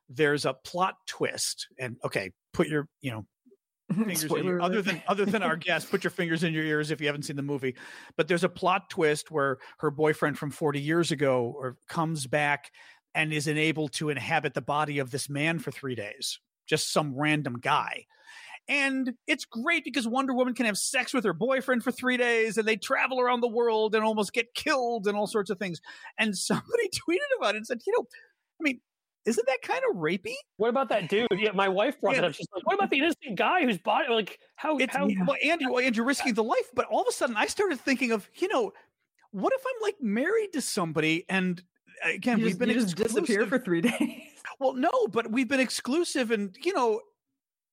there's 0.07 0.45
a 0.45 0.53
plot 0.53 0.95
twist, 1.07 1.67
and 1.77 1.97
okay, 2.05 2.31
put 2.53 2.69
your 2.69 2.87
you 3.01 3.11
know 3.11 3.25
fingers 4.05 4.61
other 4.61 4.81
than 4.81 5.01
other 5.07 5.25
than 5.25 5.43
our 5.43 5.55
guest 5.57 5.89
put 5.89 6.03
your 6.03 6.11
fingers 6.11 6.43
in 6.43 6.53
your 6.53 6.63
ears 6.63 6.91
if 6.91 7.01
you 7.01 7.07
haven't 7.07 7.23
seen 7.23 7.35
the 7.35 7.41
movie. 7.41 7.75
But 8.17 8.27
there's 8.27 8.43
a 8.43 8.49
plot 8.49 8.89
twist 8.89 9.31
where 9.31 9.57
her 9.79 9.91
boyfriend 9.91 10.37
from 10.37 10.51
40 10.51 10.79
years 10.79 11.11
ago 11.11 11.53
or 11.55 11.77
comes 11.87 12.27
back 12.27 12.71
and 13.13 13.33
is 13.33 13.47
unable 13.47 13.89
to 13.89 14.09
inhabit 14.09 14.53
the 14.53 14.61
body 14.61 14.99
of 14.99 15.11
this 15.11 15.29
man 15.29 15.59
for 15.59 15.71
3 15.71 15.95
days 15.95 16.39
just 16.71 16.93
some 16.93 17.13
random 17.15 17.59
guy. 17.59 18.05
And 18.67 19.13
it's 19.27 19.43
great 19.43 19.83
because 19.83 20.07
Wonder 20.07 20.33
Woman 20.33 20.53
can 20.53 20.65
have 20.65 20.77
sex 20.77 21.13
with 21.13 21.25
her 21.25 21.33
boyfriend 21.33 21.83
for 21.83 21.91
three 21.91 22.15
days 22.15 22.57
and 22.57 22.65
they 22.65 22.77
travel 22.77 23.19
around 23.19 23.41
the 23.41 23.49
world 23.49 23.93
and 23.93 24.05
almost 24.05 24.31
get 24.31 24.53
killed 24.53 25.07
and 25.07 25.17
all 25.17 25.27
sorts 25.27 25.49
of 25.49 25.59
things. 25.59 25.81
And 26.17 26.37
somebody 26.37 26.89
tweeted 27.09 27.37
about 27.37 27.55
it 27.55 27.57
and 27.57 27.67
said, 27.67 27.81
you 27.85 27.93
know, 27.97 28.07
I 28.59 28.63
mean, 28.63 28.79
isn't 29.25 29.45
that 29.47 29.61
kind 29.61 29.81
of 29.89 29.97
rapey? 29.97 30.33
What 30.57 30.69
about 30.69 30.89
that 30.89 31.09
dude? 31.09 31.27
Yeah, 31.31 31.51
my 31.53 31.69
wife 31.69 31.99
brought 32.01 32.15
it 32.17 32.23
up. 32.23 32.33
She's 32.33 32.47
like, 32.55 32.65
"What 32.65 32.75
about 32.75 32.89
the 32.89 32.97
innocent 32.97 33.35
guy 33.35 33.63
whose 33.63 33.77
body? 33.77 34.09
Like, 34.09 34.39
how? 34.55 34.77
It's 34.77 34.95
how? 34.95 35.07
well, 35.27 35.37
and, 35.43 35.61
well, 35.69 35.79
and 35.83 35.95
you're 35.95 36.05
risking 36.05 36.33
the 36.33 36.43
life. 36.43 36.69
But 36.73 36.85
all 36.85 37.01
of 37.01 37.07
a 37.07 37.11
sudden, 37.11 37.35
I 37.37 37.45
started 37.47 37.79
thinking 37.79 38.11
of, 38.11 38.27
you 38.35 38.47
know, 38.47 38.71
what 39.31 39.53
if 39.53 39.61
I'm 39.65 39.81
like 39.81 39.95
married 40.01 40.53
to 40.53 40.61
somebody 40.61 41.25
and 41.29 41.61
again, 42.03 42.39
you 42.39 42.45
we've 42.45 42.51
just, 42.51 42.59
been 42.59 42.69
you 42.69 42.75
just 42.75 42.95
disappear 42.95 43.45
for 43.45 43.59
three 43.59 43.81
days. 43.81 44.21
well, 44.59 44.73
no, 44.73 44.89
but 45.11 45.31
we've 45.31 45.47
been 45.47 45.59
exclusive, 45.59 46.31
and 46.31 46.55
you 46.63 46.73
know, 46.73 46.99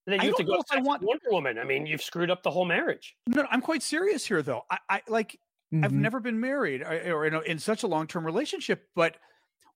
And 0.05 0.13
then 0.13 0.19
I 0.21 0.25
have 0.25 0.35
to 0.35 0.43
go 0.43 0.61
I 0.71 0.81
want- 0.81 1.01
Wonder 1.01 1.25
Woman. 1.31 1.57
I 1.57 1.63
mean, 1.63 1.85
you've 1.87 2.03
screwed 2.03 2.29
up 2.29 2.43
the 2.43 2.51
whole 2.51 2.65
marriage. 2.65 3.15
no, 3.27 3.45
I'm 3.49 3.61
quite 3.61 3.81
serious 3.83 4.25
here, 4.25 4.41
though. 4.43 4.61
I, 4.69 4.77
I 4.89 5.01
like 5.07 5.39
I've 5.71 5.91
Mhm. 5.91 6.01
never 6.01 6.19
been 6.19 6.39
married 6.39 6.81
or, 6.81 7.13
or 7.13 7.25
in, 7.27 7.33
a, 7.35 7.39
in 7.41 7.59
such 7.59 7.83
a 7.83 7.87
long 7.87 8.07
term 8.07 8.25
relationship, 8.25 8.87
but 8.95 9.17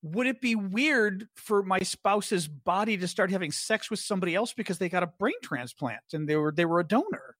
would 0.01 0.27
it 0.27 0.41
be 0.41 0.55
weird 0.55 1.27
for 1.35 1.63
my 1.63 1.79
spouse's 1.79 2.47
body 2.47 2.97
to 2.97 3.07
start 3.07 3.31
having 3.31 3.51
sex 3.51 3.89
with 3.89 3.99
somebody 3.99 4.35
else 4.35 4.53
because 4.53 4.77
they 4.77 4.89
got 4.89 5.03
a 5.03 5.07
brain 5.07 5.33
transplant 5.41 6.01
and 6.11 6.27
they 6.27 6.35
were 6.35 6.51
they 6.51 6.65
were 6.65 6.79
a 6.79 6.83
donor? 6.87 7.35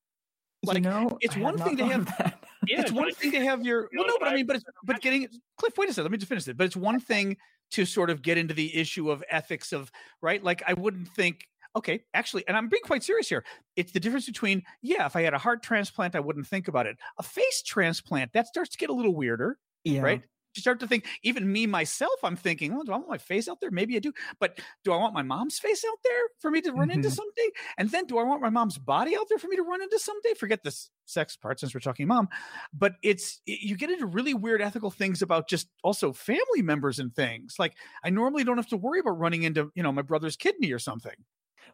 You 0.62 0.74
like, 0.74 0.84
know, 0.84 1.18
it's 1.20 1.36
I 1.36 1.40
one 1.42 1.58
thing 1.58 1.78
to 1.78 1.86
have- 1.86 2.06
that. 2.18 2.40
Yeah, 2.66 2.80
it's 2.80 2.94
one 2.94 3.12
thing 3.14 3.34
to 3.34 3.44
have 3.44 3.66
your 3.66 3.90
well, 3.94 4.08
no, 4.08 4.14
but 4.20 4.30
I 4.30 4.32
I- 4.32 4.36
mean, 4.36 4.46
but 4.46 4.56
it's 4.56 4.66
but 4.86 5.02
getting 5.02 5.28
Cliff. 5.58 5.74
Wait 5.78 5.90
a 5.90 5.94
second, 5.94 6.06
let 6.06 6.12
me 6.14 6.18
just 6.18 6.30
finish 6.30 6.48
it. 6.48 6.56
But 6.56 6.64
it's 6.64 6.78
one 6.78 7.02
thing 7.02 7.36
to 7.72 7.84
sort 7.86 8.10
of 8.10 8.22
get 8.22 8.38
into 8.38 8.54
the 8.54 8.74
issue 8.74 9.12
of 9.12 9.22
ethics 9.30 9.74
of 9.74 9.92
right. 10.22 10.42
Like 10.42 10.64
I 10.66 10.74
wouldn't 10.74 11.10
think. 11.10 11.46
Okay, 11.76 12.06
actually, 12.14 12.48
and 12.48 12.56
I'm 12.56 12.70
being 12.70 12.84
quite 12.86 13.04
serious 13.04 13.28
here. 13.28 13.44
It's 13.76 13.92
the 13.92 14.00
difference 14.00 14.28
between 14.28 14.64
yeah, 14.82 15.06
if 15.06 15.18
I 15.18 15.24
had 15.24 15.34
a 15.34 15.38
heart 15.38 15.62
transplant, 15.62 16.16
I 16.16 16.22
wouldn't 16.22 16.48
think 16.48 16.70
about 16.70 16.88
it. 16.88 16.96
A 17.20 17.24
face 17.24 17.62
transplant 17.64 18.32
that 18.32 18.48
starts 18.48 18.70
to 18.70 18.78
get 18.78 18.90
a 18.90 18.94
little 18.94 19.14
weirder, 19.14 19.58
Yeah. 19.84 20.00
right? 20.02 20.22
You 20.56 20.62
start 20.62 20.80
to 20.82 20.88
think. 20.88 21.08
Even 21.24 21.52
me 21.52 21.66
myself, 21.66 22.14
I'm 22.24 22.36
thinking, 22.36 22.74
oh, 22.74 22.84
do 22.84 22.92
I 22.92 22.98
want 22.98 23.10
my 23.10 23.18
face 23.18 23.48
out 23.48 23.60
there? 23.60 23.72
Maybe 23.72 23.96
I 23.96 24.00
do, 24.00 24.14
but 24.40 24.60
do 24.84 24.92
I 24.94 24.98
want 24.98 25.14
my 25.14 25.24
mom's 25.24 25.58
face 25.58 25.84
out 25.84 25.98
there 26.04 26.22
for 26.40 26.52
me 26.52 26.62
to 26.62 26.72
run 26.72 26.92
into 26.92 27.08
Mhm. 27.10 27.16
someday? 27.16 27.50
And 27.78 27.90
then 27.90 28.06
do 28.06 28.18
I 28.20 28.24
want 28.24 28.42
my 28.42 28.50
mom's 28.50 28.78
body 28.78 29.16
out 29.18 29.28
there 29.30 29.40
for 29.40 29.48
me 29.48 29.56
to 29.56 29.64
run 29.64 29.82
into 29.82 29.98
someday? 29.98 30.34
Forget 30.36 30.64
this 30.64 30.92
sex 31.06 31.36
part 31.36 31.60
since 31.60 31.74
we're 31.74 31.82
talking 31.82 32.08
mom 32.08 32.30
but 32.72 32.96
it's 33.04 33.42
it- 33.46 33.60
you 33.60 33.76
get 33.76 33.92
into 33.92 34.06
really 34.06 34.34
weird 34.34 34.62
ethical 34.62 34.90
things 34.90 35.22
about 35.22 35.50
just 35.50 35.68
also 35.84 36.14
family 36.14 36.62
members 36.62 36.98
and 36.98 37.14
things 37.14 37.56
like 37.60 37.76
i 38.06 38.10
normally 38.10 38.46
don't 38.46 38.56
have 38.56 38.68
to 38.70 38.78
worry 38.78 39.00
about 39.02 39.20
running 39.20 39.44
into 39.44 39.70
you 39.76 39.84
know 39.84 39.92
my 39.92 40.02
brother's 40.02 40.38
kidney 40.38 40.72
or 40.72 40.80
something 40.80 41.14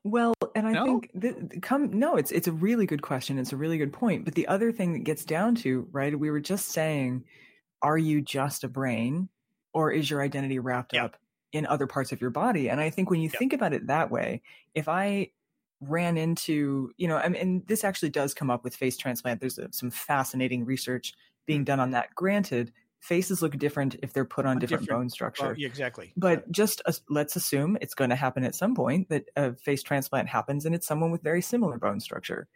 Well, 0.03 0.33
and 0.55 0.67
I 0.67 0.73
No? 0.73 0.83
think 0.83 1.11
that 1.15 1.61
come 1.61 1.91
no, 1.91 2.15
it's 2.15 2.31
it's 2.31 2.47
a 2.47 2.51
really 2.51 2.85
good 2.87 3.01
question. 3.03 3.37
It's 3.37 3.53
a 3.53 3.57
really 3.57 3.77
good 3.77 3.93
point. 3.93 4.25
But 4.25 4.33
the 4.35 4.47
other 4.47 4.71
thing 4.71 4.93
that 4.93 4.99
gets 5.03 5.25
down 5.25 5.53
to 5.55 5.87
right, 5.91 6.17
we 6.17 6.31
were 6.31 6.39
just 6.39 6.69
saying, 6.69 7.23
are 7.81 7.97
you 7.97 8.21
just 8.21 8.63
a 8.63 8.67
brain, 8.67 9.29
or 9.73 9.91
is 9.91 10.09
your 10.09 10.21
identity 10.21 10.59
wrapped 10.59 10.93
Yeah. 10.93 11.05
up 11.05 11.17
in 11.51 11.65
other 11.65 11.87
parts 11.87 12.11
of 12.11 12.21
your 12.21 12.29
body? 12.29 12.69
And 12.69 12.79
I 12.79 12.89
think 12.89 13.09
when 13.09 13.21
you 13.21 13.29
Yeah. 13.31 13.39
think 13.39 13.53
about 13.53 13.73
it 13.73 13.87
that 13.87 14.11
way, 14.11 14.41
if 14.75 14.87
I 14.87 15.31
ran 15.81 16.17
into, 16.17 16.91
you 16.97 17.07
know, 17.07 17.17
I 17.17 17.29
mean, 17.29 17.41
and 17.41 17.67
this 17.67 17.83
actually 17.83 18.09
does 18.09 18.33
come 18.33 18.49
up 18.49 18.63
with 18.63 18.75
face 18.75 18.97
transplant. 18.97 19.39
There's 19.39 19.57
a, 19.57 19.71
some 19.71 19.89
fascinating 19.89 20.65
research 20.65 21.13
being 21.45 21.61
mm. 21.61 21.65
done 21.65 21.79
on 21.79 21.91
that. 21.91 22.13
Granted, 22.15 22.73
faces 22.99 23.41
look 23.41 23.57
different 23.57 23.95
if 24.03 24.11
they're 24.11 24.25
put 24.25 24.45
on 24.45 24.59
different, 24.59 24.83
different- 24.83 24.99
bone 25.03 25.09
structure. 25.09 25.45
Well, 25.45 25.57
yeah, 25.57 25.67
exactly. 25.67 26.11
But 26.17 26.51
just 26.51 26.81
as, 26.85 27.01
let's 27.09 27.37
assume 27.37 27.77
it's 27.79 27.93
going 27.93 28.09
to 28.09 28.15
happen 28.17 28.43
at 28.43 28.55
some 28.55 28.75
point 28.75 29.07
that 29.07 29.29
a 29.37 29.53
face 29.53 29.81
transplant 29.81 30.27
happens 30.27 30.65
and 30.65 30.75
it's 30.75 30.85
someone 30.85 31.11
with 31.11 31.21
very 31.21 31.41
similar 31.41 31.77
bone 31.77 32.01
structure. 32.01 32.49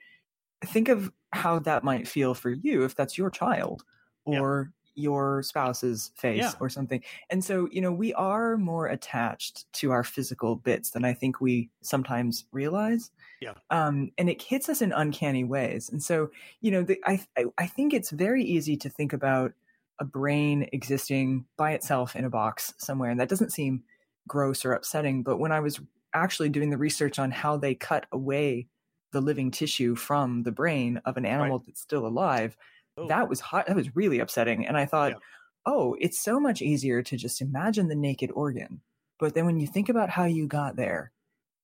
Think 0.66 0.90
of 0.90 1.10
how 1.32 1.60
that 1.60 1.86
might 1.86 2.10
feel 2.10 2.34
for 2.34 2.50
you 2.50 2.84
if 2.84 2.94
that's 2.94 3.18
your 3.18 3.30
child 3.30 3.86
Yeah. 4.28 4.42
or 4.42 4.74
your 4.96 5.44
spouse's 5.44 6.12
face 6.16 6.40
Yeah. 6.40 6.52
or 6.60 6.70
something. 6.70 7.04
And 7.30 7.44
so, 7.44 7.68
you 7.72 7.82
know, 7.82 7.92
we 7.92 8.14
are 8.14 8.58
more 8.58 8.88
attached 8.88 9.72
to 9.74 9.92
our 9.92 10.04
physical 10.04 10.56
bits 10.56 10.92
than 10.92 11.04
I 11.06 11.14
think 11.14 11.42
we 11.42 11.70
sometimes 11.82 12.46
realize. 12.52 13.12
Yeah. 13.42 13.54
Um, 13.70 14.12
and 14.18 14.30
it 14.30 14.42
hits 14.42 14.70
us 14.70 14.82
in 14.82 14.92
uncanny 14.92 15.44
ways. 15.44 15.90
And 15.90 16.02
so, 16.02 16.30
you 16.62 16.72
know, 16.72 16.84
the, 16.84 17.00
I, 17.06 17.26
I 17.38 17.46
I 17.58 17.68
think 17.68 17.94
it's 17.94 18.12
very 18.12 18.44
easy 18.44 18.78
to 18.78 18.90
think 18.90 19.14
about 19.14 19.54
a 20.00 20.06
brain 20.06 20.68
existing 20.74 21.46
by 21.58 21.72
itself 21.74 22.16
in 22.16 22.26
a 22.26 22.30
box 22.30 22.74
somewhere, 22.78 23.12
and 23.12 23.20
that 23.20 23.30
doesn't 23.30 23.52
seem 23.52 23.84
gross 24.28 24.66
or 24.66 24.74
upsetting. 24.74 25.24
But 25.24 25.38
when 25.38 25.52
I 25.52 25.60
was 25.60 25.80
actually 26.14 26.50
doing 26.50 26.70
the 26.70 26.78
research 26.78 27.20
on 27.20 27.32
how 27.32 27.58
they 27.58 27.76
cut 27.76 28.06
away 28.12 28.68
the 29.12 29.22
living 29.22 29.52
tissue 29.52 29.96
from 29.96 30.44
the 30.44 30.52
brain 30.52 31.00
of 31.06 31.18
an 31.18 31.26
animal 31.26 31.60
that's 31.60 31.82
still 31.82 32.08
alive, 32.08 32.58
Oh. 32.98 33.08
that 33.08 33.28
was 33.30 33.40
hot. 33.40 33.68
That 33.68 33.76
was 33.76 33.96
really 33.96 34.20
upsetting. 34.20 34.66
And 34.68 34.78
I 34.78 34.86
thought, 34.86 35.12
Yeah. 35.14 35.18
oh, 35.66 35.96
it's 36.00 36.20
so 36.22 36.40
much 36.40 36.62
easier 36.62 37.02
to 37.04 37.18
just 37.18 37.42
imagine 37.42 37.88
the 37.88 37.96
naked 37.96 38.32
organ. 38.32 38.82
But 39.20 39.34
then 39.34 39.46
when 39.46 39.60
you 39.60 39.68
think 39.68 39.90
about 39.90 40.10
how 40.10 40.26
you 40.26 40.48
got 40.48 40.76
there, 40.76 41.12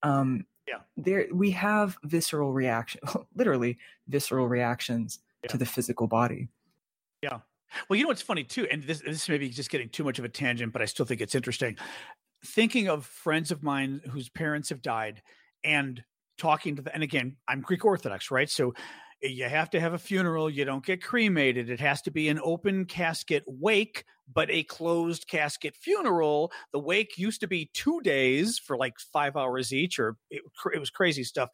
um, 0.03 0.45
Yeah. 0.67 0.79
there 0.97 1.27
we 1.31 1.51
have 1.51 1.97
visceral 2.03 2.53
reaction, 2.53 3.01
literally 3.35 3.77
visceral 4.07 4.47
reactions 4.47 5.19
Yeah. 5.43 5.49
to 5.51 5.57
the 5.57 5.65
physical 5.65 6.07
body. 6.07 6.49
Yeah. 7.21 7.39
Well, 7.87 7.97
you 7.97 8.03
know 8.03 8.09
what's 8.09 8.21
funny 8.21 8.43
too, 8.43 8.65
and 8.71 8.81
this 8.83 9.01
this 9.01 9.29
may 9.29 9.37
be 9.37 9.49
just 9.49 9.69
getting 9.69 9.89
too 9.89 10.03
much 10.03 10.17
of 10.17 10.25
a 10.25 10.29
tangent, 10.29 10.73
but 10.73 10.81
I 10.81 10.85
still 10.85 11.05
think 11.05 11.21
it's 11.21 11.35
interesting. 11.35 11.77
Thinking 12.43 12.87
of 12.87 13.05
friends 13.05 13.51
of 13.51 13.61
mine 13.61 14.01
whose 14.09 14.29
parents 14.29 14.69
have 14.69 14.81
died, 14.81 15.21
and 15.63 16.03
talking 16.37 16.75
to 16.77 16.81
them, 16.81 16.91
and 16.95 17.03
again, 17.03 17.35
I'm 17.47 17.61
Greek 17.61 17.85
Orthodox, 17.85 18.31
right? 18.31 18.49
So 18.49 18.73
you 19.21 19.45
have 19.45 19.69
to 19.71 19.79
have 19.79 19.93
a 19.93 19.99
funeral. 19.99 20.49
You 20.49 20.65
don't 20.65 20.85
get 20.85 21.03
cremated. 21.03 21.69
It 21.69 21.79
has 21.79 22.01
to 22.03 22.11
be 22.11 22.29
an 22.29 22.39
open 22.43 22.85
casket 22.85 23.43
wake, 23.47 24.05
but 24.31 24.49
a 24.49 24.63
closed 24.63 25.27
casket 25.27 25.75
funeral. 25.75 26.51
The 26.71 26.79
wake 26.79 27.17
used 27.17 27.41
to 27.41 27.47
be 27.47 27.69
two 27.73 28.01
days 28.01 28.59
for 28.59 28.77
like 28.77 28.99
five 28.99 29.35
hours 29.35 29.73
each, 29.73 29.99
or 29.99 30.17
it, 30.29 30.41
it 30.73 30.79
was 30.79 30.89
crazy 30.89 31.23
stuff. 31.23 31.49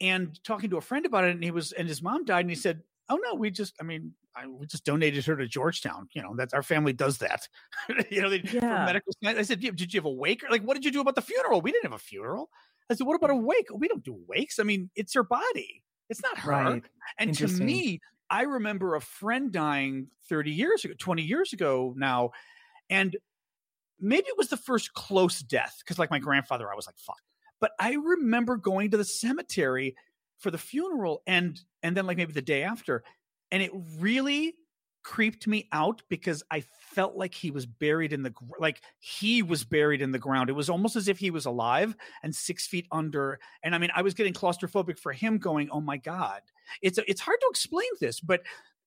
And 0.00 0.38
talking 0.44 0.70
to 0.70 0.76
a 0.76 0.82
friend 0.82 1.06
about 1.06 1.24
it, 1.24 1.30
and 1.30 1.44
he 1.44 1.50
was, 1.50 1.72
and 1.72 1.88
his 1.88 2.02
mom 2.02 2.24
died, 2.24 2.40
and 2.40 2.50
he 2.50 2.56
said, 2.56 2.82
"Oh 3.08 3.18
no, 3.22 3.34
we 3.34 3.50
just, 3.50 3.74
I 3.80 3.84
mean, 3.84 4.14
I, 4.34 4.46
we 4.46 4.66
just 4.66 4.84
donated 4.84 5.24
her 5.26 5.36
to 5.36 5.46
Georgetown. 5.46 6.08
You 6.14 6.22
know, 6.22 6.34
that's 6.36 6.54
our 6.54 6.62
family 6.62 6.92
does 6.92 7.18
that. 7.18 7.48
you 8.10 8.22
know, 8.22 8.30
they, 8.30 8.42
Yeah. 8.44 8.84
medical. 8.84 9.12
I 9.24 9.42
said, 9.42 9.60
did 9.60 9.92
you 9.92 9.98
have 10.00 10.06
a 10.06 10.10
wake? 10.10 10.42
Like, 10.50 10.62
what 10.62 10.74
did 10.74 10.84
you 10.84 10.90
do 10.90 11.00
about 11.00 11.14
the 11.14 11.22
funeral? 11.22 11.60
We 11.60 11.72
didn't 11.72 11.84
have 11.84 11.92
a 11.92 11.98
funeral. 11.98 12.50
I 12.90 12.94
said, 12.94 13.06
what 13.06 13.16
about 13.16 13.30
mm. 13.30 13.34
a 13.34 13.42
wake? 13.42 13.68
We 13.74 13.88
don't 13.88 14.04
do 14.04 14.18
wakes. 14.26 14.58
I 14.58 14.64
mean, 14.64 14.90
it's 14.96 15.14
her 15.14 15.24
body. 15.24 15.82
It's 16.12 16.22
not 16.22 16.38
her. 16.38 16.50
Right. 16.50 16.84
And 17.18 17.34
to 17.38 17.48
me, 17.48 18.00
I 18.30 18.42
remember 18.42 18.94
a 18.94 19.00
friend 19.00 19.50
dying 19.50 20.08
30 20.28 20.52
years 20.52 20.84
ago, 20.84 20.94
20 20.96 21.22
years 21.22 21.52
ago 21.52 21.94
now. 21.96 22.30
And 22.88 23.16
maybe 23.98 24.26
it 24.28 24.36
was 24.36 24.48
the 24.48 24.56
first 24.56 24.92
close 24.94 25.40
death 25.40 25.76
because, 25.80 25.98
like 25.98 26.10
my 26.10 26.18
grandfather, 26.18 26.70
I 26.70 26.76
was 26.76 26.86
like, 26.86 26.98
fuck. 26.98 27.20
But 27.60 27.72
I 27.80 27.94
remember 27.94 28.56
going 28.56 28.90
to 28.90 28.96
the 28.96 29.04
cemetery 29.04 29.96
for 30.38 30.50
the 30.50 30.58
funeral 30.58 31.22
and 31.26 31.60
and 31.82 31.96
then 31.96 32.06
like 32.06 32.16
maybe 32.16 32.32
the 32.32 32.42
day 32.42 32.62
after 32.62 33.04
and 33.52 33.62
it 33.62 33.70
really 33.98 34.54
creeped 35.02 35.46
me 35.46 35.68
out 35.72 36.02
because 36.08 36.42
I 36.50 36.60
felt 36.60 37.16
like 37.16 37.34
he 37.34 37.50
was 37.50 37.66
buried 37.66 38.12
in 38.12 38.22
the 38.22 38.32
like 38.58 38.82
he 38.98 39.42
was 39.42 39.64
buried 39.64 40.02
in 40.02 40.12
the 40.12 40.18
ground. 40.18 40.50
It 40.50 40.54
was 40.54 40.70
almost 40.70 40.96
as 40.96 41.08
if 41.08 41.18
he 41.18 41.30
was 41.30 41.46
alive 41.46 41.96
and 42.22 42.34
six 42.34 42.66
feet 42.66 42.86
under. 42.92 43.38
And 43.62 43.74
I 43.74 43.78
mean, 43.78 43.90
I 43.94 44.02
was 44.02 44.14
getting 44.14 44.32
claustrophobic 44.32 44.98
for 44.98 45.12
him, 45.12 45.38
going, 45.38 45.68
"Oh 45.70 45.80
my 45.80 45.96
god!" 45.96 46.42
It's 46.82 46.98
it's 47.06 47.20
hard 47.20 47.40
to 47.40 47.48
explain 47.50 47.88
this, 48.00 48.20
but 48.20 48.42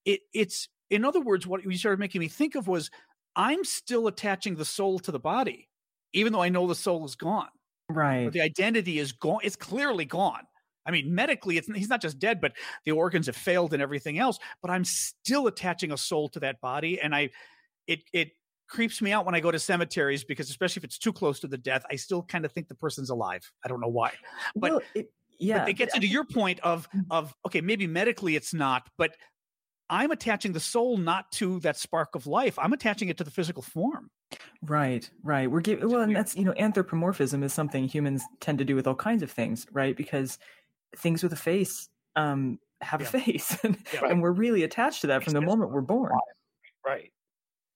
it 0.05 0.22
it's 0.34 0.70
in 0.89 1.03
other 1.05 1.22
words, 1.22 1.47
what 1.47 1.63
you 1.63 1.78
started 1.78 1.99
making 1.99 2.20
me 2.20 2.28
think 2.28 2.55
of 2.55 2.68
was 2.68 2.91
I'm 3.36 3.63
still 3.63 4.07
attaching 4.07 4.55
the 4.55 4.66
soul 4.66 4.99
to 4.99 5.11
the 5.11 5.20
body, 5.20 5.70
even 6.13 6.32
though 6.32 6.41
I 6.41 6.49
know 6.49 6.68
the 6.68 6.76
soul 6.76 7.05
is 7.05 7.16
gone. 7.16 7.49
Right. 7.89 8.26
But 8.26 8.34
the 8.34 8.41
identity 8.41 8.99
is 8.99 9.11
gone. 9.11 9.39
It's 9.43 9.55
clearly 9.55 10.05
gone. 10.05 10.47
I 10.86 10.91
mean, 10.91 11.13
medically, 11.13 11.57
it's 11.57 11.67
he's 11.67 11.89
not 11.89 12.01
just 12.01 12.19
dead, 12.19 12.39
but 12.41 12.53
the 12.86 12.91
organs 12.91 13.25
have 13.25 13.36
failed 13.36 13.73
and 13.73 13.81
everything 13.81 14.19
else. 14.19 14.39
But 14.61 14.71
I'm 14.71 14.86
still 14.86 15.47
attaching 15.47 15.91
a 15.91 15.97
soul 15.97 16.29
to 16.29 16.39
that 16.41 16.61
body, 16.61 16.99
and 17.01 17.15
I, 17.15 17.29
it 17.88 18.01
it 18.13 18.31
creeps 18.67 19.01
me 19.01 19.11
out 19.11 19.25
when 19.25 19.36
I 19.36 19.39
go 19.39 19.51
to 19.51 19.59
cemeteries 19.59 20.23
because, 20.23 20.49
especially 20.49 20.81
if 20.81 20.83
it's 20.86 20.97
too 20.97 21.13
close 21.13 21.39
to 21.41 21.47
the 21.47 21.57
death, 21.57 21.86
I 21.91 21.95
still 21.95 22.23
kind 22.23 22.45
of 22.45 22.51
think 22.51 22.67
the 22.67 22.75
person's 22.75 23.09
alive. 23.09 23.51
I 23.63 23.67
don't 23.67 23.81
know 23.81 23.88
why, 23.88 24.13
but 24.55 24.71
well, 24.71 24.81
it, 24.93 25.11
yeah, 25.39 25.59
but 25.59 25.69
it 25.69 25.73
gets 25.73 25.95
into 25.95 26.07
your 26.07 26.25
point 26.25 26.59
of 26.61 26.89
mm. 26.91 27.03
of 27.09 27.33
okay, 27.45 27.61
maybe 27.61 27.88
medically 27.88 28.36
it's 28.36 28.53
not, 28.53 28.89
but 28.97 29.15
I'm 29.89 30.11
attaching 30.11 30.53
the 30.53 30.59
soul 30.59 30.97
not 30.97 31.31
to 31.33 31.59
that 31.59 31.77
spark 31.77 32.15
of 32.15 32.25
life. 32.25 32.57
I'm 32.57 32.73
attaching 32.73 33.09
it 33.09 33.17
to 33.17 33.23
the 33.23 33.31
physical 33.31 33.61
form. 33.61 34.09
Right, 34.63 35.09
right. 35.23 35.49
We're 35.49 35.61
giving 35.61 35.89
well, 35.89 36.01
and 36.01 36.15
that's 36.15 36.36
you 36.36 36.43
know, 36.43 36.53
anthropomorphism 36.53 37.43
is 37.43 37.53
something 37.53 37.88
humans 37.88 38.23
tend 38.39 38.57
to 38.59 38.65
do 38.65 38.75
with 38.75 38.88
all 38.88 38.95
kinds 38.95 39.21
of 39.21 39.31
things, 39.31 39.67
right? 39.71 39.95
Because 39.95 40.39
things 40.97 41.23
with 41.23 41.33
a 41.33 41.37
face 41.37 41.89
um 42.15 42.59
have 42.81 43.01
Yeah. 43.01 43.07
a 43.07 43.09
face, 43.09 43.57
and, 43.63 43.77
Yeah. 43.93 44.05
and 44.05 44.21
we're 44.21 44.31
really 44.31 44.63
attached 44.63 45.01
to 45.01 45.07
that 45.07 45.23
from 45.23 45.33
the 45.33 45.41
moment 45.41 45.71
we're 45.71 45.81
born. 45.81 46.11
Right. 46.85 47.11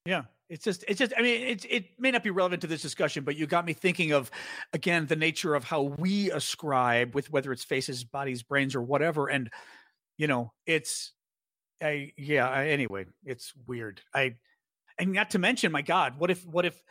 Yeah. 0.06 0.24
It's 0.50 0.64
just, 0.64 0.84
it's 0.88 0.98
just, 0.98 1.14
I 1.16 1.22
mean, 1.22 1.42
it, 1.44 1.66
it 1.70 1.86
may 2.00 2.10
not 2.10 2.24
be 2.24 2.32
relevant 2.32 2.62
to 2.62 2.68
this 2.68 2.82
discussion, 2.82 3.24
but 3.24 3.36
you 3.36 3.46
got 3.46 3.66
me 3.66 3.74
thinking 3.74 4.14
of, 4.14 4.32
again, 4.74 5.06
the 5.06 5.16
nature 5.16 5.54
of 5.54 5.64
how 5.64 5.84
we 6.00 6.32
ascribe 6.32 7.14
with 7.14 7.32
whether 7.32 7.52
it's 7.52 7.64
faces, 7.64 8.04
bodies, 8.04 8.42
brains, 8.42 8.76
or 8.76 8.82
whatever. 8.82 9.28
And, 9.28 9.52
you 10.18 10.26
know, 10.26 10.52
it's, 10.66 11.14
I, 11.82 12.14
yeah, 12.18 12.50
I, 12.50 12.70
anyway, 12.70 13.06
it's 13.26 13.54
weird. 13.68 14.02
I, 14.14 14.38
and 14.98 15.14
not 15.14 15.30
to 15.32 15.40
mention, 15.40 15.72
my 15.72 15.84
God, 15.84 16.18
what 16.18 16.32
if, 16.32 16.44
what 16.48 16.66
if, 16.66 16.82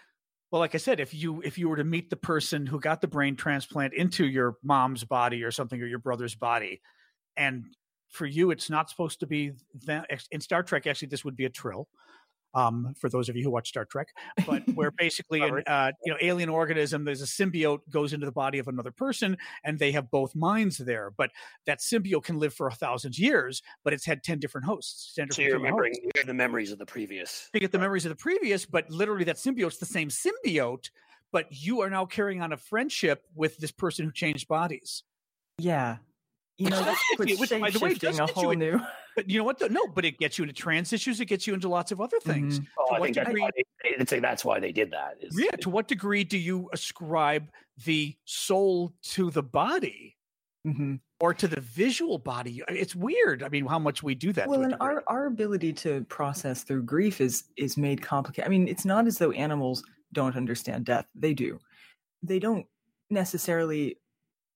well, 0.50 0.60
like 0.60 0.74
I 0.74 0.78
said, 0.78 1.00
if 1.00 1.12
you, 1.12 1.42
if 1.42 1.58
you 1.58 1.68
were 1.68 1.76
to 1.76 1.84
meet 1.84 2.10
the 2.10 2.16
person 2.16 2.66
who 2.66 2.80
got 2.80 3.00
the 3.00 3.08
brain 3.08 3.36
transplant 3.36 3.94
into 3.94 4.26
your 4.26 4.56
mom's 4.62 5.04
body 5.04 5.42
or 5.42 5.50
something, 5.50 5.80
or 5.80 5.86
your 5.86 5.98
brother's 5.98 6.34
body, 6.34 6.80
and 7.36 7.64
for 8.08 8.26
you, 8.26 8.50
it's 8.50 8.70
not 8.70 8.88
supposed 8.88 9.20
to 9.20 9.26
be 9.26 9.52
that 9.84 10.08
in 10.30 10.40
Star 10.40 10.62
Trek, 10.62 10.86
actually, 10.86 11.08
this 11.08 11.24
would 11.24 11.36
be 11.36 11.44
a 11.44 11.50
trill 11.50 11.88
um, 12.58 12.94
for 12.98 13.08
those 13.08 13.28
of 13.28 13.36
you 13.36 13.44
who 13.44 13.50
watch 13.50 13.68
Star 13.68 13.84
Trek, 13.84 14.08
but 14.46 14.62
where 14.74 14.90
basically 14.90 15.40
an 15.42 15.62
uh, 15.66 15.92
you 16.04 16.12
know 16.12 16.18
alien 16.20 16.48
organism, 16.48 17.04
there's 17.04 17.22
a 17.22 17.26
symbiote 17.26 17.80
goes 17.88 18.12
into 18.12 18.26
the 18.26 18.32
body 18.32 18.58
of 18.58 18.68
another 18.68 18.90
person, 18.90 19.36
and 19.64 19.78
they 19.78 19.92
have 19.92 20.10
both 20.10 20.34
minds 20.34 20.78
there. 20.78 21.12
But 21.16 21.30
that 21.66 21.78
symbiote 21.78 22.24
can 22.24 22.38
live 22.38 22.52
for 22.52 22.66
a 22.66 22.74
thousand 22.74 23.16
years, 23.16 23.62
but 23.84 23.92
it's 23.92 24.04
had 24.04 24.22
ten 24.22 24.38
different 24.38 24.66
hosts. 24.66 25.14
10 25.14 25.30
So 25.30 25.42
you're 25.42 25.54
remembering 25.54 25.94
hosts. 26.02 26.26
the 26.26 26.34
memories 26.34 26.72
of 26.72 26.78
the 26.78 26.86
previous. 26.86 27.48
You 27.54 27.60
get 27.60 27.72
the 27.72 27.78
memories 27.78 28.04
of 28.04 28.10
the 28.10 28.16
previous, 28.16 28.66
but 28.66 28.90
literally 28.90 29.24
that 29.24 29.36
symbiote's 29.36 29.78
the 29.78 29.86
same 29.86 30.08
symbiote, 30.08 30.90
but 31.32 31.46
you 31.50 31.80
are 31.82 31.90
now 31.90 32.06
carrying 32.06 32.42
on 32.42 32.52
a 32.52 32.56
friendship 32.56 33.24
with 33.34 33.56
this 33.58 33.70
person 33.70 34.04
who 34.04 34.12
changed 34.12 34.48
bodies. 34.48 35.04
Yeah, 35.58 35.98
you 36.58 36.70
know, 36.70 36.82
that's 36.82 37.00
Which, 37.16 37.36
puts 37.36 37.52
by 37.52 37.70
the 37.70 37.78
way, 37.78 37.94
does 37.94 38.16
shape-shifting 38.16 38.20
a 38.20 38.26
get 38.26 38.36
you 38.36 38.42
whole 38.42 38.52
new. 38.54 38.80
But 39.18 39.28
you 39.28 39.36
know 39.36 39.42
what? 39.42 39.58
though? 39.58 39.66
No, 39.66 39.84
but 39.88 40.04
it 40.04 40.16
gets 40.18 40.38
you 40.38 40.44
into 40.44 40.54
trans 40.54 40.92
issues. 40.92 41.18
It 41.20 41.24
gets 41.24 41.44
you 41.44 41.52
into 41.52 41.68
lots 41.68 41.90
of 41.90 42.00
other 42.00 42.20
things. 42.20 42.60
Mhm. 42.60 42.66
Oh, 42.78 42.94
I 42.94 43.00
think 43.00 43.16
that's 43.16 43.32
why 43.36 43.50
they, 44.12 44.20
that's 44.20 44.44
why 44.44 44.60
they 44.60 44.70
did 44.70 44.92
that. 44.92 45.16
Is, 45.20 45.36
Yeah. 45.36 45.50
To 45.62 45.70
what 45.70 45.88
degree 45.88 46.22
do 46.22 46.38
you 46.38 46.70
ascribe 46.72 47.50
the 47.84 48.16
soul 48.26 48.94
to 49.14 49.32
the 49.32 49.42
body 49.42 50.16
Mhm. 50.64 51.00
or 51.18 51.34
to 51.34 51.48
the 51.48 51.60
visual 51.60 52.18
body? 52.18 52.62
It's 52.68 52.94
weird. 52.94 53.42
I 53.42 53.48
mean, 53.48 53.66
how 53.66 53.80
much 53.80 54.04
we 54.04 54.14
do 54.14 54.32
that. 54.34 54.48
Well, 54.48 54.62
and 54.62 54.76
our 54.78 55.02
our 55.08 55.26
ability 55.26 55.72
to 55.82 56.04
process 56.04 56.62
through 56.62 56.84
grief 56.84 57.20
is 57.20 57.42
is 57.56 57.76
made 57.76 58.00
complicated. 58.00 58.46
I 58.46 58.50
mean, 58.50 58.68
it's 58.68 58.84
not 58.84 59.08
as 59.08 59.18
though 59.18 59.32
animals 59.32 59.82
don't 60.12 60.36
understand 60.36 60.84
death; 60.84 61.08
they 61.16 61.34
do. 61.34 61.58
They 62.22 62.38
don't 62.38 62.68
necessarily 63.10 63.98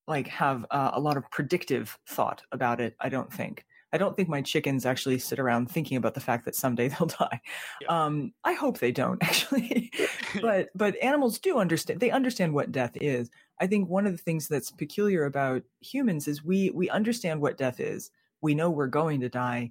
like 0.06 0.28
have 0.28 0.64
uh, 0.70 0.92
a 0.94 1.00
lot 1.00 1.16
of 1.16 1.28
predictive 1.32 1.98
thought 2.06 2.44
about 2.52 2.80
it. 2.80 2.94
I 3.00 3.08
don't 3.08 3.32
think. 3.32 3.64
I 3.92 3.98
don't 3.98 4.16
think 4.16 4.28
my 4.28 4.40
chickens 4.40 4.86
actually 4.86 5.18
sit 5.18 5.38
around 5.38 5.70
thinking 5.70 5.96
about 5.96 6.14
the 6.14 6.20
fact 6.20 6.44
that 6.46 6.54
someday 6.54 6.88
they'll 6.98 7.06
die. 7.06 7.40
Yeah. 7.80 7.88
Um, 8.04 8.32
I 8.44 8.54
hope 8.54 8.78
they 8.78 8.92
don't 8.92 9.22
actually, 9.22 9.92
but 10.40 10.70
but 10.74 10.96
animals 11.02 11.38
do 11.38 11.58
understand. 11.58 12.00
They 12.00 12.10
understand 12.10 12.54
what 12.54 12.72
death 12.72 12.96
is. 13.00 13.30
I 13.60 13.66
think 13.66 13.88
one 13.88 14.06
of 14.06 14.12
the 14.12 14.18
things 14.22 14.48
that's 14.48 14.70
peculiar 14.70 15.24
about 15.24 15.62
humans 15.80 16.26
is 16.28 16.44
we 16.44 16.70
we 16.70 16.88
understand 16.90 17.40
what 17.40 17.58
death 17.58 17.80
is. 17.80 18.10
We 18.40 18.54
know 18.54 18.70
we're 18.70 18.86
going 18.88 19.20
to 19.20 19.28
die, 19.28 19.70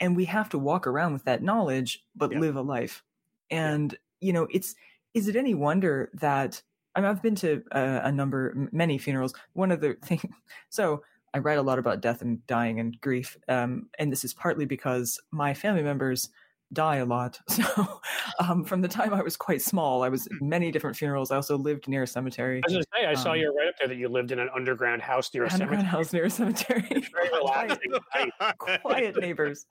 and 0.00 0.14
we 0.16 0.24
have 0.26 0.48
to 0.50 0.58
walk 0.58 0.86
around 0.86 1.12
with 1.14 1.24
that 1.24 1.42
knowledge, 1.42 2.04
but 2.14 2.32
Yeah. 2.32 2.38
live 2.40 2.56
a 2.56 2.62
life. 2.62 3.02
And 3.50 3.96
you 4.20 4.32
know, 4.32 4.46
it's 4.50 4.74
is 5.14 5.28
it 5.28 5.36
any 5.36 5.54
wonder 5.54 6.10
that 6.14 6.62
I 6.96 7.00
mean, 7.00 7.10
I've 7.10 7.22
been 7.22 7.34
to 7.36 7.62
uh, 7.72 8.00
a 8.04 8.12
number, 8.12 8.68
many 8.70 8.98
funerals. 8.98 9.34
One 9.54 9.72
of 9.72 9.80
the 9.80 9.94
things, 10.04 10.22
so 10.70 11.02
I 11.34 11.38
write 11.38 11.58
a 11.58 11.62
lot 11.62 11.78
about 11.78 12.00
death 12.00 12.22
and 12.22 12.46
dying 12.46 12.78
and 12.80 12.98
grief, 13.00 13.36
um, 13.48 13.88
and 13.98 14.10
this 14.12 14.24
is 14.24 14.32
partly 14.32 14.64
because 14.64 15.20
my 15.32 15.52
family 15.52 15.82
members 15.82 16.30
die 16.72 16.96
a 16.96 17.04
lot. 17.04 17.40
So 17.50 18.00
um, 18.40 18.64
from 18.64 18.80
the 18.82 18.88
time 18.88 19.14
I 19.14 19.22
was 19.22 19.36
quite 19.36 19.62
small, 19.62 20.02
I 20.02 20.08
was 20.08 20.26
at 20.26 20.32
many 20.40 20.72
different 20.72 20.96
funerals. 20.96 21.30
I 21.30 21.36
also 21.36 21.56
lived 21.56 21.86
near 21.86 22.02
a 22.02 22.06
cemetery. 22.06 22.58
I 22.58 22.66
was 22.66 22.72
going 22.72 22.82
to 22.84 22.88
say, 23.00 23.06
I 23.06 23.14
saw 23.14 23.30
Um, 23.32 23.38
you 23.38 23.54
right 23.56 23.68
up 23.68 23.74
there 23.78 23.86
that 23.88 23.96
you 23.96 24.08
lived 24.08 24.32
in 24.32 24.38
an 24.40 24.48
underground 24.56 25.02
house 25.02 25.32
near 25.32 25.44
a 25.44 25.52
Underground 25.52 25.82
cemetery. 25.82 25.90
house 25.90 26.12
near 26.12 26.24
a 26.24 26.30
cemetery. 26.30 26.82
Very 26.88 27.28
quiet, 27.42 27.78
relaxing. 27.86 28.30
quiet 28.82 29.16
neighbors. 29.20 29.66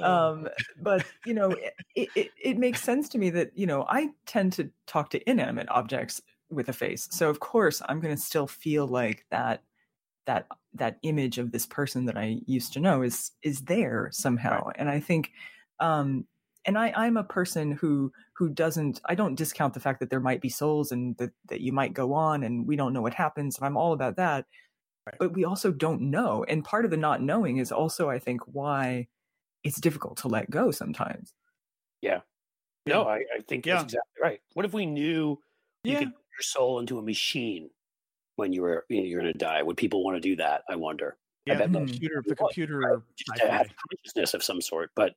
Um, 0.00 0.48
but 0.80 1.04
you 1.26 1.34
know, 1.34 1.50
it, 1.94 2.08
it 2.14 2.30
it 2.42 2.58
makes 2.58 2.82
sense 2.82 3.08
to 3.10 3.18
me 3.18 3.28
that 3.30 3.50
you 3.54 3.66
know 3.66 3.84
I 3.88 4.08
tend 4.26 4.52
to 4.54 4.70
talk 4.86 5.10
to 5.10 5.30
inanimate 5.30 5.68
objects 5.68 6.22
with 6.50 6.68
a 6.68 6.72
face. 6.72 7.06
So 7.10 7.28
of 7.28 7.40
course 7.40 7.82
I'm 7.88 8.00
going 8.00 8.14
to 8.16 8.20
still 8.22 8.46
feel 8.46 8.86
like 8.86 9.26
that 9.30 9.62
that 10.26 10.46
that 10.74 10.98
image 11.02 11.38
of 11.38 11.52
this 11.52 11.66
person 11.66 12.04
that 12.06 12.16
I 12.16 12.40
used 12.46 12.72
to 12.74 12.80
know 12.80 13.02
is 13.02 13.32
is 13.42 13.62
there 13.62 14.08
somehow. 14.12 14.70
And 14.76 14.88
I 14.88 15.00
think 15.00 15.32
um 15.80 16.26
and 16.66 16.76
I, 16.78 16.92
I'm 16.94 17.16
a 17.16 17.24
person 17.24 17.72
who 17.72 18.12
who 18.34 18.48
doesn't 18.50 19.00
I 19.06 19.14
don't 19.14 19.34
discount 19.34 19.74
the 19.74 19.80
fact 19.80 20.00
that 20.00 20.10
there 20.10 20.20
might 20.20 20.40
be 20.40 20.48
souls 20.48 20.92
and 20.92 21.16
that, 21.16 21.32
that 21.48 21.60
you 21.60 21.72
might 21.72 21.94
go 21.94 22.12
on 22.12 22.42
and 22.42 22.66
we 22.66 22.76
don't 22.76 22.92
know 22.92 23.02
what 23.02 23.14
happens 23.14 23.56
and 23.56 23.66
I'm 23.66 23.76
all 23.76 23.92
about 23.92 24.16
that. 24.16 24.46
But 25.18 25.32
we 25.32 25.44
also 25.44 25.72
don't 25.72 26.02
know. 26.02 26.44
And 26.44 26.64
part 26.64 26.84
of 26.84 26.90
the 26.92 26.96
not 26.96 27.22
knowing 27.22 27.56
is 27.56 27.72
also 27.72 28.08
I 28.10 28.18
think 28.18 28.42
why 28.46 29.08
it's 29.64 29.80
difficult 29.80 30.18
to 30.18 30.28
let 30.28 30.50
go 30.50 30.70
sometimes. 30.70 31.32
Yeah. 32.00 32.20
No, 32.86 33.04
I, 33.08 33.24
I 33.36 33.40
think 33.48 33.66
Yeah. 33.66 33.74
that's 33.74 33.94
exactly 33.94 34.22
right. 34.22 34.40
What 34.54 34.64
if 34.66 34.72
we 34.72 34.86
knew 34.86 35.38
you 35.84 35.96
could 35.96 36.14
put 36.14 36.24
your 36.38 36.42
soul 36.42 36.78
into 36.78 36.98
a 36.98 37.02
machine 37.02 37.70
when 38.40 38.52
you 38.52 38.62
were 38.62 38.86
you 38.88 39.02
know, 39.02 39.06
you're 39.06 39.20
going 39.20 39.32
to 39.32 39.38
die? 39.38 39.62
Would 39.62 39.76
people 39.76 40.02
want 40.02 40.16
to 40.16 40.20
do 40.20 40.34
that? 40.36 40.62
I 40.68 40.76
wonder. 40.76 41.16
I 41.48 41.52
Yeah, 41.52 41.58
bet 41.58 41.72
the 41.72 41.78
computer, 41.78 42.24
the 42.26 42.34
computer. 42.34 43.02
Just 43.16 43.30
I 43.40 43.46
to 43.46 43.52
have 43.52 43.68
consciousness 43.88 44.34
of 44.34 44.42
some 44.42 44.60
sort, 44.60 44.90
but 44.96 45.12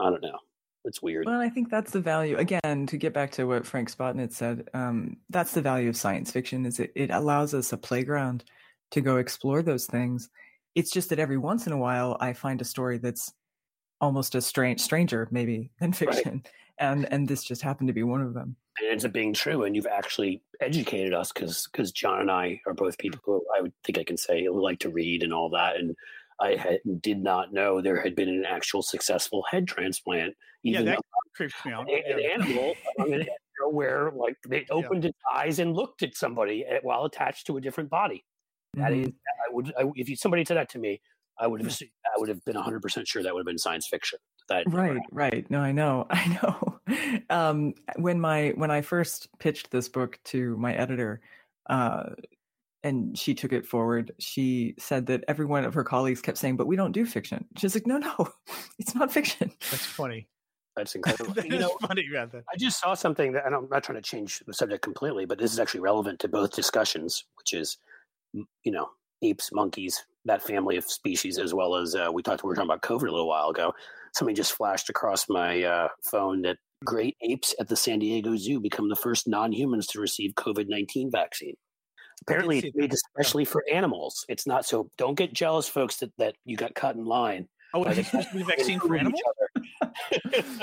I 0.00 0.10
don't 0.10 0.22
know. 0.22 0.38
It's 0.84 1.00
weird. 1.00 1.26
Well, 1.26 1.40
I 1.40 1.48
think 1.48 1.70
that's 1.70 1.92
the 1.92 2.00
value. 2.00 2.36
Again, 2.36 2.86
to 2.86 2.96
get 2.96 3.14
back 3.14 3.30
to 3.32 3.44
what 3.44 3.64
Frank 3.64 3.88
Spotnitz 3.90 4.32
said, 4.32 4.68
um, 4.74 5.16
that's 5.30 5.52
the 5.52 5.62
value 5.62 5.88
of 5.88 5.96
science 5.96 6.32
fiction. 6.32 6.66
Is 6.66 6.80
it, 6.80 6.90
it 6.96 7.10
allows 7.10 7.54
us 7.54 7.72
a 7.72 7.76
playground 7.76 8.44
to 8.90 9.00
go 9.00 9.18
explore 9.18 9.62
those 9.62 9.86
things. 9.86 10.28
It's 10.74 10.90
just 10.90 11.10
that 11.10 11.20
every 11.20 11.38
once 11.38 11.68
in 11.68 11.72
a 11.72 11.78
while, 11.78 12.16
I 12.18 12.32
find 12.32 12.60
a 12.60 12.64
story 12.64 12.98
that's 12.98 13.32
almost 14.00 14.34
a 14.34 14.40
strange, 14.40 14.80
stranger 14.80 15.28
maybe 15.30 15.70
than 15.78 15.92
fiction, 15.92 16.42
and 16.82 17.10
and 17.12 17.28
this 17.28 17.42
just 17.44 17.62
happened 17.62 17.88
to 17.88 17.92
be 17.94 18.02
one 18.02 18.20
of 18.20 18.34
them. 18.34 18.56
it 18.80 18.90
ends 18.90 19.04
up 19.04 19.12
being 19.12 19.32
true 19.32 19.64
and 19.64 19.74
you've 19.76 19.86
actually 19.86 20.42
educated 20.60 21.12
us 21.14 21.32
because 21.32 21.68
because 21.70 21.92
john 21.92 22.20
and 22.20 22.30
i 22.30 22.60
are 22.66 22.74
both 22.74 22.98
people 22.98 23.20
who 23.24 23.42
i 23.56 23.60
would 23.60 23.72
think 23.84 23.98
i 23.98 24.04
can 24.04 24.16
say 24.16 24.48
like 24.48 24.78
to 24.80 24.90
read 24.90 25.22
and 25.22 25.32
all 25.32 25.48
that 25.50 25.76
and 25.76 25.94
i 26.40 26.54
had, 26.56 26.78
did 27.00 27.18
not 27.22 27.52
know 27.52 27.80
there 27.80 28.00
had 28.02 28.14
been 28.14 28.28
an 28.28 28.44
actual 28.46 28.82
successful 28.82 29.44
head 29.50 29.66
transplant 29.66 30.34
Yeah, 30.62 30.72
even 30.80 30.84
that 30.86 30.96
though 30.96 31.20
creeps 31.36 31.54
me 31.64 31.72
out. 31.72 31.88
an, 31.88 32.00
an 32.06 32.18
Yeah. 32.20 32.34
animal 32.34 32.76
I 33.00 33.04
mean, 33.06 33.26
where 33.70 34.10
like 34.16 34.36
they 34.48 34.66
opened 34.70 35.04
its 35.04 35.18
eyes 35.32 35.58
and 35.60 35.72
looked 35.74 36.02
at 36.02 36.16
somebody 36.16 36.64
at, 36.66 36.82
while 36.84 37.04
attached 37.04 37.46
to 37.46 37.56
a 37.58 37.60
different 37.60 37.90
body 37.90 38.24
That 38.74 38.92
Mhm. 38.92 39.02
is, 39.08 39.12
i 39.48 39.54
would 39.54 39.72
I, 39.78 39.82
if 39.94 40.08
you, 40.08 40.16
somebody 40.16 40.44
said 40.44 40.56
that 40.56 40.70
to 40.70 40.78
me 40.78 41.00
i 41.38 41.46
would 41.46 41.60
have 41.60 41.68
assumed- 41.70 41.90
i 42.06 42.18
would 42.18 42.28
have 42.28 42.44
been 42.44 42.56
100% 42.56 43.06
sure 43.06 43.22
that 43.22 43.32
would 43.34 43.40
have 43.40 43.46
been 43.46 43.58
science 43.58 43.86
fiction 43.86 44.18
that 44.22 44.31
right 44.68 45.00
right 45.10 45.50
no 45.50 45.60
i 45.60 45.72
know 45.72 46.06
i 46.10 46.38
know 46.42 46.80
um 47.30 47.74
when 47.96 48.20
my 48.20 48.52
when 48.56 48.70
i 48.70 48.80
first 48.80 49.28
pitched 49.38 49.70
this 49.70 49.88
book 49.88 50.18
to 50.24 50.56
my 50.56 50.74
editor 50.74 51.20
uh 51.70 52.10
and 52.84 53.16
she 53.16 53.34
took 53.34 53.52
it 53.52 53.66
forward 53.66 54.12
she 54.18 54.74
said 54.78 55.06
that 55.06 55.24
every 55.28 55.46
one 55.46 55.64
of 55.64 55.74
her 55.74 55.84
colleagues 55.84 56.20
kept 56.20 56.38
saying 56.38 56.56
but 56.56 56.66
we 56.66 56.76
don't 56.76 56.92
do 56.92 57.06
fiction 57.06 57.44
she's 57.56 57.74
like 57.74 57.86
no 57.86 57.98
no 57.98 58.28
it's 58.78 58.94
not 58.94 59.12
fiction 59.12 59.50
That's 59.70 59.86
funny. 59.86 60.26
that's 60.76 60.94
incredible 60.96 61.34
That 61.34 61.46
you 61.46 61.58
know 61.58 61.76
funny 61.80 62.04
about 62.10 62.32
that. 62.32 62.44
I 62.52 62.56
just 62.56 62.80
saw 62.80 62.94
something 62.94 63.32
that, 63.32 63.46
and 63.46 63.54
I'm 63.54 63.68
not 63.70 63.84
trying 63.84 63.96
to 63.96 64.02
change 64.02 64.42
the 64.46 64.54
subject 64.54 64.82
completely, 64.82 65.26
but 65.26 65.38
this 65.38 65.52
is 65.52 65.60
actually 65.60 65.80
relevant 65.80 66.18
to 66.20 66.28
both 66.28 66.54
discussions, 66.54 67.24
which 67.36 67.52
is, 67.52 67.76
you 68.32 68.72
know, 68.72 68.88
apes, 69.22 69.52
monkeys, 69.52 70.04
that 70.24 70.42
family 70.42 70.76
of 70.76 70.84
species, 70.84 71.38
as 71.38 71.52
well 71.54 71.76
as 71.76 71.94
uh, 71.94 72.08
we 72.12 72.22
talked, 72.22 72.42
we 72.42 72.48
were 72.48 72.54
talking 72.54 72.70
about 72.70 72.82
COVID 72.82 73.08
a 73.08 73.12
little 73.12 73.28
while 73.28 73.50
ago. 73.50 73.74
Something 74.14 74.34
just 74.34 74.52
flashed 74.52 74.88
across 74.90 75.28
my 75.28 75.62
uh, 75.62 75.88
phone 76.10 76.42
that 76.42 76.56
great 76.84 77.16
apes 77.22 77.54
at 77.58 77.68
the 77.68 77.76
San 77.76 77.98
Diego 77.98 78.36
Zoo 78.36 78.60
become 78.60 78.88
the 78.88 78.96
first 78.96 79.26
non 79.26 79.52
humans 79.52 79.86
to 79.88 80.00
receive 80.00 80.32
COVID 80.34 80.66
19 80.68 81.10
vaccine. 81.10 81.54
Apparently, 82.22 82.58
it's 82.58 82.76
made 82.76 82.92
especially 82.92 83.44
for 83.44 83.64
animals. 83.72 84.24
It's 84.28 84.46
not 84.46 84.64
so. 84.64 84.90
Don't 84.96 85.14
get 85.16 85.32
jealous, 85.32 85.66
folks, 85.66 85.96
that, 85.96 86.12
that 86.18 86.34
you 86.44 86.56
got 86.56 86.74
cut 86.74 86.94
in 86.94 87.04
line. 87.04 87.48
Oh, 87.74 87.84
By 87.84 87.92
is 87.92 87.96
the 87.96 88.00
it 88.02 88.06
supposed 88.06 88.28
to 88.28 88.36
be 88.36 88.42
a 88.42 88.44
vaccine 88.44 88.80
for 88.80 88.96
animals? 88.96 89.20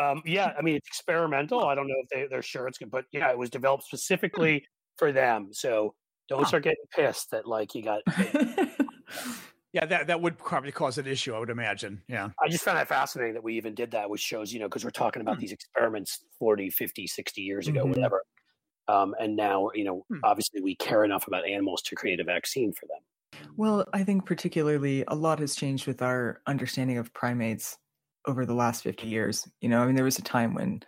um, 0.00 0.22
yeah, 0.24 0.52
I 0.58 0.62
mean 0.62 0.76
it's 0.76 0.88
experimental. 0.88 1.64
I 1.66 1.74
don't 1.74 1.88
know 1.88 1.94
if 2.02 2.08
they, 2.08 2.26
they're 2.28 2.42
sure 2.42 2.68
it's 2.68 2.78
good, 2.78 2.90
but 2.90 3.04
yeah, 3.12 3.30
it 3.30 3.38
was 3.38 3.50
developed 3.50 3.84
specifically 3.84 4.66
for 4.96 5.12
them. 5.12 5.48
So 5.52 5.94
don't 6.28 6.42
Huh. 6.42 6.48
start 6.48 6.62
getting 6.62 6.84
pissed 6.94 7.32
that 7.32 7.46
like 7.46 7.74
you 7.74 7.82
got. 7.82 8.02
Yeah, 9.74 9.86
that 9.86 10.06
that 10.06 10.20
would 10.22 10.38
probably 10.38 10.70
cause 10.72 10.98
an 10.98 11.06
issue. 11.06 11.34
I 11.34 11.38
would 11.40 11.50
imagine. 11.50 12.02
Yeah. 12.08 12.30
I 12.42 12.48
just 12.48 12.64
found 12.64 12.78
that 12.78 12.88
fascinating 12.88 13.34
that 13.34 13.42
we 13.42 13.56
even 13.56 13.74
did 13.74 13.90
that, 13.90 14.08
which 14.08 14.20
shows 14.20 14.52
you 14.52 14.60
know 14.60 14.68
because 14.68 14.84
we're 14.84 14.90
talking 14.90 15.20
about 15.20 15.36
Hmm. 15.36 15.40
these 15.40 15.52
experiments 15.52 16.24
40, 16.38 16.70
50, 16.70 17.06
60 17.08 17.42
years 17.42 17.66
ago, 17.68 17.84
Mhm. 17.84 17.88
whatever. 17.88 18.22
Um, 18.88 19.14
and 19.20 19.36
now 19.36 19.70
you 19.74 19.84
know 19.84 20.04
Hmm. 20.10 20.20
obviously 20.24 20.60
we 20.62 20.76
care 20.76 21.04
enough 21.04 21.26
about 21.28 21.46
animals 21.46 21.82
to 21.82 21.96
create 21.96 22.20
a 22.20 22.24
vaccine 22.24 22.72
for 22.72 22.86
them. 22.86 23.02
well 23.56 23.84
i 23.92 24.04
think 24.04 24.26
particularly 24.26 25.04
a 25.08 25.14
lot 25.14 25.38
has 25.40 25.54
changed 25.56 25.86
with 25.88 26.00
our 26.02 26.40
understanding 26.46 26.98
of 26.98 27.12
primates 27.14 27.76
over 28.26 28.46
the 28.46 28.54
last 28.54 28.82
50 28.82 29.08
years 29.08 29.48
you 29.60 29.68
know 29.68 29.82
i 29.82 29.86
mean 29.86 29.96
there 29.96 30.04
was 30.04 30.18
a 30.18 30.22
time 30.22 30.54
when 30.54 30.80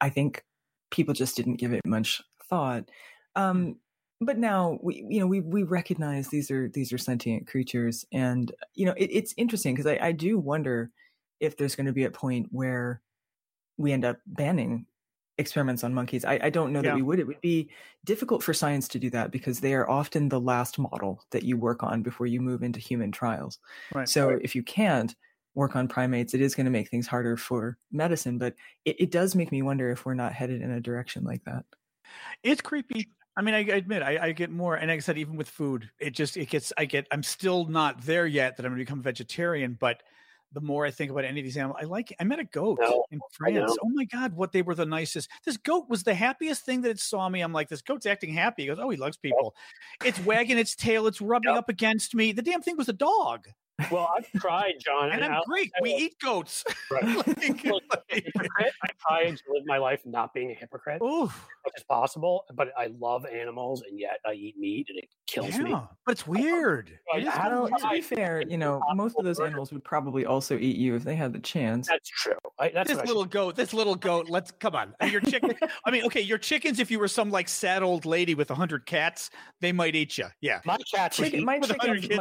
i 0.00 0.08
think 0.10 0.44
people 0.92 1.12
just 1.14 1.36
didn't 1.36 1.56
give 1.56 1.72
it 1.72 1.84
much 1.86 2.22
thought 2.48 2.88
um 3.36 3.80
but 4.20 4.38
now 4.38 4.78
we 4.82 5.04
you 5.08 5.20
know 5.20 5.26
we 5.26 5.40
we 5.40 5.62
recognize 5.62 6.28
these 6.28 6.50
are 6.50 6.68
these 6.68 6.92
are 6.92 6.98
sentient 6.98 7.46
creatures 7.46 8.04
and 8.12 8.52
you 8.74 8.84
know 8.86 8.94
it, 8.96 9.06
it's 9.12 9.34
interesting 9.36 9.74
because 9.74 9.86
I, 9.86 9.98
I 10.08 10.12
do 10.12 10.38
wonder 10.38 10.90
if 11.40 11.56
there's 11.56 11.76
going 11.76 11.86
to 11.86 11.92
be 11.92 12.04
a 12.04 12.10
point 12.10 12.48
where 12.50 13.02
we 13.76 13.92
end 13.92 14.04
up 14.04 14.20
banning 14.26 14.86
experiments 15.38 15.84
on 15.84 15.94
monkeys 15.94 16.24
i, 16.24 16.38
I 16.42 16.50
don't 16.50 16.72
know 16.72 16.82
Yeah. 16.82 16.90
that 16.90 16.94
we 16.94 17.02
would 17.02 17.20
it 17.20 17.26
would 17.26 17.40
be 17.40 17.70
difficult 18.04 18.42
for 18.42 18.52
science 18.52 18.88
to 18.88 18.98
do 18.98 19.08
that 19.10 19.30
because 19.30 19.60
they 19.60 19.74
are 19.74 19.88
often 19.88 20.28
the 20.28 20.40
last 20.40 20.78
model 20.80 21.24
that 21.30 21.44
you 21.44 21.56
work 21.56 21.82
on 21.84 22.02
before 22.02 22.26
you 22.26 22.40
move 22.40 22.62
into 22.64 22.80
human 22.80 23.12
trials 23.12 23.58
Right. 23.90 24.08
so 24.08 24.30
if 24.42 24.56
you 24.56 24.64
can't 24.64 25.14
work 25.54 25.76
on 25.76 25.86
primates 25.88 26.34
it 26.34 26.40
is 26.40 26.54
going 26.56 26.64
to 26.66 26.70
make 26.72 26.88
things 26.90 27.06
harder 27.06 27.36
for 27.36 27.78
medicine 27.92 28.36
but 28.38 28.54
it, 28.84 28.96
it 29.00 29.10
does 29.12 29.36
make 29.36 29.52
me 29.52 29.62
wonder 29.62 29.90
if 29.90 30.04
we're 30.04 30.14
not 30.14 30.32
headed 30.32 30.60
in 30.60 30.70
a 30.72 30.80
direction 30.80 31.22
like 31.24 31.44
that 31.44 31.64
It's 32.42 32.60
creepy. 32.60 33.08
I 33.38 33.42
mean, 33.42 33.54
I, 33.54 33.58
I 33.58 33.76
admit 33.76 34.02
I, 34.02 34.18
I 34.20 34.32
get 34.32 34.50
more, 34.50 34.74
and 34.74 34.88
like 34.88 34.96
I 34.96 35.00
said, 35.00 35.16
even 35.16 35.36
with 35.36 35.48
food, 35.48 35.88
it 36.00 36.10
just 36.10 36.36
it 36.36 36.50
gets. 36.50 36.72
I 36.76 36.86
get. 36.86 37.06
I'm 37.12 37.22
still 37.22 37.66
not 37.66 38.02
there 38.02 38.26
yet 38.26 38.56
that 38.56 38.66
I'm 38.66 38.72
going 38.72 38.80
to 38.80 38.84
become 38.84 39.00
vegetarian, 39.00 39.76
but 39.78 40.02
the 40.52 40.60
more 40.60 40.84
I 40.84 40.90
think 40.90 41.12
about 41.12 41.24
any 41.24 41.38
of 41.38 41.44
these 41.44 41.56
animals, 41.56 41.78
I 41.80 41.84
like. 41.84 42.12
I 42.18 42.24
met 42.24 42.40
a 42.40 42.44
goat 42.44 42.78
No, 42.80 43.04
in 43.12 43.20
France. 43.30 43.76
Oh 43.80 43.88
my 43.90 44.04
god, 44.06 44.34
what 44.34 44.50
they 44.50 44.62
were 44.62 44.74
the 44.74 44.86
nicest. 44.86 45.28
This 45.44 45.56
goat 45.56 45.88
was 45.88 46.02
the 46.02 46.14
happiest 46.14 46.64
thing 46.64 46.80
that 46.82 46.90
it 46.90 46.98
saw 46.98 47.28
me. 47.28 47.40
I'm 47.42 47.52
like, 47.52 47.68
this 47.68 47.82
goat's 47.82 48.06
acting 48.06 48.34
happy. 48.34 48.62
He 48.62 48.68
goes, 48.68 48.78
oh, 48.80 48.90
he 48.90 48.96
loves 48.96 49.16
people. 49.16 49.54
It's 50.04 50.18
wagging 50.24 50.58
its 50.58 50.74
tail. 50.74 51.06
It's 51.06 51.20
rubbing 51.20 51.50
Yep. 51.50 51.58
up 51.58 51.68
against 51.68 52.16
me. 52.16 52.32
The 52.32 52.42
damn 52.42 52.62
thing 52.62 52.76
was 52.76 52.88
a 52.88 52.92
dog, 52.92 53.46
Well, 53.90 54.10
I've 54.16 54.28
tried, 54.40 54.74
John, 54.80 55.10
and 55.12 55.24
I'm 55.24 55.32
I'll- 55.32 55.44
great. 55.44 55.70
We 55.82 55.94
eat 55.94 56.14
goats. 56.20 56.64
Right. 56.90 57.04
Like- 57.04 57.64
Look, 57.64 58.02
hypocrite. 58.08 58.72
I 58.82 58.88
try 59.06 59.24
to 59.24 59.42
live 59.50 59.62
my 59.66 59.76
life 59.78 60.00
not 60.06 60.32
being 60.32 60.50
a 60.50 60.54
hypocrite. 60.54 61.02
Oof. 61.02 61.46
much 61.64 61.74
as 61.76 61.82
possible. 61.84 62.44
But 62.54 62.68
I 62.78 62.86
love 62.98 63.26
animals, 63.26 63.82
and 63.88 63.98
yet 64.00 64.20
I 64.26 64.32
eat 64.32 64.56
meat, 64.58 64.86
and 64.88 64.98
it 64.98 65.08
kills 65.26 65.58
me. 65.58 65.70
But 66.06 66.12
it's 66.12 66.26
weird. 66.26 66.98
Like, 67.12 67.22
It 67.22 67.26
is 67.28 67.32
how 67.34 67.42
kinda 67.42 67.54
do 67.56 67.60
well, 67.62 67.70
weird. 67.70 67.80
to 67.82 67.88
be 67.90 68.00
fair 68.16 68.42
you 68.48 68.56
know 68.56 68.80
most 68.94 69.16
of 69.18 69.24
those 69.24 69.38
animals 69.40 69.70
would 69.72 69.84
probably 69.84 70.24
also 70.24 70.56
eat 70.56 70.76
you 70.76 70.94
if 70.94 71.04
they 71.04 71.14
had 71.14 71.32
the 71.34 71.38
chance 71.38 71.86
That's 71.88 72.08
true. 72.08 72.32
I, 72.58 72.70
that's 72.70 72.88
this 72.90 73.04
little 73.06 73.24
goat, 73.26 73.54
this 73.54 73.72
little 73.74 73.94
goat. 73.94 74.28
Let's 74.30 74.50
come 74.50 74.74
on. 74.74 74.94
Your 75.10 75.20
chicken. 75.20 75.52
I 75.84 75.90
mean, 75.90 76.04
okay, 76.06 76.20
your 76.22 76.38
chickens. 76.38 76.80
If 76.80 76.90
you 76.90 76.98
were 76.98 77.06
some 77.08 77.30
like 77.30 77.48
sad 77.48 77.82
old 77.82 78.06
lady 78.06 78.34
with 78.34 78.50
a 78.50 78.54
hundred 78.54 78.86
cats, 78.86 79.30
they 79.60 79.70
might 79.72 79.94
eat 79.94 80.16
you. 80.18 80.26
Yeah. 80.40 80.60
my 80.64 80.78
cats. 80.92 81.16
Chicken, 81.18 81.44
my 81.44 81.58
With 81.58 81.70
a 81.70 81.76
hundred 81.78 82.02
chickens, 82.02 82.18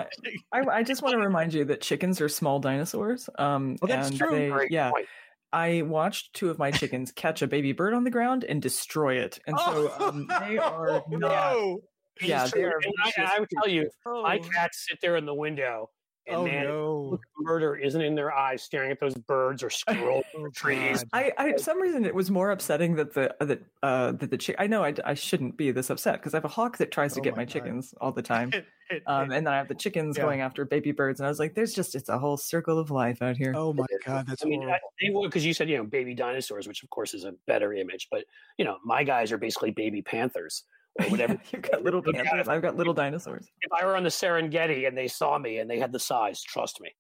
my, 0.52 0.60
I, 0.74 0.78
I 0.80 0.84
just 0.84 1.02
want 1.02 1.14
to 1.14 1.20
remind 1.26 1.47
you 1.54 1.66
that 1.66 1.82
chickens 1.82 2.22
are 2.22 2.30
small 2.30 2.60
dinosaurs. 2.60 3.30
Um, 3.38 3.78
Oh, 3.82 3.88
that's 3.88 4.10
and 4.10 4.18
true. 4.18 4.32
They, 4.32 4.50
Great 4.50 4.72
yeah, 4.72 4.92
point. 4.92 5.08
I 5.54 5.82
watched 5.84 6.34
two 6.34 6.50
of 6.50 6.60
my 6.60 6.72
chickens 6.72 7.12
catch 7.12 7.42
a 7.42 7.48
baby 7.48 7.72
bird 7.72 7.94
on 7.94 8.04
the 8.04 8.12
ground 8.12 8.44
and 8.44 8.62
destroy 8.62 9.16
it, 9.16 9.40
and 9.48 9.58
so 9.60 9.92
um, 10.00 10.28
they 10.42 10.58
are 10.58 11.04
not. 11.10 11.20
no. 11.54 11.80
It's 12.18 12.28
Yeah, 12.28 12.48
they 12.48 12.64
are 12.64 12.80
I, 13.04 13.36
I 13.36 13.40
would 13.40 13.50
tell 13.50 13.70
you, 13.72 13.90
my 14.06 14.40
Oh. 14.44 14.50
cats 14.50 14.86
sit 14.90 15.00
there 15.02 15.16
in 15.18 15.26
the 15.26 15.36
window 15.36 15.90
And 16.28 16.36
oh 16.36 16.46
man, 16.46 16.66
no! 16.66 17.20
murder 17.40 17.76
isn't 17.76 18.02
in 18.02 18.14
their 18.14 18.34
eyes, 18.34 18.62
staring 18.62 18.92
at 18.92 19.00
those 19.00 19.16
birds 19.16 19.64
or 19.64 19.70
scrolling 19.70 20.22
through 20.36 20.52
trees. 20.52 21.06
I, 21.14 21.32
I, 21.38 21.52
for 21.54 21.58
some 21.60 21.82
reason, 21.82 22.04
it 22.06 22.14
was 22.14 22.30
more 22.30 22.52
upsetting 22.52 22.96
that 22.96 23.14
the 23.14 23.34
that 23.40 23.62
uh 23.82 24.12
that 24.14 24.30
the 24.30 24.38
chick. 24.38 24.58
I 24.60 24.68
know 24.68 24.84
I, 24.84 24.94
I 25.06 25.14
shouldn't 25.14 25.56
be 25.56 25.72
this 25.72 25.90
upset 25.90 26.16
because 26.20 26.34
I 26.34 26.38
have 26.38 26.46
a 26.46 26.50
hawk 26.50 26.78
that 26.80 26.92
tries 26.92 27.14
to 27.14 27.22
Oh 27.22 27.24
get 27.24 27.34
my 27.36 27.44
my, 27.44 27.46
chickens 27.46 27.94
all 28.02 28.12
the 28.12 28.22
time, 28.22 28.50
It- 28.54 28.66
it- 28.90 29.04
um, 29.06 29.32
and 29.32 29.48
then 29.48 29.54
I 29.54 29.58
have 29.58 29.70
the 29.70 29.76
chickens 29.76 30.18
Yeah. 30.18 30.24
going 30.24 30.42
after 30.42 30.66
baby 30.66 30.92
birds, 30.92 31.20
and 31.22 31.28
I 31.28 31.30
was 31.30 31.40
like, 31.40 31.56
"There's 31.56 31.74
just 31.74 31.96
it's 31.96 32.10
a 32.10 32.20
whole 32.20 32.36
circle 32.38 32.78
of 32.78 32.92
life 32.92 33.22
out 33.22 33.38
here." 33.38 33.54
oh 33.56 33.72
my 33.72 33.86
god, 34.06 34.28
that's 34.28 34.44
I 34.44 34.48
mean, 34.50 34.62
horrible. 34.64 34.76
I- 34.76 35.06
they 35.06 35.10
would 35.14 35.30
because 35.30 35.46
you 35.46 35.54
said 35.54 35.70
you 35.70 35.78
know 35.78 35.86
baby 35.86 36.14
dinosaurs, 36.14 36.68
which 36.68 36.84
of 36.84 36.90
course 36.90 37.14
is 37.14 37.24
a 37.24 37.34
better 37.46 37.74
image, 37.74 38.10
but 38.12 38.26
you 38.58 38.66
know 38.66 38.80
my 38.84 39.04
guys 39.06 39.32
are 39.32 39.38
basically 39.38 39.72
baby 39.72 40.02
panthers 40.02 40.64
or 41.00 41.06
whatever. 41.10 41.38
You've 41.52 41.62
got 41.62 41.84
little 41.84 42.02
panthers. 42.02 42.48
I've 42.48 42.62
got 42.62 42.76
little 42.76 42.94
dinosaurs. 42.94 43.48
if 43.62 43.72
I 43.74 43.86
were 43.86 43.96
on 43.96 44.04
the 44.04 44.10
Serengeti 44.10 44.88
and 44.88 44.98
they 44.98 45.08
saw 45.08 45.38
me 45.38 45.60
and 45.60 45.70
they 45.70 45.80
had 45.80 45.92
the 45.92 46.00
size, 46.00 46.42
trust 46.42 46.80
me, 46.82 46.96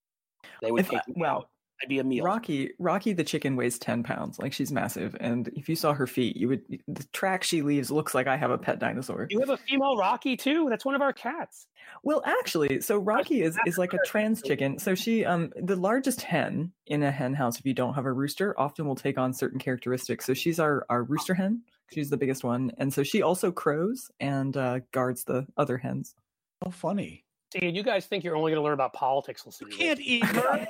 they 0.61 0.72
would 0.72 0.82
If 0.82 0.91
I- 0.91 0.95
take 0.95 1.07
me 1.10 1.14
well, 1.18 1.36
out. 1.38 1.49
I'd 1.84 1.90
be 1.90 1.99
a 1.99 2.03
meal. 2.03 2.26
Rocky, 2.26 2.72
Rocky 2.80 3.14
the 3.14 3.24
chicken 3.24 3.56
weighs 3.56 3.78
ten 3.78 4.02
pounds. 4.02 4.40
Like 4.40 4.52
she's 4.52 4.72
massive, 4.72 5.15
and 5.19 5.48
if 5.49 5.69
you 5.69 5.76
saw 5.76 5.94
her 5.94 6.07
feet, 6.07 6.36
you 6.36 6.48
would 6.48 6.61
the 6.88 7.06
track 7.14 7.44
she 7.44 7.61
leaves 7.61 7.91
looks 7.91 8.15
like 8.15 8.26
I 8.26 8.36
have 8.36 8.49
a 8.49 8.57
pet 8.57 8.80
dinosaur. 8.80 9.28
You 9.30 9.40
have 9.41 9.52
a 9.52 9.57
female 9.57 9.95
Rocky 9.95 10.36
too. 10.36 10.69
That's 10.72 10.84
one 10.86 10.95
of 10.95 11.03
our 11.03 11.14
cats. 11.14 11.68
Well, 12.02 12.24
actually, 12.26 12.82
so 12.82 12.98
Rocky 12.98 13.44
is 13.44 13.60
is 13.68 13.78
like 13.78 13.94
a 13.94 13.99
trans 14.07 14.41
chicken. 14.41 14.80
So 14.80 14.95
she, 14.95 15.24
um, 15.24 15.53
the 15.56 15.76
largest 15.76 16.24
hen 16.24 16.72
in 16.88 17.03
a 17.03 17.11
hen 17.11 17.36
house, 17.36 17.60
if 17.60 17.65
you 17.68 17.76
don't 17.76 17.94
have 17.94 18.06
a 18.06 18.11
rooster, 18.11 18.60
often 18.60 18.88
will 18.88 18.95
take 18.95 19.19
on 19.19 19.32
certain 19.32 19.60
characteristics. 19.60 20.26
So 20.26 20.34
she's 20.34 20.60
our 20.60 20.84
our 20.90 21.03
rooster 21.03 21.36
hen. 21.36 21.61
She's 21.91 22.09
the 22.09 22.18
biggest 22.18 22.43
one, 22.43 22.72
and 22.77 22.93
so 22.93 23.03
she 23.03 23.22
also 23.22 23.51
crows 23.51 24.09
and 24.19 24.55
uh, 24.57 24.80
guards 24.91 25.23
the 25.23 25.45
other 25.57 25.77
hens. 25.77 26.15
so 26.64 26.69
funny. 26.69 27.23
See, 27.53 27.69
you 27.69 27.81
guys 27.81 28.05
think 28.07 28.26
you're 28.26 28.35
only 28.35 28.51
going 28.51 28.59
to 28.59 28.64
learn 28.64 28.73
about 28.73 28.91
politics 28.91 29.43
You 29.45 29.49
listening. 29.68 29.72
to 29.72 29.77
can't 29.77 29.99
eat 30.01 30.23
her. 30.26 30.68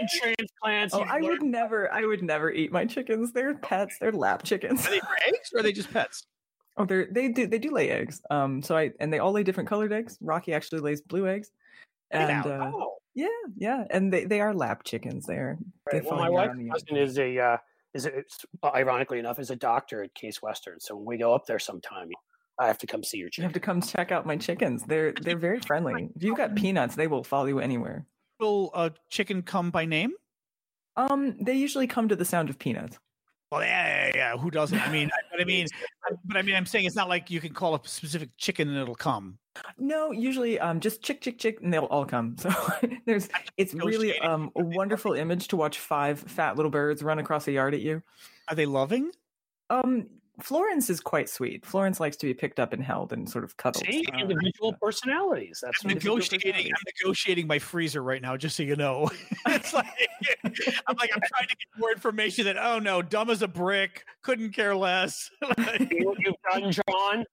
and 0.00 0.08
transplants. 0.20 0.94
oh, 0.94 0.98
you've 1.00 1.08
I 1.10 1.20
would 1.20 1.42
never, 1.42 1.92
I 1.92 2.04
would 2.04 2.22
never 2.22 2.50
eat 2.50 2.72
my 2.72 2.84
chickens. 2.84 3.32
They're 3.32 3.54
pets. 3.54 3.96
They're 4.00 4.10
lap 4.12 4.42
chickens. 4.42 4.86
Are 4.86 4.90
they 4.90 4.98
for 5.00 5.16
eggs 5.28 5.50
or 5.54 5.60
are 5.60 5.62
they 5.62 5.72
just 5.72 5.92
pets? 5.92 6.24
Oh, 6.76 6.84
they 6.84 7.04
they 7.10 7.28
do 7.28 7.46
they 7.46 7.58
do 7.58 7.70
lay 7.70 7.90
eggs. 7.90 8.20
Um, 8.30 8.62
so 8.62 8.76
I 8.76 8.92
and 9.00 9.12
they 9.12 9.18
all 9.18 9.32
lay 9.32 9.42
different 9.44 9.68
colored 9.68 9.92
eggs. 9.92 10.16
Rocky 10.20 10.52
actually 10.54 10.80
lays 10.80 11.02
blue 11.02 11.28
eggs, 11.28 11.50
Get 12.10 12.22
and 12.22 12.30
out. 12.30 12.46
uh, 12.46 12.70
Oh, 12.74 12.94
yeah, 13.14 13.26
yeah, 13.56 13.84
and 13.90 14.12
they 14.12 14.24
they 14.24 14.40
are 14.40 14.54
lap 14.54 14.82
chickens. 14.84 15.26
They 15.26 15.34
are. 15.34 15.58
They 15.92 15.98
right. 15.98 16.06
Well, 16.06 16.18
my 16.18 16.30
wife's 16.30 16.50
on 16.58 16.68
husband 16.68 16.98
is 16.98 17.18
a 17.18 17.38
uh, 17.38 17.56
is 17.94 18.06
a, 18.06 18.08
it's- 18.10 18.44
ironically 18.64 19.18
enough 19.18 19.38
is 19.38 19.50
a 19.50 19.56
doctor 19.56 20.02
at 20.02 20.14
Case 20.14 20.40
Western. 20.42 20.80
So 20.80 20.96
when 20.96 21.04
we 21.06 21.18
go 21.18 21.34
up 21.34 21.46
there 21.46 21.58
sometime, 21.58 22.08
I 22.58 22.66
have 22.66 22.78
to 22.78 22.86
come 22.86 23.02
see 23.02 23.18
your 23.18 23.30
You 23.36 23.42
have 23.44 23.54
to 23.54 23.60
come 23.60 23.80
check 23.80 24.12
out 24.12 24.26
my 24.26 24.36
chickens. 24.36 24.84
They're 24.84 25.12
they're 25.12 25.38
very 25.38 25.60
friendly. 25.60 26.10
If 26.14 26.22
you've 26.22 26.36
got 26.36 26.54
peanuts, 26.54 26.94
they 26.94 27.06
will 27.06 27.24
follow 27.24 27.46
you 27.46 27.58
anywhere. 27.58 28.06
Will 28.38 28.70
a 28.74 28.92
chicken 29.08 29.42
come 29.42 29.70
by 29.70 29.86
name? 29.86 30.12
Um, 30.96 31.36
they 31.40 31.54
usually 31.54 31.86
come 31.86 32.08
to 32.08 32.16
the 32.16 32.24
sound 32.24 32.50
of 32.50 32.58
peanuts. 32.58 32.98
Well, 33.50 33.62
yeah, 33.62 34.06
yeah, 34.06 34.12
yeah. 34.14 34.36
Who 34.36 34.50
doesn't? 34.50 34.78
I 34.78 34.92
mean, 34.92 35.08
I- 35.12 35.20
but 35.30 35.40
I 35.40 35.44
mean, 35.44 35.66
but 36.24 36.36
I 36.36 36.42
mean, 36.42 36.54
I'm 36.54 36.66
saying 36.66 36.84
it's 36.84 36.94
not 36.94 37.08
like 37.08 37.30
you 37.30 37.40
can 37.40 37.52
call 37.52 37.74
a 37.74 37.80
specific 37.84 38.30
chicken 38.36 38.68
and 38.68 38.78
it'll 38.78 38.94
come. 38.94 39.38
No, 39.76 40.12
usually 40.12 40.60
um 40.60 40.78
just 40.78 41.02
chick 41.02 41.20
chick 41.20 41.38
chick 41.38 41.58
and 41.60 41.72
they'll 41.72 41.84
all 41.86 42.04
come. 42.04 42.36
So 42.40 42.50
there's 43.06 43.28
it's 43.56 43.74
really 43.74 44.16
um 44.20 44.50
a 44.56 44.62
wonderful 44.62 45.14
image 45.14 45.48
to 45.48 45.56
watch 45.56 45.78
five 45.80 46.20
fat 46.20 46.54
little 46.56 46.70
birds 46.70 47.02
run 47.02 47.18
across 47.18 47.48
a 47.48 47.52
yard 47.52 47.74
at 47.74 47.80
you. 47.80 48.02
Are 48.48 48.54
they 48.54 48.66
loving? 48.66 49.10
Um 49.68 50.06
Florence 50.40 50.88
is 50.88 51.00
quite 51.00 51.28
sweet. 51.28 51.66
Florence 51.66 52.00
likes 52.00 52.16
to 52.18 52.26
be 52.26 52.34
picked 52.34 52.60
up 52.60 52.72
and 52.72 52.82
held 52.82 53.12
and 53.12 53.28
sort 53.28 53.44
of 53.44 53.56
cuddled. 53.56 53.84
See, 53.84 54.04
Uh, 54.14 54.18
individual 54.18 54.72
personalities. 54.80 55.60
That's 55.62 55.84
I'm 55.84 55.88
negotiating. 55.94 56.66
I'm 56.66 56.82
negotiating 57.02 57.46
my 57.46 57.58
freezer 57.58 58.02
right 58.02 58.22
now, 58.22 58.36
just 58.36 58.56
so 58.56 58.62
you 58.62 58.76
know. 58.76 59.10
it's 59.48 59.72
like 59.74 59.86
I'm 60.44 60.96
like 60.98 61.10
I'm 61.14 61.20
trying 61.26 61.48
to 61.48 61.56
get 61.56 61.78
more 61.78 61.90
information. 61.92 62.44
That 62.44 62.56
oh 62.58 62.78
no, 62.78 63.02
dumb 63.02 63.28
as 63.30 63.42
a 63.42 63.48
brick, 63.48 64.04
couldn't 64.22 64.52
care 64.52 64.74
less. 64.74 65.30
Like, 65.58 65.90
you've 65.90 66.34
done, 66.52 66.72
John. 66.72 66.84
all 66.88 67.24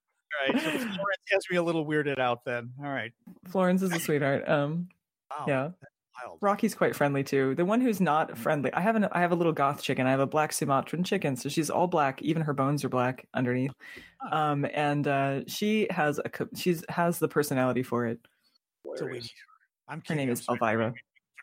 right, 0.47 0.61
so 0.61 0.69
Florence 0.69 1.23
has 1.31 1.43
me 1.49 1.57
a 1.57 1.63
little 1.63 1.85
weirded 1.85 2.19
out. 2.19 2.43
Then 2.45 2.71
all 2.79 2.89
right, 2.91 3.13
Florence 3.47 3.81
is 3.81 3.93
a 3.93 3.99
sweetheart. 3.99 4.47
Um 4.49 4.89
wow, 5.29 5.45
yeah. 5.47 5.69
Wild. 6.25 6.37
Rocky's 6.41 6.75
quite 6.75 6.95
friendly 6.95 7.23
too. 7.23 7.55
The 7.55 7.65
one 7.65 7.81
who's 7.81 7.99
not 8.01 8.37
friendly, 8.37 8.71
I 8.73 8.81
have 8.81 8.95
an 8.95 9.07
I 9.11 9.21
have 9.21 9.31
a 9.31 9.35
little 9.35 9.53
goth 9.53 9.81
chicken. 9.81 10.07
I 10.07 10.11
have 10.11 10.19
a 10.19 10.27
black 10.27 10.51
Sumatran 10.53 11.03
chicken, 11.03 11.35
so 11.35 11.49
she's 11.49 11.69
all 11.69 11.87
black. 11.87 12.21
Even 12.21 12.41
her 12.43 12.53
bones 12.53 12.83
are 12.83 12.89
black 12.89 13.27
underneath. 13.33 13.71
Um, 14.31 14.65
and 14.73 15.07
uh, 15.07 15.41
she 15.47 15.87
has 15.89 16.19
a 16.19 16.29
she's 16.55 16.83
has 16.89 17.19
the 17.19 17.27
personality 17.27 17.83
for 17.83 18.05
it. 18.05 18.19
So 18.95 19.05
we- 19.05 19.21
I'm 19.89 19.99
Her 19.99 20.01
kidding. 20.01 20.17
name 20.17 20.29
I'm 20.29 20.33
is. 20.33 20.45
Elvira. 20.49 20.85
One 20.85 20.93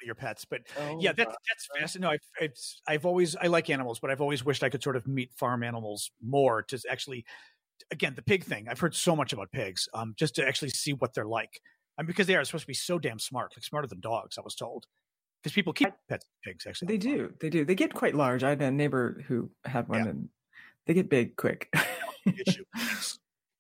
your 0.05 0.15
pets, 0.15 0.45
but 0.45 0.61
Oh, 0.79 0.99
yeah, 1.01 1.13
that's 1.13 1.35
that's 1.49 1.69
fascinating. 1.79 2.03
No, 2.03 2.11
I've, 2.11 2.21
it's, 2.51 2.83
I've 2.87 3.07
always 3.07 3.37
I 3.37 3.47
like 3.47 3.71
animals, 3.71 4.01
but 4.01 4.11
I've 4.11 4.21
always 4.21 4.45
wished 4.45 4.63
I 4.63 4.69
could 4.69 4.83
sort 4.83 4.97
of 4.97 5.07
meet 5.07 5.33
farm 5.35 5.63
animals 5.63 6.11
more 6.23 6.63
to 6.65 6.79
actually. 6.91 7.25
Again, 7.91 8.15
the 8.15 8.23
pig 8.23 8.45
thing. 8.45 8.67
I've 8.69 8.79
heard 8.81 8.95
so 8.95 9.15
much 9.17 9.33
about 9.33 9.51
pigs, 9.51 9.89
um, 9.95 10.15
just 10.19 10.35
to 10.37 10.47
actually 10.47 10.71
see 10.71 10.93
what 10.93 11.13
they're 11.13 11.27
like, 11.27 11.61
and 11.99 12.07
because 12.07 12.27
they 12.27 12.37
are 12.37 12.45
supposed 12.45 12.63
to 12.65 12.69
be 12.69 12.75
so 12.75 12.99
damn 12.99 13.19
smart, 13.19 13.53
like 13.57 13.65
smarter 13.65 13.87
than 13.89 14.01
dogs. 14.01 14.39
I 14.39 14.43
was 14.43 14.55
told, 14.55 14.87
because 15.43 15.53
people 15.55 15.73
keep 15.73 15.91
pets, 16.09 16.27
pigs. 16.45 16.67
Actually, 16.67 16.89
They 16.89 16.99
do, 16.99 17.33
they 17.41 17.51
do. 17.51 17.65
They 17.65 17.75
get 17.75 17.95
quite 17.95 18.15
large. 18.15 18.43
I 18.45 18.51
had 18.51 18.63
a 18.63 18.71
neighbor 18.71 19.23
who 19.29 19.51
had 19.65 19.89
one, 19.89 20.05
Yeah. 20.05 20.11
and 20.11 20.29
they 20.87 20.95
get 20.95 21.09
big 21.09 21.37
quick. 21.37 21.73
issue. 22.27 22.65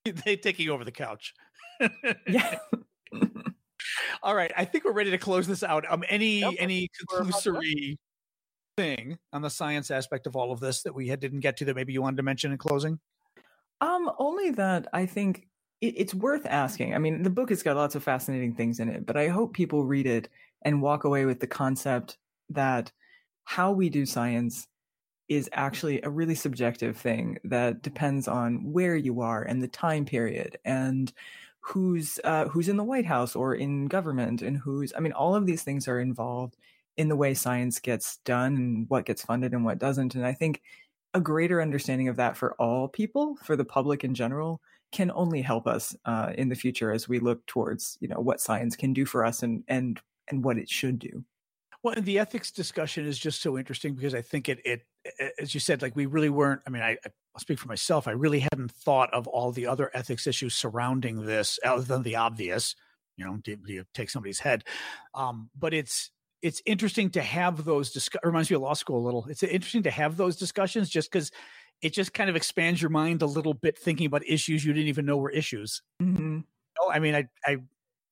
they 0.04 0.36
taking 0.36 0.68
over 0.70 0.84
the 0.84 0.92
couch. 0.92 1.34
yeah. 2.26 2.58
All 4.22 4.34
right, 4.34 4.52
I 4.56 4.64
think 4.64 4.84
we're 4.84 4.92
ready 4.92 5.10
to 5.10 5.18
close 5.18 5.46
this 5.46 5.62
out. 5.62 5.84
Um, 5.90 6.02
any 6.08 6.40
Yep, 6.40 6.54
any 6.58 6.88
we're 7.12 7.20
about 7.20 7.42
done. 7.42 7.54
conclusory 7.54 7.96
thing 8.76 9.18
on 9.32 9.42
the 9.42 9.50
science 9.50 9.90
aspect 9.90 10.26
of 10.26 10.34
all 10.34 10.50
of 10.50 10.58
this 10.60 10.82
that 10.82 10.94
we 10.94 11.06
had, 11.08 11.20
didn't 11.20 11.40
get 11.40 11.58
to 11.58 11.64
that 11.66 11.76
maybe 11.76 11.92
you 11.92 12.00
wanted 12.02 12.16
to 12.16 12.22
mention 12.22 12.50
in 12.50 12.58
closing? 12.58 12.98
Um, 13.80 14.10
only 14.18 14.50
that 14.52 14.88
I 14.92 15.06
think 15.06 15.46
it, 15.80 15.94
it's 15.96 16.14
worth 16.14 16.46
asking. 16.46 16.94
I 16.94 16.98
mean, 16.98 17.22
the 17.22 17.30
book 17.30 17.50
has 17.50 17.62
got 17.62 17.76
lots 17.76 17.94
of 17.94 18.02
fascinating 18.02 18.54
things 18.54 18.80
in 18.80 18.88
it, 18.88 19.06
but 19.06 19.16
I 19.16 19.28
hope 19.28 19.52
people 19.52 19.84
read 19.84 20.06
it 20.06 20.28
and 20.62 20.82
walk 20.82 21.04
away 21.04 21.24
with 21.24 21.40
the 21.40 21.46
concept 21.46 22.16
that 22.50 22.90
how 23.44 23.72
we 23.72 23.88
do 23.88 24.06
science 24.06 24.66
is 25.28 25.48
actually 25.52 26.02
a 26.02 26.10
really 26.10 26.34
subjective 26.34 26.96
thing 26.96 27.38
that 27.44 27.82
depends 27.82 28.28
on 28.28 28.72
where 28.72 28.96
you 28.96 29.20
are 29.20 29.42
and 29.42 29.62
the 29.62 29.68
time 29.68 30.04
period 30.04 30.58
and 30.64 31.12
who's 31.60 32.20
uh, 32.24 32.46
who's 32.46 32.68
in 32.68 32.76
the 32.76 32.84
White 32.84 33.06
House 33.06 33.34
or 33.34 33.54
in 33.54 33.86
government 33.86 34.42
and 34.42 34.56
who's 34.56 34.92
I 34.94 35.00
mean 35.00 35.12
all 35.12 35.34
of 35.34 35.46
these 35.46 35.62
things 35.62 35.88
are 35.88 35.98
involved 35.98 36.56
in 36.96 37.08
the 37.08 37.16
way 37.16 37.32
science 37.32 37.80
gets 37.80 38.18
done 38.18 38.56
and 38.56 38.86
what 38.88 39.06
gets 39.06 39.22
funded 39.22 39.52
and 39.52 39.64
what 39.64 39.78
doesn't 39.78 40.14
and 40.14 40.26
I 40.26 40.34
think 40.34 40.60
a 41.14 41.20
greater 41.20 41.62
understanding 41.62 42.08
of 42.08 42.16
that 42.16 42.36
for 42.36 42.54
all 42.54 42.88
people 42.88 43.36
for 43.42 43.56
the 43.56 43.64
public 43.64 44.04
in 44.04 44.14
general 44.14 44.60
can 44.94 45.10
only 45.14 45.42
help 45.42 45.66
us 45.66 45.94
uh, 46.04 46.32
in 46.38 46.48
the 46.48 46.54
future 46.54 46.92
as 46.92 47.08
we 47.08 47.18
look 47.18 47.44
towards 47.46 47.98
you 48.00 48.08
know 48.08 48.20
what 48.20 48.40
science 48.40 48.76
can 48.76 48.92
do 48.92 49.04
for 49.04 49.26
us 49.26 49.42
and 49.42 49.64
and 49.68 50.00
and 50.28 50.44
what 50.44 50.56
it 50.56 50.70
should 50.70 50.98
do 50.98 51.24
Well, 51.82 51.96
the 51.98 52.18
ethics 52.18 52.50
discussion 52.50 53.04
is 53.06 53.18
just 53.18 53.42
so 53.42 53.58
interesting 53.58 53.94
because 53.94 54.14
I 54.14 54.22
think 54.22 54.48
it, 54.48 54.60
it, 54.64 54.86
as 55.38 55.52
you 55.52 55.60
said, 55.60 55.82
like 55.82 55.94
we 55.94 56.06
really 56.06 56.30
weren't. 56.30 56.62
I 56.66 56.70
mean, 56.70 56.82
I, 56.82 56.96
I'll 57.04 57.40
speak 57.40 57.58
for 57.58 57.68
myself. 57.68 58.08
I 58.08 58.12
really 58.12 58.40
hadn't 58.40 58.70
thought 58.70 59.12
of 59.12 59.26
all 59.26 59.52
the 59.52 59.66
other 59.66 59.90
ethics 59.92 60.26
issues 60.26 60.54
surrounding 60.54 61.26
this, 61.26 61.58
other 61.62 61.82
than 61.82 62.02
the 62.02 62.16
obvious. 62.16 62.74
You 63.16 63.26
know, 63.26 63.36
do 63.36 63.56
you 63.66 63.84
take 63.92 64.10
somebody's 64.10 64.40
head? 64.40 64.64
Um, 65.14 65.50
but 65.58 65.74
it's 65.74 66.10
it's 66.40 66.62
interesting 66.64 67.10
to 67.10 67.22
have 67.22 67.64
those. 67.64 67.92
Discuss- 67.92 68.24
reminds 68.24 68.50
me 68.50 68.56
of 68.56 68.62
law 68.62 68.74
school 68.74 68.98
a 68.98 69.04
little. 69.04 69.26
It's 69.28 69.42
interesting 69.42 69.82
to 69.82 69.90
have 69.90 70.16
those 70.16 70.36
discussions 70.36 70.88
just 70.88 71.10
because 71.10 71.30
it 71.82 71.92
just 71.92 72.14
kind 72.14 72.30
of 72.30 72.36
expands 72.36 72.80
your 72.80 72.90
mind 72.90 73.22
a 73.22 73.26
little 73.26 73.54
bit, 73.54 73.78
thinking 73.78 74.06
about 74.06 74.26
issues 74.26 74.64
you 74.64 74.72
didn't 74.72 74.88
even 74.88 75.06
know 75.06 75.16
were 75.16 75.30
issues. 75.30 75.82
mm-hmm. 76.02 76.38
No, 76.80 76.90
I 76.90 76.98
mean, 76.98 77.14
I, 77.14 77.26
I, 77.46 77.58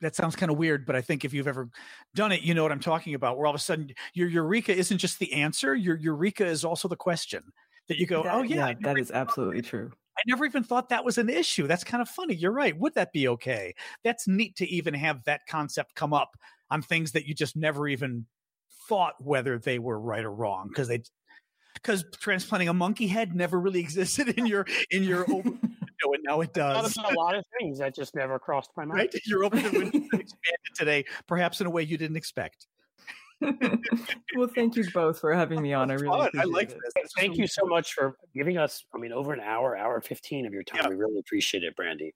that 0.03 0.15
sounds 0.15 0.37
kind 0.37 0.53
of 0.53 0.59
weird, 0.59 0.85
but 0.85 0.95
I 0.95 1.01
think 1.01 1.25
if 1.25 1.33
you've 1.33 1.49
ever 1.49 1.69
done 2.15 2.33
it, 2.33 2.43
you 2.43 2.55
know 2.55 2.63
what 2.63 2.73
I'm 2.73 2.81
talking 2.81 3.15
about. 3.15 3.39
Where 3.39 3.47
all 3.47 3.55
of 3.55 3.59
a 3.59 3.63
sudden 3.63 3.91
your 4.15 4.29
eureka 4.29 4.77
isn't 4.77 4.99
just 4.99 5.19
the 5.19 5.33
answer; 5.33 5.75
your 5.75 5.97
eureka 5.97 6.45
is 6.45 6.65
also 6.65 6.89
the 6.89 6.97
question 6.97 7.43
that 7.89 7.99
you 7.99 8.07
go, 8.07 8.23
That- 8.23 8.35
"Oh 8.35 8.43
yeah, 8.43 8.67
I 8.67 8.77
that 8.83 8.99
is 8.99 9.11
absolutely 9.11 9.63
true 9.63 9.93
I 10.19 10.23
never 10.27 10.45
even 10.45 10.63
thought 10.63 10.91
that 10.91 11.05
was 11.05 11.19
an 11.19 11.29
issue." 11.29 11.67
That's 11.67 11.85
kind 11.85 12.03
of 12.03 12.09
funny. 12.09 12.35
You're 12.35 12.53
right. 12.53 12.79
Would 12.79 12.95
that 12.95 13.13
be 13.13 13.29
okay? 13.29 13.75
That's 14.05 14.29
neat 14.29 14.57
to 14.57 14.69
even 14.69 14.95
have 14.95 15.25
that 15.25 15.43
concept 15.49 15.95
come 15.95 16.13
up 16.13 16.37
on 16.71 16.83
things 16.83 17.13
that 17.13 17.27
you 17.27 17.35
just 17.35 17.57
never 17.57 17.89
even 17.89 18.27
thought 18.89 19.15
whether 19.21 19.59
they 19.59 19.79
were 19.79 19.99
right 19.99 20.25
or 20.25 20.33
wrong 20.33 20.69
because 20.69 20.89
they. 20.89 21.03
Because 21.75 22.05
transplanting 22.21 22.69
a 22.69 22.75
monkey 22.75 23.07
head 23.07 23.35
never 23.35 23.59
really 23.61 23.81
existed 23.89 24.29
in 24.39 24.47
your 24.47 24.67
in 24.91 25.03
your 25.05 25.23
open 25.23 25.59
window, 25.61 26.13
and 26.15 26.23
now 26.25 26.41
it 26.41 26.53
Thought 26.55 26.83
does. 26.83 26.97
about 26.97 27.13
a 27.15 27.19
lot 27.19 27.35
of 27.35 27.45
things 27.59 27.79
that 27.79 27.95
just 27.95 28.15
never 28.15 28.39
crossed 28.39 28.71
my 28.77 28.85
mind. 28.85 28.99
right? 28.99 29.15
You're 29.27 29.45
open 29.45 29.63
to 29.63 29.69
expanded 30.13 30.73
today, 30.75 31.05
perhaps 31.27 31.61
in 31.61 31.67
a 31.67 31.71
way 31.71 31.83
you 31.83 31.97
didn't 31.99 32.17
expect. 32.17 32.67
well 34.37 34.47
thank 34.55 34.77
you 34.77 34.85
both 34.95 35.19
for 35.19 35.35
having 35.35 35.61
me 35.61 35.73
on 35.73 35.91
i 35.91 35.95
really 35.95 36.31
Fun. 36.31 36.31
I 36.39 36.45
like 36.45 36.69
this. 36.69 36.79
This 36.95 37.13
Thank 37.17 37.37
you 37.37 37.49
so 37.49 37.65
much 37.65 37.93
for 37.93 38.17
giving 38.35 38.57
us, 38.57 38.85
I 38.95 38.99
mean, 38.99 39.13
over 39.13 39.33
an 39.33 39.41
hour, 39.41 39.77
hour 39.77 40.01
15 40.01 40.47
of 40.47 40.53
your 40.53 40.63
time. 40.63 40.83
Yeah. 40.85 40.91
We 40.91 40.95
really 40.95 41.19
appreciate 41.19 41.65
it, 41.65 41.75
Brandy. 41.75 42.15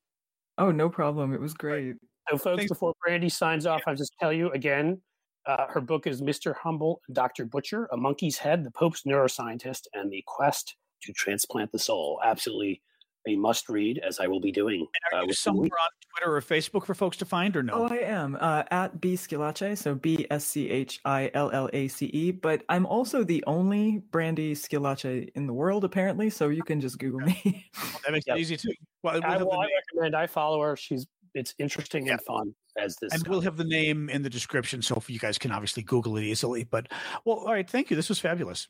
oh 0.59 0.71
no 0.71 0.89
problem 0.89 1.35
it 1.35 1.41
was 1.41 1.53
great 1.53 1.97
So, 2.31 2.39
folks, 2.39 2.59
Thanks. 2.59 2.69
before 2.71 2.95
Brandy 3.05 3.29
signs 3.29 3.67
off, 3.67 3.83
I'll 3.89 3.97
just 3.97 4.13
tell 4.21 4.33
you 4.33 4.51
again 4.53 5.01
uh, 5.47 5.67
her 5.69 5.81
book 5.81 6.07
is 6.07 6.23
Mr. 6.23 6.55
Humble 6.57 7.01
and 7.07 7.15
Dr. 7.15 7.45
Butcher, 7.45 7.89
A 7.93 7.97
Monkey's 7.97 8.39
Head, 8.39 8.65
The 8.65 8.71
Pope's 8.71 9.03
Neuroscientist, 9.03 9.83
and 9.95 10.11
The 10.11 10.23
Quest 10.27 10.77
to 11.03 11.13
Transplant 11.13 11.73
the 11.73 11.79
Soul. 11.79 12.21
Absolutely 12.25 12.83
a 13.29 13.37
must 13.37 13.69
read, 13.69 13.99
as 14.07 14.21
I 14.21 14.29
will 14.29 14.41
be 14.41 14.53
doing. 14.53 14.87
Are 15.13 15.19
uh, 15.19 15.25
you 15.25 15.33
somewhere 15.33 15.65
on 15.65 15.89
Twitter 16.17 16.37
or 16.37 16.41
Facebook 16.41 16.87
for 16.87 16.95
folks 16.95 17.17
to 17.19 17.25
find 17.25 17.57
or 17.57 17.63
no? 17.63 17.75
Oh, 17.75 17.89
I 17.89 17.97
am 17.97 18.37
uh, 18.41 18.63
at 18.71 19.01
B 19.01 19.15
Schillace, 19.15 19.79
so 19.79 19.97
B 19.97 20.27
S 20.31 20.45
C 20.45 20.71
H 20.71 21.01
I 21.05 21.31
L 21.35 21.51
L 21.53 21.69
A 21.73 21.89
C 21.89 22.07
E. 22.07 22.31
But 22.31 22.63
I'm 22.69 22.87
also 22.87 23.25
the 23.25 23.43
only 23.47 23.99
Brandy 24.13 24.55
Schillace 24.55 25.29
in 25.35 25.47
the 25.47 25.53
world, 25.53 25.85
apparently. 25.85 26.31
So 26.31 26.49
you 26.49 26.63
can 26.63 26.81
just 26.81 26.99
Google 26.99 27.21
me. 27.21 27.69
that 28.05 28.13
makes 28.13 28.27
Yep. 28.27 28.37
it 28.37 28.41
easy 28.41 28.57
too. 28.57 28.73
Well, 29.03 29.15
we'll 29.15 29.25
I, 29.25 29.37
well, 29.39 29.61
I 29.61 29.69
recommend 29.93 30.15
I 30.15 30.27
follow 30.27 30.61
her. 30.63 30.77
She's 30.77 31.07
it's 31.35 31.53
interesting 31.59 32.09
and 32.09 32.21
fun 32.23 32.55
as 32.79 32.97
this. 32.97 33.13
and 33.13 33.21
stuff. 33.21 33.31
we'll 33.31 33.41
have 33.41 33.57
the 33.57 33.65
name 33.65 34.09
in 34.09 34.23
the 34.23 34.31
description 34.31 34.83
so 34.83 35.03
you 35.09 35.19
guys 35.19 35.39
can 35.39 35.53
obviously 35.53 35.83
Google 35.83 36.17
it 36.17 36.25
easily. 36.25 36.65
But 36.65 36.89
well, 37.25 37.37
all 37.39 37.53
right, 37.53 37.69
thank 37.69 37.91
you. 37.91 37.97
This 37.97 38.09
was 38.09 38.19
fabulous. 38.19 38.69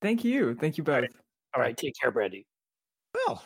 Thank 0.00 0.24
you. 0.24 0.54
Thank 0.54 0.78
you 0.78 0.84
both. 0.84 1.04
All 1.54 1.62
right, 1.62 1.76
take 1.76 1.94
care, 2.00 2.10
Brandy. 2.10 2.46
Well, 3.14 3.42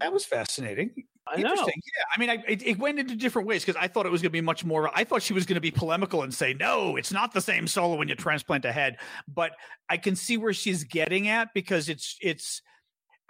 that 0.00 0.12
was 0.12 0.24
fascinating. 0.24 0.92
I 1.26 1.36
know. 1.36 1.50
Interesting. 1.50 1.74
Yeah. 1.76 2.04
I 2.14 2.20
mean, 2.20 2.30
I, 2.30 2.44
it, 2.50 2.66
it 2.66 2.78
went 2.78 2.98
into 2.98 3.14
different 3.14 3.46
ways 3.46 3.64
because 3.64 3.80
I 3.80 3.86
thought 3.86 4.06
it 4.06 4.12
was 4.12 4.22
going 4.22 4.30
to 4.30 4.32
be 4.32 4.40
much 4.40 4.64
more. 4.64 4.90
I 4.94 5.04
thought 5.04 5.22
she 5.22 5.32
was 5.32 5.46
going 5.46 5.54
to 5.54 5.60
be 5.60 5.70
polemical 5.70 6.22
and 6.22 6.34
say, 6.34 6.54
no, 6.54 6.96
it's 6.96 7.12
not 7.12 7.32
the 7.32 7.40
same 7.40 7.66
solo 7.66 7.96
when 7.96 8.08
you 8.08 8.16
transplant 8.16 8.64
a 8.64 8.72
head. 8.72 8.98
But 9.32 9.52
I 9.88 9.98
can 9.98 10.16
see 10.16 10.36
where 10.36 10.52
she's 10.52 10.82
getting 10.84 11.28
at 11.28 11.54
because 11.54 11.88
it's, 11.88 12.16
it's 12.20 12.62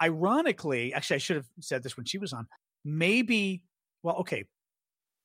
ironically, 0.01 0.93
actually, 0.93 1.15
I 1.15 1.19
should 1.19 1.35
have 1.35 1.45
said 1.59 1.83
this 1.83 1.95
when 1.95 2.05
she 2.05 2.17
was 2.17 2.33
on. 2.33 2.47
Maybe, 2.83 3.63
well, 4.01 4.15
okay. 4.17 4.45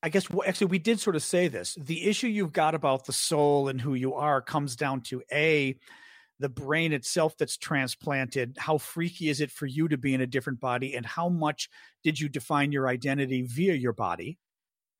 I 0.02 0.08
guess 0.10 0.26
actually, 0.46 0.68
we 0.68 0.78
did 0.78 1.00
sort 1.00 1.16
of 1.16 1.22
say 1.22 1.48
this. 1.48 1.74
The 1.74 2.06
issue 2.08 2.28
you've 2.28 2.52
got 2.52 2.74
about 2.74 3.06
the 3.06 3.12
soul 3.12 3.68
and 3.68 3.80
who 3.80 3.94
you 3.94 4.14
are 4.14 4.40
comes 4.40 4.76
down 4.76 5.00
to 5.02 5.22
A, 5.32 5.76
the 6.38 6.48
brain 6.48 6.92
itself 6.92 7.36
that's 7.36 7.56
transplanted 7.56 8.56
how 8.58 8.78
freaky 8.78 9.28
is 9.28 9.40
it 9.40 9.50
for 9.50 9.66
you 9.66 9.88
to 9.88 9.98
be 9.98 10.14
in 10.14 10.20
a 10.20 10.26
different 10.26 10.60
body 10.60 10.94
and 10.94 11.04
how 11.04 11.28
much 11.28 11.68
did 12.04 12.20
you 12.20 12.28
define 12.28 12.70
your 12.70 12.86
identity 12.86 13.42
via 13.42 13.74
your 13.74 13.92
body 13.92 14.38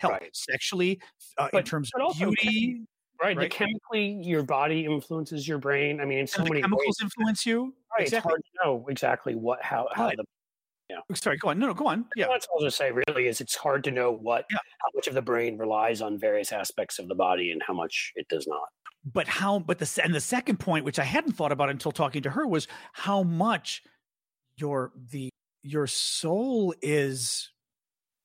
health 0.00 0.14
Right. 0.20 0.34
sexually 0.34 1.00
uh, 1.38 1.44
in 1.44 1.50
But- 1.52 1.66
terms 1.66 1.92
of 1.94 2.16
beauty 2.16 2.82
Right, 3.22 3.36
Right. 3.36 3.50
the 3.50 3.54
chemically 3.56 4.20
your 4.22 4.42
body 4.44 4.84
influences 4.84 5.46
your 5.48 5.58
brain. 5.58 6.00
I 6.00 6.04
mean, 6.04 6.18
in 6.18 6.26
so 6.28 6.42
many 6.44 6.60
chemicals 6.60 6.86
ways. 6.86 6.96
influence 7.02 7.44
you 7.46 7.74
Right, 7.96 8.02
exactly 8.06 8.16
It's 8.16 8.24
hard 8.24 8.42
to 8.44 8.50
know 8.64 8.86
exactly 8.88 9.34
what 9.36 9.62
how 9.62 9.88
how 9.92 10.06
Right. 10.06 10.16
the 10.16 10.24
Oh, 10.90 11.14
sorry 11.14 11.36
go 11.36 11.48
on. 11.50 11.58
No 11.58 11.66
no 11.66 11.74
go 11.74 11.86
on. 11.88 12.06
Yeah. 12.16 12.28
What 12.28 12.46
I'll 12.54 12.62
just 12.64 12.76
say 12.78 12.90
really 12.92 13.26
is 13.26 13.40
it's 13.40 13.54
hard 13.54 13.84
to 13.84 13.90
know 13.90 14.12
what 14.12 14.46
Yeah. 14.50 14.58
how 14.80 14.88
much 14.94 15.06
of 15.06 15.14
the 15.14 15.22
brain 15.22 15.58
relies 15.58 16.00
on 16.02 16.18
various 16.18 16.52
aspects 16.52 16.98
of 16.98 17.08
the 17.08 17.14
body 17.14 17.50
and 17.52 17.62
how 17.66 17.74
much 17.74 18.12
it 18.16 18.26
does 18.28 18.46
not. 18.46 18.68
but 19.04 19.28
how 19.28 19.58
but 19.58 19.78
the 19.78 20.00
and 20.02 20.14
the 20.14 20.20
second 20.20 20.58
point 20.58 20.84
which 20.84 20.98
i 20.98 21.04
hadn't 21.04 21.32
thought 21.32 21.52
about 21.52 21.70
until 21.70 21.92
talking 21.92 22.22
to 22.22 22.30
her 22.30 22.46
was 22.46 22.66
how 22.92 23.22
much 23.22 23.82
your 24.56 24.92
the 25.12 25.30
your 25.62 25.86
soul 25.86 26.74
is 26.82 27.50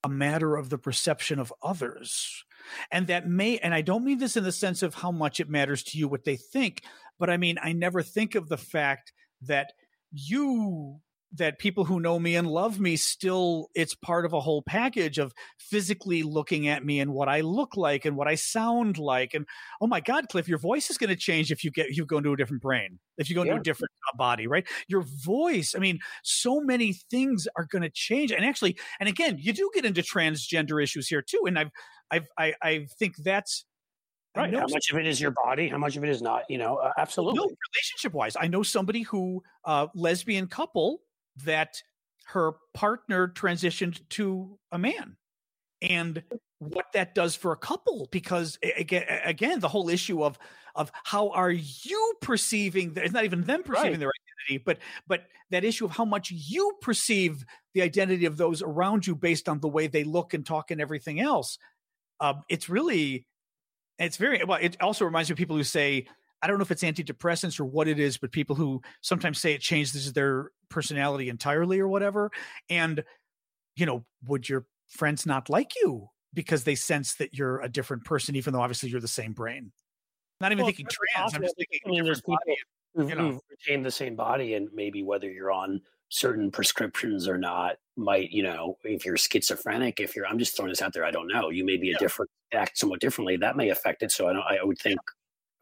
a 0.03 0.09
matter 0.09 0.55
of 0.55 0.69
the 0.69 0.77
perception 0.77 1.39
of 1.39 1.53
others. 1.61 2.43
And 2.91 3.07
that 3.07 3.27
may 3.27 3.57
and 3.59 3.73
i 3.73 3.81
don't 3.81 4.03
mean 4.05 4.17
this 4.19 4.35
in 4.37 4.43
the 4.43 4.51
sense 4.51 4.81
of 4.83 4.95
how 4.95 5.11
much 5.11 5.39
it 5.39 5.49
matters 5.49 5.83
to 5.83 5.97
you 5.97 6.07
what 6.07 6.23
they 6.23 6.37
think 6.37 6.83
but 7.19 7.29
i 7.29 7.37
mean 7.37 7.57
i 7.61 7.71
never 7.73 8.01
think 8.01 8.35
of 8.35 8.47
the 8.49 8.57
fact 8.57 9.11
that 9.41 9.73
you 10.11 10.99
that 11.35 11.57
people 11.57 11.83
who 11.83 11.99
know 11.99 12.19
me 12.19 12.35
and 12.35 12.47
love 12.47 12.79
me 12.79 12.95
still 12.95 13.69
it's 13.73 13.95
part 13.95 14.25
of 14.25 14.33
a 14.33 14.39
whole 14.39 14.61
package 14.61 15.17
of 15.17 15.33
physically 15.57 16.21
looking 16.23 16.67
at 16.67 16.85
me 16.85 16.99
and 16.99 17.11
what 17.13 17.27
i 17.27 17.41
look 17.41 17.75
like 17.75 18.05
and 18.05 18.15
what 18.15 18.27
i 18.27 18.35
sound 18.35 18.97
like 18.97 19.33
and 19.33 19.45
oh 19.81 19.87
my 19.87 19.99
god 19.99 20.27
cliff 20.29 20.47
your 20.47 20.57
voice 20.59 20.89
is 20.89 20.97
going 20.97 21.09
to 21.09 21.15
change 21.15 21.51
if 21.51 21.63
you 21.63 21.71
get 21.71 21.89
you 21.89 22.05
go 22.05 22.17
into 22.17 22.31
a 22.33 22.37
different 22.37 22.61
brain 22.61 22.99
if 23.17 23.29
you 23.29 23.35
go 23.35 23.41
into 23.41 23.53
Yeah. 23.53 23.59
a 23.59 23.63
different 23.63 23.91
uh, 24.13 24.17
body 24.17 24.47
right 24.47 24.65
your 24.87 25.03
voice 25.23 25.73
i 25.75 25.79
mean 25.79 25.99
so 26.23 26.61
many 26.61 26.93
things 26.93 27.47
are 27.55 27.65
going 27.65 27.81
to 27.83 27.89
change 27.89 28.31
and 28.31 28.45
actually 28.45 28.77
and 28.99 29.09
again 29.09 29.37
you 29.39 29.53
do 29.53 29.69
get 29.73 29.85
into 29.85 30.01
transgender 30.01 30.81
issues 30.81 31.07
here 31.07 31.21
too 31.21 31.41
and 31.47 31.57
i've 31.57 31.71
i've 32.11 32.27
i, 32.37 32.53
I 32.61 32.87
think 32.99 33.15
that's 33.17 33.65
Right. 34.35 34.51
How 34.51 34.65
much 34.67 34.89
of 34.91 34.97
it 34.97 35.05
is 35.05 35.21
your 35.21 35.29
body? 35.29 35.67
How 35.67 35.77
much 35.77 35.95
of 35.95 36.03
it 36.03 36.09
is 36.09 36.19
not? 36.19 36.49
You 36.49 36.57
know, 36.57 36.77
uh, 36.77 36.91
absolutely. 36.97 37.37
no, 37.37 37.43
relationship 37.43 38.13
wise, 38.13 38.35
I 38.39 38.47
know 38.47 38.63
somebody 38.63 39.03
who 39.03 39.43
uh, 39.63 39.85
lesbian 39.93 40.47
couple 40.47 41.01
that 41.37 41.81
her 42.25 42.53
partner 42.73 43.27
transitioned 43.27 44.07
to 44.09 44.57
a 44.71 44.77
man, 44.77 45.17
and 45.81 46.23
what 46.59 46.85
that 46.93 47.13
does 47.13 47.35
for 47.35 47.51
a 47.51 47.57
couple 47.57 48.07
because 48.11 48.57
again, 48.77 49.03
again, 49.25 49.59
the 49.59 49.67
whole 49.67 49.89
issue 49.89 50.23
of 50.23 50.37
of 50.75 50.91
how 51.03 51.29
are 51.29 51.51
you 51.51 52.15
perceiving? 52.21 52.93
It's 52.95 53.13
not 53.13 53.25
even 53.25 53.43
them 53.43 53.63
perceiving 53.63 53.91
Right. 53.91 53.99
their 53.99 54.11
identity, 54.47 54.63
but 54.65 54.79
but 55.07 55.25
that 55.51 55.63
issue 55.63 55.85
of 55.85 55.91
how 55.91 56.05
much 56.05 56.31
you 56.31 56.77
perceive 56.81 57.45
the 57.73 57.81
identity 57.81 58.25
of 58.25 58.37
those 58.37 58.61
around 58.61 59.05
you 59.05 59.15
based 59.15 59.49
on 59.49 59.59
the 59.59 59.67
way 59.67 59.87
they 59.87 60.03
look 60.03 60.33
and 60.33 60.45
talk 60.45 60.71
and 60.71 60.81
everything 60.81 61.19
else. 61.19 61.57
Um, 62.19 62.41
it's 62.49 62.69
really 62.69 63.27
it's 63.99 64.17
very 64.17 64.43
well 64.43 64.59
it 64.61 64.81
also 64.81 65.05
reminds 65.05 65.29
me 65.29 65.33
of 65.33 65.37
people 65.37 65.57
who 65.57 65.63
say 65.63 66.07
i 66.43 66.47
don't 66.47 66.57
know 66.57 66.63
if 66.63 66.71
it's 66.71 66.83
antidepressants 66.83 67.59
or 67.59 67.65
what 67.65 67.87
it 67.87 67.99
is 67.99 68.17
but 68.17 68.31
people 68.31 68.55
who 68.55 68.81
sometimes 69.01 69.39
say 69.39 69.53
it 69.53 69.61
changes 69.61 70.13
their 70.13 70.51
personality 70.69 71.29
entirely 71.29 71.79
or 71.79 71.87
whatever 71.87 72.29
and 72.69 73.03
you 73.75 73.85
know 73.85 74.05
would 74.27 74.47
your 74.47 74.65
friends 74.87 75.25
not 75.25 75.49
like 75.49 75.71
you 75.81 76.07
because 76.33 76.63
they 76.63 76.75
sense 76.75 77.15
that 77.15 77.33
you're 77.33 77.61
a 77.61 77.69
different 77.69 78.03
person 78.03 78.35
even 78.35 78.53
though 78.53 78.61
obviously 78.61 78.89
you're 78.89 79.01
the 79.01 79.07
same 79.07 79.33
brain 79.33 79.71
not 80.39 80.51
even 80.51 80.63
Well, 80.63 80.67
thinking 80.67 80.87
trans 81.15 81.33
i'm 81.33 81.41
just 81.41 81.55
thinking 81.55 81.79
I 81.85 81.89
mean, 81.89 82.03
different 82.03 82.25
body. 82.25 82.57
Who've, 82.95 83.09
you 83.09 83.15
know. 83.15 83.31
who've 83.31 83.41
retained 83.49 83.85
the 83.85 83.91
same 83.91 84.15
body, 84.15 84.53
and 84.53 84.69
maybe 84.73 85.01
whether 85.01 85.29
you're 85.29 85.51
on 85.51 85.81
certain 86.09 86.51
prescriptions 86.51 87.27
or 87.27 87.39
not 87.39 87.77
might, 87.97 88.29
you 88.29 88.43
know, 88.43 88.77
if 88.83 89.03
you're 89.03 89.17
schizophrenic, 89.17 89.99
if 89.99 90.15
you're, 90.15 90.27
I'm 90.27 90.37
just 90.37 90.55
throwing 90.55 90.69
this 90.69 90.81
out 90.81 90.93
there, 90.93 91.03
I 91.03 91.09
don't 91.09 91.27
know. 91.27 91.49
You 91.49 91.65
may 91.65 91.77
be 91.77 91.89
a 91.89 91.93
Yeah. 91.93 91.97
different, 91.97 92.29
act 92.53 92.77
somewhat 92.77 92.99
differently. 92.99 93.35
That 93.35 93.57
may 93.57 93.69
affect 93.69 94.03
it. 94.03 94.11
So 94.11 94.27
I 94.27 94.33
don't, 94.33 94.43
I 94.43 94.63
would 94.63 94.77
think 94.77 94.99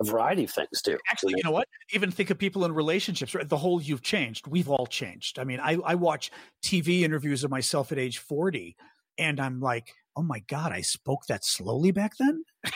a 0.01 0.11
variety 0.11 0.43
of 0.43 0.51
things 0.51 0.81
do. 0.83 0.97
actually 1.09 1.33
you 1.37 1.43
know 1.43 1.51
what 1.51 1.67
even 1.93 2.11
think 2.11 2.29
of 2.29 2.37
people 2.37 2.65
in 2.65 2.73
relationships 2.73 3.33
right 3.33 3.47
the 3.49 3.57
whole 3.57 3.81
you've 3.81 4.01
changed 4.01 4.47
we've 4.47 4.69
all 4.69 4.87
changed 4.87 5.39
i 5.39 5.43
mean 5.43 5.59
i, 5.59 5.77
I 5.85 5.95
watch 5.95 6.31
tv 6.63 7.01
interviews 7.01 7.43
of 7.43 7.51
myself 7.51 7.91
at 7.91 7.97
age 7.97 8.17
40 8.17 8.75
and 9.17 9.39
i'm 9.39 9.59
like 9.59 9.93
oh 10.15 10.23
my 10.23 10.39
god 10.47 10.71
i 10.71 10.81
spoke 10.81 11.25
that 11.27 11.45
slowly 11.45 11.91
back 11.91 12.13
then 12.17 12.43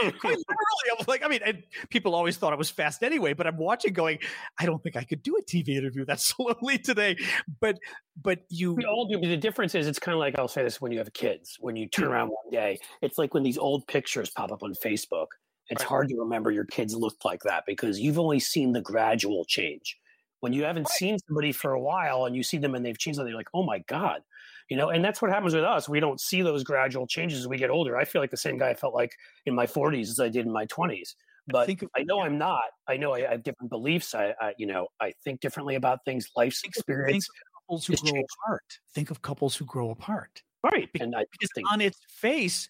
Quite 0.00 0.14
literally, 0.22 0.98
I'm 0.98 1.04
like, 1.06 1.22
I 1.24 1.28
mean, 1.28 1.40
and 1.44 1.62
people 1.90 2.14
always 2.14 2.36
thought 2.36 2.52
I 2.52 2.56
was 2.56 2.70
fast 2.70 3.02
anyway, 3.02 3.34
but 3.34 3.46
I'm 3.46 3.56
watching 3.56 3.92
going, 3.92 4.18
I 4.58 4.64
don't 4.64 4.82
think 4.82 4.96
I 4.96 5.04
could 5.04 5.22
do 5.22 5.36
a 5.36 5.42
TV 5.42 5.76
interview 5.76 6.04
that 6.06 6.20
slowly 6.20 6.78
today. 6.78 7.16
But, 7.60 7.78
but 8.20 8.40
you, 8.48 8.74
We 8.74 8.84
all 8.84 9.06
do. 9.06 9.18
But 9.18 9.28
the 9.28 9.36
difference 9.36 9.74
is, 9.74 9.86
it's 9.86 9.98
kind 9.98 10.14
of 10.14 10.20
like 10.20 10.38
I'll 10.38 10.48
say 10.48 10.62
this 10.62 10.80
when 10.80 10.92
you 10.92 10.98
have 10.98 11.12
kids. 11.12 11.56
When 11.60 11.76
you 11.76 11.86
turn 11.88 12.08
around 12.08 12.28
one 12.28 12.50
day, 12.50 12.78
it's 13.02 13.18
like 13.18 13.34
when 13.34 13.42
these 13.42 13.58
old 13.58 13.86
pictures 13.86 14.30
pop 14.30 14.52
up 14.52 14.62
on 14.62 14.74
Facebook. 14.74 15.26
It's 15.70 15.80
Right. 15.82 15.88
hard 15.88 16.08
to 16.08 16.16
remember 16.18 16.50
your 16.50 16.64
kids 16.66 16.94
looked 16.94 17.24
like 17.24 17.42
that 17.44 17.64
because 17.66 17.98
you've 18.00 18.18
only 18.18 18.40
seen 18.40 18.72
the 18.72 18.80
gradual 18.80 19.44
change. 19.44 19.96
When 20.40 20.52
you 20.52 20.64
haven't 20.64 20.88
seen 20.88 21.18
somebody 21.28 21.52
for 21.52 21.72
a 21.72 21.80
while 21.80 22.24
and 22.24 22.34
you 22.34 22.42
see 22.42 22.56
them 22.58 22.74
and 22.74 22.84
they've 22.84 22.98
changed, 22.98 23.20
they're 23.20 23.34
like, 23.34 23.48
oh 23.54 23.62
my 23.62 23.80
god, 23.80 24.22
you 24.70 24.76
know. 24.76 24.88
And 24.90 25.04
that's 25.04 25.20
what 25.22 25.30
happens 25.30 25.54
with 25.54 25.64
us. 25.64 25.88
We 25.88 26.00
don't 26.00 26.20
see 26.20 26.40
those 26.42 26.64
gradual 26.64 27.06
changes 27.06 27.40
as 27.40 27.46
we 27.48 27.56
get 27.58 27.70
older. 27.70 27.96
I 27.96 28.04
feel 28.04 28.22
like 28.22 28.30
the 28.30 28.36
same 28.38 28.56
guy 28.58 28.70
I 28.70 28.74
felt 28.74 28.94
like 28.94 29.12
in 29.46 29.54
my 29.54 29.66
40s 29.66 30.08
as 30.08 30.18
I 30.18 30.28
did 30.28 30.46
in 30.46 30.52
my 30.52 30.66
20s. 30.66 31.14
But 31.46 31.66
think 31.66 31.82
of- 31.82 31.90
I 31.96 32.02
know 32.04 32.20
I'm 32.20 32.38
not. 32.38 32.64
I 32.88 32.96
know 32.96 33.12
I, 33.12 33.26
I 33.28 33.30
have 33.32 33.42
different 33.42 33.70
beliefs. 33.70 34.14
I, 34.14 34.34
I, 34.40 34.54
you 34.56 34.66
know, 34.66 34.88
I 35.00 35.12
think 35.24 35.40
differently 35.40 35.74
about 35.74 36.04
things. 36.04 36.28
Life's 36.36 36.60
think 36.62 36.72
of, 36.76 36.84
think 36.86 36.98
experience, 36.98 37.28
of 37.28 37.34
couples 37.62 37.86
who 37.86 37.96
grow 38.10 38.22
apart. 38.22 38.64
Think 38.94 39.10
of 39.10 39.22
couples 39.22 39.56
who 39.56 39.64
grow 39.66 39.90
apart. 39.90 40.42
right? 40.64 40.90
Be- 40.92 41.00
And 41.00 41.14
I 41.16 41.24
Because 41.32 41.50
think 41.54 41.70
on 41.70 41.80
its 41.80 41.98
face, 42.08 42.68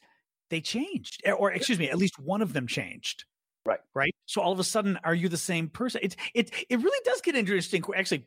they 0.51 0.61
changed, 0.61 1.23
or- 1.27 1.53
excuse 1.53 1.79
me, 1.79 1.89
at 1.91 1.99
least 1.99 2.19
one 2.19 2.43
of 2.43 2.53
them 2.53 2.67
changed. 2.67 3.25
Right. 3.65 3.81
Right. 3.95 4.15
So 4.27 4.41
all 4.41 4.53
of 4.53 4.59
a 4.59 4.65
sudden, 4.65 4.99
are 5.05 5.15
you 5.15 5.29
the 5.29 5.37
same 5.37 5.69
person? 5.69 6.01
It's 6.03 6.17
it 6.35 6.51
it 6.69 6.79
really 6.81 7.01
does 7.05 7.21
get 7.21 7.35
interesting. 7.37 7.85
Actually, 7.95 8.27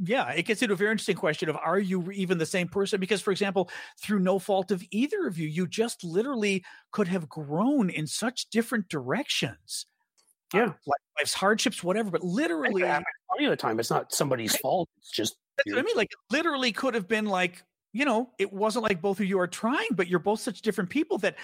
yeah, 0.00 0.30
it 0.30 0.42
gets 0.44 0.62
into 0.62 0.74
a 0.74 0.76
very 0.76 0.90
interesting 0.90 1.16
question 1.16 1.48
of 1.48 1.56
are 1.56 1.78
you 1.78 2.10
even 2.12 2.38
the 2.38 2.46
same 2.46 2.68
person? 2.68 3.00
Because, 3.00 3.20
for 3.22 3.30
example, 3.30 3.70
through 4.00 4.18
no 4.20 4.38
fault 4.38 4.70
of 4.70 4.82
either 4.90 5.26
of 5.26 5.38
you, 5.38 5.46
you 5.48 5.66
just 5.66 6.02
literally 6.04 6.64
could 6.92 7.08
have 7.08 7.28
grown 7.28 7.88
in 7.90 8.06
such 8.06 8.50
different 8.50 8.88
directions. 8.88 9.86
Uh, 10.54 10.58
Yeah. 10.58 10.72
life's 11.18 11.34
hardships, 11.34 11.82
whatever. 11.84 12.10
But 12.10 12.22
literally, 12.22 12.82
of 12.82 13.02
the 13.38 13.56
time. 13.56 13.78
It's 13.78 13.90
not 13.90 14.12
somebody's 14.12 14.56
fault. 14.56 14.88
It's 14.98 15.10
just 15.10 15.36
that's 15.56 15.70
what 15.70 15.78
I 15.80 15.82
mean. 15.82 15.96
Like, 15.96 16.10
literally 16.30 16.72
could 16.72 16.94
have 16.94 17.06
been 17.08 17.26
like, 17.26 17.62
you 17.92 18.04
know, 18.04 18.30
it 18.38 18.52
wasn't 18.52 18.82
like 18.84 19.00
both 19.00 19.20
of 19.20 19.26
you 19.26 19.38
are 19.40 19.46
trying, 19.46 19.88
but 19.92 20.08
you're 20.08 20.18
both 20.18 20.40
such 20.40 20.62
different 20.62 20.90
people 20.90 21.18
that, 21.18 21.36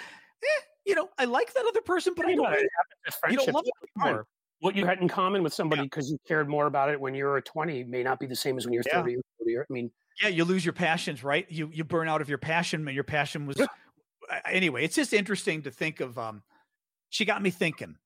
eh, 0.43 0.61
you 0.85 0.95
know, 0.95 1.09
I 1.19 1.25
like 1.25 1.53
that 1.55 1.65
other 1.67 1.81
person, 1.81 2.13
but 2.17 2.27
I 2.27 2.35
don't, 2.35 2.45
it. 2.47 2.49
really- 2.51 2.63
It 2.65 2.71
happens 2.77 3.21
with 3.23 3.31
you 3.33 3.37
don't 3.39 3.55
love 3.55 3.65
it 3.67 4.01
anymore. 4.05 4.27
What 4.61 4.77
you 4.77 4.87
had 4.87 5.01
in 5.01 5.09
common 5.09 5.43
with 5.43 5.53
somebody 5.53 5.83
because 5.83 6.11
you 6.11 6.19
cared 6.27 6.49
more 6.49 6.67
about 6.67 6.89
it 6.89 6.99
when 6.99 7.15
you 7.15 7.25
were 7.25 7.41
20 7.41 7.85
may 7.85 8.03
not 8.03 8.19
be 8.19 8.27
the 8.27 8.37
same 8.37 8.57
as 8.57 8.65
when 8.65 8.73
you're 8.73 8.83
Yeah. 8.87 9.01
30 9.03 9.17
or 9.17 9.21
40. 9.39 9.59
I 9.59 9.63
mean, 9.69 9.91
Yeah, 10.23 10.29
you 10.29 10.45
lose 10.45 10.65
your 10.65 10.73
passions, 10.73 11.23
right? 11.25 11.45
You 11.51 11.69
you 11.73 11.85
burn 11.85 12.09
out 12.09 12.21
of 12.23 12.29
your 12.29 12.39
passion, 12.39 12.87
and 12.87 12.95
your 12.95 13.05
passion 13.05 13.47
was 13.47 13.61
anyway, 14.47 14.85
it's 14.85 14.95
just 14.97 15.13
interesting 15.13 15.63
to 15.63 15.71
think 15.71 16.01
of. 16.01 16.19
Um, 16.19 16.43
she 17.11 17.25
got 17.25 17.43
me 17.43 17.51
thinking. 17.51 17.97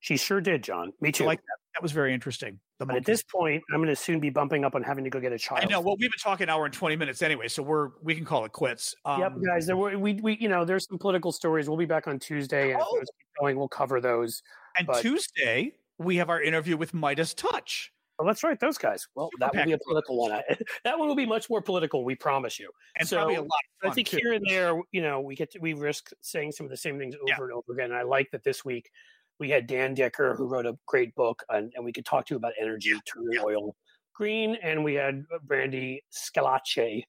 She 0.00 0.16
sure 0.16 0.40
did, 0.40 0.62
John. 0.62 0.92
Me 1.00 1.10
too. 1.10 1.24
I 1.24 1.28
like 1.28 1.40
that. 1.40 1.56
That 1.74 1.82
was 1.82 1.90
very 1.92 2.14
interesting. 2.14 2.60
The 2.78 2.86
but 2.86 2.96
at 2.96 3.04
this 3.04 3.24
point, 3.24 3.62
I'm 3.72 3.78
going 3.78 3.88
to 3.88 3.96
soon 3.96 4.20
be 4.20 4.30
bumping 4.30 4.64
up 4.64 4.76
on 4.76 4.84
having 4.84 5.02
to 5.02 5.10
go 5.10 5.18
get 5.18 5.32
a 5.32 5.38
child. 5.38 5.64
I 5.64 5.66
know. 5.66 5.80
Well, 5.80 5.96
we've 5.98 6.10
been 6.10 6.18
talking 6.22 6.44
an 6.44 6.50
hour 6.50 6.64
and 6.64 6.72
20 6.72 6.94
minutes 6.94 7.22
anyway, 7.22 7.48
so 7.48 7.62
we're 7.62 7.90
we 8.02 8.14
can 8.14 8.24
call 8.24 8.44
it 8.44 8.52
quits. 8.52 8.94
Um, 9.04 9.20
yep, 9.20 9.32
guys. 9.44 9.66
There 9.66 9.76
were 9.76 9.98
we 9.98 10.14
we 10.14 10.36
you 10.40 10.48
know 10.48 10.64
there's 10.64 10.86
some 10.86 10.98
political 10.98 11.32
stories. 11.32 11.68
We'll 11.68 11.78
be 11.78 11.86
back 11.86 12.06
on 12.06 12.20
Tuesday, 12.20 12.72
and 12.72 12.80
oh. 12.80 13.02
going, 13.40 13.56
we'll 13.56 13.68
cover 13.68 14.00
those. 14.00 14.42
And 14.76 14.86
but, 14.86 15.00
Tuesday 15.02 15.72
we 15.98 16.16
have 16.16 16.30
our 16.30 16.40
interview 16.40 16.76
with 16.76 16.94
Midas 16.94 17.34
Touch. 17.34 17.92
Well, 18.18 18.26
that's 18.26 18.42
right, 18.42 18.58
those 18.58 18.78
guys. 18.78 19.06
Well, 19.14 19.30
Super 19.32 19.52
that 19.52 19.54
will 19.54 19.64
be 19.64 19.72
a 19.72 19.78
political 19.78 20.18
one. 20.18 20.40
that 20.84 20.98
one 20.98 21.06
will 21.06 21.14
be 21.14 21.26
much 21.26 21.48
more 21.48 21.62
political. 21.62 22.04
We 22.04 22.16
promise 22.16 22.58
you. 22.58 22.70
And 22.96 23.08
so, 23.08 23.16
probably 23.16 23.36
a 23.36 23.42
lot. 23.42 23.50
I 23.84 23.90
think 23.90 24.08
too. 24.08 24.18
here 24.20 24.32
and 24.32 24.44
there, 24.48 24.80
you 24.90 25.02
know, 25.02 25.20
we 25.20 25.36
get 25.36 25.52
to, 25.52 25.60
we 25.60 25.74
risk 25.74 26.10
saying 26.20 26.52
some 26.52 26.66
of 26.66 26.70
the 26.70 26.76
same 26.76 26.98
things 26.98 27.14
over 27.14 27.24
yeah. 27.28 27.36
and 27.40 27.52
over 27.52 27.72
again. 27.72 27.90
And 27.90 27.94
I 27.94 28.02
like 28.02 28.28
that 28.32 28.42
this 28.42 28.64
week 28.64 28.90
we 29.38 29.50
had 29.50 29.66
Dan 29.66 29.94
Decker, 29.94 30.34
who 30.34 30.46
wrote 30.46 30.66
a 30.66 30.76
great 30.86 31.14
book, 31.14 31.42
and, 31.48 31.72
and 31.74 31.84
we 31.84 31.92
could 31.92 32.04
talk 32.04 32.26
to 32.26 32.34
you 32.34 32.38
about 32.38 32.52
energy, 32.60 32.92
turning 33.12 33.40
oil 33.42 33.74
green, 34.14 34.56
and 34.62 34.82
we 34.82 34.94
had 34.94 35.24
uh, 35.32 35.38
Brandy 35.44 36.02
Schillace. 36.12 36.76
I 36.76 36.82
think 36.82 37.04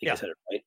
yeah. 0.00 0.12
I 0.12 0.16
said 0.16 0.30
it 0.30 0.36
right. 0.50 0.62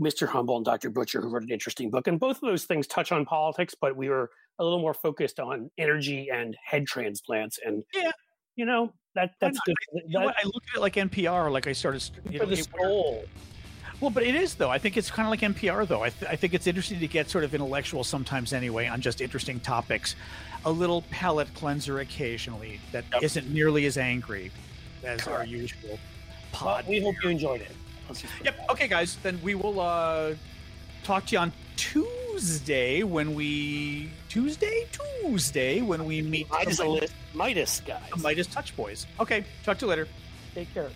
Mr. 0.00 0.28
Humble 0.28 0.56
and 0.56 0.64
Dr. 0.64 0.88
Butcher, 0.90 1.20
who 1.20 1.28
wrote 1.28 1.42
an 1.42 1.50
interesting 1.50 1.90
book. 1.90 2.06
And 2.06 2.18
both 2.18 2.36
of 2.36 2.42
those 2.42 2.64
things 2.64 2.86
touch 2.86 3.10
on 3.10 3.24
politics, 3.24 3.74
but 3.78 3.96
we 3.96 4.08
were 4.08 4.30
a 4.58 4.64
little 4.64 4.78
more 4.78 4.94
focused 4.94 5.40
on 5.40 5.68
energy 5.78 6.28
and 6.32 6.56
head 6.64 6.86
transplants. 6.86 7.58
And, 7.64 7.82
yeah. 7.92 8.12
you 8.54 8.66
know, 8.66 8.92
that 9.14 9.32
that's 9.40 9.58
good. 9.66 9.74
I, 9.94 10.00
you 10.06 10.18
know 10.18 10.28
I 10.28 10.44
look 10.44 10.62
at 10.72 10.76
it 10.76 10.80
like 10.80 10.94
NPR, 10.94 11.50
like 11.50 11.66
I 11.66 11.72
started. 11.72 12.08
You 12.30 12.38
for 12.38 12.46
know, 12.46 12.54
the 12.54 12.62
soul. 12.62 13.24
Well, 14.00 14.10
but 14.10 14.24
it 14.24 14.34
is 14.34 14.54
though. 14.54 14.70
I 14.70 14.78
think 14.78 14.96
it's 14.96 15.10
kind 15.10 15.26
of 15.26 15.30
like 15.30 15.40
NPR 15.40 15.86
though. 15.86 16.02
I, 16.02 16.10
th- 16.10 16.30
I 16.30 16.36
think 16.36 16.52
it's 16.54 16.66
interesting 16.66 17.00
to 17.00 17.08
get 17.08 17.30
sort 17.30 17.44
of 17.44 17.54
intellectual 17.54 18.04
sometimes 18.04 18.52
anyway 18.52 18.86
on 18.86 19.00
just 19.00 19.20
interesting 19.20 19.60
topics. 19.60 20.16
A 20.66 20.70
little 20.70 21.02
palate 21.10 21.52
cleanser 21.54 22.00
occasionally 22.00 22.80
that 22.92 23.04
yep. 23.12 23.34
not 23.34 23.46
nearly 23.46 23.86
as 23.86 23.98
angry 23.98 24.50
as 25.02 25.20
Correct. 25.20 25.40
our 25.40 25.44
usual 25.44 25.98
pod. 26.52 26.84
Well, 26.84 26.90
we 26.90 27.00
hope 27.02 27.16
you 27.22 27.30
enjoyed 27.30 27.60
it. 27.60 27.70
Yep. 28.44 28.70
Okay, 28.70 28.88
guys. 28.88 29.16
Then 29.22 29.40
we 29.42 29.54
will 29.54 29.80
uh, 29.80 30.34
talk 31.02 31.26
to 31.26 31.32
you 31.32 31.38
on 31.38 31.52
Tuesday 31.76 33.02
when 33.02 33.34
we 33.34 34.10
Tuesday 34.28 34.86
Tuesday 35.22 35.80
when 35.80 36.04
we 36.04 36.22
meet 36.22 36.50
Midas, 36.50 36.80
Midas 37.34 37.82
guys. 37.86 38.02
Midas 38.18 38.46
Touch 38.46 38.76
Boys. 38.76 39.06
Okay. 39.20 39.44
Talk 39.64 39.78
to 39.78 39.86
you 39.86 39.90
later. 39.90 40.08
Take 40.54 40.72
care. 40.74 40.90